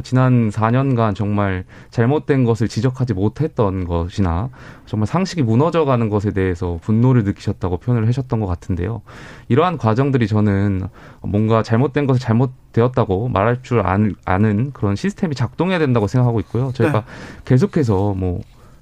지난 0.03 0.49
4년간 0.49 1.15
정말 1.15 1.65
잘못된 1.89 2.43
것을 2.43 2.67
지적하지 2.67 3.15
못했던 3.15 3.84
것이나 3.84 4.49
정말 4.85 5.07
상식이 5.07 5.41
무너져가는 5.41 6.07
것에 6.09 6.34
대해서 6.34 6.77
분노를 6.84 7.23
느끼셨다고 7.23 7.77
표현을 7.77 8.07
하셨던 8.07 8.39
것 8.39 8.45
같은데요. 8.45 9.01
이러한 9.47 9.79
과정들이 9.79 10.27
저는 10.27 10.88
뭔가 11.21 11.63
잘못된 11.63 12.05
것을 12.05 12.19
잘못되었다고 12.19 13.29
말할 13.29 13.63
줄 13.63 13.81
아는 14.25 14.71
그런 14.71 14.95
시스템이 14.95 15.34
작동해야 15.34 15.79
된다고 15.79 16.05
생각하고 16.05 16.39
있고요. 16.41 16.71
저희가 16.75 16.99
네. 16.99 17.05
계속해서 17.45 18.13
뭐 18.13 18.41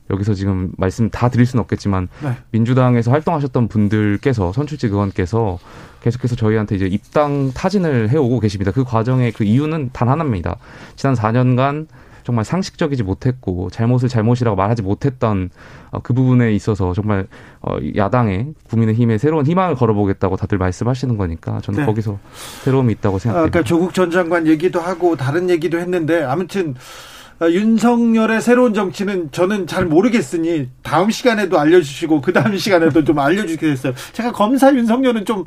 여기서 0.10 0.34
지금 0.34 0.72
말씀 0.77 1.10
다 1.10 1.30
드릴 1.30 1.45
수는 1.45 1.61
없겠지만 1.64 2.07
네. 2.23 2.38
민주당에서 2.52 3.11
활동하셨던 3.11 3.68
분들께서 3.68 4.53
선출직 4.53 4.91
의원께서 4.91 5.57
계속해서 6.02 6.36
저희한테 6.36 6.76
이제 6.76 6.86
입당 6.86 7.52
타진을 7.53 8.10
해오고 8.10 8.40
계십니다. 8.40 8.72
그 8.72 8.84
과정의 8.84 9.32
그 9.32 9.44
이유는 9.44 9.90
단 9.91 10.07
하나입니다. 10.10 10.57
지난 10.95 11.15
4년간 11.15 11.88
정말 12.26 12.44
상식적이지 12.44 13.03
못했고 13.03 13.69
잘못을 13.69 14.10
잘못이라고 14.10 14.56
말하지 14.56 14.82
못했던 14.82 15.52
어, 15.91 15.99
그 16.02 16.14
부분에 16.14 16.53
있어서 16.53 16.91
정말 16.94 17.27
어, 17.61 17.77
야당의 17.95 18.53
국민의힘에 18.68 19.19
새로운 19.19 19.45
희망을 19.45 19.76
걸어보겠다고 19.76 20.36
다들 20.36 20.57
말씀하시는 20.57 21.18
거니까 21.18 21.61
저는 21.61 21.82
네. 21.82 21.86
거기서 21.86 22.18
새로움이 22.64 22.94
있다고 22.94 23.19
생각합니다. 23.19 23.60
아까 23.60 23.64
조국 23.64 23.94
전 23.94 24.10
장관 24.10 24.48
얘기도 24.48 24.80
하고 24.80 25.15
다른 25.15 25.52
얘기도 25.52 25.77
했는데 25.77 26.23
아무튼 26.23 26.72
어, 26.72 27.14
윤석열의 27.41 28.41
새로운 28.41 28.74
정치는 28.74 29.30
저는 29.32 29.68
잘 29.68 29.86
모르겠으니 29.86 30.70
다음 30.84 31.12
시간에도 31.12 31.60
알려주시고 31.60 32.22
그 32.22 32.32
다음 32.32 32.57
시간에도 32.57 33.03
좀 33.03 33.20
알려주겠어요. 33.20 33.94
제가 34.14 34.32
검사 34.32 34.74
윤석열은 34.74 35.26
좀 35.26 35.44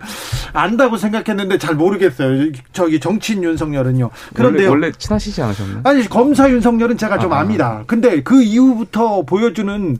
안다고 0.52 0.98
생각했는데 0.98 1.58
잘 1.58 1.74
모르겠어요. 1.74 2.52
저기 2.72 3.00
정치인 3.00 3.42
윤석열은요. 3.42 4.10
그런데 4.34 4.66
원래, 4.66 4.86
원래 4.86 4.92
친하시지 4.92 5.40
않으셨나요? 5.40 5.80
아니 5.84 6.06
검사 6.08 6.50
윤석열은 6.50 6.98
제가 6.98 7.18
좀 7.18 7.32
아, 7.32 7.40
압니다. 7.40 7.84
근데 7.86 8.22
그 8.22 8.42
이후부터 8.42 9.22
보여주는 9.22 9.96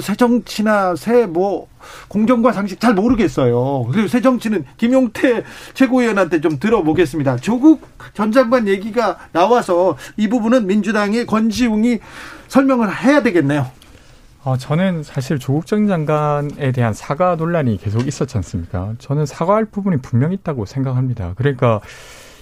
새 0.00 0.14
정치나 0.14 0.96
새뭐 0.96 1.68
공정과 2.08 2.52
상식 2.52 2.80
잘 2.80 2.94
모르겠어요. 2.94 3.86
그리고 3.90 4.08
새 4.08 4.20
정치는 4.20 4.64
김용태 4.76 5.44
최고위원한테 5.74 6.40
좀 6.40 6.58
들어보겠습니다. 6.58 7.36
조국 7.36 7.86
전 8.14 8.32
장관 8.32 8.68
얘기가 8.68 9.18
나와서 9.32 9.96
이 10.16 10.28
부분은 10.28 10.66
민주당의 10.66 11.26
권지웅이 11.26 11.98
설명을 12.48 12.94
해야 12.94 13.22
되겠네요. 13.22 13.70
어, 14.44 14.58
저는 14.58 15.02
사실 15.02 15.38
조국 15.38 15.66
전 15.66 15.88
장관에 15.88 16.70
대한 16.72 16.92
사과 16.92 17.34
논란이 17.34 17.78
계속 17.78 18.06
있었지 18.06 18.36
않습니까? 18.36 18.92
저는 18.98 19.24
사과할 19.24 19.64
부분이 19.64 20.02
분명 20.02 20.32
있다고 20.32 20.66
생각합니다. 20.66 21.32
그러니까 21.36 21.80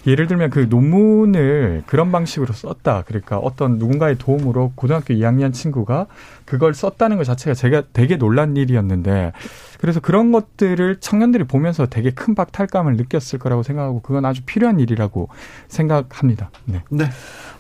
예를 0.07 0.27
들면 0.27 0.51
그 0.51 0.67
논문을 0.69 1.85
그런 1.87 2.11
방식으로 2.11 2.53
썼다. 2.53 3.05
그러니까 3.07 3.39
어떤 3.39 3.79
누군가의 3.79 4.17
도움으로 4.19 4.73
고등학교 4.75 5.15
2학년 5.15 5.53
친구가 5.53 6.07
그걸 6.45 6.75
썼다는 6.75 7.19
것 7.19 7.25
자체가 7.25 7.55
제가 7.55 7.83
되게 7.93 8.17
놀란 8.17 8.57
일이었는데 8.57 9.33
그래서 9.79 10.01
그런 10.01 10.33
것들을 10.33 10.97
청년들이 11.01 11.45
보면서 11.45 11.87
되게 11.87 12.11
큰 12.11 12.35
박탈감을 12.35 12.97
느꼈을 12.97 13.39
거라고 13.39 13.63
생각하고 13.63 14.01
그건 14.01 14.25
아주 14.25 14.43
필요한 14.45 14.81
일이라고 14.81 15.29
생각합니다. 15.69 16.51
네. 16.65 16.83
네. 16.91 17.05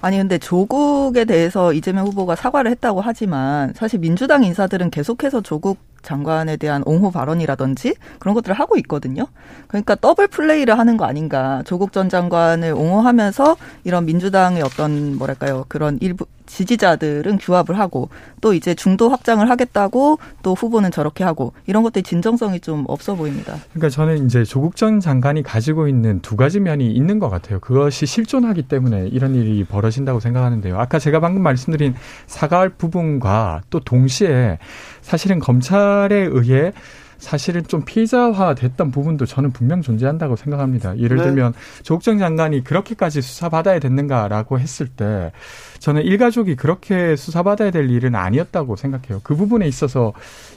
아니 0.00 0.18
근데 0.18 0.38
조국에 0.38 1.24
대해서 1.24 1.72
이재명 1.72 2.06
후보가 2.06 2.34
사과를 2.36 2.70
했다고 2.72 3.00
하지만 3.00 3.72
사실 3.74 4.00
민주당 4.00 4.44
인사들은 4.44 4.90
계속해서 4.90 5.40
조국 5.42 5.78
장관에 6.02 6.56
대한 6.56 6.82
옹호 6.84 7.10
발언이라든지 7.10 7.94
그런 8.18 8.34
것들을 8.34 8.54
하고 8.54 8.76
있거든요. 8.78 9.26
그러니까 9.68 9.94
더블 9.94 10.28
플레이를 10.28 10.78
하는 10.78 10.96
거 10.96 11.04
아닌가. 11.04 11.62
조국 11.64 11.92
전 11.92 12.08
장관을 12.08 12.72
옹호하면서 12.72 13.56
이런 13.84 14.04
민주당의 14.06 14.62
어떤 14.62 15.16
뭐랄까요 15.16 15.64
그런 15.68 15.98
일부 16.00 16.26
지지자들은 16.46 17.38
규합을 17.38 17.78
하고 17.78 18.10
또 18.40 18.52
이제 18.52 18.74
중도 18.74 19.08
확장을 19.08 19.48
하겠다고 19.48 20.18
또 20.42 20.54
후보는 20.54 20.90
저렇게 20.90 21.24
하고 21.24 21.52
이런 21.66 21.82
것들이 21.82 22.02
진정성이 22.02 22.60
좀 22.60 22.84
없어 22.88 23.14
보입니다. 23.14 23.56
그러니까 23.72 23.88
저는 23.88 24.26
이제 24.26 24.44
조국 24.44 24.76
전 24.76 25.00
장관이 25.00 25.42
가지고 25.42 25.88
있는 25.88 26.20
두 26.20 26.36
가지 26.36 26.60
면이 26.60 26.90
있는 26.92 27.18
것 27.18 27.30
같아요. 27.30 27.60
그것이 27.60 28.06
실존하기 28.06 28.62
때문에 28.62 29.08
이런 29.08 29.34
일이 29.34 29.64
벌어진다고 29.64 30.20
생각하는데요. 30.20 30.78
아까 30.78 30.98
제가 30.98 31.20
방금 31.20 31.42
말씀드린 31.42 31.94
사과할 32.26 32.70
부분과 32.70 33.62
또 33.70 33.80
동시에 33.80 34.58
사실은 35.02 35.38
검찰에 35.38 36.16
의해 36.30 36.72
사실은 37.18 37.62
좀 37.68 37.84
피의자화 37.84 38.56
됐던 38.56 38.90
부분도 38.90 39.26
저는 39.26 39.52
분명 39.52 39.80
존재한다고 39.80 40.34
생각합니다. 40.34 40.98
예를 40.98 41.18
네. 41.18 41.22
들면 41.22 41.54
조국 41.84 42.02
전 42.02 42.18
장관이 42.18 42.64
그렇게까지 42.64 43.22
수사받아야 43.22 43.78
됐는가라고 43.78 44.58
했을 44.58 44.88
때 44.88 45.30
저는 45.78 46.02
일가족이 46.02 46.56
그렇게 46.56 47.14
수사받아야 47.14 47.70
될 47.70 47.88
일은 47.90 48.16
아니었다고 48.16 48.74
생각해요. 48.74 49.20
그 49.22 49.36
부분에 49.36 49.68
있어서 49.68 50.12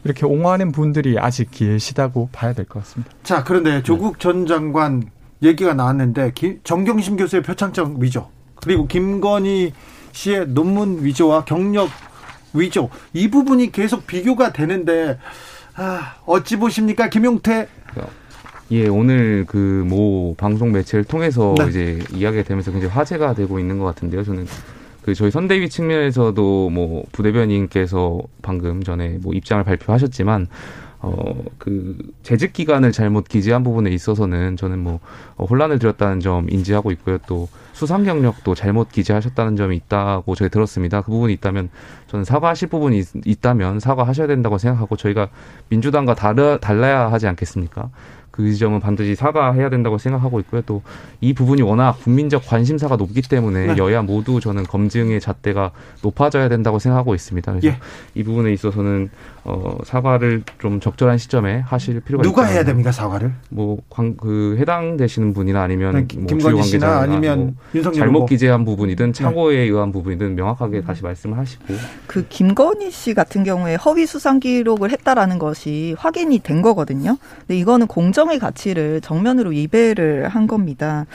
이렇게 0.06 0.26
옹호하는 0.26 0.72
분들이 0.72 1.20
아직 1.20 1.50
계시다고 1.52 2.30
봐야 2.32 2.54
될 2.54 2.66
것 2.66 2.80
같습니다. 2.80 3.12
자, 3.22 3.44
그런데 3.44 3.84
조국 3.84 4.20
전 4.20 4.48
장관 4.48 5.04
얘기가 5.44 5.76
나왔는데 5.76 6.32
정경심 6.64 7.18
교수의 7.18 7.44
표창장 7.44 7.98
위조 8.00 8.28
그리고 8.56 8.88
김건희 8.88 9.72
씨의 10.14 10.48
논문 10.48 11.04
위조와 11.04 11.46
경력 11.46 11.90
위조 12.56 12.90
이 13.14 13.30
부분이 13.30 13.72
계속 13.72 14.08
비교가 14.08 14.54
되는데 14.54 15.18
아, 15.76 16.16
어찌 16.26 16.56
보십니까, 16.58 17.10
김용태? 17.10 17.68
예, 18.72 18.88
오늘 18.88 19.46
그 19.46 19.84
모 19.88 20.34
방송 20.38 20.72
매체를 20.72 21.06
통해서 21.06 21.54
네. 21.58 21.68
이제 21.68 22.00
이야기가 22.14 22.44
되면서 22.44 22.72
굉장히 22.72 22.94
화제가 22.94 23.36
되고 23.36 23.60
있는 23.60 23.78
것 23.78 23.86
같은데요. 23.86 24.24
저는 24.24 24.48
그 25.04 25.14
저희 25.14 25.30
선대위 25.30 25.70
측면에서도 25.70 26.70
뭐 26.72 27.04
부대변인께서 27.12 28.20
방금 28.42 28.82
전에 28.84 29.20
뭐 29.22 29.34
입장을 29.34 29.64
발표하셨지만 29.64 30.48
어, 31.00 31.44
그, 31.60 31.96
재직 32.24 32.54
기간을 32.54 32.92
잘못 32.92 33.28
기재한 33.28 33.64
부분에 33.64 33.92
있어서는 33.92 34.58
저는 34.58 34.80
뭐, 34.80 35.00
어, 35.36 35.46
혼란을 35.46 35.78
드렸다는 35.78 36.20
점 36.20 36.48
인지하고 36.50 36.90
있고요. 36.94 37.20
또, 37.28 37.48
수상 37.76 38.06
경력도 38.06 38.56
잘못 38.56 38.90
기재하셨다는 38.90 39.58
점이 39.58 39.76
있다고 39.76 40.34
저희 40.36 40.48
들었습니다. 40.50 41.02
그 41.02 41.12
부분이 41.12 41.34
있다면, 41.34 41.70
저는 42.08 42.24
사과하실 42.24 42.70
부분이 42.70 43.04
있, 43.26 43.42
다면 43.42 43.82
사과하셔야 43.82 44.28
된다고 44.28 44.58
생각하고, 44.58 44.96
저희가 44.96 45.28
민주당과 45.68 46.16
다르, 46.16 46.58
달라야 46.62 47.12
하지 47.12 47.28
않겠습니까? 47.28 47.90
그 48.32 48.50
지점은 48.50 48.80
반드시 48.80 49.16
사과해야 49.16 49.70
된다고 49.70 49.98
생각하고 49.98 50.40
있고요. 50.40 50.62
또 50.62 50.82
이 51.22 51.34
부분이 51.34 51.62
워낙 51.64 51.94
국민적 52.04 52.46
관심사가 52.46 52.98
높기 52.98 53.22
때문에 53.22 53.74
네. 53.74 53.78
여야 53.78 54.04
모두 54.04 54.40
저는 54.40 54.64
검증의 54.64 55.20
잣대가 55.20 55.72
높아져야 56.04 56.50
된다고 56.50 56.78
생각하고 56.78 57.16
있습니다. 57.16 57.52
그래서 57.52 57.68
예. 57.68 57.80
이 58.14 58.24
부분에 58.24 58.54
있어서는 58.54 59.10
어, 59.48 59.78
사과를 59.84 60.42
좀 60.58 60.80
적절한 60.80 61.20
시점에 61.20 61.60
하실 61.60 62.00
필요가 62.00 62.24
누가 62.24 62.44
있다. 62.44 62.52
해야 62.52 62.64
됩니까 62.64 62.92
사과를? 62.92 63.32
뭐그 63.50 64.58
해당 64.60 64.98
되시는 64.98 65.34
분이나 65.34 65.62
아니면 65.62 66.08
네, 66.08 66.18
뭐 66.18 66.26
김건희 66.26 66.64
씨나 66.64 67.02
아니면 67.02 67.56
뭐 67.72 67.92
잘못 67.92 68.26
기재한 68.26 68.66
부분이든 68.66 69.14
착오에 69.14 69.56
네. 69.56 69.62
의한 69.64 69.92
부분이든 69.92 70.34
명확하게 70.34 70.82
다시 70.82 71.04
말씀을 71.04 71.38
하시고 71.38 71.64
그 72.08 72.26
김건희 72.28 72.90
씨 72.90 73.14
같은 73.14 73.44
경우에 73.44 73.76
허위 73.76 74.08
수상 74.08 74.40
기록을 74.40 74.90
했다라는 74.90 75.38
것이 75.38 75.96
확인이 76.00 76.40
된 76.40 76.64
거거든요. 76.64 77.18
근데 77.42 77.56
이거는 77.58 77.86
공정의 77.86 78.40
가치를 78.40 79.02
정면으로 79.02 79.52
위배를 79.52 80.28
한 80.28 80.48
겁니다. 80.48 81.06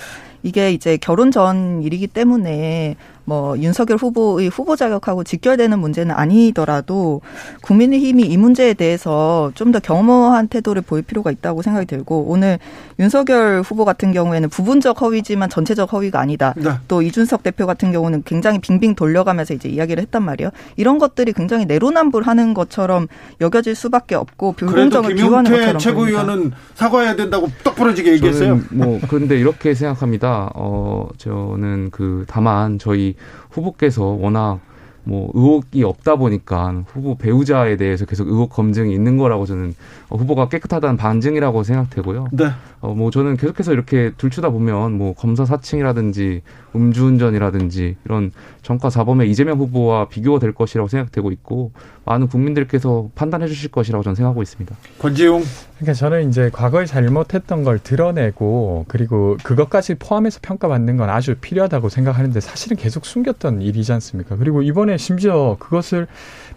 이게 0.42 0.72
이제 0.72 0.96
결혼 0.96 1.30
전 1.30 1.82
일이기 1.82 2.06
때문에 2.06 2.96
뭐 3.30 3.56
윤석열 3.58 3.96
후보의 3.96 4.48
후보 4.48 4.74
자격하고 4.74 5.22
직결되는 5.22 5.78
문제는 5.78 6.12
아니더라도 6.16 7.20
국민의힘이 7.60 8.24
이 8.24 8.36
문제에 8.36 8.74
대해서 8.74 9.52
좀더 9.54 9.78
경험한 9.78 10.48
태도를 10.48 10.82
보일 10.82 11.04
필요가 11.04 11.30
있다고 11.30 11.62
생각이 11.62 11.86
들고 11.86 12.24
오늘 12.24 12.58
윤석열 12.98 13.62
후보 13.62 13.84
같은 13.84 14.10
경우에는 14.10 14.48
부분적 14.48 15.00
허위지만 15.00 15.48
전체적 15.48 15.92
허위가 15.92 16.18
아니다. 16.18 16.54
네. 16.56 16.70
또 16.88 17.02
이준석 17.02 17.44
대표 17.44 17.66
같은 17.66 17.92
경우는 17.92 18.24
굉장히 18.26 18.58
빙빙 18.58 18.96
돌려가면서 18.96 19.54
이제 19.54 19.68
이야기를 19.68 20.02
했단 20.02 20.24
말이에요. 20.24 20.50
이런 20.76 20.98
것들이 20.98 21.32
굉장히 21.32 21.66
내로남불하는 21.66 22.52
것처럼 22.52 23.06
여겨질 23.40 23.76
수밖에 23.76 24.16
없고 24.16 24.54
불공정을 24.54 25.14
비호하는 25.14 25.52
것처럼 25.52 25.78
최고위원은 25.78 26.50
사과해야 26.74 27.14
된다고 27.14 27.48
똑 27.62 27.76
부러지게 27.76 28.14
얘기했어요. 28.14 28.60
뭐 28.72 28.98
그런데 29.08 29.38
이렇게 29.38 29.72
생각합니다. 29.74 30.50
어 30.56 31.08
저는 31.16 31.90
그 31.92 32.24
다만 32.26 32.80
저희 32.80 33.14
후보께서 33.50 34.04
워낙 34.04 34.60
뭐 35.04 35.30
의혹이 35.34 35.82
없다 35.82 36.16
보니까 36.16 36.84
후보 36.86 37.16
배우자에 37.16 37.76
대해서 37.76 38.04
계속 38.04 38.28
의혹 38.28 38.50
검증이 38.50 38.92
있는 38.92 39.16
거라고 39.16 39.46
저는 39.46 39.74
후보가 40.10 40.48
깨끗하다는 40.48 40.96
반증이라고 40.96 41.62
생각되고요. 41.62 42.28
네. 42.32 42.50
어, 42.80 42.94
뭐 42.94 43.10
저는 43.10 43.36
계속해서 43.36 43.72
이렇게 43.72 44.12
들추다 44.16 44.50
보면 44.50 44.92
뭐 44.92 45.14
검사 45.14 45.44
사칭이라든지 45.44 46.42
음주운전이라든지 46.74 47.96
이런 48.04 48.30
정과 48.62 48.90
사범의 48.90 49.30
이재명 49.30 49.58
후보와 49.58 50.08
비교가 50.08 50.38
될 50.38 50.52
것이라고 50.52 50.88
생각되고 50.88 51.30
있고 51.32 51.72
많은 52.04 52.28
국민들께서 52.28 53.08
판단해 53.14 53.46
주실 53.46 53.70
것이라고 53.70 54.02
저는 54.02 54.14
생각하고 54.14 54.42
있습니다. 54.42 54.76
권지용. 54.98 55.42
그러니까 55.80 55.94
저는 55.94 56.28
이제 56.28 56.50
과거에 56.52 56.84
잘못했던 56.84 57.64
걸 57.64 57.78
드러내고 57.78 58.84
그리고 58.86 59.38
그것까지 59.42 59.94
포함해서 59.94 60.40
평가받는 60.42 60.98
건 60.98 61.08
아주 61.08 61.36
필요하다고 61.40 61.88
생각하는데 61.88 62.38
사실은 62.38 62.76
계속 62.76 63.06
숨겼던 63.06 63.62
일이지 63.62 63.90
않습니까? 63.94 64.36
그리고 64.36 64.60
이번에 64.60 64.98
심지어 64.98 65.56
그것을 65.58 66.06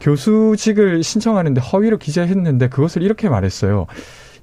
교수직을 0.01 1.03
신청하는데 1.03 1.61
허위로 1.61 1.99
기재했는데 1.99 2.67
그것을 2.67 3.01
이렇게 3.01 3.29
말했어요. 3.29 3.87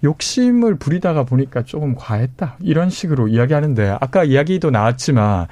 욕심을 0.02 0.76
부리다가 0.76 1.24
보니까 1.24 1.62
조금 1.62 1.94
과했다. 1.94 2.56
이런 2.60 2.88
식으로 2.88 3.28
이야기하는데 3.28 3.98
아까 4.00 4.24
이야기도 4.24 4.70
나왔지만 4.70 5.46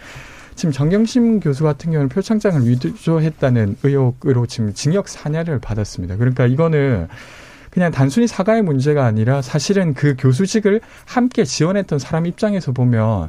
지금 0.54 0.72
정경심 0.72 1.40
교수 1.40 1.64
같은 1.64 1.92
경우는 1.92 2.08
표창장을 2.08 2.66
위조했다는 2.66 3.76
의혹으로 3.82 4.46
지금 4.46 4.72
징역 4.72 5.04
4년을 5.04 5.60
받았습니다. 5.60 6.16
그러니까 6.16 6.46
이거는 6.46 7.08
그냥 7.70 7.90
단순히 7.90 8.26
사과의 8.26 8.62
문제가 8.62 9.04
아니라 9.04 9.42
사실은 9.42 9.94
그 9.94 10.14
교수직을 10.18 10.80
함께 11.04 11.44
지원했던 11.44 11.98
사람 11.98 12.26
입장에서 12.26 12.72
보면 12.72 13.28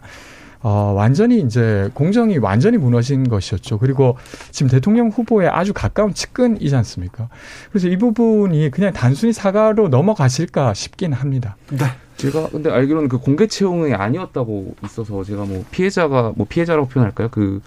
어, 0.62 0.94
완전히 0.94 1.40
이제 1.40 1.90
공정이 1.94 2.38
완전히 2.38 2.78
무너진 2.78 3.30
것이었죠. 3.30 3.80
그리고 3.80 4.18
지금 4.52 4.70
대통령 4.70 5.08
후보에 5.08 5.48
아주 5.48 5.74
가까운 5.74 6.14
측근이지 6.14 6.76
않습니까? 6.76 7.30
그래서 7.70 7.88
이 7.88 7.98
부분이 7.98 8.70
그냥 8.72 8.92
단순히 8.92 9.32
사과로 9.32 9.88
넘어가실까 9.88 10.74
싶긴 10.74 11.14
합니다. 11.14 11.56
네. 11.72 11.86
제가 12.18 12.50
근데 12.50 12.70
알기로는 12.70 13.08
그 13.08 13.18
공개 13.18 13.48
채용이 13.48 13.94
아니었다고 13.94 14.76
있어서 14.84 15.24
제가 15.24 15.46
뭐 15.46 15.64
피해자가 15.72 16.34
뭐 16.36 16.46
피해자라고 16.50 16.90
표현할까요? 16.90 17.30
그 17.30 17.62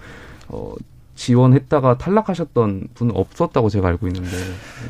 어, 0.47 0.75
지원했다가 1.15 1.97
탈락하셨던 1.97 2.87
분은 2.95 3.15
없었다고 3.15 3.69
제가 3.69 3.87
알고 3.89 4.07
있는데. 4.07 4.35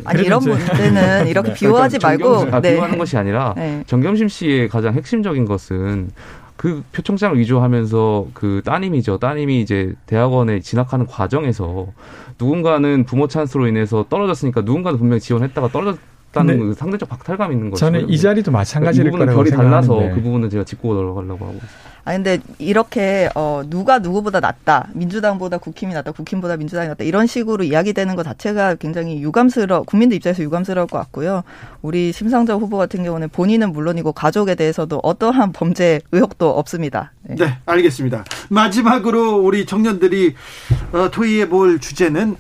아니 0.06 0.24
이런 0.24 0.42
문제는 0.44 1.28
이렇게 1.28 1.50
네. 1.54 1.54
비호하지 1.54 1.98
그러니까 1.98 2.26
말고 2.26 2.40
정겸, 2.40 2.54
아, 2.56 2.62
네. 2.62 2.74
비호하는 2.74 2.98
것이 2.98 3.18
아니라 3.18 3.54
네. 3.56 3.84
정겸심 3.88 4.28
씨의 4.30 4.70
가장 4.70 4.94
핵심적인 4.94 5.46
것은 5.46 6.12
그 6.56 6.84
표창장을 6.94 7.38
위조하면서 7.40 8.28
그 8.34 8.62
따님이죠. 8.64 9.18
따님이 9.18 9.62
이제 9.62 9.94
대학원에 10.06 10.60
진학하는 10.62 11.08
과정에서 11.08 11.88
누군가는 12.40 13.04
부모 13.04 13.28
찬스로 13.28 13.68
인해서 13.68 14.06
떨어졌으니까 14.10 14.62
누군가는 14.62 14.98
분명히 14.98 15.20
지원했다가 15.20 15.70
떨어졌 15.70 16.00
다는 16.34 16.60
그 16.60 16.74
상대적 16.74 17.08
박탈감 17.08 17.52
있는 17.52 17.70
거죠. 17.70 17.86
저는 17.86 18.10
이 18.10 18.18
자리도 18.18 18.52
마찬가지일 18.52 19.12
그러니까 19.12 19.32
이 19.32 19.36
부분은 19.36 19.52
별이 19.52 19.56
달라서 19.56 20.16
그 20.16 20.22
부분은 20.22 20.50
제가 20.50 20.64
짚고 20.64 20.96
들어가려고 20.96 21.46
하고 21.46 21.54
있습니다. 21.54 21.94
아 22.06 22.12
근데 22.12 22.40
이렇게 22.58 23.30
어 23.34 23.62
누가 23.66 24.00
누구보다 24.00 24.42
낫다 24.42 24.90
민주당보다 24.94 25.58
국힘이 25.58 25.94
낫다 25.94 26.12
국힘보다 26.12 26.58
민주당이 26.58 26.90
낫다 26.90 27.06
이런 27.06 27.28
식으로 27.28 27.64
이야기되는 27.64 28.16
것 28.16 28.24
자체가 28.24 28.76
굉장히 28.76 29.22
유감스러 29.22 29.84
국민들 29.84 30.18
입장에서 30.18 30.44
유감스러울 30.44 30.88
것 30.88 30.98
같고요. 30.98 31.44
우리 31.82 32.12
심상정 32.12 32.60
후보 32.60 32.78
같은 32.78 33.04
경우는 33.04 33.30
본인은 33.30 33.72
물론이고 33.72 34.12
가족에 34.12 34.56
대해서도 34.56 35.00
어떠한 35.02 35.54
범죄 35.54 36.02
의혹도 36.12 36.50
없습니다. 36.50 37.14
네, 37.22 37.36
네 37.36 37.58
알겠습니다. 37.66 38.26
마지막으로 38.50 39.38
우리 39.38 39.66
청년들이 39.66 40.36
어, 40.92 41.10
토의해 41.10 41.48
볼 41.48 41.80
주제는 41.80 42.36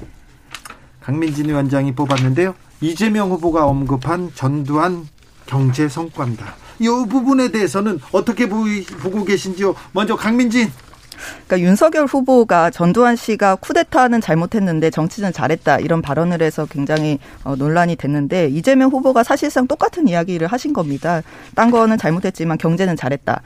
강민진 0.99 1.47
위원장이 1.47 1.93
뽑았는데요 1.93 2.55
이재명 2.83 3.31
후보가 3.31 3.65
언급한 3.65 4.31
전두환 4.35 5.07
경제 5.45 5.87
성과입니다. 5.87 6.55
이 6.79 6.87
부분에 6.87 7.49
대해서는 7.49 7.99
어떻게 8.11 8.49
보고 8.49 9.23
계신지요? 9.23 9.73
먼저 9.93 10.17
강민진. 10.17 10.69
그러니까 11.47 11.65
윤석열 11.65 12.05
후보가 12.05 12.71
전두환 12.71 13.15
씨가 13.15 13.55
쿠데타는 13.55 14.19
잘못했는데 14.19 14.89
정치는 14.89 15.31
잘했다 15.31 15.79
이런 15.79 16.01
발언을 16.01 16.41
해서 16.41 16.65
굉장히 16.65 17.19
어, 17.45 17.55
논란이 17.55 17.95
됐는데 17.95 18.49
이재명 18.49 18.89
후보가 18.89 19.23
사실상 19.23 19.65
똑같은 19.65 20.09
이야기를 20.09 20.47
하신 20.47 20.73
겁니다. 20.73 21.21
딴 21.55 21.71
거는 21.71 21.97
잘못했지만 21.97 22.57
경제는 22.57 22.97
잘했다. 22.97 23.41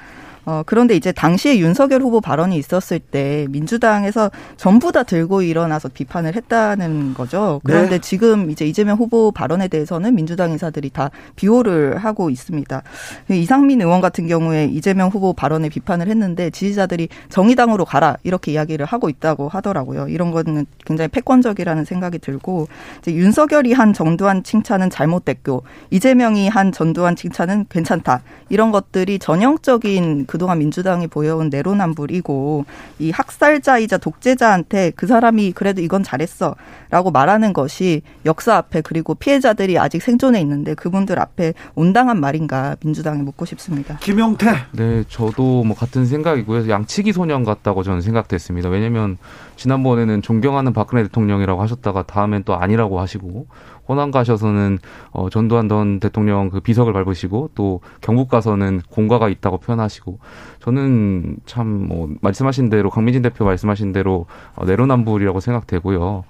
어, 0.48 0.64
그런데 0.65 0.95
이제 0.95 1.11
당시에 1.11 1.60
윤석열 1.60 2.02
후보 2.02 2.22
발언이 2.22 2.57
있었을 2.57 2.99
때 2.99 3.45
민주당에서 3.49 4.32
전부 4.56 4.94
다 4.94 5.03
들고 5.03 5.41
일어나서 5.41 5.90
비판을 5.90 6.38
했다는 6.38 7.15
거죠. 7.15 7.60
그런데 7.65 7.95
네. 7.95 7.99
지금 7.99 8.49
이제 8.49 8.65
이재명 8.65 8.98
후보 8.98 9.34
발언에 9.34 9.68
대해서는 9.68 10.15
민주당 10.15 10.52
인사들이 10.52 10.90
다 10.91 11.11
비호를 11.36 11.98
하고 11.98 12.30
있습니다. 12.30 12.82
이상민 13.30 13.82
의원 13.82 13.99
같은 13.99 14.26
경우에 14.26 14.69
이재명 14.72 15.10
후보 15.10 15.34
발언에 15.34 15.68
비판을 15.68 16.07
했는데 16.07 16.49
지지자들이 16.49 17.10
정의당으로 17.28 17.84
가라 17.84 18.15
이렇게 18.24 18.53
이야기를 18.53 18.86
하고 18.86 19.10
있다고 19.10 19.49
하더라고요. 19.49 20.07
이런 20.07 20.32
거는 20.32 20.65
굉장히 20.86 21.10
패권적이라는 21.10 21.84
생각이 21.84 22.19
들고 22.19 22.69
이제 22.99 23.14
윤석열이 23.14 23.74
한 23.74 23.91
정두환 23.91 24.44
칭찬은 24.44 24.91
잘못됐고 24.91 25.64
이재명이 25.90 26.48
한 26.48 26.72
전두환 26.72 27.18
칭찬은 27.18 27.65
괜찮다. 27.68 28.22
이런 28.48 28.72
것들이 28.72 29.19
전형적인 29.19 30.26
그 30.26 30.36
그동안 30.38 30.59
민주당이 30.59 31.07
보여온 31.07 31.49
내로남불이고 31.49 32.65
이 32.99 33.09
학살자이자 33.09 33.97
독재자한테 33.97 34.91
그 34.95 35.07
사람이 35.07 35.53
그래도 35.53 35.81
이건 35.81 36.03
잘했어 36.03 36.55
라고 36.91 37.09
말하는 37.09 37.53
것이 37.53 38.03
역사 38.23 38.55
앞에 38.55 38.81
그리고 38.81 39.15
피해자들이 39.15 39.80
아직 39.80 40.03
생존해 40.03 40.39
있는데 40.41 40.76
그분들 40.76 41.19
앞에 41.19 41.55
온당한 41.73 42.19
말인가 42.19 42.76
민주당에 42.84 43.23
묻고 43.23 43.45
싶습니다. 43.45 43.97
김용태. 43.97 44.53
네, 44.73 45.03
저도 45.09 45.64
뭐 45.64 45.76
같은 45.76 46.05
생각이고요. 46.05 46.69
양치기 46.69 47.14
소년 47.14 47.43
같다고 47.43 47.81
저는 47.81 48.01
생각됐습니다. 48.01 48.69
왜냐하면 48.69 49.18
지난번에는 49.57 50.21
존경하는 50.21 50.73
박근혜 50.73 51.03
대통령이라고 51.03 51.61
하셨다가 51.61 52.03
다음엔 52.03 52.43
또 52.43 52.55
아니라고 52.55 52.99
하시고 52.99 53.47
호남 53.88 54.11
가셔서는 54.11 54.79
어, 55.11 55.29
전두환 55.29 55.69
전 55.69 55.99
대통령 55.99 56.49
그 56.49 56.59
비석을 56.59 56.93
밟으시고 56.93 57.51
또 57.55 57.81
경북 58.01 58.29
가서는 58.29 58.81
공과가 58.89 59.29
있다고 59.29 59.57
표현하시고 59.59 60.19
저는 60.59 61.38
참 61.45 61.88
뭐 61.88 62.09
말씀하신 62.21 62.69
대로 62.69 62.89
강민진 62.89 63.21
대표 63.21 63.45
말씀하신 63.45 63.93
대로 63.93 64.25
어, 64.55 64.65
내로남불이라고 64.65 65.39
생각되고요. 65.39 66.23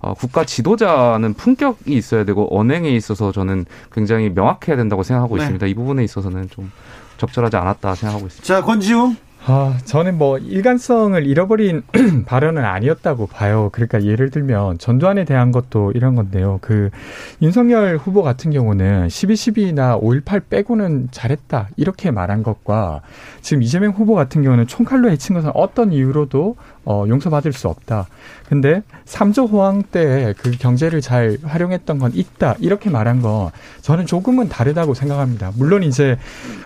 어, 0.00 0.14
국가 0.14 0.44
지도자는 0.44 1.34
품격이 1.34 1.94
있어야 1.94 2.24
되고 2.24 2.48
언행에 2.58 2.90
있어서 2.90 3.32
저는 3.32 3.64
굉장히 3.92 4.28
명확해야 4.30 4.76
된다고 4.76 5.02
생각하고 5.02 5.36
네. 5.36 5.42
있습니다. 5.42 5.66
이 5.66 5.74
부분에 5.74 6.04
있어서는 6.04 6.50
좀 6.50 6.70
적절하지 7.16 7.56
않았다 7.56 7.94
생각하고 7.94 8.26
있습니다. 8.26 8.46
자, 8.46 8.62
권지웅. 8.62 9.16
아, 9.46 9.76
저는 9.84 10.16
뭐 10.16 10.38
일관성을 10.38 11.26
잃어버린 11.26 11.82
발언은 12.24 12.64
아니었다고 12.64 13.26
봐요. 13.26 13.68
그러니까 13.72 14.02
예를 14.02 14.30
들면 14.30 14.78
전두환에 14.78 15.26
대한 15.26 15.52
것도 15.52 15.92
이런 15.94 16.14
건데요. 16.14 16.58
그 16.62 16.88
윤석열 17.42 17.98
후보 17.98 18.22
같은 18.22 18.50
경우는 18.50 19.08
12.12나 19.08 20.00
5.18 20.00 20.48
빼고는 20.48 21.08
잘했다. 21.10 21.68
이렇게 21.76 22.10
말한 22.10 22.42
것과 22.42 23.02
지금 23.42 23.62
이재명 23.62 23.92
후보 23.92 24.14
같은 24.14 24.42
경우는 24.42 24.66
총칼로 24.66 25.10
해친 25.10 25.34
것은 25.34 25.50
어떤 25.52 25.92
이유로도 25.92 26.56
어, 26.84 27.04
용서받을 27.08 27.52
수 27.52 27.68
없다. 27.68 28.06
근데 28.48 28.82
삼조 29.06 29.46
호황 29.46 29.82
때 29.82 30.34
그 30.38 30.50
경제를 30.52 31.00
잘 31.00 31.38
활용했던 31.42 31.98
건 31.98 32.12
있다. 32.14 32.56
이렇게 32.60 32.90
말한 32.90 33.22
건 33.22 33.50
저는 33.80 34.06
조금은 34.06 34.48
다르다고 34.48 34.94
생각합니다. 34.94 35.52
물론 35.56 35.82
이제 35.82 36.18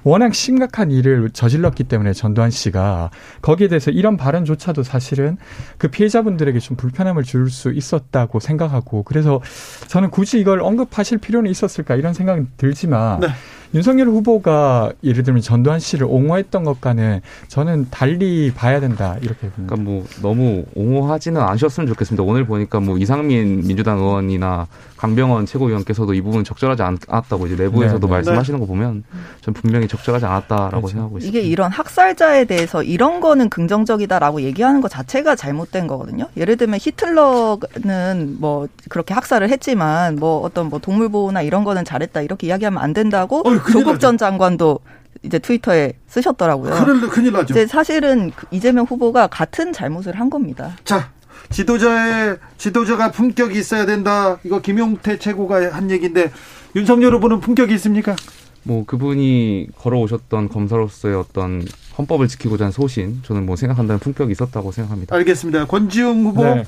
워낙 0.05 0.35
심각한 0.35 0.91
일을 0.91 1.31
저질렀기 1.31 1.85
때문에 1.85 2.13
전두환 2.13 2.51
씨가 2.51 3.11
거기에 3.43 3.69
대해서 3.69 3.91
이런 3.91 4.17
발언조차도 4.17 4.83
사실은 4.83 5.37
그 5.79 5.89
피해자분들에게 5.89 6.59
좀 6.59 6.77
불편함을 6.77 7.23
줄 7.25 7.49
수 7.49 7.73
있었다고 7.73 8.41
생각하고 8.41 9.03
그래서 9.05 9.41
저는 9.87 10.11
굳이 10.11 10.39
이걸 10.39 10.61
언급하실 10.61 11.19
필요는 11.19 11.51
있었을까 11.51 11.95
이런 11.95 12.13
생각이 12.13 12.43
들지만 12.59 13.21
네. 13.21 13.29
윤석열 13.75 14.09
후보가 14.09 14.93
예를 15.05 15.23
들면 15.23 15.43
전두환 15.43 15.79
씨를 15.79 16.07
옹호했던 16.07 16.65
것과는 16.65 17.21
저는 17.49 17.89
달리 17.91 18.53
봐야 18.55 18.81
된다 18.81 19.17
이렇게 19.21 19.49
봅니다. 19.49 19.75
그러니까 19.75 19.77
뭐 19.77 20.07
너무 20.23 20.65
옹호하지는 20.75 21.41
않으셨으면 21.41 21.87
좋겠습니다. 21.89 22.23
오늘 22.23 22.45
보니까 22.45 22.81
뭐 22.81 22.97
이상민 22.99 23.67
민주당 23.67 23.99
의원이나 23.99 24.67
강병원 24.99 25.47
최고위원께서도 25.47 26.13
이 26.13 26.21
부분 26.21 26.43
적절하지 26.43 26.83
않았다고 26.83 27.47
이제 27.47 27.57
내부에서도 27.57 28.01
네, 28.01 28.07
네. 28.07 28.13
말씀하시는 28.15 28.59
거 28.59 28.67
보면 28.67 29.05
전 29.41 29.55
분명히 29.55 29.87
적절하지 29.87 30.27
않았다라고 30.27 30.71
그렇죠. 30.71 30.89
생각하고 30.89 31.19
있습니다. 31.19 31.39
이게 31.39 31.49
이런 31.49 31.71
학살자에 31.71 32.45
대해서 32.47 32.83
이런 32.83 33.21
거는 33.21 33.49
긍정적이다라고 33.49 34.43
얘기하는 34.43 34.81
것 34.81 34.89
자체가 34.91 35.37
잘못된 35.37 35.87
거거든요. 35.87 36.27
예를 36.37 36.57
들면 36.57 36.81
히틀러는 36.83 38.37
뭐 38.41 38.67
그렇게 38.89 39.15
학살을 39.15 39.49
했지만 39.51 40.17
뭐 40.17 40.41
어떤 40.41 40.69
뭐 40.69 40.81
동물 40.81 41.09
보호나 41.09 41.43
이런 41.43 41.63
거는 41.63 41.85
잘했다 41.85 42.23
이렇게 42.23 42.49
이야기하면 42.49 42.83
안 42.83 42.93
된다고 42.93 43.49
어, 43.49 43.63
조국 43.71 44.01
전 44.01 44.19
장관도 44.19 44.81
이제 45.23 45.39
트위터에 45.39 45.93
쓰셨더라고요. 46.09 46.75
큰일, 46.85 47.09
큰일 47.09 47.33
나죠. 47.33 47.53
이제 47.53 47.67
사실은 47.67 48.33
그 48.35 48.47
이재명 48.51 48.85
후보가 48.85 49.29
같은 49.29 49.73
잘못을 49.73 50.19
한 50.19 50.29
겁니다. 50.31 50.73
자, 50.85 51.11
지도자의 51.51 52.39
지도자가 52.57 53.11
품격이 53.11 53.59
있어야 53.59 53.87
된다. 53.87 54.39
이거 54.45 54.61
김용태 54.61 55.19
최고가 55.19 55.75
한 55.75 55.91
얘기인데 55.91 56.31
윤석열 56.77 57.15
후보는 57.15 57.41
품격이 57.41 57.75
있습니까? 57.75 58.15
뭐 58.63 58.85
그분이 58.85 59.69
걸어오셨던 59.79 60.51
검사로서의 60.51 61.15
어떤 61.15 61.65
헌법을 61.97 62.29
지키고자 62.29 62.67
하는 62.67 62.73
소신, 62.73 63.21
저는 63.23 63.47
뭐 63.47 63.57
생각한다는 63.57 63.99
품격이 63.99 64.33
있었다고 64.33 64.73
생각합니다. 64.73 65.17
알겠습니다. 65.17 65.67
권지웅 65.67 66.25
후보, 66.27 66.45
네. 66.45 66.65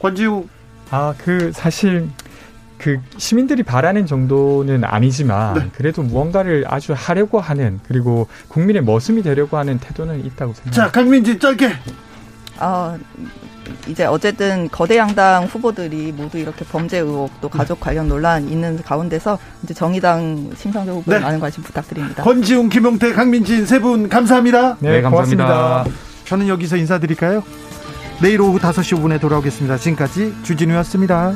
권지웅. 0.00 0.48
아, 0.90 1.14
그 1.18 1.52
사실 1.52 2.08
그 2.78 2.98
시민들이 3.18 3.62
바라는 3.62 4.06
정도는 4.06 4.84
아니지만 4.84 5.54
네. 5.54 5.70
그래도 5.74 6.02
무언가를 6.02 6.64
아주 6.66 6.92
하려고 6.96 7.40
하는 7.40 7.80
그리고 7.86 8.26
국민의 8.48 8.82
머슴이 8.82 9.22
되려고 9.22 9.56
하는 9.56 9.78
태도는 9.78 10.24
있다고 10.24 10.54
생각합니다. 10.54 10.70
자, 10.72 10.90
강민지 10.90 11.38
짧게. 11.38 11.72
어, 12.60 12.96
이제 13.88 14.04
어쨌든 14.04 14.68
거대 14.70 14.96
양당 14.96 15.44
후보들이 15.44 16.12
모두 16.12 16.38
이렇게 16.38 16.64
범죄 16.64 16.98
의혹 16.98 17.30
또 17.40 17.48
가족 17.48 17.78
네. 17.80 17.84
관련 17.84 18.08
논란 18.08 18.48
있는 18.48 18.82
가운데서 18.82 19.38
이제 19.62 19.74
정의당 19.74 20.50
심상정 20.56 20.96
후보 20.96 21.10
네. 21.12 21.18
많은 21.18 21.40
관심 21.40 21.62
부탁드립니다. 21.62 22.22
권지웅, 22.22 22.68
김용태, 22.68 23.12
강민진 23.12 23.66
세 23.66 23.78
분 23.78 24.08
감사합니다. 24.08 24.76
네, 24.80 24.90
네 24.90 25.02
감사합니다. 25.02 25.84
저는 26.26 26.48
여기서 26.48 26.76
인사드릴까요? 26.76 27.42
내일 28.22 28.40
오후 28.40 28.58
5시 28.58 28.96
5분에 28.98 29.20
돌아오겠습니다. 29.20 29.76
지금까지 29.76 30.34
주진우였습니다. 30.44 31.32